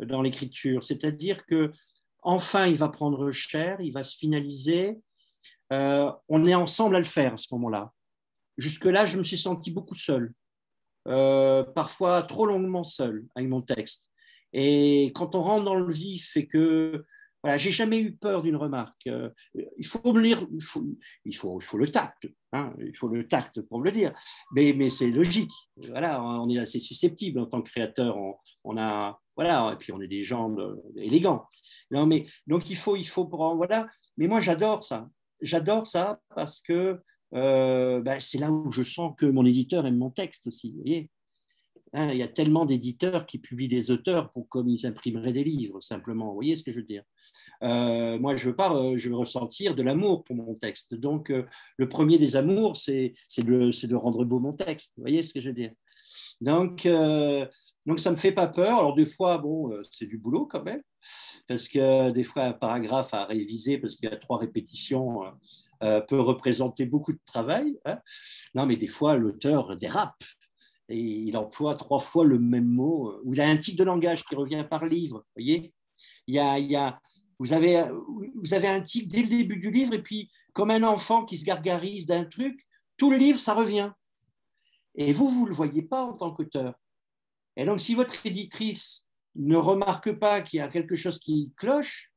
dans 0.00 0.22
l'écriture, 0.22 0.84
c'est-à-dire 0.84 1.46
que 1.46 1.72
enfin, 2.22 2.66
il 2.66 2.76
va 2.76 2.88
prendre 2.88 3.30
cher, 3.30 3.80
il 3.80 3.92
va 3.92 4.02
se 4.02 4.16
finaliser. 4.16 4.98
on 5.70 6.46
est 6.46 6.54
ensemble 6.54 6.96
à 6.96 6.98
le 6.98 7.04
faire 7.04 7.34
à 7.34 7.36
ce 7.36 7.46
moment-là. 7.52 7.92
Jusque-là, 8.58 9.06
je 9.06 9.16
me 9.16 9.22
suis 9.22 9.38
senti 9.38 9.70
beaucoup 9.70 9.94
seul. 9.94 10.34
Euh, 11.08 11.64
parfois 11.64 12.22
trop 12.22 12.46
longuement 12.46 12.84
seul 12.84 13.24
avec 13.34 13.48
mon 13.48 13.62
texte. 13.62 14.10
Et 14.52 15.12
quand 15.14 15.34
on 15.34 15.42
rentre 15.42 15.64
dans 15.64 15.76
le 15.76 15.90
vif 15.92 16.36
et 16.36 16.46
que 16.46 17.04
voilà, 17.42 17.56
j'ai 17.56 17.70
jamais 17.70 18.00
eu 18.00 18.12
peur 18.12 18.42
d'une 18.42 18.56
remarque. 18.56 19.06
Euh, 19.06 19.30
il 19.78 19.86
faut 19.86 20.12
me 20.12 20.20
lire, 20.20 20.46
il 20.52 20.62
faut, 20.62 20.84
il 21.24 21.34
faut, 21.62 21.78
le 21.78 21.88
tact, 21.88 22.28
hein, 22.52 22.74
il 22.78 22.94
faut 22.94 23.08
le 23.08 23.26
tact 23.26 23.62
pour 23.62 23.78
me 23.78 23.84
le 23.86 23.92
dire. 23.92 24.12
Mais, 24.52 24.74
mais 24.74 24.90
c'est 24.90 25.10
logique. 25.10 25.52
Voilà, 25.88 26.22
on 26.22 26.50
est 26.50 26.58
assez 26.58 26.78
susceptible 26.78 27.38
en 27.40 27.46
tant 27.46 27.62
que 27.62 27.70
créateur. 27.70 28.18
On, 28.64 28.76
a, 28.76 29.18
voilà, 29.36 29.72
et 29.72 29.76
puis 29.76 29.90
on 29.90 30.02
est 30.02 30.08
des 30.08 30.20
gens 30.20 30.54
élégants. 30.96 31.46
Non, 31.90 32.04
mais 32.04 32.26
donc 32.46 32.68
il 32.68 32.76
faut, 32.76 32.96
il 32.96 33.08
faut, 33.08 33.26
voilà. 33.56 33.88
Mais 34.18 34.26
moi 34.26 34.40
j'adore 34.40 34.84
ça. 34.84 35.08
J'adore 35.40 35.86
ça 35.86 36.20
parce 36.34 36.60
que 36.60 37.00
euh, 37.34 38.00
ben, 38.00 38.18
c'est 38.18 38.38
là 38.38 38.50
où 38.50 38.70
je 38.70 38.82
sens 38.82 39.14
que 39.16 39.26
mon 39.26 39.44
éditeur 39.44 39.86
aime 39.86 39.98
mon 39.98 40.10
texte 40.10 40.46
aussi. 40.46 40.72
Vous 40.72 40.82
voyez 40.82 41.10
hein, 41.92 42.10
il 42.10 42.18
y 42.18 42.22
a 42.22 42.28
tellement 42.28 42.64
d'éditeurs 42.64 43.26
qui 43.26 43.38
publient 43.38 43.68
des 43.68 43.90
auteurs 43.90 44.30
pour 44.30 44.48
comme 44.48 44.68
ils 44.68 44.86
imprimeraient 44.86 45.32
des 45.32 45.44
livres, 45.44 45.80
simplement. 45.80 46.28
Vous 46.28 46.34
voyez 46.34 46.56
ce 46.56 46.62
que 46.62 46.72
je 46.72 46.80
veux 46.80 46.86
dire 46.86 47.04
euh, 47.62 48.18
Moi, 48.18 48.36
je 48.36 48.48
veux 48.48 48.56
pas, 48.56 48.74
euh, 48.74 48.96
je 48.96 49.08
veux 49.08 49.16
ressentir 49.16 49.74
de 49.74 49.82
l'amour 49.82 50.24
pour 50.24 50.36
mon 50.36 50.54
texte. 50.54 50.94
Donc, 50.94 51.32
le 51.76 51.88
premier 51.88 52.18
des 52.18 52.36
amours, 52.36 52.76
c'est 52.76 53.14
de, 53.38 53.94
rendre 53.94 54.24
beau 54.24 54.38
mon 54.38 54.52
texte. 54.52 54.92
Vous 54.96 55.02
voyez 55.02 55.22
ce 55.22 55.32
que 55.32 55.40
je 55.40 55.48
veux 55.48 55.54
dire 55.54 55.72
donc, 56.42 56.80
ça 56.84 56.90
ne 56.90 58.14
me 58.14 58.16
fait 58.16 58.32
pas 58.32 58.46
peur. 58.46 58.78
Alors, 58.78 58.94
des 58.94 59.04
fois, 59.04 59.36
bon, 59.36 59.78
c'est 59.90 60.06
du 60.06 60.16
boulot 60.16 60.46
quand 60.46 60.62
même, 60.62 60.80
parce 61.46 61.68
que 61.68 62.10
des 62.12 62.24
fois, 62.24 62.44
un 62.44 62.52
paragraphe 62.54 63.12
à 63.12 63.26
réviser, 63.26 63.76
parce 63.76 63.94
qu'il 63.94 64.08
y 64.08 64.12
a 64.12 64.16
trois 64.16 64.38
répétitions, 64.38 65.20
euh, 65.82 66.00
peut 66.00 66.20
représenter 66.20 66.84
beaucoup 66.84 67.12
de 67.12 67.20
travail. 67.24 67.78
Hein. 67.84 67.98
Non, 68.54 68.66
mais 68.66 68.76
des 68.76 68.86
fois, 68.86 69.16
l'auteur 69.16 69.76
dérape 69.76 70.22
et 70.90 70.98
il 70.98 71.36
emploie 71.36 71.74
trois 71.74 72.00
fois 72.00 72.24
le 72.24 72.38
même 72.38 72.66
mot, 72.66 73.10
euh, 73.10 73.22
ou 73.24 73.34
il 73.34 73.40
a 73.40 73.48
un 73.48 73.56
type 73.56 73.76
de 73.76 73.84
langage 73.84 74.24
qui 74.24 74.34
revient 74.34 74.66
par 74.68 74.84
livre. 74.84 75.24
voyez 75.36 75.72
il 76.26 76.34
y 76.34 76.38
a, 76.38 76.58
il 76.58 76.70
y 76.70 76.76
a, 76.76 77.00
vous, 77.38 77.52
avez, 77.52 77.84
vous 78.34 78.54
avez 78.54 78.68
un 78.68 78.80
tic 78.80 79.08
dès 79.08 79.22
le 79.22 79.28
début 79.28 79.56
du 79.56 79.70
livre, 79.70 79.94
et 79.94 80.02
puis, 80.02 80.30
comme 80.52 80.70
un 80.70 80.82
enfant 80.82 81.24
qui 81.24 81.38
se 81.38 81.44
gargarise 81.44 82.06
d'un 82.06 82.24
truc, 82.24 82.66
tout 82.96 83.10
le 83.10 83.16
livre, 83.16 83.38
ça 83.38 83.54
revient. 83.54 83.92
Et 84.94 85.12
vous, 85.12 85.28
vous 85.28 85.44
ne 85.44 85.50
le 85.50 85.54
voyez 85.54 85.82
pas 85.82 86.02
en 86.02 86.14
tant 86.14 86.32
qu'auteur. 86.32 86.74
Et 87.56 87.64
donc, 87.64 87.80
si 87.80 87.94
votre 87.94 88.26
éditrice 88.26 89.06
ne 89.36 89.56
remarque 89.56 90.12
pas 90.18 90.40
qu'il 90.40 90.58
y 90.58 90.60
a 90.60 90.68
quelque 90.68 90.96
chose 90.96 91.18
qui 91.18 91.52
cloche, 91.56 92.12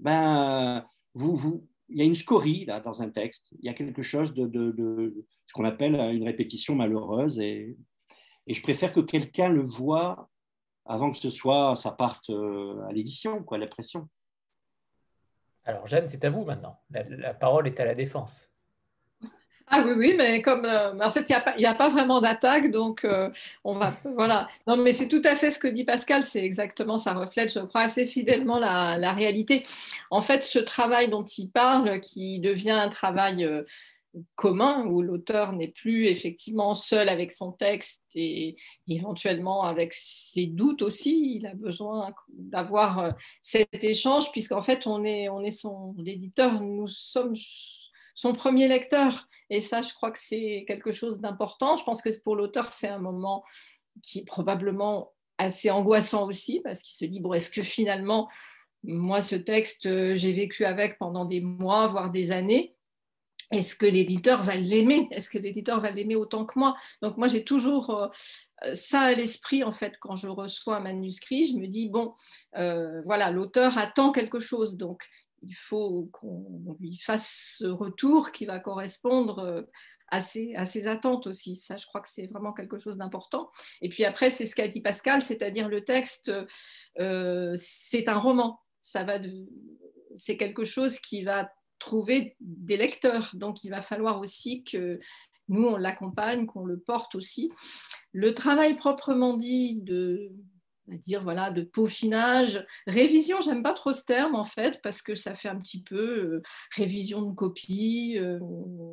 ben, 0.00 0.84
vous, 1.14 1.36
vous, 1.36 1.68
il 1.88 1.98
y 1.98 2.02
a 2.02 2.04
une 2.04 2.14
scorie 2.14 2.64
là, 2.64 2.80
dans 2.80 3.02
un 3.02 3.10
texte, 3.10 3.48
il 3.58 3.66
y 3.66 3.68
a 3.68 3.74
quelque 3.74 4.02
chose 4.02 4.34
de, 4.34 5.14
ce 5.46 5.52
qu'on 5.52 5.64
appelle 5.64 5.94
une 5.94 6.24
répétition 6.24 6.74
malheureuse, 6.74 7.38
et, 7.38 7.76
je 8.46 8.62
préfère 8.62 8.94
que 8.94 9.00
quelqu'un 9.00 9.50
le 9.50 9.62
voit 9.62 10.30
avant 10.86 11.10
que 11.10 11.18
ce 11.18 11.28
soit, 11.28 11.76
ça 11.76 11.92
parte 11.92 12.30
euh, 12.30 12.80
à 12.88 12.92
l'édition, 12.92 13.42
quoi, 13.42 13.58
la 13.58 13.66
pression. 13.66 14.08
Alors 15.64 15.86
Jeanne, 15.86 16.08
c'est 16.08 16.24
à 16.24 16.30
vous 16.30 16.46
maintenant. 16.46 16.80
la 16.88 17.34
parole 17.34 17.66
est 17.66 17.78
à 17.78 17.84
la 17.84 17.94
défense. 17.94 18.50
Ah 19.70 19.82
oui, 19.84 19.92
oui, 19.96 20.14
mais 20.16 20.40
comme 20.40 20.64
euh, 20.64 20.98
en 20.98 21.10
fait, 21.10 21.28
il 21.28 21.36
n'y 21.58 21.66
a, 21.66 21.74
pas 21.74 21.88
vraiment 21.88 22.20
d'attaque, 22.20 22.70
donc 22.70 23.04
euh, 23.04 23.30
on 23.64 23.74
va. 23.74 23.92
Voilà. 24.16 24.48
Non, 24.66 24.76
mais 24.76 24.92
c'est 24.92 25.08
tout 25.08 25.22
à 25.24 25.36
fait 25.36 25.50
ce 25.50 25.58
que 25.58 25.68
dit 25.68 25.84
Pascal, 25.84 26.22
c'est 26.22 26.42
exactement, 26.42 26.96
ça 26.96 27.12
reflète, 27.12 27.52
je 27.52 27.60
crois, 27.60 27.82
assez 27.82 28.06
fidèlement 28.06 28.58
la, 28.58 29.12
réalité. 29.12 29.64
En 30.10 30.20
fait, 30.20 30.42
ce 30.42 30.58
travail 30.58 31.08
dont 31.08 31.24
il 31.24 31.50
parle, 31.50 32.00
qui 32.00 32.40
devient 32.40 32.70
un 32.70 32.88
travail 32.88 33.44
euh, 33.44 33.62
commun, 34.36 34.86
où 34.86 35.02
l'auteur 35.02 35.52
n'est 35.52 35.68
plus 35.68 36.06
effectivement 36.06 36.74
seul 36.74 37.08
avec 37.10 37.30
son 37.30 37.52
texte 37.52 38.02
et 38.14 38.56
éventuellement 38.88 39.64
avec 39.64 39.92
ses 39.92 40.46
doutes 40.46 40.80
aussi, 40.80 41.36
il 41.36 41.46
a 41.46 41.54
besoin 41.54 42.14
d'avoir 42.30 43.10
cet 43.42 43.84
échange, 43.84 44.32
puisqu'en 44.32 44.62
fait, 44.62 44.86
on 44.86 45.04
est, 45.04 45.28
on 45.28 45.42
est 45.42 45.50
son 45.50 45.94
éditeur, 46.06 46.60
nous 46.60 46.88
sommes 46.88 47.34
son 48.18 48.32
premier 48.32 48.66
lecteur. 48.66 49.28
Et 49.50 49.60
ça, 49.60 49.82
je 49.82 49.92
crois 49.94 50.10
que 50.10 50.18
c'est 50.18 50.64
quelque 50.66 50.92
chose 50.92 51.20
d'important. 51.20 51.76
Je 51.76 51.84
pense 51.84 52.02
que 52.02 52.10
pour 52.20 52.36
l'auteur, 52.36 52.72
c'est 52.72 52.88
un 52.88 52.98
moment 52.98 53.44
qui 54.02 54.20
est 54.20 54.24
probablement 54.24 55.12
assez 55.38 55.70
angoissant 55.70 56.26
aussi, 56.26 56.60
parce 56.60 56.80
qu'il 56.80 56.96
se 56.96 57.04
dit, 57.04 57.20
bon, 57.20 57.32
est-ce 57.32 57.50
que 57.50 57.62
finalement, 57.62 58.28
moi, 58.82 59.22
ce 59.22 59.36
texte, 59.36 59.86
euh, 59.86 60.14
j'ai 60.14 60.32
vécu 60.32 60.64
avec 60.64 60.98
pendant 60.98 61.24
des 61.24 61.40
mois, 61.40 61.86
voire 61.86 62.10
des 62.10 62.30
années. 62.30 62.74
Est-ce 63.50 63.74
que 63.74 63.86
l'éditeur 63.86 64.42
va 64.42 64.56
l'aimer? 64.56 65.08
Est-ce 65.10 65.30
que 65.30 65.38
l'éditeur 65.38 65.80
va 65.80 65.90
l'aimer 65.90 66.16
autant 66.16 66.44
que 66.44 66.58
moi? 66.58 66.76
Donc 67.02 67.16
moi, 67.16 67.28
j'ai 67.28 67.44
toujours 67.44 67.90
euh, 67.90 68.74
ça 68.74 69.00
à 69.00 69.14
l'esprit, 69.14 69.64
en 69.64 69.72
fait, 69.72 69.98
quand 69.98 70.16
je 70.16 70.28
reçois 70.28 70.76
un 70.76 70.80
manuscrit. 70.80 71.46
Je 71.46 71.56
me 71.56 71.66
dis, 71.66 71.88
bon, 71.88 72.14
euh, 72.56 73.00
voilà, 73.06 73.30
l'auteur 73.30 73.78
attend 73.78 74.12
quelque 74.12 74.38
chose. 74.38 74.76
Donc, 74.76 75.02
il 75.42 75.54
faut 75.54 76.06
qu'on 76.12 76.76
lui 76.80 76.98
fasse 76.98 77.56
ce 77.58 77.66
retour 77.66 78.32
qui 78.32 78.46
va 78.46 78.60
correspondre 78.60 79.38
euh, 79.40 79.62
à 80.10 80.20
ses, 80.20 80.54
à 80.54 80.64
ses, 80.64 80.86
attentes 80.86 81.26
aussi. 81.26 81.56
Ça, 81.56 81.76
je 81.76 81.86
crois 81.86 82.00
que 82.00 82.08
c'est 82.08 82.26
vraiment 82.26 82.52
quelque 82.52 82.78
chose 82.78 82.96
d'important. 82.96 83.50
Et 83.82 83.88
puis 83.88 84.04
après, 84.04 84.30
c'est 84.30 84.46
ce 84.46 84.54
qu'a 84.54 84.68
dit 84.68 84.80
Pascal, 84.80 85.22
c'est-à-dire 85.22 85.68
le 85.68 85.84
texte, 85.84 86.32
euh, 86.98 87.52
c'est 87.56 88.08
un 88.08 88.18
roman. 88.18 88.60
Ça 88.80 89.04
va 89.04 89.18
c'est 90.16 90.36
quelque 90.36 90.64
chose 90.64 90.98
qui 90.98 91.22
va 91.22 91.50
trouver 91.78 92.36
des 92.40 92.76
lecteurs. 92.76 93.30
Donc, 93.34 93.64
il 93.64 93.70
va 93.70 93.82
falloir 93.82 94.20
aussi 94.20 94.64
que 94.64 94.98
nous, 95.48 95.64
on 95.64 95.76
l'accompagne, 95.76 96.46
qu'on 96.46 96.64
le 96.64 96.78
porte 96.78 97.14
aussi. 97.14 97.52
Le 98.12 98.34
travail 98.34 98.76
proprement 98.76 99.36
dit 99.36 99.80
de 99.82 100.32
dire 100.96 101.22
voilà 101.22 101.50
de 101.50 101.62
peaufinage, 101.62 102.66
révision, 102.86 103.40
j'aime 103.40 103.62
pas 103.62 103.74
trop 103.74 103.92
ce 103.92 104.04
terme 104.04 104.34
en 104.34 104.44
fait 104.44 104.80
parce 104.82 105.02
que 105.02 105.14
ça 105.14 105.34
fait 105.34 105.48
un 105.48 105.58
petit 105.58 105.82
peu 105.82 105.96
euh, 105.96 106.42
révision 106.74 107.22
de 107.22 107.34
copie, 107.34 108.16
euh, 108.18 108.38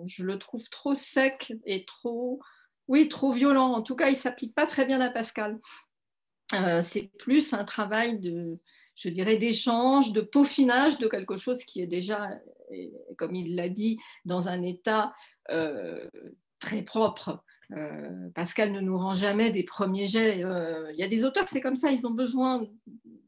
je 0.05 0.23
le 0.23 0.37
trouve 0.37 0.69
trop 0.69 0.95
sec 0.95 1.53
et 1.65 1.85
trop 1.85 2.39
oui, 2.87 3.09
trop 3.09 3.31
violent. 3.31 3.71
En 3.71 3.81
tout 3.81 3.95
cas, 3.95 4.09
il 4.09 4.15
s'applique 4.15 4.53
pas 4.53 4.67
très 4.67 4.85
bien 4.85 5.01
à 5.01 5.09
Pascal. 5.09 5.59
Euh, 6.53 6.83
c'est 6.83 7.09
plus 7.17 7.53
un 7.53 7.63
travail 7.63 8.19
de 8.19 8.59
je 8.93 9.09
dirais, 9.09 9.35
d'échange, 9.35 10.13
de 10.13 10.21
peaufinage 10.21 10.99
de 10.99 11.09
quelque 11.09 11.35
chose 11.35 11.65
qui 11.65 11.81
est 11.81 11.87
déjà, 11.87 12.29
comme 13.17 13.35
il 13.35 13.53
l'a 13.55 13.67
dit, 13.67 13.99
dans 14.23 14.47
un 14.47 14.63
état 14.63 15.13
très 16.61 16.81
propre. 16.81 17.43
Euh, 17.71 18.29
Pascal 18.33 18.71
ne 18.71 18.79
nous 18.79 18.97
rend 18.97 19.13
jamais 19.13 19.51
des 19.51 19.63
premiers 19.63 20.07
jets. 20.07 20.43
Euh, 20.43 20.91
il 20.93 20.99
y 20.99 21.03
a 21.03 21.07
des 21.07 21.25
auteurs, 21.25 21.47
c'est 21.47 21.61
comme 21.61 21.75
ça, 21.75 21.91
ils 21.91 22.05
ont 22.05 22.11
besoin, 22.11 22.65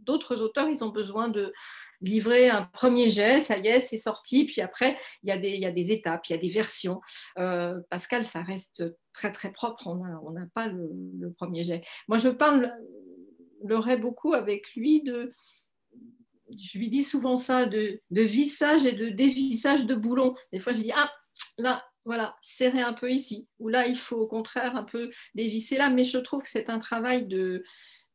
d'autres 0.01 0.41
auteurs, 0.41 0.69
ils 0.69 0.83
ont 0.83 0.89
besoin 0.89 1.29
de 1.29 1.53
livrer 2.01 2.49
un 2.49 2.63
premier 2.63 3.09
jet, 3.09 3.39
ça 3.39 3.57
y 3.57 3.67
est, 3.67 3.79
c'est 3.79 3.97
sorti, 3.97 4.45
puis 4.45 4.61
après, 4.61 4.97
il 5.23 5.29
y, 5.29 5.31
a 5.31 5.71
des, 5.71 5.91
étapes, 5.91 6.27
il 6.27 6.33
y 6.33 6.35
a 6.35 6.37
des 6.37 6.49
versions. 6.49 7.01
Pascal, 7.89 8.23
ça 8.23 8.43
reste 8.43 8.83
très 9.13 9.31
très 9.31 9.51
propre, 9.51 9.87
on 9.87 10.31
n'a 10.31 10.45
pas 10.53 10.67
le, 10.67 11.33
premier 11.35 11.63
jet. 11.63 11.81
Moi, 12.07 12.19
je 12.19 12.29
parlerai 12.29 13.97
beaucoup 13.97 14.33
avec 14.33 14.75
lui 14.75 15.01
de, 15.01 15.31
je 16.55 16.77
lui 16.77 16.89
dis 16.89 17.03
souvent 17.03 17.35
ça, 17.35 17.65
de, 17.65 17.99
de 18.11 18.21
vissage 18.21 18.85
et 18.85 18.93
de 18.93 19.09
dévissage 19.09 19.85
de 19.85 19.95
boulon. 19.95 20.35
Des 20.53 20.59
fois, 20.59 20.73
je 20.73 20.79
dis, 20.79 20.91
ah, 20.95 21.11
là, 21.57 21.83
voilà, 22.07 22.37
serrer 22.41 22.81
un 22.81 22.93
peu 22.93 23.11
ici, 23.11 23.47
ou 23.59 23.67
là, 23.67 23.85
il 23.85 23.97
faut 23.97 24.15
au 24.15 24.27
contraire 24.27 24.75
un 24.75 24.83
peu 24.83 25.09
dévisser 25.35 25.77
là, 25.77 25.89
mais 25.89 26.03
je 26.03 26.17
trouve 26.17 26.41
que 26.41 26.49
c'est 26.49 26.69
un 26.69 26.79
travail 26.79 27.27
de, 27.27 27.63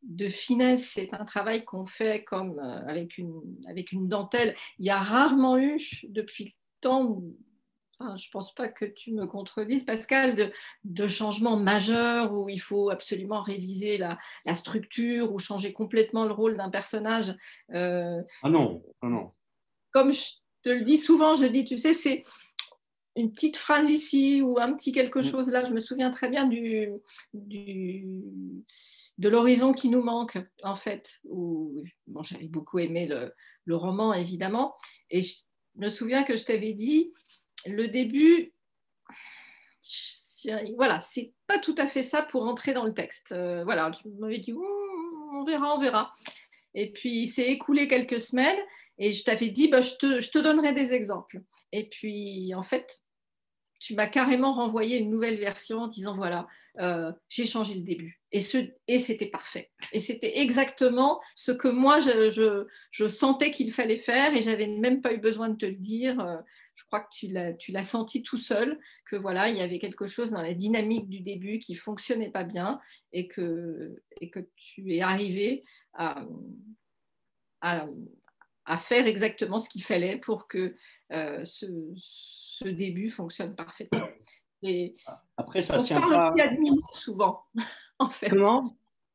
de 0.03 0.29
finesse, 0.29 0.93
c'est 0.95 1.13
un 1.13 1.25
travail 1.25 1.65
qu'on 1.65 1.85
fait 1.87 2.25
comme 2.25 2.59
euh, 2.59 2.87
avec 2.89 3.19
une, 3.19 3.43
avec 3.69 3.93
une 3.93 4.09
dentelle. 4.09 4.57
Il 4.79 4.87
y 4.87 4.91
a 4.91 4.99
rarement 4.99 5.59
eu, 5.59 5.79
depuis 6.09 6.45
le 6.47 6.51
temps 6.81 7.23
je 8.17 8.29
ne 8.29 8.33
pense 8.33 8.55
pas 8.55 8.69
que 8.69 8.85
tu 8.85 9.13
me 9.13 9.27
contredises, 9.27 9.85
Pascal, 9.85 10.35
de, 10.35 10.53
de 10.85 11.07
changements 11.07 11.57
majeurs 11.57 12.33
où 12.33 12.49
il 12.49 12.61
faut 12.61 12.91
absolument 12.91 13.41
réviser 13.41 13.99
la, 13.99 14.19
structure 14.55 15.33
ou 15.33 15.39
changer 15.39 15.73
complètement 15.73 16.25
le 16.25 16.33
rôle 16.33 16.57
d'un 16.57 16.71
personnage. 16.71 17.35
Euh, 17.75 18.21
ah 18.43 18.51
non, 18.51 18.83
ah 19.03 19.09
non. 19.09 19.33
Comme 19.91 20.13
je 20.13 20.33
te 20.63 20.71
le 20.71 20.83
dis 20.83 20.99
souvent, 20.99 21.35
je 21.35 21.47
dis, 21.47 21.65
tu 21.65 21.79
sais, 21.79 21.93
c'est 21.93 22.23
une 23.17 23.33
petite 23.33 23.57
phrase 23.57 23.91
ici 23.91 24.43
ou 24.43 24.59
un 24.59 24.73
petit 24.75 24.93
quelque 24.93 25.19
mm. 25.19 25.23
chose 25.25 25.49
là. 25.49 25.65
Je 25.65 25.73
me 25.73 25.81
souviens 25.81 26.11
très 26.11 26.29
bien 26.29 26.47
du, 26.47 26.89
du 27.35 28.07
de 29.19 29.29
l'horizon 29.29 29.73
qui 29.73 29.89
nous 29.89 30.03
manque, 30.03 30.39
en 30.63 30.75
fait. 30.75 31.21
Où, 31.25 31.85
bon, 32.07 32.23
j'avais 32.23 32.49
beaucoup 32.49 32.79
aimé 32.79 33.07
le, 33.07 33.33
le, 33.65 33.77
roman, 33.77 34.13
évidemment. 34.13 34.75
Et 35.11 35.21
je 35.21 35.37
me 35.77 35.89
souviens 35.89 36.25
que 36.25 36.37
je 36.37 36.45
t'avais 36.45 36.73
dit, 36.73 37.13
le 37.67 37.89
début, 37.89 38.53
voilà, 40.77 41.01
c'est 41.01 41.33
pas 41.47 41.59
tout 41.59 41.75
à 41.79 41.87
fait 41.87 42.03
ça 42.03 42.23
pour 42.23 42.43
entrer 42.45 42.73
dans 42.73 42.85
le 42.85 42.95
texte. 42.95 43.33
Euh, 43.33 43.65
voilà, 43.65 43.93
je 43.93 44.09
m'avais 44.09 44.39
dit, 44.39 44.55
on 44.55 45.45
verra, 45.45 45.75
on 45.75 45.79
verra. 45.79 46.13
Et 46.75 46.91
puis, 46.91 47.23
il 47.23 47.29
s'est 47.29 47.49
écoulé 47.49 47.87
quelques 47.87 48.21
semaines 48.21 48.59
et 49.03 49.11
je 49.11 49.25
t'avais 49.25 49.51
dit, 49.51 49.67
bah, 49.67 49.81
je, 49.81 49.97
te, 49.97 50.39
donnerai 50.39 50.73
des 50.73 50.93
exemples. 50.93 51.43
Et 51.73 51.89
puis, 51.89 52.55
en 52.55 52.63
fait, 52.63 53.01
tu 53.81 53.97
m'as 53.97 54.07
carrément 54.07 54.55
renvoyé 54.55 54.99
une 54.99 55.11
nouvelle 55.11 55.41
version 55.41 55.81
en 55.81 55.87
disant, 55.89 56.15
voilà, 56.15 56.47
euh, 56.79 57.11
j'ai 57.29 57.45
changé 57.45 57.75
le 57.75 57.81
début. 57.81 58.21
Et, 58.31 58.39
c'était 58.39 59.27
parfait. 59.27 59.73
Et 59.93 59.99
c'était 59.99 60.39
exactement 60.39 61.21
ce 61.35 61.51
que 61.51 61.67
moi, 61.67 61.99
je, 61.99 63.09
sentais 63.09 63.51
qu'il 63.51 63.73
fallait 63.73 63.97
faire 63.97 64.37
et 64.37 64.41
j'avais 64.41 64.69
même 64.69 65.03
pas 65.03 65.13
eu 65.13 65.19
besoin 65.19 65.49
de 65.49 65.57
te 65.57 65.67
le 65.67 65.75
dire. 65.75 66.21
Euh, 66.21 66.37
je 66.77 66.85
crois 66.85 67.01
que 67.01 67.57
tu 67.57 67.73
l'as 67.73 67.83
senti 67.83 68.23
tout 68.23 68.39
seul, 68.39 68.79
que 69.05 69.17
voilà, 69.17 69.49
il 69.49 69.57
y 69.57 69.63
avait 69.63 69.81
quelque 69.81 70.07
chose 70.07 70.31
dans 70.31 70.43
la 70.43 70.55
dynamique 70.55 71.09
du 71.09 71.19
début 71.23 71.59
qui 71.59 71.75
fonctionnait 71.75 72.31
pas 72.31 72.45
bien 72.45 72.81
et 73.13 73.27
que, 73.27 74.01
tu 74.55 74.95
es 74.95 75.03
arrivé 75.03 75.65
à, 75.93 76.25
faire 78.77 79.07
exactement 79.07 79.59
ce 79.59 79.69
qu'il 79.69 79.83
fallait 79.83 80.17
pour 80.17 80.49
que 80.49 80.75
euh, 81.13 81.45
ce, 81.45 81.67
ce, 81.97 82.69
début 82.69 83.11
fonctionne 83.11 83.55
parfaitement. 83.55 84.07
Et 84.63 84.95
Après, 85.37 85.63
ça 85.63 85.81
on 85.81 85.83
tient 85.83 86.01
parle 86.01 86.13
pas... 86.13 86.43
à 86.43 86.49
demi-mot 86.49 86.81
souvent, 86.93 87.45
en 87.99 88.09
fait. 88.09 88.29
Comment? 88.29 88.65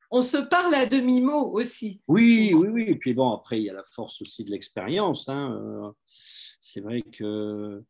On 0.10 0.22
se 0.22 0.38
parle 0.38 0.74
à 0.74 0.86
demi-mot 0.86 1.52
aussi. 1.52 2.02
Oui, 2.08 2.54
oui, 2.56 2.68
oui. 2.70 2.86
Et 2.88 2.96
puis 2.96 3.14
bon, 3.14 3.32
après, 3.34 3.60
il 3.60 3.66
y 3.66 3.70
a 3.70 3.74
la 3.74 3.84
force 3.92 4.22
aussi 4.22 4.44
de 4.44 4.52
l'expérience. 4.52 5.28
Hein. 5.28 5.52
Euh, 5.62 5.92
c'est 6.06 6.80
vrai 6.80 7.02
que 7.02 7.84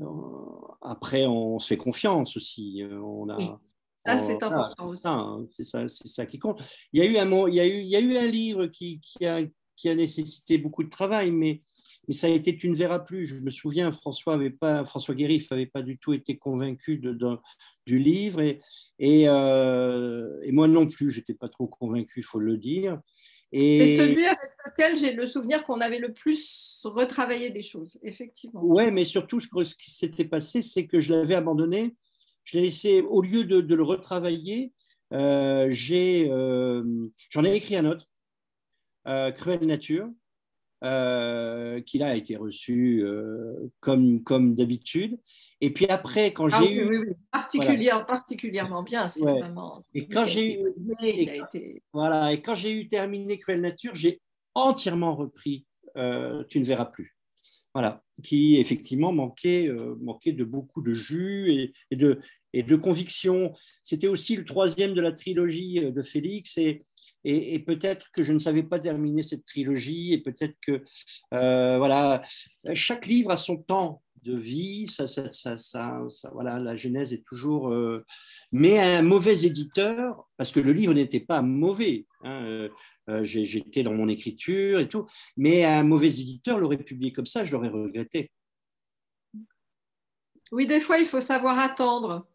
euh, 0.00 0.06
après, 0.82 1.26
on 1.26 1.58
se 1.58 1.68
fait 1.68 1.76
confiance 1.78 2.36
aussi. 2.36 2.82
On 2.90 3.28
a, 3.30 3.36
Ça, 4.04 4.18
c'est 4.18 4.42
important 4.42 4.84
aussi. 4.84 4.98
C'est 5.50 5.64
ça, 5.64 5.88
c'est 5.88 6.08
ça, 6.08 6.26
qui 6.26 6.38
compte. 6.38 6.62
Il 6.92 7.02
y 7.02 7.06
a 7.06 7.10
eu 7.10 7.16
un, 7.16 7.48
il 7.48 7.54
y 7.54 7.60
a 7.60 7.66
eu, 7.66 7.80
il 7.80 7.88
y 7.88 7.96
a 7.96 8.00
eu 8.00 8.16
un 8.16 8.26
livre 8.26 8.66
qui, 8.66 9.00
qui, 9.00 9.24
a, 9.24 9.40
qui 9.82 9.88
a 9.88 9.96
nécessité 9.96 10.58
beaucoup 10.58 10.84
de 10.84 10.90
travail, 10.90 11.32
mais 11.32 11.60
mais 12.08 12.14
ça 12.14 12.26
a 12.26 12.30
été 12.30 12.56
tu 12.56 12.68
ne 12.68 12.74
verras 12.74 12.98
plus. 12.98 13.26
Je 13.26 13.36
me 13.36 13.50
souviens, 13.50 13.92
François 13.92 14.34
avait 14.34 14.50
pas, 14.50 14.84
François 14.84 15.14
Guérif 15.14 15.50
n'avait 15.50 15.66
pas 15.66 15.82
du 15.82 15.98
tout 15.98 16.12
été 16.12 16.36
convaincu 16.36 16.98
de, 16.98 17.16
du 17.86 17.98
livre 17.98 18.40
et, 18.40 18.60
et, 18.98 19.28
euh, 19.28 20.40
et 20.42 20.50
moi 20.50 20.66
non 20.66 20.88
plus, 20.88 21.12
j'étais 21.12 21.34
pas 21.34 21.48
trop 21.48 21.68
convaincu, 21.68 22.20
il 22.20 22.24
faut 22.24 22.40
le 22.40 22.56
dire. 22.56 23.00
C'est 23.52 23.96
celui 23.96 24.24
avec 24.24 24.50
lequel 24.66 24.96
j'ai 24.96 25.12
le 25.12 25.26
souvenir 25.26 25.64
qu'on 25.64 25.80
avait 25.80 25.98
le 25.98 26.12
plus 26.12 26.82
retravaillé 26.84 27.50
des 27.50 27.62
choses, 27.62 27.98
effectivement. 28.02 28.62
Oui, 28.64 28.90
mais 28.90 29.04
surtout, 29.04 29.38
ce, 29.38 29.74
qui 29.74 29.90
s'était 29.92 30.24
passé, 30.24 30.62
c'est 30.62 30.86
que 30.86 31.00
je 31.00 31.14
l'avais 31.14 31.34
abandonné. 31.34 31.94
Je 32.44 32.58
l'ai 32.58 32.64
laissé, 32.64 33.02
au 33.02 33.22
lieu 33.22 33.44
de, 33.44 33.60
de 33.60 33.74
le 33.74 33.84
retravailler, 33.84 34.72
euh, 35.12 35.70
euh, 35.90 37.08
j'en 37.30 37.44
ai, 37.44 37.56
écrit 37.56 37.76
un 37.76 37.84
autre, 37.84 38.08
Cruelle 39.04 39.66
Nature, 39.66 40.08
euh, 40.84 41.80
qui 41.80 41.98
là 41.98 42.08
a 42.08 42.14
été 42.16 42.34
reçu 42.34 43.04
euh, 43.04 43.70
comme, 43.78 44.24
comme 44.24 44.56
d'habitude. 44.56 45.16
Et 45.60 45.72
puis 45.72 45.86
après, 45.86 46.32
quand 46.32 46.48
ah 46.50 46.60
j'ai 46.60 46.74
eu... 46.74 47.14
Particulièrement 47.30 48.82
bien, 48.82 49.06
c'est 49.06 49.22
vraiment... 49.22 49.84
Et 49.94 50.08
quand 50.08 50.24
j'ai 50.24 50.60
eu... 50.60 51.80
Voilà, 51.92 52.32
et 52.32 52.42
quand 52.42 52.56
j'ai 52.56 52.72
eu 52.72 52.88
terminé 52.88 53.38
Cruelle 53.38 53.60
Nature, 53.60 53.94
j'ai 53.94 54.20
entièrement 54.54 55.14
repris 55.14 55.66
euh, 55.96 56.42
Tu 56.48 56.58
ne 56.58 56.64
verras 56.64 56.86
plus. 56.86 57.16
Voilà, 57.74 58.02
qui 58.24 58.56
effectivement 58.56 59.12
manquait, 59.12 59.70
manquait 60.00 60.32
de 60.32 60.44
beaucoup 60.44 60.82
de 60.82 60.92
jus 60.92 61.52
et, 61.52 61.72
et 61.92 61.96
de, 61.96 62.18
et 62.52 62.64
de 62.64 62.76
conviction. 62.76 63.54
C'était 63.84 64.08
aussi 64.08 64.36
le 64.36 64.44
troisième 64.44 64.94
de 64.94 65.00
la 65.00 65.12
trilogie 65.12 65.80
de 65.80 66.02
Félix 66.02 66.58
et, 66.58 66.80
et, 67.24 67.58
peut-être 67.60 68.10
que 68.12 68.22
je 68.22 68.32
ne 68.32 68.38
savais 68.38 68.62
pas 68.62 68.78
terminer 68.78 69.22
cette 69.22 69.44
trilogie, 69.44 70.12
et 70.12 70.18
peut-être 70.18 70.56
que 70.60 70.82
euh, 71.32 71.78
voilà, 71.78 72.22
chaque 72.74 73.06
livre 73.06 73.30
a 73.30 73.36
son 73.36 73.56
temps 73.58 74.02
de 74.22 74.36
vie, 74.36 74.86
ça, 74.86 75.06
ça, 75.06 75.58
ça, 75.58 76.00
voilà, 76.32 76.58
la 76.58 76.74
genèse 76.74 77.12
est 77.12 77.24
toujours. 77.24 77.70
Euh, 77.70 78.04
mais 78.52 78.78
un 78.78 79.02
mauvais 79.02 79.44
éditeur, 79.44 80.28
parce 80.36 80.52
que 80.52 80.60
le 80.60 80.72
livre 80.72 80.94
n'était 80.94 81.20
pas 81.20 81.42
mauvais, 81.42 82.06
hein, 82.22 82.68
euh, 83.08 83.24
j'étais 83.24 83.82
dans 83.82 83.94
mon 83.94 84.08
écriture 84.08 84.80
et 84.80 84.88
tout, 84.88 85.06
mais 85.36 85.64
un 85.64 85.82
mauvais 85.82 86.08
éditeur 86.08 86.58
l'aurait 86.58 86.78
publié 86.78 87.12
comme 87.12 87.26
ça, 87.26 87.44
je 87.44 87.52
l'aurais 87.52 87.68
regretté. 87.68 88.30
Oui, 90.52 90.66
des 90.66 90.80
fois, 90.80 90.98
il 90.98 91.06
faut 91.06 91.20
savoir 91.20 91.58
attendre. 91.58 92.26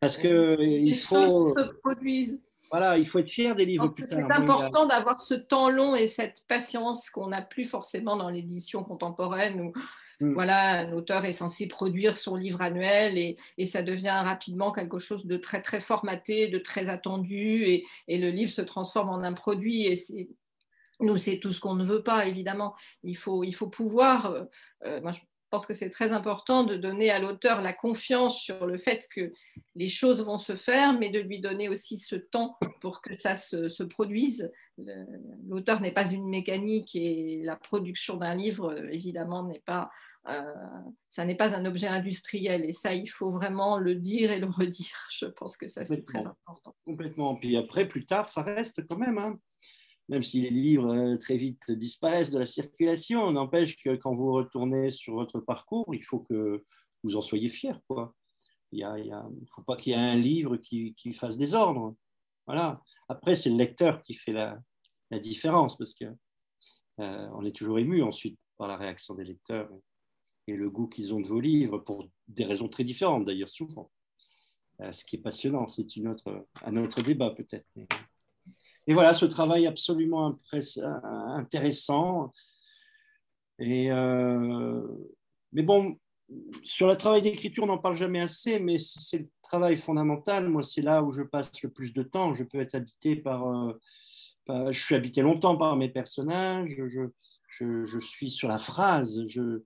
Parce 0.00 0.16
que 0.16 0.56
il 0.60 0.94
faut. 0.94 1.16
Choses 1.16 1.54
se 1.54 1.72
produisent. 1.80 2.38
Voilà, 2.76 2.98
il 2.98 3.06
faut 3.06 3.20
être 3.20 3.30
fier 3.30 3.54
des 3.54 3.66
livres. 3.66 3.94
C'est 4.04 4.32
important 4.32 4.86
d'avoir 4.86 5.20
ce 5.20 5.34
temps 5.34 5.70
long 5.70 5.94
et 5.94 6.08
cette 6.08 6.42
patience 6.48 7.08
qu'on 7.08 7.28
n'a 7.28 7.40
plus 7.40 7.66
forcément 7.66 8.16
dans 8.16 8.28
l'édition 8.28 8.82
contemporaine 8.82 9.60
où 9.60 9.72
mm. 10.18 10.34
voilà, 10.34 10.80
un 10.80 10.92
auteur 10.92 11.24
est 11.24 11.30
censé 11.30 11.68
produire 11.68 12.18
son 12.18 12.34
livre 12.34 12.62
annuel 12.62 13.16
et, 13.16 13.36
ça 13.64 13.82
devient 13.82 14.20
rapidement 14.24 14.72
quelque 14.72 14.98
chose 14.98 15.24
de 15.24 15.36
très 15.36 15.62
très 15.62 15.78
formaté, 15.78 16.48
de 16.48 16.58
très 16.58 16.88
attendu 16.88 17.64
et, 17.68 17.86
le 18.08 18.30
livre 18.30 18.50
se 18.50 18.62
transforme 18.62 19.10
en 19.10 19.22
un 19.22 19.34
produit 19.34 19.86
et 19.86 20.28
nous, 20.98 21.16
c'est 21.16 21.38
tout 21.38 21.52
ce 21.52 21.60
qu'on 21.60 21.74
ne 21.74 21.84
veut 21.84 22.02
pas, 22.02 22.26
évidemment. 22.26 22.74
Il 23.04 23.16
faut, 23.16 23.44
il 23.44 23.54
faut 23.54 23.68
pouvoir. 23.68 24.26
Euh, 24.26 24.44
euh, 24.84 25.00
moi, 25.00 25.12
je 25.12 25.20
pense 25.54 25.66
que 25.66 25.72
c'est 25.72 25.88
très 25.88 26.10
important 26.10 26.64
de 26.64 26.74
donner 26.74 27.12
à 27.12 27.20
l'auteur 27.20 27.60
la 27.60 27.72
confiance 27.72 28.40
sur 28.40 28.66
le 28.66 28.76
fait 28.76 29.06
que 29.14 29.32
les 29.76 29.86
choses 29.86 30.20
vont 30.20 30.36
se 30.36 30.56
faire, 30.56 30.98
mais 30.98 31.10
de 31.10 31.20
lui 31.20 31.40
donner 31.40 31.68
aussi 31.68 31.96
ce 31.96 32.16
temps 32.16 32.58
pour 32.80 33.00
que 33.00 33.14
ça 33.14 33.36
se, 33.36 33.84
produise. 33.84 34.50
L'auteur 35.46 35.80
n'est 35.80 35.92
pas 35.92 36.10
une 36.10 36.28
mécanique 36.28 36.96
et 36.96 37.40
la 37.44 37.54
production 37.54 38.16
d'un 38.16 38.34
livre, 38.34 38.76
évidemment, 38.90 39.44
n'est 39.44 39.62
pas, 39.64 39.90
euh, 40.28 40.42
ça 41.12 41.24
n'est 41.24 41.36
pas 41.36 41.54
un 41.54 41.66
objet 41.66 41.86
industriel. 41.86 42.64
Et 42.64 42.72
ça, 42.72 42.92
il 42.92 43.06
faut 43.06 43.30
vraiment 43.30 43.78
le 43.78 43.94
dire 43.94 44.32
et 44.32 44.40
le 44.40 44.46
redire. 44.50 45.06
Je 45.12 45.26
pense 45.26 45.56
que 45.56 45.68
ça, 45.68 45.84
c'est 45.84 46.04
très 46.04 46.26
important. 46.26 46.74
Complètement. 46.84 47.36
Puis 47.36 47.56
après, 47.56 47.86
plus 47.86 48.06
tard, 48.06 48.28
ça 48.28 48.42
reste 48.42 48.84
quand 48.88 48.98
même. 48.98 49.18
Hein 49.18 49.38
même 50.08 50.22
si 50.22 50.40
les 50.40 50.50
livres 50.50 50.94
euh, 50.94 51.16
très 51.16 51.36
vite 51.36 51.70
disparaissent 51.70 52.30
de 52.30 52.38
la 52.38 52.46
circulation, 52.46 53.30
n'empêche 53.32 53.76
que 53.76 53.96
quand 53.96 54.12
vous 54.12 54.32
retournez 54.32 54.90
sur 54.90 55.14
votre 55.14 55.40
parcours, 55.40 55.94
il 55.94 56.04
faut 56.04 56.20
que 56.20 56.64
vous 57.02 57.16
en 57.16 57.20
soyez. 57.20 57.50
Quoi. 57.88 58.14
Il 58.72 58.84
ne 58.84 59.46
faut 59.48 59.62
pas 59.62 59.76
qu'il 59.76 59.92
y 59.92 59.96
ait 59.96 59.98
un 59.98 60.16
livre 60.16 60.56
qui, 60.56 60.94
fasse 61.12 61.36
désordre. 61.36 61.94
Voilà. 62.46 62.82
Après, 63.08 63.34
c'est 63.34 63.50
le 63.50 63.56
lecteur 63.56 64.02
qui 64.02 64.14
fait 64.14 64.32
la, 64.32 64.60
différence, 65.20 65.78
parce 65.78 65.94
que 65.94 66.06
on 66.98 67.44
est 67.44 67.54
toujours 67.54 67.78
ému 67.78 68.02
ensuite 68.02 68.36
par 68.56 68.66
la 68.66 68.76
réaction 68.76 69.14
des 69.14 69.22
lecteurs 69.22 69.70
et 70.48 70.56
le 70.56 70.68
goût 70.68 70.88
qu'ils 70.88 71.14
ont 71.14 71.20
de 71.20 71.26
vos 71.28 71.38
livres, 71.38 71.78
pour 71.78 72.08
des 72.26 72.44
raisons 72.44 72.68
très 72.68 72.82
différentes 72.82 73.24
d'ailleurs, 73.24 73.48
souvent. 73.48 73.92
ce 74.80 75.04
qui 75.04 75.16
est 75.16 75.20
passionnant, 75.20 75.68
c'est 75.68 75.86
un 76.64 76.76
autre 76.76 77.02
débat 77.02 77.30
peut-être. 77.30 77.68
Et 78.86 78.94
voilà, 78.94 79.14
ce 79.14 79.24
travail 79.24 79.66
absolument 79.66 80.36
intéressant. 81.36 82.32
Et, 83.58 83.88
mais 83.88 85.62
bon, 85.62 85.96
sur 86.62 86.86
le 86.86 86.96
travail 86.96 87.22
d'écriture, 87.22 87.64
on 87.64 87.68
n'en 87.68 87.78
parle 87.78 87.96
jamais 87.96 88.20
assez, 88.20 88.58
mais 88.58 88.78
c'est 88.78 89.18
le 89.18 89.28
travail 89.42 89.76
fondamental. 89.76 90.48
Moi, 90.48 90.62
c'est 90.62 90.82
là 90.82 91.02
où 91.02 91.12
je 91.12 91.22
passe 91.22 91.62
le 91.62 91.70
plus 91.70 91.92
de 91.92 92.02
temps. 92.02 92.34
Je 92.34 92.44
peux 92.44 92.60
être 92.60 92.74
habité 92.74 93.16
par. 93.16 93.48
Euh, 93.48 94.70
je 94.70 94.78
suis 94.78 94.94
habité 94.94 95.22
longtemps 95.22 95.56
par 95.56 95.76
mes 95.76 95.88
personnages. 95.88 96.76
Je, 97.48 97.98
suis 97.98 98.30
sur 98.30 98.48
la 98.48 98.58
phrase. 98.58 99.22
Je, 99.26 99.60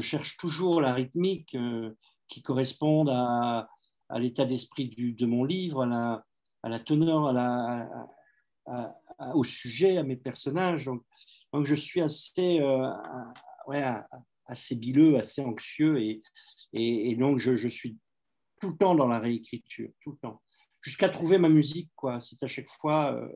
cherche 0.00 0.36
toujours 0.36 0.80
la 0.80 0.94
rythmique 0.94 1.54
euh, 1.54 1.90
qui 2.28 2.42
corresponde 2.42 3.08
à, 3.10 3.68
l'état 4.16 4.44
d'esprit 4.44 4.88
de 4.88 5.26
mon 5.26 5.44
livre, 5.44 5.82
à 5.82 5.86
la, 5.86 6.24
à 6.62 6.68
la 6.68 6.78
teneur, 6.78 7.26
à 7.26 7.32
au 9.34 9.44
sujet, 9.44 9.96
à 9.98 10.02
mes 10.02 10.16
personnages. 10.16 10.84
Donc, 10.84 11.64
je 11.64 11.74
suis 11.74 12.00
assez. 12.00 12.60
Euh, 12.60 12.90
ouais, 13.66 13.82
assez 14.46 14.76
bileux, 14.76 15.18
assez 15.18 15.42
anxieux, 15.42 16.00
et, 16.00 16.22
et, 16.72 17.14
donc 17.16 17.38
je, 17.38 17.68
suis 17.68 17.98
tout 18.60 18.70
le 18.70 18.76
temps 18.76 18.94
dans 18.94 19.06
la 19.06 19.18
réécriture, 19.18 19.90
tout 20.00 20.12
le 20.12 20.18
temps, 20.18 20.42
jusqu'à 20.80 21.08
trouver 21.08 21.38
ma 21.38 21.48
musique. 21.48 21.90
quoi. 21.96 22.20
C'est 22.20 22.42
à 22.42 22.46
chaque 22.46 22.68
fois, 22.68 23.12
euh, 23.14 23.28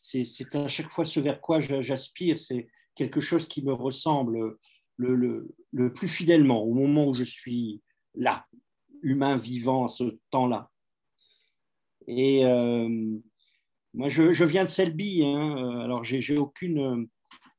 c'est 0.00 0.54
à 0.54 0.68
chaque 0.68 0.90
fois 0.90 1.04
ce 1.04 1.20
vers 1.20 1.40
quoi 1.40 1.60
j'aspire. 1.60 2.38
C'est 2.38 2.68
quelque 2.94 3.20
chose 3.20 3.48
qui 3.48 3.62
me 3.62 3.72
ressemble 3.72 4.58
le, 4.96 5.14
le, 5.14 5.54
le, 5.72 5.92
plus 5.92 6.08
fidèlement 6.08 6.62
au 6.62 6.74
moment 6.74 7.08
où 7.08 7.14
je 7.14 7.24
suis 7.24 7.82
là, 8.14 8.46
humain 9.02 9.36
vivant 9.36 9.84
à 9.84 9.88
ce 9.88 10.18
temps-là. 10.30 10.70
Et 12.06 12.44
euh, 12.44 13.18
moi, 13.94 14.08
je, 14.08 14.44
viens 14.44 14.64
de 14.64 14.68
Selby, 14.68 15.24
hein, 15.24 15.56
euh, 15.56 15.80
alors 15.80 16.04
j'ai 16.04 16.38
aucune 16.38 17.08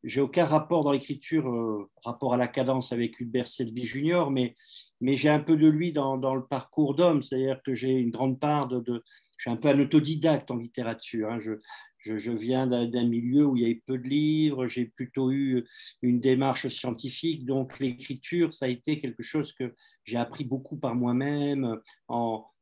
j'ai 0.03 0.21
aucun 0.21 0.45
rapport 0.45 0.83
dans 0.83 0.91
l'écriture, 0.91 1.47
euh, 1.47 1.89
rapport 2.03 2.33
à 2.33 2.37
la 2.37 2.47
cadence 2.47 2.91
avec 2.91 3.19
Hubert 3.19 3.47
Selby 3.47 3.83
Junior, 3.83 4.31
mais, 4.31 4.55
mais 4.99 5.15
j'ai 5.15 5.29
un 5.29 5.39
peu 5.39 5.55
de 5.55 5.67
lui 5.67 5.93
dans, 5.93 6.15
le 6.15 6.45
parcours 6.45 6.95
d'homme, 6.95 7.21
c'est-à-dire 7.21 7.61
que 7.63 7.75
j'ai 7.75 7.91
une 7.91 8.09
grande 8.09 8.39
part 8.39 8.67
de, 8.67 9.03
Je 9.37 9.43
suis 9.43 9.51
un 9.51 9.57
peu 9.57 9.69
un 9.69 9.79
autodidacte 9.79 10.49
en 10.49 10.57
littérature. 10.57 11.29
Hein. 11.29 11.39
Je, 11.39 11.53
je, 11.99 12.31
viens 12.31 12.65
d'un 12.65 13.05
milieu 13.05 13.45
où 13.45 13.55
il 13.55 13.61
y 13.61 13.65
a 13.65 13.69
eu 13.69 13.83
peu 13.85 13.99
de 13.99 14.07
livres, 14.07 14.65
j'ai 14.65 14.85
plutôt 14.85 15.31
eu 15.31 15.63
une 16.01 16.19
démarche 16.19 16.67
scientifique, 16.67 17.45
donc 17.45 17.77
l'écriture, 17.77 18.55
ça 18.55 18.65
a 18.65 18.69
été 18.69 18.99
quelque 18.99 19.21
chose 19.21 19.53
que 19.53 19.75
j'ai 20.03 20.17
appris 20.17 20.43
beaucoup 20.43 20.77
par 20.77 20.95
moi-même, 20.95 21.79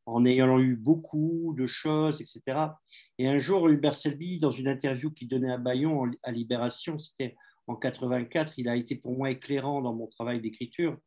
en 0.10 0.26
ayant 0.26 0.60
eu 0.60 0.76
beaucoup 0.76 1.54
de 1.58 1.66
choses, 1.66 2.22
etc. 2.22 2.60
Et 3.18 3.28
un 3.28 3.38
jour, 3.38 3.70
Hubert 3.70 3.96
Selby, 3.96 4.40
dans 4.40 4.52
une 4.52 4.68
interview 4.68 5.12
qu'il 5.12 5.28
donnait 5.28 5.52
à 5.52 5.58
Bayon 5.58 6.12
à 6.24 6.32
Libération, 6.32 6.98
c'était 7.00 7.36
en 7.68 7.76
84, 7.76 8.54
il 8.58 8.68
a 8.68 8.76
été 8.76 8.96
pour 8.96 9.16
moi 9.16 9.30
éclairant 9.30 9.82
dans 9.82 9.94
mon 9.94 10.08
travail 10.08 10.42
d'écriture. 10.42 10.98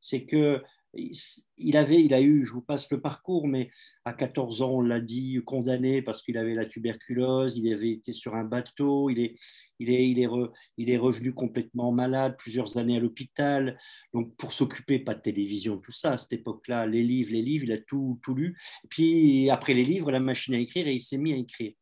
C'est 0.00 0.24
que 0.24 0.60
il 0.94 1.76
avait, 1.76 2.02
il 2.02 2.12
a 2.12 2.20
eu, 2.20 2.44
je 2.44 2.52
vous 2.52 2.60
passe 2.60 2.90
le 2.90 3.00
parcours, 3.00 3.46
mais 3.46 3.70
à 4.04 4.12
14 4.12 4.62
ans, 4.62 4.70
on 4.70 4.80
l'a 4.80 5.00
dit, 5.00 5.40
condamné 5.44 6.02
parce 6.02 6.22
qu'il 6.22 6.36
avait 6.36 6.54
la 6.54 6.66
tuberculose, 6.66 7.56
il 7.56 7.72
avait 7.72 7.92
été 7.92 8.12
sur 8.12 8.34
un 8.34 8.44
bateau, 8.44 9.08
il 9.08 9.20
est, 9.20 9.34
il 9.78 9.90
est, 9.90 10.08
il 10.08 10.20
est, 10.20 10.28
il 10.76 10.90
est 10.90 10.96
revenu 10.96 11.32
complètement 11.32 11.92
malade, 11.92 12.36
plusieurs 12.38 12.76
années 12.76 12.96
à 12.96 13.00
l'hôpital. 13.00 13.78
Donc, 14.12 14.36
pour 14.36 14.52
s'occuper, 14.52 14.98
pas 14.98 15.14
de 15.14 15.20
télévision, 15.20 15.76
tout 15.78 15.92
ça, 15.92 16.12
à 16.12 16.16
cette 16.16 16.32
époque-là, 16.32 16.86
les 16.86 17.02
livres, 17.02 17.32
les 17.32 17.42
livres, 17.42 17.64
il 17.64 17.72
a 17.72 17.78
tout, 17.78 18.18
tout 18.22 18.34
lu. 18.34 18.56
Puis, 18.90 19.48
après 19.50 19.74
les 19.74 19.84
livres, 19.84 20.10
la 20.10 20.20
machine 20.20 20.54
à 20.54 20.58
écrire, 20.58 20.88
et 20.88 20.94
il 20.94 21.00
s'est 21.00 21.18
mis 21.18 21.32
à 21.32 21.36
écrire. 21.36 21.72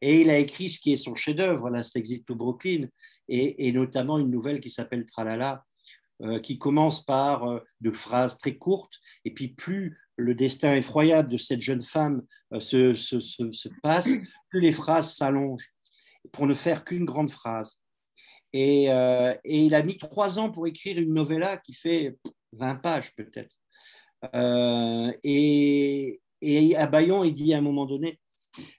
Et 0.00 0.20
il 0.20 0.30
a 0.30 0.38
écrit 0.38 0.68
ce 0.68 0.78
qui 0.78 0.92
est 0.92 0.96
son 0.96 1.14
chef-d'œuvre, 1.14 1.70
Last 1.70 1.96
Exit 1.96 2.24
to 2.26 2.34
Brooklyn, 2.34 2.86
et, 3.28 3.66
et 3.66 3.72
notamment 3.72 4.18
une 4.18 4.30
nouvelle 4.30 4.60
qui 4.60 4.70
s'appelle 4.70 5.06
Tralala, 5.06 5.64
qui 6.42 6.58
commence 6.58 7.04
par 7.04 7.44
euh, 7.44 7.60
de 7.80 7.90
phrases 7.90 8.38
très 8.38 8.56
courtes, 8.56 8.94
et 9.24 9.32
puis 9.32 9.48
plus 9.48 9.98
le 10.16 10.34
destin 10.34 10.74
effroyable 10.74 11.28
de 11.28 11.36
cette 11.36 11.60
jeune 11.60 11.82
femme 11.82 12.22
euh, 12.52 12.60
se, 12.60 12.94
se, 12.94 13.18
se, 13.20 13.68
passe, 13.82 14.08
plus 14.48 14.60
les 14.60 14.72
phrases 14.72 15.14
s'allongent, 15.14 15.68
pour 16.32 16.46
ne 16.46 16.54
faire 16.54 16.84
qu'une 16.84 17.04
grande 17.04 17.30
phrase. 17.30 17.80
Et, 18.52 18.84
et, 18.84 19.64
il 19.64 19.74
a 19.74 19.82
mis 19.82 19.98
trois 19.98 20.38
ans 20.38 20.48
pour 20.48 20.68
écrire 20.68 20.96
une 21.00 21.12
novella 21.12 21.56
qui 21.56 21.74
fait 21.74 22.16
20 22.52 22.76
pages 22.76 23.12
peut-être. 23.16 23.56
et, 25.24 26.20
et, 26.40 26.76
à 26.76 26.86
Bayon, 26.86 27.24
il 27.24 27.34
dit 27.34 27.52
à 27.52 27.58
un 27.58 27.62
moment 27.62 27.84
donné, 27.84 28.20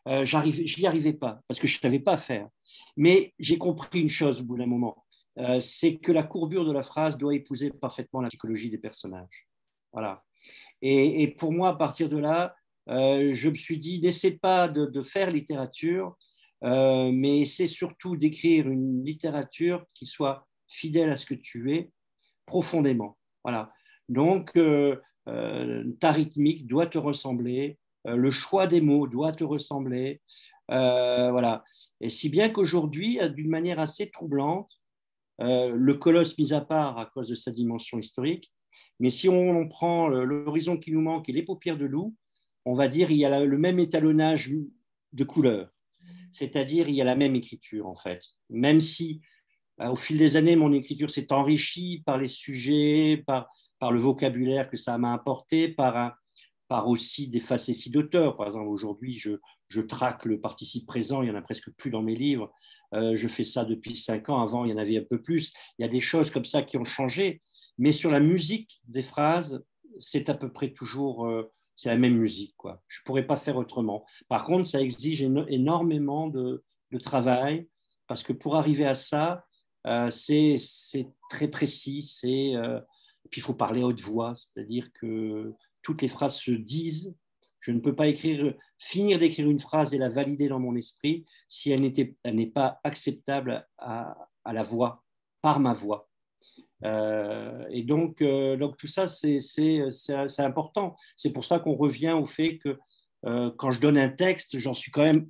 euh, 0.08 0.24
je 0.24 0.80
n'y 0.80 0.88
arrivais 0.88 1.14
pas 1.14 1.42
parce 1.48 1.60
que 1.60 1.68
je 1.68 1.78
ne 1.78 1.82
savais 1.82 2.00
pas 2.00 2.18
faire. 2.18 2.48
Mais 2.96 3.34
j'ai 3.40 3.58
compris 3.58 4.02
une 4.02 4.10
chose 4.10 4.42
au 4.42 4.46
bout 4.46 4.58
d'un 4.58 4.66
moment, 4.66 5.05
euh, 5.38 5.60
c'est 5.60 5.98
que 5.98 6.12
la 6.12 6.24
courbure 6.24 6.66
de 6.66 6.72
la 6.72 6.84
phrase 6.84 7.18
doit 7.18 7.36
épouser 7.36 7.70
parfaitement 7.70 8.22
la 8.22 8.30
psychologie 8.30 8.70
des 8.70 8.78
personnages. 8.78 9.48
Voilà. 9.92 10.24
Et, 10.82 11.34
pour 11.38 11.52
moi, 11.52 11.70
à 11.70 11.76
partir 11.76 12.10
de 12.10 12.18
là, 12.18 12.56
euh, 12.90 13.32
je 13.32 13.50
me 13.50 13.56
suis 13.56 13.78
dit, 13.78 14.00
n'essaie 14.00 14.32
pas 14.32 14.68
de, 14.68 15.02
faire 15.02 15.32
littérature, 15.32 16.16
euh, 16.64 17.12
mais 17.12 17.42
essaie 17.42 17.68
surtout 17.68 18.16
d'écrire 18.16 18.70
une 18.70 19.04
littérature 19.04 19.86
qui 19.94 20.06
soit 20.06 20.48
fidèle 20.68 21.10
à 21.10 21.16
ce 21.16 21.26
que 21.26 21.34
tu 21.34 21.74
es 21.74 21.92
profondément. 22.46 23.18
Voilà. 23.44 23.72
Donc, 24.10 24.54
ta 26.00 26.12
rythmique 26.12 26.68
doit 26.68 26.88
te 26.88 26.98
ressembler, 26.98 27.80
le 28.06 28.30
choix 28.30 28.68
des 28.68 28.82
mots 28.82 29.08
doit 29.08 29.32
te 29.32 29.44
ressembler. 29.44 30.22
voilà. 30.70 31.64
Et 32.02 32.10
si 32.10 32.30
bien 32.30 32.50
qu'aujourd'hui, 32.50 33.20
d'une 33.34 33.50
manière 33.50 33.80
assez 33.80 34.12
troublante, 34.12 34.70
le 35.40 35.94
colosse 35.94 36.38
mis 36.38 36.54
à 36.54 36.62
part 36.62 36.98
à 36.98 37.06
cause 37.06 37.30
de 37.30 37.36
sa 37.36 37.52
dimension 37.52 38.00
historique. 38.00 38.52
Mais 39.00 39.10
si 39.10 39.30
on, 39.30 39.68
prend 39.68 40.08
l'horizon 40.08 40.78
qui 40.78 40.92
nous 40.92 41.02
manque 41.02 41.30
et 41.30 41.34
les 41.34 41.44
paupières 41.44 41.78
de 41.78 41.86
loup, 41.86 42.16
on 42.66 42.74
va 42.74 42.88
dire 42.88 43.12
il 43.12 43.18
y 43.18 43.26
a 43.26 43.44
le 43.44 43.58
même 43.58 43.80
étalonnage 43.80 44.52
de 45.14 45.24
couleurs, 45.24 45.70
c'est-à-dire 46.32 46.90
il 46.90 46.96
y 46.96 47.02
a 47.02 47.06
la 47.06 47.16
même 47.16 47.36
écriture 47.36 47.88
en 47.88 47.96
fait. 47.96 48.22
Même 48.50 48.80
si 48.80 49.22
euh, 49.82 49.90
au 49.90 49.96
fil 49.96 50.18
des 50.18 50.36
années, 50.36 50.56
mon 50.56 50.72
écriture 50.74 51.10
s'est 51.10 51.32
enrichie 51.34 52.02
par 52.06 52.18
les 52.18 52.28
sujets, 52.28 53.24
par, 53.26 53.48
par 53.80 53.92
le 53.92 54.00
vocabulaire 54.00 54.70
que 54.70 54.78
ça 54.78 54.98
m'a 54.98 55.14
apporté, 55.14 55.68
par, 55.70 56.16
par 56.68 56.88
aussi 56.88 57.28
des 57.28 57.40
facéties 57.40 57.90
d'auteur. 57.90 58.38
Par 58.38 58.48
exemple, 58.48 58.70
aujourd'hui, 58.70 59.18
je, 59.18 59.32
je 59.68 59.82
traque 59.82 60.26
le 60.26 60.40
participe 60.40 60.86
présent, 60.86 61.22
il 61.22 61.30
n'y 61.30 61.36
en 61.36 61.38
a 61.38 61.42
presque 61.42 61.70
plus 61.72 61.90
dans 61.90 62.02
mes 62.02 62.16
livres. 62.16 62.54
Euh, 62.94 63.16
je 63.16 63.28
fais 63.28 63.44
ça 63.44 63.66
depuis 63.66 63.98
cinq 63.98 64.30
ans. 64.30 64.42
Avant, 64.42 64.66
il 64.66 64.72
y 64.72 64.74
en 64.74 64.78
avait 64.78 64.98
un 64.98 65.04
peu 65.04 65.22
plus. 65.22 65.54
Il 65.78 65.82
y 65.82 65.86
a 65.86 65.90
des 65.90 66.02
choses 66.02 66.30
comme 66.30 66.46
ça 66.46 66.62
qui 66.62 66.78
ont 66.78 66.86
changé. 66.86 67.42
Mais 67.78 67.92
sur 67.92 68.12
la 68.12 68.20
musique 68.20 68.82
des 68.88 69.02
phrases, 69.02 69.64
c'est 70.00 70.30
à 70.30 70.34
peu 70.34 70.52
près 70.52 70.72
toujours 70.72 71.26
euh, 71.26 71.52
c'est 71.76 71.90
la 71.90 71.98
même 71.98 72.18
musique. 72.18 72.56
Quoi. 72.56 72.82
Je 72.88 73.00
ne 73.00 73.04
pourrais 73.04 73.28
pas 73.28 73.36
faire 73.36 73.58
autrement. 73.58 74.06
Par 74.30 74.46
contre, 74.46 74.68
ça 74.68 74.82
exige 74.82 75.22
énormément 75.22 76.28
de, 76.28 76.64
travail 77.04 77.68
parce 78.08 78.24
que 78.24 78.32
pour 78.32 78.56
arriver 78.56 78.86
à 78.86 78.96
ça, 78.96 79.46
euh, 79.86 80.10
c'est 80.10 80.56
très 81.30 81.50
précis. 81.50 82.10
Et 82.24 82.56
puis, 83.30 83.42
il 83.42 83.44
faut 83.44 83.54
parler 83.54 83.82
à 83.82 83.88
haute 83.88 84.00
voix, 84.00 84.34
c'est-à-dire 84.34 84.88
que 84.94 85.54
toutes 85.82 86.02
les 86.02 86.08
phrases 86.08 86.38
se 86.38 86.52
disent 86.52 87.14
je 87.66 87.72
ne 87.72 87.80
peux 87.80 87.96
pas 87.96 88.06
écrire, 88.06 88.54
finir 88.78 89.18
d'écrire 89.18 89.50
une 89.50 89.58
phrase 89.58 89.92
et 89.96 89.98
la 89.98 90.10
valider 90.10 90.48
dans 90.48 90.60
mon 90.60 90.76
esprit 90.76 91.26
si 91.48 91.72
elle 91.72 91.82
n'est 91.82 92.46
pas 92.46 92.80
acceptable 92.84 93.68
à, 93.80 94.16
la 94.46 94.62
voix, 94.62 95.04
par 95.42 95.60
ma 95.60 95.74
voix. 95.74 96.08
Euh, 96.84 97.66
et 97.72 97.82
donc, 97.82 98.22
euh, 98.22 98.56
donc, 98.56 98.78
tout 98.78 98.86
ça, 98.86 99.08
c'est 99.08 99.40
important. 100.38 100.96
C'est 101.18 101.32
pour 101.32 101.44
ça 101.44 101.58
qu'on 101.58 101.74
revient 101.74 102.12
au 102.12 102.26
fait 102.26 102.60
que 102.60 102.78
euh, 103.26 103.50
quand 103.58 103.72
je 103.72 103.80
donne 103.80 103.98
un 103.98 104.10
texte, 104.10 104.60
j'en 104.60 104.76
suis 104.76 104.92
quand 104.92 105.04
même 105.04 105.28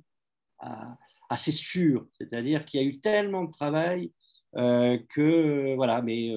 assez 1.30 1.52
sûr. 1.52 2.06
C'est-à-dire 2.18 2.66
qu'il 2.66 2.82
y 2.82 2.84
a 2.84 2.86
eu 2.86 3.00
tellement 3.00 3.44
de 3.44 3.50
travail 3.50 4.12
que, 4.52 5.74
voilà, 5.74 6.02
mais 6.02 6.30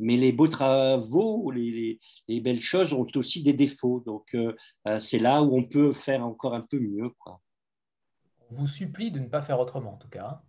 mais 0.00 0.16
les 0.16 0.32
beaux 0.32 0.48
travaux, 0.48 1.50
les, 1.50 2.00
belles 2.40 2.60
choses 2.60 2.92
ont 2.94 3.06
aussi 3.14 3.42
des 3.42 3.52
défauts. 3.52 4.00
Donc, 4.00 4.34
euh, 4.34 4.56
euh, 4.88 4.98
c'est 4.98 5.18
là 5.18 5.42
où 5.42 5.56
on 5.56 5.62
peut 5.62 5.92
faire 5.92 6.24
encore 6.24 6.54
un 6.54 6.62
peu 6.62 6.78
mieux. 6.80 7.10
Quoi. 7.18 7.40
On 8.50 8.56
vous 8.56 8.68
supplie 8.68 9.10
de 9.10 9.20
ne 9.20 9.28
pas 9.28 9.42
faire 9.42 9.60
autrement, 9.60 9.92
en 9.92 9.98
tout 9.98 10.08
cas. 10.08 10.26
Hein. 10.26 10.40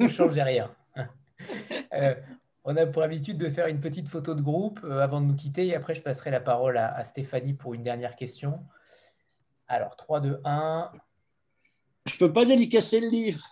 Ne 0.00 0.08
changez 0.08 0.42
rien. 0.42 0.74
Euh, 1.92 2.14
on 2.62 2.76
a 2.76 2.86
pour 2.86 3.02
habitude 3.02 3.36
de 3.36 3.50
faire 3.50 3.66
une 3.66 3.80
petite 3.80 4.08
photo 4.08 4.36
de 4.36 4.40
groupe 4.40 4.78
avant 4.84 5.20
de 5.20 5.26
nous 5.26 5.34
quitter. 5.34 5.66
Et 5.66 5.74
après, 5.74 5.96
je 5.96 6.02
passerai 6.02 6.30
la 6.30 6.38
parole 6.38 6.78
à, 6.78 6.94
à 6.94 7.02
Stéphanie 7.02 7.54
pour 7.54 7.74
une 7.74 7.82
dernière 7.82 8.14
question. 8.14 8.64
Alors, 9.66 9.96
3, 9.96 10.20
2, 10.20 10.40
1. 10.44 10.92
Je 12.06 12.14
ne 12.14 12.18
peux 12.18 12.32
pas 12.32 12.44
délicacer 12.44 13.00
le 13.00 13.08
livre. 13.08 13.44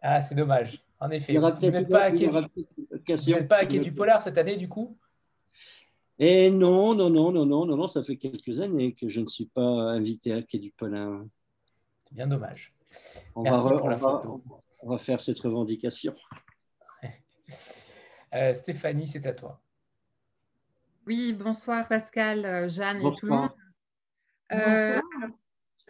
Ah, 0.00 0.22
c'est 0.22 0.34
dommage. 0.34 0.82
En 1.00 1.10
effet, 1.10 1.36
vous 1.36 1.70
n'êtes 1.70 1.88
pas 1.88 3.56
hacké 3.56 3.78
du 3.78 3.92
polar 3.92 4.22
cette 4.22 4.38
année, 4.38 4.56
du 4.56 4.68
coup? 4.68 4.98
Et 6.22 6.50
non, 6.50 6.94
non, 6.94 7.08
non, 7.08 7.32
non, 7.32 7.46
non, 7.46 7.64
non, 7.64 7.76
non, 7.76 7.86
ça 7.86 8.02
fait 8.02 8.18
quelques 8.18 8.60
années 8.60 8.92
que 8.92 9.08
je 9.08 9.20
ne 9.20 9.26
suis 9.26 9.46
pas 9.46 9.62
invité 9.62 10.34
à 10.34 10.42
Quai 10.42 10.58
du 10.58 10.70
Polar. 10.70 11.24
C'est 12.04 12.14
bien 12.14 12.26
dommage. 12.26 12.74
On 13.34 13.40
Merci 13.40 13.64
va, 13.64 13.78
pour 13.78 13.88
la 13.88 13.96
photo. 13.96 14.44
on 14.80 14.90
va 14.90 14.98
faire 14.98 15.20
cette 15.20 15.40
revendication. 15.40 16.14
Euh, 18.32 18.54
Stéphanie, 18.54 19.08
c'est 19.08 19.26
à 19.26 19.32
toi. 19.32 19.60
Oui, 21.04 21.32
bonsoir 21.32 21.88
Pascal, 21.88 22.44
euh, 22.44 22.68
Jeanne 22.68 22.98
et 22.98 23.12
tout 23.12 23.26
le 23.26 23.32
monde. 23.32 23.50
Euh, 24.52 25.00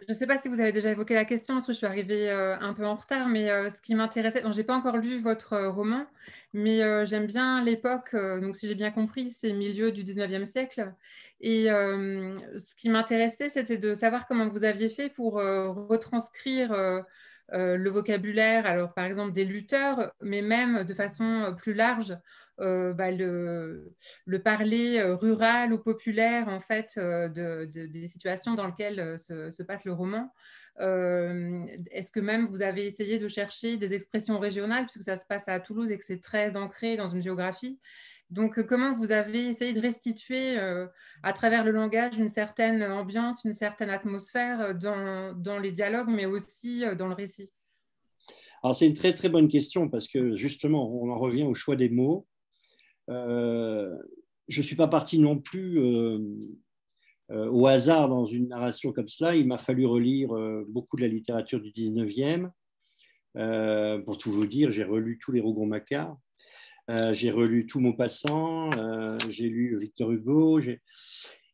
je 0.07 0.13
ne 0.13 0.17
sais 0.17 0.27
pas 0.27 0.37
si 0.37 0.47
vous 0.47 0.59
avez 0.59 0.71
déjà 0.71 0.91
évoqué 0.91 1.13
la 1.13 1.25
question, 1.25 1.55
parce 1.55 1.67
que 1.67 1.73
je 1.73 1.77
suis 1.77 1.85
arrivée 1.85 2.29
euh, 2.29 2.57
un 2.59 2.73
peu 2.73 2.85
en 2.85 2.95
retard, 2.95 3.27
mais 3.27 3.49
euh, 3.51 3.69
ce 3.69 3.81
qui 3.81 3.93
m'intéressait, 3.93 4.41
je 4.43 4.57
n'ai 4.57 4.63
pas 4.63 4.75
encore 4.75 4.97
lu 4.97 5.21
votre 5.21 5.53
euh, 5.53 5.69
roman, 5.69 6.05
mais 6.53 7.05
j'aime 7.05 7.27
bien 7.27 7.63
l'époque, 7.63 8.13
donc 8.13 8.57
si 8.57 8.67
j'ai 8.67 8.75
bien 8.75 8.91
compris, 8.91 9.29
c'est 9.29 9.53
milieu 9.53 9.91
du 9.91 10.03
19e 10.03 10.43
siècle. 10.43 10.93
Et 11.39 11.67
ce 11.67 12.75
qui 12.75 12.89
m'intéressait, 12.89 13.49
c'était 13.49 13.77
de 13.77 13.93
savoir 13.93 14.27
comment 14.27 14.49
vous 14.49 14.65
aviez 14.65 14.89
fait 14.89 15.07
pour 15.07 15.35
retranscrire 15.35 16.73
le 17.53 17.89
vocabulaire, 17.89 18.65
alors 18.65 18.93
par 18.93 19.05
exemple 19.05 19.31
des 19.31 19.45
lutteurs, 19.45 20.11
mais 20.19 20.41
même 20.41 20.83
de 20.83 20.93
façon 20.93 21.55
plus 21.57 21.73
large, 21.73 22.17
euh, 22.61 22.93
bah, 22.93 23.09
le, 23.09 23.91
parler 24.43 24.99
euh, 24.99 25.15
rural 25.15 25.73
ou 25.73 25.79
populaire 25.79 26.47
en 26.47 26.59
fait 26.59 26.93
euh, 26.97 27.27
de, 27.27 27.65
des 27.65 28.07
situations 28.07 28.53
dans 28.53 28.67
lesquelles 28.67 29.17
se, 29.17 29.63
passe 29.63 29.83
le 29.85 29.93
roman. 29.93 30.31
Est-ce 30.79 32.11
que 32.11 32.19
même 32.19 32.47
vous 32.47 32.61
avez 32.61 32.85
essayé 32.85 33.19
de 33.19 33.27
chercher 33.27 33.77
des 33.77 33.93
expressions 33.93 34.39
régionales 34.39 34.85
puisque 34.85 35.03
ça 35.03 35.15
se 35.15 35.25
passe 35.27 35.47
à 35.47 35.59
Toulouse 35.59 35.91
et 35.91 35.97
que 35.97 36.05
c'est 36.05 36.21
très 36.21 36.55
ancré 36.55 36.97
dans 36.97 37.07
une 37.07 37.21
géographie? 37.21 37.79
Donc, 38.29 38.65
comment 38.65 38.95
vous 38.95 39.11
avez 39.11 39.47
essayé 39.47 39.73
de 39.73 39.81
restituer 39.81 40.57
à 40.57 41.33
travers 41.33 41.65
le 41.65 41.71
langage 41.71 42.17
une 42.17 42.29
certaine 42.29 42.81
ambiance, 42.83 43.43
une 43.43 43.53
certaine 43.53 43.89
atmosphère 43.89 44.73
dans, 44.73 45.33
dans 45.33 45.59
les 45.59 45.71
dialogues, 45.71 46.09
mais 46.09 46.25
aussi 46.25 46.83
dans 46.97 47.07
le 47.07 47.15
récit? 47.15 47.51
Alors, 48.63 48.75
c'est 48.75 48.87
une 48.87 48.93
très 48.93 49.13
très 49.13 49.29
bonne 49.29 49.49
question 49.49 49.89
parce 49.89 50.07
que 50.07 50.35
justement, 50.35 50.89
on 50.89 51.11
en 51.11 51.17
revient 51.17 51.43
au 51.43 51.53
choix 51.53 51.75
des 51.75 51.89
mots. 51.89 52.27
Euh, 53.11 53.95
je 54.47 54.61
ne 54.61 54.65
suis 54.65 54.75
pas 54.75 54.87
parti 54.87 55.19
non 55.19 55.37
plus 55.37 55.79
euh, 55.79 56.19
euh, 57.31 57.49
au 57.49 57.67
hasard 57.67 58.09
dans 58.09 58.25
une 58.25 58.47
narration 58.47 58.91
comme 58.91 59.07
cela. 59.07 59.35
Il 59.35 59.47
m'a 59.47 59.57
fallu 59.57 59.85
relire 59.85 60.29
beaucoup 60.67 60.97
de 60.97 61.01
la 61.01 61.07
littérature 61.07 61.61
du 61.61 61.71
19e. 61.71 62.49
pour 64.03 64.17
tout 64.17 64.31
vous 64.31 64.45
dire, 64.45 64.71
j'ai 64.71 64.83
relu 64.83 65.19
tous 65.19 65.31
les 65.31 65.41
Rougon-Macquart. 65.41 66.17
j'ai 67.11 67.31
relu 67.31 67.67
tout 67.67 67.79
Maupassant, 67.79 68.71
j'ai 69.29 69.47
lu 69.47 69.77
Victor 69.79 70.11
Hugo, 70.11 70.59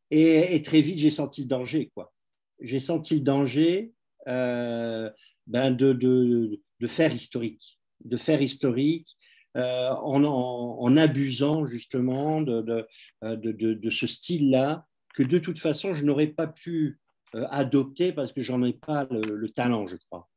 et, 0.09 0.61
très 0.63 0.81
vite 0.81 0.99
j'ai 0.99 1.09
senti 1.09 1.41
le 1.41 1.47
danger. 1.47 1.91
Quoi. 1.93 2.13
J'ai 2.61 2.79
senti 2.79 3.15
le 3.15 3.21
danger 3.21 3.91
ben 4.25 5.71
de, 5.71 6.59
faire 6.87 7.13
historique, 7.13 7.79
de 8.03 8.17
faire 8.17 8.41
historique, 8.41 9.17
euh, 9.57 9.89
en, 9.89 10.97
abusant 10.97 11.65
justement 11.65 12.41
de, 12.41 12.85
de, 13.23 13.89
ce 13.89 14.05
style-là, 14.05 14.85
que 15.15 15.23
de 15.23 15.39
toute 15.39 15.57
façon, 15.57 15.95
je 15.95 16.05
n'aurais 16.05 16.27
pas 16.27 16.45
pu 16.45 16.99
euh, 17.33 17.47
adopter 17.49 18.11
parce 18.11 18.33
que 18.33 18.43
j'en 18.43 18.63
ai 18.63 18.73
pas 18.73 19.07
le, 19.09 19.49
talent, 19.49 19.87
je 19.87 19.95
crois. 19.95 20.29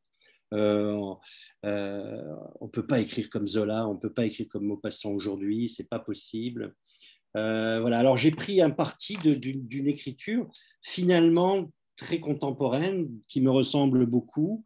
Euh, 0.54 1.14
on 1.62 2.64
ne 2.64 2.70
peut 2.70 2.86
pas 2.86 3.00
écrire 3.00 3.28
comme 3.28 3.46
Zola, 3.46 3.86
on 3.86 3.94
ne 3.94 3.98
peut 3.98 4.12
pas 4.12 4.24
écrire 4.24 4.48
comme 4.48 4.64
Maupassant 4.64 5.10
aujourd'hui, 5.10 5.68
c'est 5.68 5.88
pas 5.88 5.98
possible. 5.98 6.74
voilà. 7.34 7.98
Alors 7.98 8.16
j'ai 8.16 8.30
pris 8.30 8.62
un 8.62 8.70
parti 8.70 9.18
d'une 9.18 9.86
écriture 9.86 10.48
finalement 10.80 11.70
très 11.96 12.20
contemporaine 12.20 13.10
qui 13.28 13.42
me 13.42 13.50
ressemble 13.50 14.06
beaucoup, 14.06 14.64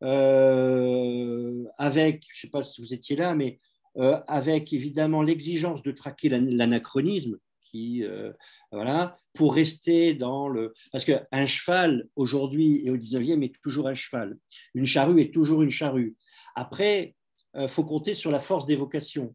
avec, 0.00 2.24
je 2.32 2.38
ne 2.38 2.40
sais 2.40 2.50
pas 2.50 2.62
si 2.62 2.80
vous 2.80 2.94
étiez 2.94 3.16
là, 3.16 3.34
mais 3.34 3.50
euh, 3.50 3.69
avec 3.96 4.72
évidemment 4.72 5.22
l'exigence 5.22 5.82
de 5.82 5.90
traquer 5.90 6.28
l'anachronisme, 6.28 7.38
qui, 7.70 8.04
euh, 8.04 8.32
voilà, 8.72 9.14
pour 9.34 9.54
rester 9.54 10.14
dans 10.14 10.48
le... 10.48 10.74
Parce 10.92 11.04
qu'un 11.04 11.46
cheval, 11.46 12.08
aujourd'hui 12.16 12.84
et 12.84 12.90
au 12.90 12.96
19e, 12.96 13.42
est 13.44 13.54
toujours 13.62 13.88
un 13.88 13.94
cheval. 13.94 14.36
Une 14.74 14.86
charrue 14.86 15.20
est 15.20 15.32
toujours 15.32 15.62
une 15.62 15.70
charrue. 15.70 16.16
Après, 16.54 17.14
il 17.54 17.62
euh, 17.62 17.68
faut 17.68 17.84
compter 17.84 18.14
sur 18.14 18.30
la 18.30 18.40
force 18.40 18.66
d'évocation. 18.66 19.34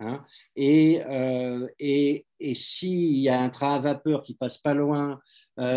Hein. 0.00 0.24
Et, 0.56 1.02
et, 1.78 2.26
et 2.40 2.54
s'il 2.54 3.16
y 3.16 3.28
a 3.28 3.40
un 3.40 3.48
train 3.48 3.76
à 3.76 3.78
vapeur 3.78 4.24
qui 4.24 4.34
passe 4.34 4.58
pas 4.58 4.74
loin, 4.74 5.20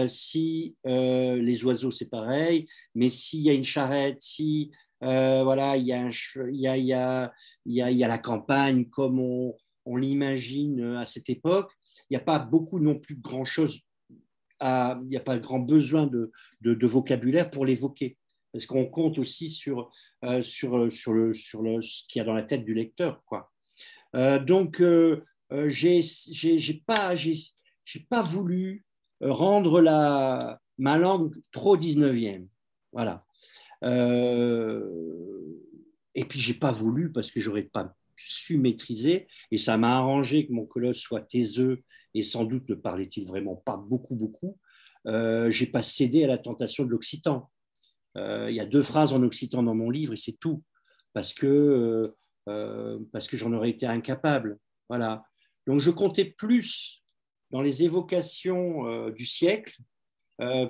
si 0.08 0.76
les 0.84 1.64
oiseaux 1.64 1.92
c'est 1.92 2.10
pareil, 2.10 2.66
mais 2.96 3.10
s'il 3.10 3.42
y 3.42 3.52
a 3.52 3.54
une 3.54 3.64
charrette, 3.64 4.20
si 4.20 4.72
euh, 5.04 5.44
voilà, 5.44 5.78
il 5.78 5.84
y, 5.84 5.90
y 5.90 6.68
a, 6.68 6.78
y 6.78 6.94
a, 6.94 7.32
y 7.66 8.04
a, 8.04 8.08
la 8.08 8.18
campagne 8.18 8.86
comme 8.86 9.20
on, 9.20 9.56
on 9.86 9.96
l'imagine 9.96 10.98
à 10.98 11.06
cette 11.06 11.30
époque. 11.30 11.72
Il 12.10 12.14
n'y 12.14 12.18
a 12.18 12.24
pas 12.24 12.40
beaucoup 12.40 12.80
non 12.80 13.00
plus 13.00 13.16
grand-chose, 13.16 13.80
il 14.62 14.98
n'y 15.06 15.18
a 15.18 15.22
pas 15.24 15.40
grand 15.40 15.60
besoin 15.60 16.08
de, 16.08 16.32
de, 16.62 16.88
vocabulaire 16.88 17.50
pour 17.50 17.66
l'évoquer. 17.66 18.18
Parce 18.52 18.66
qu'on 18.66 18.86
compte 18.86 19.20
aussi 19.20 19.50
sur, 19.50 19.92
euh, 20.24 20.42
sur, 20.42 20.92
sur, 20.92 21.14
le, 21.14 21.34
sur 21.34 21.62
le, 21.62 21.82
ce 21.82 22.04
qu'il 22.08 22.20
y 22.20 22.22
a 22.22 22.26
dans 22.26 22.34
la 22.34 22.44
tête 22.44 22.66
du 22.66 22.74
lecteur. 22.74 23.24
Quoi. 23.26 23.52
Euh, 24.16 24.40
donc, 24.40 24.82
euh, 24.82 25.24
j'ai 25.68 26.02
pas, 26.86 27.14
pas 28.10 28.22
voulu 28.22 28.86
rendre 29.22 29.82
la, 29.82 30.60
ma 30.78 30.98
langue 30.98 31.36
trop 31.52 31.78
19e. 31.78 32.48
Voilà. 32.92 33.27
Euh, 33.84 34.84
et 36.16 36.26
puis, 36.26 36.40
j'ai 36.40 36.54
pas 36.54 36.72
voulu 36.72 37.12
parce 37.12 37.32
que 37.32 37.40
j'aurais 37.40 37.64
pas 37.64 37.96
su 38.18 38.58
maîtriser. 38.58 39.28
Et 39.52 39.58
ça 39.58 39.78
m'a 39.78 39.98
arrangé 39.98 40.48
que 40.48 40.54
mon 40.54 40.66
colosse 40.66 40.98
soit 40.98 41.22
taiseux 41.22 41.84
et 42.14 42.24
sans 42.24 42.46
doute 42.46 42.68
ne 42.70 42.76
parlait-il 42.76 43.28
vraiment 43.28 43.56
pas 43.56 43.78
beaucoup, 43.78 44.16
beaucoup. 44.16 44.58
Euh, 45.06 45.50
j'ai 45.50 45.68
pas 45.68 45.82
cédé 45.82 46.24
à 46.24 46.28
la 46.28 46.38
tentation 46.38 46.84
de 46.84 46.90
l'occitan. 46.90 47.50
Euh, 48.18 48.48
il 48.50 48.56
y 48.56 48.60
a 48.60 48.66
deux 48.66 48.82
phrases 48.82 49.14
en 49.14 49.22
occitan 49.24 49.64
dans 49.64 49.76
mon 49.76 49.90
livre 49.90 50.14
et 50.14 50.18
c'est 50.18 50.38
tout, 50.40 50.64
parce 51.14 51.34
que, 51.34 52.12
euh, 52.50 53.00
parce 53.12 53.28
que 53.28 53.38
j'en 53.38 53.54
aurais 53.54 53.70
été 53.70 53.86
incapable. 53.86 54.58
Voilà. 54.90 55.24
Donc 55.68 55.80
je 55.80 55.92
comptais 55.92 56.26
plus 56.26 57.04
dans 57.52 57.62
les 57.62 57.84
évocations 57.84 59.10
du 59.10 59.26
siècle 59.26 59.78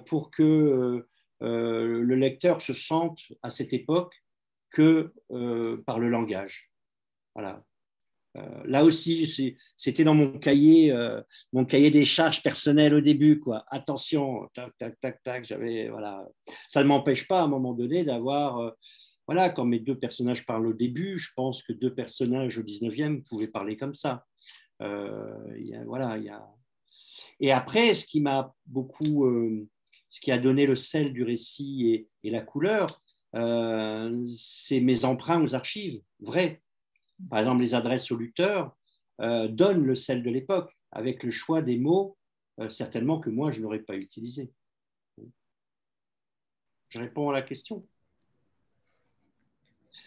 pour 0.06 0.32
que 0.32 1.08
euh, 1.44 2.02
le 2.02 2.16
lecteur 2.16 2.62
se 2.62 2.74
sente 2.74 3.20
à 3.44 3.50
cette 3.50 3.74
époque 3.74 4.16
que 4.72 5.14
euh, 5.32 5.84
par 5.86 6.00
le 6.00 6.10
langage. 6.10 6.72
Voilà. 7.36 7.64
Euh, 8.38 8.64
là 8.66 8.84
aussi, 8.84 9.58
c'était 9.76 10.04
dans 10.04 10.14
mon 10.14 10.40
cahier, 10.40 10.94
mon 11.54 11.66
cahier 11.66 11.92
des 11.92 12.06
charges 12.06 12.44
personnelles 12.44 12.94
au 12.94 13.02
début. 13.02 13.40
Quoi. 13.40 13.66
Attention, 13.70 14.48
tac, 14.54 14.72
tac, 14.78 15.00
tac, 15.00 15.24
tac. 15.24 15.52
Voilà. 15.90 16.28
Ça 16.70 16.84
ne 16.84 16.88
m'empêche 16.88 17.28
pas 17.28 17.40
à 17.40 17.44
un 17.44 17.48
moment 17.48 17.74
donné 17.74 18.04
d'avoir, 18.04 18.74
voilà, 19.26 19.50
quand 19.50 19.66
mes 19.66 19.80
deux 19.80 19.98
personnages 19.98 20.46
parlent 20.46 20.68
au 20.68 20.74
début, 20.74 21.18
je 21.18 21.32
pense 21.36 21.64
que 21.64 21.74
deux 21.74 21.94
personnages 21.94 22.58
au 22.58 22.64
19e 22.64 23.28
pouvaient 23.28 23.48
parler 23.48 23.78
comme 23.78 23.96
ça. 23.96 24.24
voilà, 24.80 26.18
y 26.18 26.30
a... 26.30 26.48
Et 27.40 27.52
après, 27.52 27.94
ce 27.94 28.06
qui 28.06 28.22
m'a 28.22 28.54
beaucoup 28.66 29.28
ce 30.18 30.22
qui 30.22 30.32
a 30.32 30.40
donné 30.40 30.66
le 30.66 30.76
sel 30.76 31.14
du 31.14 31.22
récit 31.22 32.08
et, 32.24 32.32
la 32.32 32.42
couleur, 32.42 33.04
euh, 33.36 34.26
c'est 34.26 34.80
mes 34.80 35.06
emprunts 35.06 35.44
aux 35.44 35.54
archives, 35.54 36.02
vraies. 36.20 36.64
Par 37.30 37.38
exemple, 37.38 37.62
les 37.62 37.76
adresses 37.76 38.12
aux 38.12 38.18
lutteurs 38.18 38.76
euh, 39.22 39.48
donnent 39.48 39.86
le 39.86 39.94
sel 39.94 40.24
de 40.24 40.30
l'époque, 40.32 40.76
avec 40.92 41.22
le 41.22 41.30
choix 41.30 41.62
des 41.62 41.78
mots, 41.78 42.18
euh, 42.60 42.68
certainement 42.68 43.20
que 43.20 43.30
moi, 43.30 43.52
je 43.52 43.62
n'aurais 43.62 43.82
pas 43.82 43.96
utilisé. 43.96 44.52
Je 46.90 46.98
réponds 46.98 47.30
à 47.30 47.34
la 47.34 47.44
question. 47.44 47.86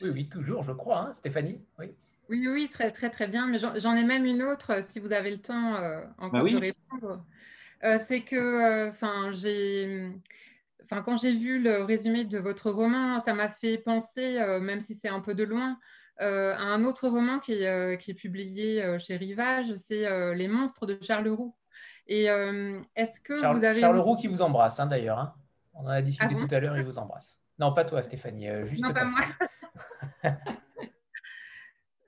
Oui, 0.03 0.11
oui, 0.11 0.29
toujours, 0.29 0.65
je 0.65 0.73
crois, 0.73 1.07
hein, 1.07 1.13
Stéphanie. 1.13 1.61
Oui. 1.79 1.87
oui, 2.29 2.49
oui, 2.49 2.69
très, 2.69 2.91
très, 2.91 3.11
très 3.11 3.29
bien. 3.29 3.47
Mais 3.47 3.59
j'en 3.59 3.95
ai 3.95 4.03
même 4.03 4.25
une 4.25 4.43
autre, 4.43 4.83
si 4.83 4.99
vous 4.99 5.13
avez 5.13 5.31
le 5.31 5.41
temps 5.41 5.75
encore 6.19 6.43
bah 6.43 6.51
de 6.51 6.57
répondre. 6.57 7.25
Euh, 7.85 7.99
c'est 8.07 8.23
que, 8.23 8.37
euh, 8.37 8.89
enfin, 8.89 9.31
j'ai. 9.33 10.11
Enfin, 10.85 11.03
quand 11.03 11.17
j'ai 11.17 11.33
vu 11.33 11.61
le 11.61 11.85
résumé 11.85 12.25
de 12.25 12.39
votre 12.39 12.71
roman, 12.71 13.19
ça 13.21 13.33
m'a 13.33 13.49
fait 13.49 13.79
penser, 13.79 14.39
euh, 14.39 14.59
même 14.59 14.81
si 14.81 14.95
c'est 14.97 15.09
un 15.09 15.21
peu 15.21 15.35
de 15.35 15.45
loin, 15.45 15.79
à 16.19 16.25
un 16.25 16.85
autre 16.85 17.09
roman 17.09 17.39
qui 17.39 17.53
est, 17.55 17.99
qui 17.99 18.11
est 18.11 18.15
publié 18.15 18.99
chez 18.99 19.17
Rivage, 19.17 19.75
c'est 19.77 20.35
Les 20.35 20.49
monstres 20.49 20.85
de 20.85 20.99
Charles 21.01 21.29
Roux. 21.29 21.57
Et 22.07 22.25
est-ce 22.95 23.21
que 23.21 23.41
Charles, 23.41 23.57
vous 23.57 23.65
avez. 23.65 23.81
Charles 23.81 23.99
Roux 23.99 24.17
qui 24.17 24.27
vous 24.27 24.43
embrasse, 24.43 24.81
hein, 24.81 24.87
d'ailleurs. 24.87 25.19
Hein. 25.19 25.33
On 25.73 25.85
en 25.85 25.89
a 25.89 26.03
discuté 26.03 26.35
ah 26.37 26.47
tout 26.47 26.55
à 26.55 26.61
l'heure, 26.61 26.77
il 26.77 26.85
vous 26.85 26.99
embrasse. 26.99 27.41
Non, 27.59 27.73
pas 27.73 27.87
toi, 27.87 28.03
Stéphanie, 28.03 28.49
juste 28.65 28.85
non, 28.85 28.93
pas 28.93 29.07
moi. 29.07 29.21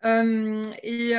et 0.05 1.17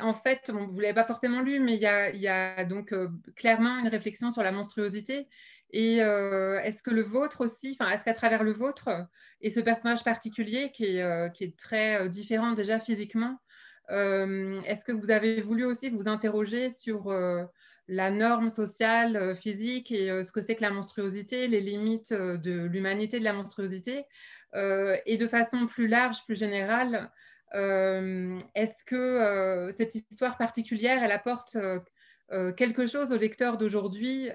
en 0.00 0.14
fait, 0.14 0.50
vous 0.50 0.72
ne 0.72 0.82
l'avez 0.82 0.94
pas 0.94 1.04
forcément 1.04 1.40
lu, 1.40 1.60
mais 1.60 1.74
il 1.74 1.80
y 2.20 2.28
a, 2.28 2.64
donc 2.64 2.94
clairement 3.34 3.78
une 3.78 3.88
réflexion 3.88 4.30
sur 4.30 4.42
la 4.42 4.52
monstruosité. 4.52 5.28
Et 5.70 5.96
est-ce 5.96 6.82
que 6.82 6.90
le 6.90 7.02
vôtre 7.02 7.42
aussi, 7.42 7.76
est-ce 7.92 8.04
qu'à 8.04 8.14
travers 8.14 8.44
le 8.44 8.52
vôtre 8.52 8.90
et 9.40 9.50
ce 9.50 9.60
personnage 9.60 10.04
particulier 10.04 10.70
qui 10.72 10.84
est, 10.84 11.32
qui 11.34 11.44
est 11.44 11.56
très 11.56 12.08
différent 12.08 12.52
déjà 12.52 12.78
physiquement, 12.78 13.38
est-ce 13.88 14.84
que 14.84 14.92
vous 14.92 15.10
avez 15.10 15.40
voulu 15.40 15.64
aussi 15.64 15.90
vous 15.90 16.08
interroger 16.08 16.70
sur 16.70 17.12
la 17.88 18.10
norme 18.10 18.48
sociale, 18.48 19.36
physique 19.36 19.92
et 19.92 20.22
ce 20.24 20.32
que 20.32 20.40
c'est 20.40 20.56
que 20.56 20.62
la 20.62 20.70
monstruosité, 20.70 21.46
les 21.48 21.60
limites 21.60 22.12
de 22.12 22.66
l'humanité 22.66 23.18
de 23.18 23.24
la 23.24 23.32
monstruosité 23.32 24.04
Et 24.54 25.16
de 25.16 25.26
façon 25.26 25.66
plus 25.66 25.88
large, 25.88 26.24
plus 26.24 26.38
générale, 26.38 27.10
est-ce 27.52 28.84
que 28.84 29.70
cette 29.76 29.94
histoire 29.94 30.36
particulière, 30.36 31.02
elle 31.02 31.12
apporte 31.12 31.56
quelque 32.56 32.86
chose 32.86 33.12
au 33.12 33.16
lecteur 33.16 33.56
d'aujourd'hui, 33.58 34.28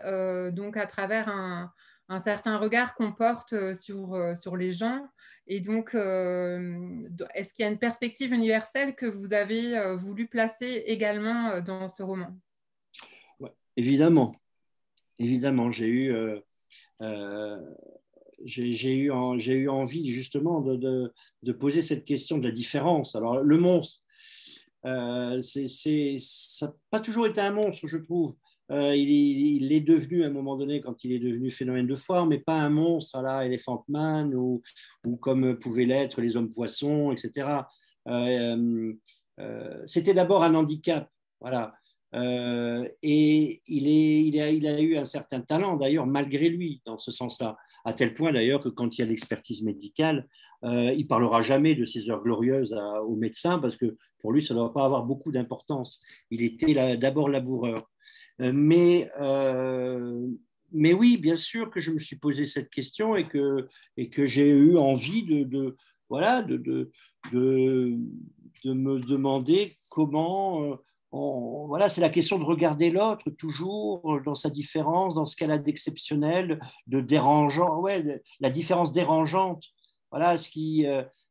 donc 0.52 0.78
à 0.78 0.88
travers 0.88 1.30
un, 1.30 1.72
certain 2.20 2.58
regard 2.58 2.96
qu'on 2.96 3.12
porte 3.12 3.74
sur 3.76 4.58
les 4.58 4.72
gens? 4.72 5.08
Et 5.48 5.60
donc, 5.60 5.90
est-ce 5.94 7.54
qu'il 7.54 7.64
y 7.64 7.68
a 7.68 7.72
une 7.72 7.80
perspective 7.80 8.32
universelle 8.32 8.96
que 8.96 9.06
vous 9.06 9.34
avez 9.34 9.96
voulu 9.96 10.28
placer 10.28 10.84
également 10.86 11.60
dans 11.62 11.88
ce 11.88 12.04
roman? 12.04 12.36
Évidemment, 13.78 14.36
évidemment, 15.18 15.72
j'ai 15.72 15.88
eu, 15.88 16.16
j'ai 18.46 18.96
eu, 18.96 19.12
envie 19.12 20.12
justement 20.12 20.62
de, 20.62 21.12
poser 21.60 21.82
cette 21.82 22.06
question 22.06 22.38
de 22.38 22.48
la 22.48 22.54
différence. 22.54 23.16
Alors, 23.16 23.42
le 23.42 23.58
monstre, 23.58 24.02
c'est, 25.42 26.16
ça 26.18 26.68
n'a 26.68 26.74
pas 26.90 27.00
toujours 27.00 27.28
été 27.28 27.42
un 27.42 27.52
monstre, 27.52 27.88
je 27.88 27.98
trouve. 27.98 28.36
Euh, 28.72 28.96
il, 28.96 29.74
est 29.74 29.82
devenu 29.82 30.24
à 30.24 30.28
un 30.28 30.32
moment 30.32 30.56
donné, 30.56 30.80
quand 30.80 31.04
il 31.04 31.12
est 31.12 31.20
devenu 31.20 31.52
phénomène 31.52 31.88
de 31.88 31.96
foire, 31.96 32.26
mais 32.26 32.40
pas 32.40 32.56
un 32.56 32.70
monstre 32.70 33.18
à 33.18 33.22
la 33.22 33.46
Elephant 33.46 33.84
Man 33.90 34.34
ou, 34.34 34.62
comme 35.20 35.60
pouvaient 35.60 35.86
l'être 35.86 36.22
les 36.22 36.38
hommes 36.38 36.50
poissons, 36.50 37.12
etc. 37.12 37.48
Euh, 38.08 38.94
euh, 39.40 39.84
c'était 39.88 40.14
d'abord 40.14 40.44
un 40.44 40.56
handicap. 40.56 41.10
Voilà. 41.42 41.74
et 42.14 43.62
il, 43.68 44.40
a, 44.40 44.80
eu 44.80 44.98
un 44.98 45.06
certain 45.06 45.42
talent, 45.42 45.76
d'ailleurs, 45.76 46.06
malgré 46.06 46.50
lui, 46.50 46.82
dans 46.86 46.98
ce 46.98 47.12
sens-là. 47.12 47.58
À 47.84 47.94
tel 47.94 48.14
point, 48.14 48.32
d'ailleurs, 48.32 48.62
que 48.62 48.70
quand 48.70 48.98
il 48.98 49.02
y 49.02 49.04
a 49.04 49.08
l'expertise 49.08 49.64
médicale, 49.64 50.28
il 50.64 50.96
il 50.98 51.08
parlera 51.08 51.42
jamais 51.42 51.74
de 51.74 51.84
ses 51.86 52.10
heures 52.10 52.22
glorieuses 52.22 52.76
aux 53.08 53.16
médecins, 53.16 53.58
parce 53.58 53.76
que 53.76 53.98
pour 54.20 54.32
lui, 54.32 54.44
ça 54.44 54.54
ne 54.54 54.60
doit 54.60 54.74
pas 54.74 54.86
avoir 54.86 55.04
beaucoup 55.04 55.32
d'importance. 55.32 56.00
Il 56.30 56.44
était 56.44 56.98
d'abord 56.98 57.30
laboureur. 57.30 57.90
Euh, 58.42 58.52
mais, 58.54 59.10
euh, 59.20 60.28
mais 60.72 60.94
oui, 60.94 61.18
bien 61.18 61.36
sûr 61.36 61.70
que 61.70 61.80
je 61.80 61.92
me 61.92 62.00
suis 62.00 62.16
posé 62.16 62.46
cette 62.46 62.70
question 62.70 63.16
et 63.16 63.28
que, 63.28 63.68
et 63.98 64.10
que 64.10 64.26
j'ai 64.26 64.50
eu 64.50 64.78
envie 64.78 65.24
de, 65.24 65.44
de 65.44 65.76
voilà, 66.10 66.42
de, 66.42 66.58
de, 66.58 66.92
de, 67.32 67.98
de, 68.64 68.74
me 68.74 69.00
demander 69.00 69.76
comment. 69.90 70.78
Euh, 71.14 71.66
voilà, 71.68 71.90
c'est 71.90 72.02
la 72.02 72.10
question 72.10 72.40
de 72.40 72.44
regarder 72.44 72.90
l'autre 72.90 73.30
toujours 73.32 74.20
dans 74.26 74.36
sa 74.36 74.50
différence, 74.50 75.16
dans 75.16 75.26
ce 75.26 75.36
qu'elle 75.36 75.52
a 75.52 75.58
d'exceptionnel, 75.58 76.60
de 76.88 77.02
dérangeant, 77.02 77.80
ouais, 77.80 78.22
la 78.40 78.50
différence 78.50 78.92
dérangeante, 78.92 79.66
voilà, 80.10 80.38
ce 80.38 80.50
qui 80.50 80.86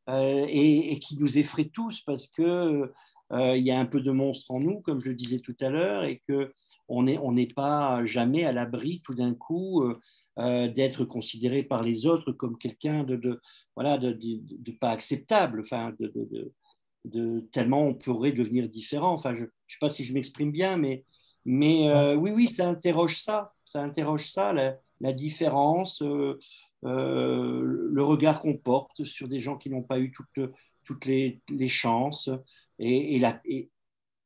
et, 0.08 0.92
et, 0.92 0.98
qui 0.98 1.18
nous 1.18 1.38
effraie 1.38 1.70
tous 1.72 2.00
parce 2.00 2.26
que 2.26 2.90
euh, 3.32 3.56
il 3.56 3.64
y 3.64 3.70
a 3.70 3.78
un 3.78 3.86
peu 3.86 4.00
de 4.00 4.10
monstre 4.10 4.50
en 4.50 4.60
nous, 4.60 4.80
comme 4.80 5.00
je 5.00 5.10
le 5.10 5.14
disais 5.14 5.38
tout 5.38 5.54
à 5.60 5.68
l'heure, 5.68 6.04
et 6.04 6.20
qu'on 6.28 7.02
n'est 7.04 7.18
on 7.18 7.34
pas 7.54 8.04
jamais 8.04 8.44
à 8.44 8.52
l'abri 8.52 9.02
tout 9.04 9.14
d'un 9.14 9.34
coup 9.34 9.82
euh, 9.82 10.00
euh, 10.38 10.68
d'être 10.68 11.04
considéré 11.04 11.62
par 11.62 11.82
les 11.82 12.06
autres 12.06 12.32
comme 12.32 12.58
quelqu'un 12.58 13.04
de, 13.04 13.40
voilà, 13.76 13.98
de, 13.98 14.18
pas 14.80 14.90
acceptable, 14.90 15.60
enfin, 15.60 15.94
de, 16.00 16.52
tellement 17.52 17.86
on 17.86 17.94
pourrait 17.94 18.32
devenir 18.32 18.68
différent. 18.68 19.12
Enfin, 19.12 19.34
je 19.34 19.42
ne 19.42 19.48
sais 19.66 19.78
pas 19.80 19.88
si 19.88 20.04
je 20.04 20.14
m'exprime 20.14 20.52
bien, 20.52 20.76
mais, 20.76 21.04
mais 21.44 22.14
oui, 22.14 22.30
oui, 22.30 22.48
ça 22.48 22.68
interroge 22.68 23.20
ça, 23.20 23.54
ça 23.64 23.82
interroge 23.82 24.30
ça, 24.30 24.52
la, 24.52 25.12
différence, 25.12 26.02
le 26.02 28.02
regard 28.02 28.40
qu'on 28.40 28.56
porte 28.56 29.04
sur 29.04 29.28
des 29.28 29.38
gens 29.38 29.56
qui 29.56 29.70
n'ont 29.70 29.82
pas 29.82 29.98
eu 29.98 30.12
toutes, 30.12 30.50
toutes 30.84 31.06
les, 31.06 31.40
les 31.48 31.68
chances, 31.68 32.30
et, 32.78 33.18
la, 33.18 33.40
et, 33.44 33.70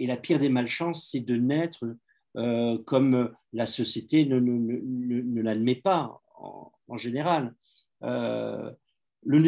la, 0.01 0.17
pire 0.17 0.39
des 0.39 0.49
malchances, 0.49 1.09
c'est 1.11 1.21
de 1.21 1.37
naître 1.37 1.85
euh, 2.37 2.79
comme 2.85 3.33
la 3.53 3.67
société 3.67 4.27
ne, 4.27 4.41
ne, 4.41 5.23
ne, 5.23 5.43
l'admet 5.43 5.77
pas 5.77 6.21
en, 6.37 6.97
général. 6.97 7.55
Euh, 8.03 8.73
le, 9.25 9.39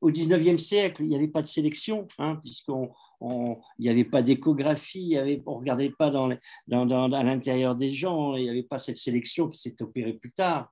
au, 0.00 0.08
au 0.08 0.10
19e 0.10 0.58
siècle, 0.58 1.02
il 1.02 1.08
n'y 1.08 1.16
avait 1.16 1.28
pas 1.28 1.42
de 1.42 1.46
sélection, 1.46 2.06
hein, 2.18 2.36
puisqu'on 2.42 2.90
il 3.20 3.58
n'y 3.78 3.88
avait 3.88 4.04
pas 4.04 4.22
d'échographie, 4.22 5.16
on 5.46 5.52
ne 5.52 5.58
regardait 5.58 5.90
pas 5.90 6.08
à 6.08 7.22
l'intérieur 7.22 7.76
des 7.76 7.90
gens, 7.90 8.36
il 8.36 8.44
n'y 8.44 8.50
avait 8.50 8.62
pas 8.62 8.78
cette 8.78 8.98
sélection 8.98 9.48
qui 9.48 9.58
s'est 9.58 9.80
opérée 9.80 10.12
plus 10.12 10.32
tard, 10.32 10.70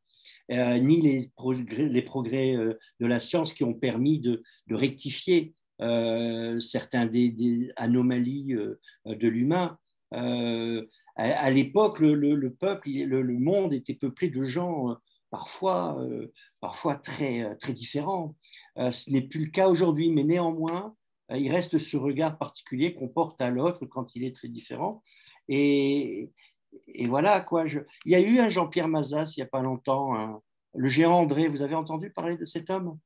euh, 0.53 0.79
ni 0.79 1.01
les 1.01 1.31
progrès, 1.37 2.03
progrès 2.03 2.55
de 3.01 3.07
la 3.07 3.19
science 3.19 3.53
qui 3.53 3.65
ont 3.65 3.75
permis 3.75 4.21
de, 4.21 4.43
rectifier 4.71 5.55
euh, 5.81 6.61
certains 6.61 7.07
des, 7.07 7.73
anomalies 7.77 8.55
euh, 8.55 8.79
de 9.07 9.29
l'humain. 9.29 9.79
Euh, 10.13 10.87
à, 11.17 11.51
l'époque, 11.51 12.01
le, 12.01 12.51
peuple, 12.51 12.91
le, 12.91 13.39
monde 13.39 13.73
était 13.73 13.95
peuplé 13.95 14.29
de 14.29 14.45
gens 14.45 14.97
parfois, 15.35 15.99
parfois 16.61 16.95
très, 16.95 17.57
très 17.57 17.73
différents. 17.73 18.37
ce 18.77 19.11
n'est 19.11 19.27
plus 19.31 19.47
le 19.47 19.51
cas 19.51 19.69
aujourd'hui, 19.69 20.09
mais 20.13 20.23
néanmoins, 20.23 20.95
il 21.29 21.51
reste 21.51 21.77
ce 21.77 21.97
regard 21.97 22.39
particulier 22.39 22.95
qu'on 22.95 23.09
porte 23.09 23.41
à 23.41 23.51
l'autre 23.51 23.85
quand 23.85 24.15
il 24.15 24.23
est 24.23 24.37
très 24.39 24.47
différent. 24.47 25.03
Et, 25.49 26.31
et 26.87 27.07
voilà, 27.09 27.41
quoi. 27.41 27.67
Je... 27.67 27.81
Il 28.05 28.13
y 28.13 28.15
a 28.15 28.21
eu 28.21 28.39
un 28.39 28.47
Jean-Pierre 28.49 28.87
Mazas 28.87 29.35
il 29.37 29.41
n'y 29.41 29.45
a 29.45 29.49
pas 29.49 29.61
longtemps, 29.61 30.41
le 30.73 30.87
géant 30.87 31.19
André. 31.19 31.49
Vous 31.49 31.63
avez 31.63 31.75
entendu 31.75 32.13
parler 32.13 32.37
de 32.37 32.45
cet 32.45 32.71
homme? 32.71 32.97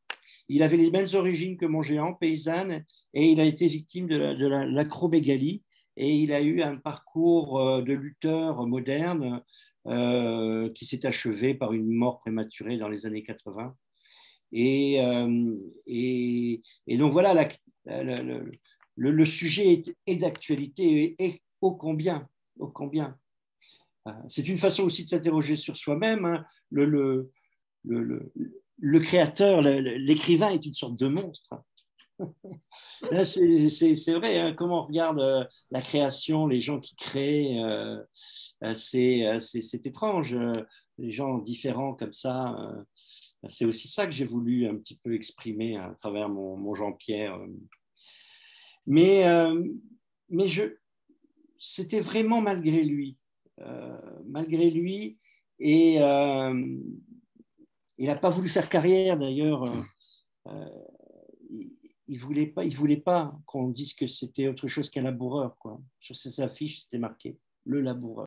Il 0.51 0.63
avait 0.63 0.77
les 0.77 0.91
mêmes 0.91 1.09
origines 1.15 1.57
que 1.57 1.65
mon 1.65 1.81
géant, 1.81 2.13
paysanne, 2.13 2.85
et 3.15 3.25
il 3.33 3.41
a 3.41 3.45
été 3.45 3.69
victime 3.69 4.07
de 4.07 4.47
l'acromégalie. 4.47 5.63
et 5.99 6.15
il 6.15 6.33
a 6.33 6.41
eu 6.41 6.63
un 6.63 6.77
parcours 6.77 7.59
euh, 7.59 7.83
de 7.83 7.93
lutteur 7.93 8.67
moderne 8.67 9.43
euh, 9.89 10.69
qui 10.71 10.85
s'est 10.85 11.07
achevé 11.07 11.55
par 11.55 11.73
une 11.73 11.91
mort 11.91 12.21
prématurée 12.21 12.77
dans 12.77 12.89
les 12.89 13.07
années 13.07 13.23
80. 13.23 13.75
Euh, 14.55 15.57
et, 15.87 16.63
et, 16.87 16.97
donc 16.99 17.13
voilà, 17.13 17.49
le, 18.97 19.25
sujet 19.25 19.83
est, 20.07 20.17
d'actualité 20.17 21.17
et, 21.19 21.43
ô 21.61 21.75
combien, 21.75 22.29
ô 22.59 22.69
combien. 22.69 23.17
C'est 24.29 24.49
une 24.49 24.57
façon 24.57 24.85
aussi 24.85 25.05
de 25.05 25.09
s'interroger 25.09 25.57
sur 25.57 25.77
soi-même. 25.77 26.25
Hein. 26.25 26.45
Le 26.71 27.31
créateur, 29.01 29.63
l'écrivain 29.63 30.51
est 30.51 30.65
une 30.65 30.75
sorte 30.75 30.99
de 30.99 31.09
monstre. 31.09 31.63
c'est 33.25 34.15
vrai, 34.15 34.39
hein, 34.39 34.55
comment 34.55 34.83
on 34.83 34.87
regarde 34.87 35.21
euh, 35.21 35.45
la 35.71 35.81
création, 35.81 36.47
les 36.47 36.61
gens 36.61 36.81
qui 36.81 36.97
créent, 36.97 37.63
euh, 37.63 38.03
euh, 38.65 38.75
c'est 38.75 39.87
étrange. 39.87 40.37
Les 40.99 41.11
gens 41.11 41.39
différents 41.39 41.95
comme 41.95 42.13
ça, 42.13 42.57
c'est 43.47 43.65
aussi 43.65 43.87
ça 43.87 44.05
que 44.05 44.13
j'ai 44.13 44.25
voulu 44.25 44.67
un 44.67 44.77
petit 44.77 44.99
peu 44.99 45.15
exprimer 45.15 45.77
à 45.77 45.95
travers 45.97 46.29
mon, 46.29 46.75
Jean-Pierre. 46.75 47.39
Mais, 48.85 49.25
mais 50.29 50.47
c'était 51.61 52.01
vraiment 52.01 52.41
malgré 52.41 52.83
lui. 52.83 53.17
malgré 54.27 54.73
lui. 54.73 55.21
Et 55.61 55.99
il 57.99 58.07
n'a 58.07 58.17
pas 58.17 58.31
voulu 58.31 58.49
faire 58.49 58.69
carrière 58.69 59.17
d'ailleurs. 59.17 59.63
Il 62.09 62.19
voulait 62.19 62.47
pas, 62.47 62.65
il 62.65 62.75
voulait 62.75 62.97
pas 62.97 63.35
qu'on 63.47 63.69
dise 63.69 63.95
que 63.95 64.07
c'était 64.07 64.49
autre 64.49 64.67
chose 64.67 64.91
qu'un 64.91 65.03
laboureur. 65.03 65.57
Quoi. 65.59 65.81
Sur 66.01 66.17
ses 66.17 66.41
affiches, 66.41 66.81
c'était 66.81 66.99
marqué 66.99 67.39
le 67.65 67.81
laboureur. 67.81 68.27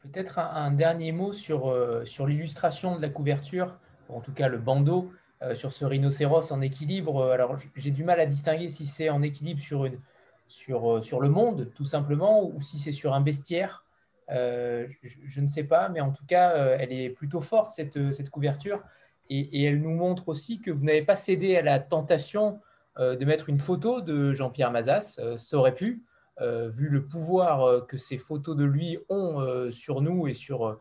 Peut-être 0.00 0.38
un, 0.38 0.72
dernier 0.72 1.12
mot 1.12 1.32
sur, 1.32 1.68
euh, 1.68 2.04
sur 2.04 2.26
l'illustration 2.26 2.96
de 2.96 3.02
la 3.02 3.08
couverture, 3.08 3.78
en 4.08 4.20
tout 4.20 4.32
cas 4.32 4.48
le 4.48 4.58
bandeau, 4.58 5.12
sur 5.54 5.72
ce 5.72 5.84
rhinocéros 5.84 6.52
en 6.52 6.60
équilibre. 6.60 7.32
Alors 7.32 7.56
j'ai 7.74 7.90
du 7.90 8.04
mal 8.04 8.20
à 8.20 8.26
distinguer 8.26 8.68
si 8.68 8.86
c'est 8.86 9.08
en 9.08 9.22
équilibre 9.22 9.60
sur, 9.60 9.86
une, 9.86 9.98
sur, 10.46 11.04
sur 11.04 11.20
le 11.20 11.30
monde, 11.30 11.72
tout 11.74 11.84
simplement, 11.84 12.48
ou 12.48 12.60
si 12.60 12.78
c'est 12.78 12.92
sur 12.92 13.12
un 13.12 13.20
bestiaire. 13.20 13.84
Euh, 14.30 14.86
je, 15.02 15.40
ne 15.40 15.48
sais 15.48 15.64
pas, 15.64 15.88
mais 15.88 16.00
en 16.00 16.10
tout 16.10 16.24
cas, 16.24 16.52
euh, 16.52 16.76
elle 16.78 16.92
est 16.92 17.10
plutôt 17.10 17.40
forte, 17.40 17.70
cette, 17.70 18.14
cette 18.14 18.30
couverture. 18.30 18.82
Et, 19.28 19.64
elle 19.64 19.80
nous 19.80 19.94
montre 19.94 20.28
aussi 20.28 20.60
que 20.60 20.70
vous 20.70 20.84
n'avez 20.84 21.02
pas 21.02 21.16
cédé 21.16 21.56
à 21.56 21.62
la 21.62 21.80
tentation 21.80 22.60
de 22.98 23.24
mettre 23.24 23.48
une 23.48 23.58
photo 23.58 24.02
de 24.02 24.32
Jean-Pierre 24.32 24.70
Mazas. 24.70 25.18
ça 25.38 25.56
aurait 25.56 25.74
pu, 25.74 26.04
vu 26.40 26.88
le 26.88 27.06
pouvoir 27.06 27.86
que 27.86 27.96
ces 27.96 28.18
photos 28.18 28.54
de 28.54 28.64
lui 28.64 28.98
ont 29.08 29.70
sur 29.72 30.02
nous 30.02 30.26
et 30.26 30.34
sur, 30.34 30.78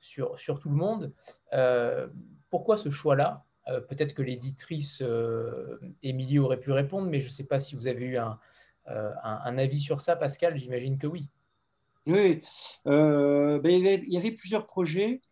sur, 0.00 0.38
sur 0.38 0.60
tout 0.60 0.68
le 0.68 0.76
monde. 0.76 1.12
pourquoi 2.50 2.76
ce 2.76 2.90
choix-là? 2.90 3.44
Peut-être 3.88 4.12
que 4.12 4.20
l'éditrice 4.20 5.02
Émilie 6.02 6.38
aurait 6.38 6.60
pu 6.60 6.72
répondre, 6.72 7.08
mais 7.08 7.20
je 7.20 7.28
ne 7.28 7.32
sais 7.32 7.44
pas 7.44 7.58
si 7.58 7.74
vous 7.74 7.86
avez 7.86 8.04
eu 8.04 8.18
un, 8.18 8.38
un 8.84 9.56
avis 9.56 9.80
sur 9.80 10.02
ça, 10.02 10.16
Pascal. 10.16 10.58
J'imagine 10.58 10.98
que 10.98 11.06
oui. 11.06 11.30
Oui, 12.06 12.42
euh, 12.86 13.58
ben, 13.60 13.72
il, 13.72 14.12
y 14.12 14.16
avait, 14.16 14.30
plusieurs 14.32 14.66
projets. 14.66 15.22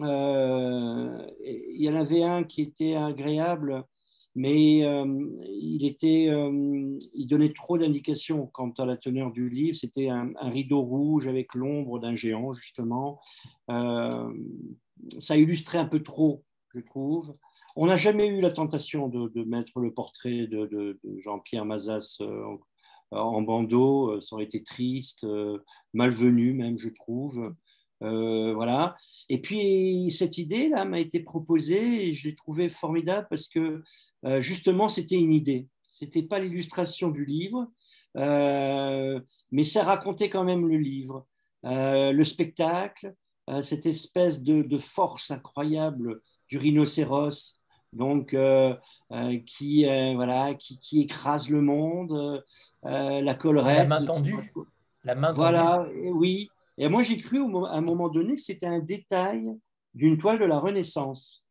Euh, 0.00 1.26
il 1.44 1.82
y 1.82 1.88
en 1.88 1.96
avait 1.96 2.22
un 2.22 2.44
qui 2.44 2.62
était 2.62 2.94
agréable, 2.94 3.84
mais 4.34 4.84
euh, 4.84 5.06
il, 5.48 5.84
était, 5.86 6.28
il 7.14 7.26
donnait 7.26 7.52
trop 7.52 7.78
d'indications 7.78 8.46
quant 8.46 8.70
à 8.78 8.86
la 8.86 8.96
teneur 8.96 9.32
du 9.32 9.48
livre. 9.48 9.76
C'était 9.76 10.08
un, 10.08 10.32
rideau 10.40 10.82
rouge 10.82 11.26
avec 11.28 11.54
l'ombre 11.54 11.98
d'un 11.98 12.14
géant, 12.14 12.52
justement. 12.52 13.20
ça 15.18 15.36
illustrait 15.36 15.78
un 15.78 15.86
peu 15.86 16.02
trop, 16.02 16.44
je 16.74 16.80
trouve. 16.80 17.32
On 17.76 17.86
n'a 17.86 17.96
jamais 17.96 18.26
eu 18.28 18.40
la 18.40 18.50
tentation 18.50 19.08
de, 19.08 19.44
mettre 19.44 19.80
le 19.80 19.92
portrait 19.92 20.46
de, 20.46 20.98
Jean-Pierre 21.18 21.64
Mazas 21.64 22.20
euh, 23.12 23.18
en 23.18 23.42
bandeau, 23.42 24.10
euh, 24.10 24.20
ça 24.20 24.34
aurait 24.34 24.44
été 24.44 24.62
triste, 24.62 25.24
euh, 25.24 25.58
malvenu 25.92 26.54
même, 26.54 26.76
je 26.76 26.88
trouve. 26.88 27.54
Voilà. 28.00 28.96
Et 29.28 29.40
puis 29.40 30.10
cette 30.10 30.38
idée-là 30.38 30.84
m'a 30.84 31.00
été 31.00 31.20
proposée 31.20 32.08
et 32.08 32.12
je 32.12 32.28
l'ai 32.28 32.34
trouvée 32.34 32.68
formidable 32.68 33.26
parce 33.30 33.48
que 33.48 33.82
justement 34.38 34.88
c'était 34.88 35.16
une 35.16 35.32
idée. 35.32 35.66
C'était 35.82 36.22
pas 36.22 36.38
l'illustration 36.38 37.10
du 37.10 37.24
livre, 37.24 37.70
mais 38.14 39.62
ça 39.62 39.82
racontait 39.82 40.28
quand 40.28 40.44
même 40.44 40.68
le 40.68 40.76
livre, 40.76 41.26
le 41.62 42.22
spectacle, 42.22 43.14
cette 43.62 43.86
espèce 43.86 44.42
de, 44.42 44.76
force 44.76 45.30
incroyable 45.30 46.20
du 46.48 46.58
rhinocéros 46.58 47.56
donc 47.96 48.34
euh, 48.34 48.74
euh, 49.12 49.38
qui, 49.46 49.86
euh, 49.88 50.12
voilà, 50.14 50.54
qui, 50.54 50.78
qui, 50.78 51.00
écrase 51.00 51.48
le 51.50 51.60
monde, 51.60 52.44
la 52.82 53.34
collerette. 53.34 53.78
La 53.78 53.86
main 53.86 54.04
tendue. 54.04 54.52
La 55.04 55.14
main 55.14 55.32
voilà, 55.32 55.86
oui. 56.12 56.50
Et 56.78 56.88
moi, 56.88 57.02
j'ai 57.02 57.18
cru 57.18 57.38
à 57.38 57.72
un 57.72 57.80
moment 57.80 58.08
donné 58.08 58.34
que 58.34 58.42
c'était 58.42 58.66
un 58.66 58.80
détail 58.80 59.46
d'une 59.94 60.18
toile 60.18 60.38
de 60.38 60.44
la 60.44 60.58
Renaissance. 60.58 61.44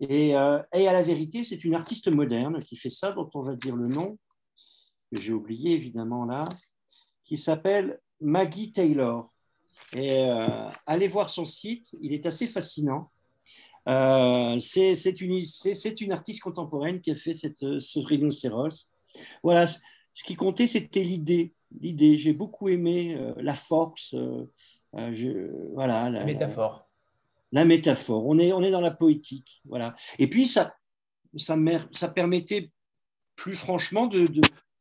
Et, 0.00 0.28
et 0.28 0.34
à 0.34 0.92
la 0.92 1.02
vérité, 1.02 1.42
c'est 1.42 1.64
une 1.64 1.74
artiste 1.74 2.08
moderne 2.08 2.58
qui 2.60 2.76
fait 2.76 2.90
ça, 2.90 3.12
dont 3.12 3.28
on 3.34 3.42
va 3.42 3.56
dire 3.56 3.74
le 3.74 3.88
nom, 3.88 4.18
que 5.10 5.18
j'ai 5.18 5.32
oublié 5.32 5.72
évidemment 5.72 6.24
là, 6.24 6.44
qui 7.24 7.36
s'appelle 7.36 8.00
Maggie 8.20 8.70
Taylor. 8.70 9.32
Et 9.92 10.28
allez 10.86 11.08
voir 11.08 11.30
son 11.30 11.44
site, 11.46 11.96
il 12.00 12.12
est 12.12 12.26
assez 12.26 12.46
fascinant. 12.46 13.10
Euh, 13.88 14.58
c'est 14.58 15.20
une, 15.20 15.40
une, 16.00 16.12
artiste 16.12 16.42
contemporaine 16.42 17.00
qui 17.00 17.10
a 17.10 17.14
fait 17.14 17.32
cette, 17.32 17.80
ce 17.80 17.98
rhinocéros. 17.98 18.90
Voilà, 19.42 19.66
ce 19.66 19.78
qui 20.24 20.36
comptait, 20.36 20.66
c'était 20.66 21.02
l'idée. 21.02 21.54
L'idée, 21.80 22.16
j'ai 22.16 22.32
beaucoup 22.32 22.68
aimé 22.68 23.14
euh, 23.14 23.34
la 23.38 23.54
force. 23.54 24.14
Euh, 24.14 25.70
voilà, 25.74 26.08
la, 26.10 26.24
métaphore. 26.24 26.88
La, 27.52 27.64
métaphore. 27.64 28.26
On 28.26 28.38
est, 28.38 28.52
on 28.52 28.62
est 28.62 28.70
dans 28.70 28.80
la 28.80 28.90
poétique. 28.90 29.60
Voilà. 29.66 29.94
Et 30.18 30.28
puis, 30.28 30.46
ça, 30.46 30.74
ça, 31.36 31.56
ça 31.90 32.08
permettait 32.08 32.70
plus 33.36 33.54
franchement 33.54 34.10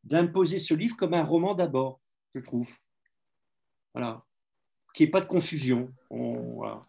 d'imposer 0.03 0.55
de, 0.55 0.61
ce 0.61 0.73
livre 0.73 0.95
comme 0.95 1.13
un 1.13 1.23
roman 1.23 1.53
d'abord, 1.53 1.99
je 2.33 2.41
trouve. 2.41 2.69
Voilà. 3.93 4.23
Qu'il 4.93 5.05
n'y 5.05 5.09
ait 5.09 5.11
pas 5.11 5.21
de 5.21 5.25
confusion. 5.25 5.91
voilà. 6.09 6.81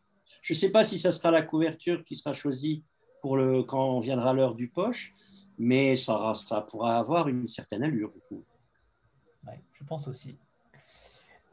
Je 0.42 0.54
ne 0.54 0.58
sais 0.58 0.70
pas 0.70 0.84
si 0.84 0.98
ça 0.98 1.12
sera 1.12 1.30
la 1.30 1.42
couverture 1.42 2.04
qui 2.04 2.16
sera 2.16 2.32
choisie 2.32 2.84
pour 3.20 3.36
le, 3.36 3.62
quand 3.64 3.98
viendra 4.00 4.32
l'heure 4.32 4.54
du 4.54 4.68
poche, 4.68 5.14
mais 5.58 5.96
ça, 5.96 6.32
ça 6.34 6.62
pourra 6.62 6.98
avoir 6.98 7.28
une 7.28 7.48
certaine 7.48 7.82
allure, 7.82 8.10
je 8.14 8.20
trouve. 8.20 8.46
Je 9.74 9.84
pense 9.84 10.08
aussi. 10.08 10.36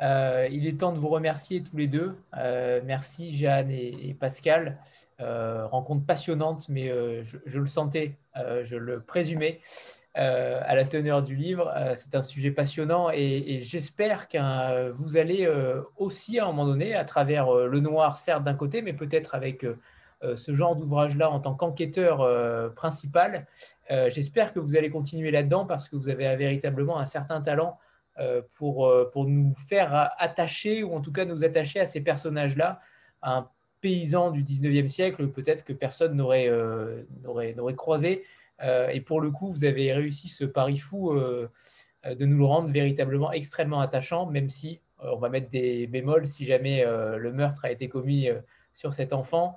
Euh, 0.01 0.47
il 0.51 0.67
est 0.67 0.80
temps 0.80 0.91
de 0.91 0.99
vous 0.99 1.07
remercier 1.07 1.63
tous 1.63 1.77
les 1.77 1.88
deux. 1.88 2.17
Euh, 2.38 2.81
merci 2.84 3.35
Jeanne 3.35 3.72
et, 3.72 4.15
Pascal. 4.19 4.77
Euh, 5.22 5.65
rencontre 5.67 6.05
passionnante, 6.05 6.67
mais 6.69 6.88
je, 7.23 7.59
le 7.59 7.67
sentais, 7.67 8.15
je 8.35 8.76
le 8.76 9.01
présumais. 9.01 9.61
À 10.17 10.76
la 10.76 10.85
teneur 10.85 11.23
du 11.23 11.35
livre. 11.35 11.73
C'est 11.95 12.15
un 12.15 12.23
sujet 12.23 12.49
passionnant 12.49 13.09
et, 13.11 13.59
j'espère 13.59 14.30
que 14.30 14.89
vous 14.91 15.17
allez 15.17 15.49
aussi 15.97 16.39
à 16.39 16.45
un 16.45 16.47
moment 16.47 16.65
donné, 16.65 16.95
à 16.95 17.03
travers 17.03 17.51
le 17.53 17.80
noir, 17.81 18.15
certes 18.15 18.45
d'un 18.45 18.53
côté, 18.53 18.81
mais 18.81 18.93
peut-être 18.93 19.35
avec 19.35 19.65
ce 20.22 20.55
genre 20.55 20.77
d'ouvrage-là 20.77 21.30
en 21.30 21.41
tant 21.41 21.53
qu'enquêteur 21.53 22.26
principal, 22.76 23.45
j'espère 23.89 24.53
que 24.53 24.59
vous 24.59 24.77
allez 24.77 24.89
continuer 24.89 25.31
là-dedans 25.31 25.65
parce 25.65 25.89
que 25.89 25.97
vous 25.97 26.07
avez 26.07 26.34
véritablement 26.38 26.97
un 26.97 27.05
certain 27.05 27.41
talent 27.41 27.77
pour, 28.57 28.91
pour 29.11 29.25
nous 29.25 29.53
faire 29.67 30.11
attacher 30.17 30.83
ou 30.83 30.93
en 30.93 31.01
tout 31.01 31.11
cas 31.11 31.25
nous 31.25 31.43
attacher 31.43 31.79
à 31.79 31.85
ces 31.85 32.01
personnages-là, 32.01 32.79
un 33.21 33.49
paysan 33.81 34.31
du 34.31 34.43
19e 34.43 34.87
siècle 34.87 35.27
peut-être 35.27 35.63
que 35.63 35.73
personne 35.73 36.15
n'aurait 36.15 36.49
croisé 37.75 38.23
euh, 38.61 38.89
et 38.89 39.01
pour 39.01 39.21
le 39.21 39.31
coup, 39.31 39.51
vous 39.51 39.65
avez 39.65 39.93
réussi 39.93 40.29
ce 40.29 40.45
pari 40.45 40.77
fou 40.77 41.11
euh, 41.11 41.49
euh, 42.05 42.15
de 42.15 42.25
nous 42.25 42.37
le 42.37 42.45
rendre 42.45 42.69
véritablement 42.69 43.31
extrêmement 43.31 43.81
attachant, 43.81 44.25
même 44.25 44.49
si 44.49 44.81
on 44.99 45.17
va 45.17 45.29
mettre 45.29 45.49
des 45.49 45.87
bémols 45.87 46.25
si 46.25 46.45
jamais 46.45 46.83
le 46.85 47.33
meurtre 47.33 47.65
a 47.65 47.71
été 47.71 47.89
commis 47.89 48.29
sur 48.73 48.93
cet 48.93 49.11
enfant. 49.11 49.55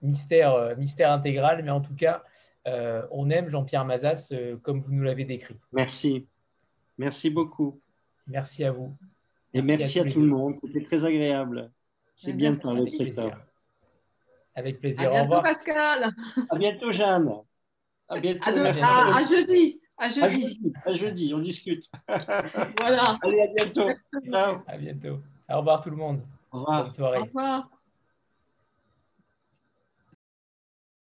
Mystère, 0.00 0.74
mystère 0.78 1.12
intégral, 1.12 1.62
mais 1.62 1.70
en 1.70 1.82
tout 1.82 1.94
cas, 1.94 2.22
on 2.64 3.28
aime 3.28 3.50
Jean-Pierre 3.50 3.84
Mazas 3.84 4.32
comme 4.62 4.80
vous 4.80 4.92
nous 4.92 5.02
l'avez 5.02 5.26
décrit. 5.26 5.60
Merci. 5.72 6.26
Merci 7.02 7.30
beaucoup. 7.30 7.80
Merci 8.28 8.62
à 8.62 8.70
vous. 8.70 8.96
Et 9.52 9.60
merci, 9.60 9.98
à, 9.98 10.04
tout 10.04 10.20
le 10.20 10.28
monde. 10.28 10.54
C'était 10.60 10.84
très 10.84 11.04
agréable. 11.04 11.72
C'est 12.14 12.32
bien 12.32 12.52
de 12.52 12.58
parler 12.58 12.96
de 12.96 13.12
ça. 13.12 13.44
Avec 14.54 14.78
plaisir. 14.78 15.08
À 15.08 15.10
bientôt, 15.10 15.42
Pascal. 15.42 16.12
À 16.48 16.56
bientôt, 16.56 16.92
Jeanne. 16.92 17.32
À 18.08 18.20
bientôt. 18.20 18.40
À, 18.44 19.22
jeudi. 19.24 19.80
À 19.98 20.08
jeudi. 20.08 20.72
À 20.84 20.94
jeudi. 20.94 21.34
on 21.34 21.40
discute. 21.40 21.90
voilà. 22.78 23.18
Allez, 23.24 23.40
à 23.40 23.48
bientôt. 23.48 23.88
À 24.68 24.76
bientôt. 24.76 25.18
Au 25.50 25.58
revoir 25.58 25.80
tout 25.80 25.90
le 25.90 25.96
monde. 25.96 26.20
Au 26.52 26.60
revoir. 26.60 26.82
Bonne 26.84 26.92
soirée. 26.92 27.18
Au 27.18 27.24
revoir. 27.24 27.68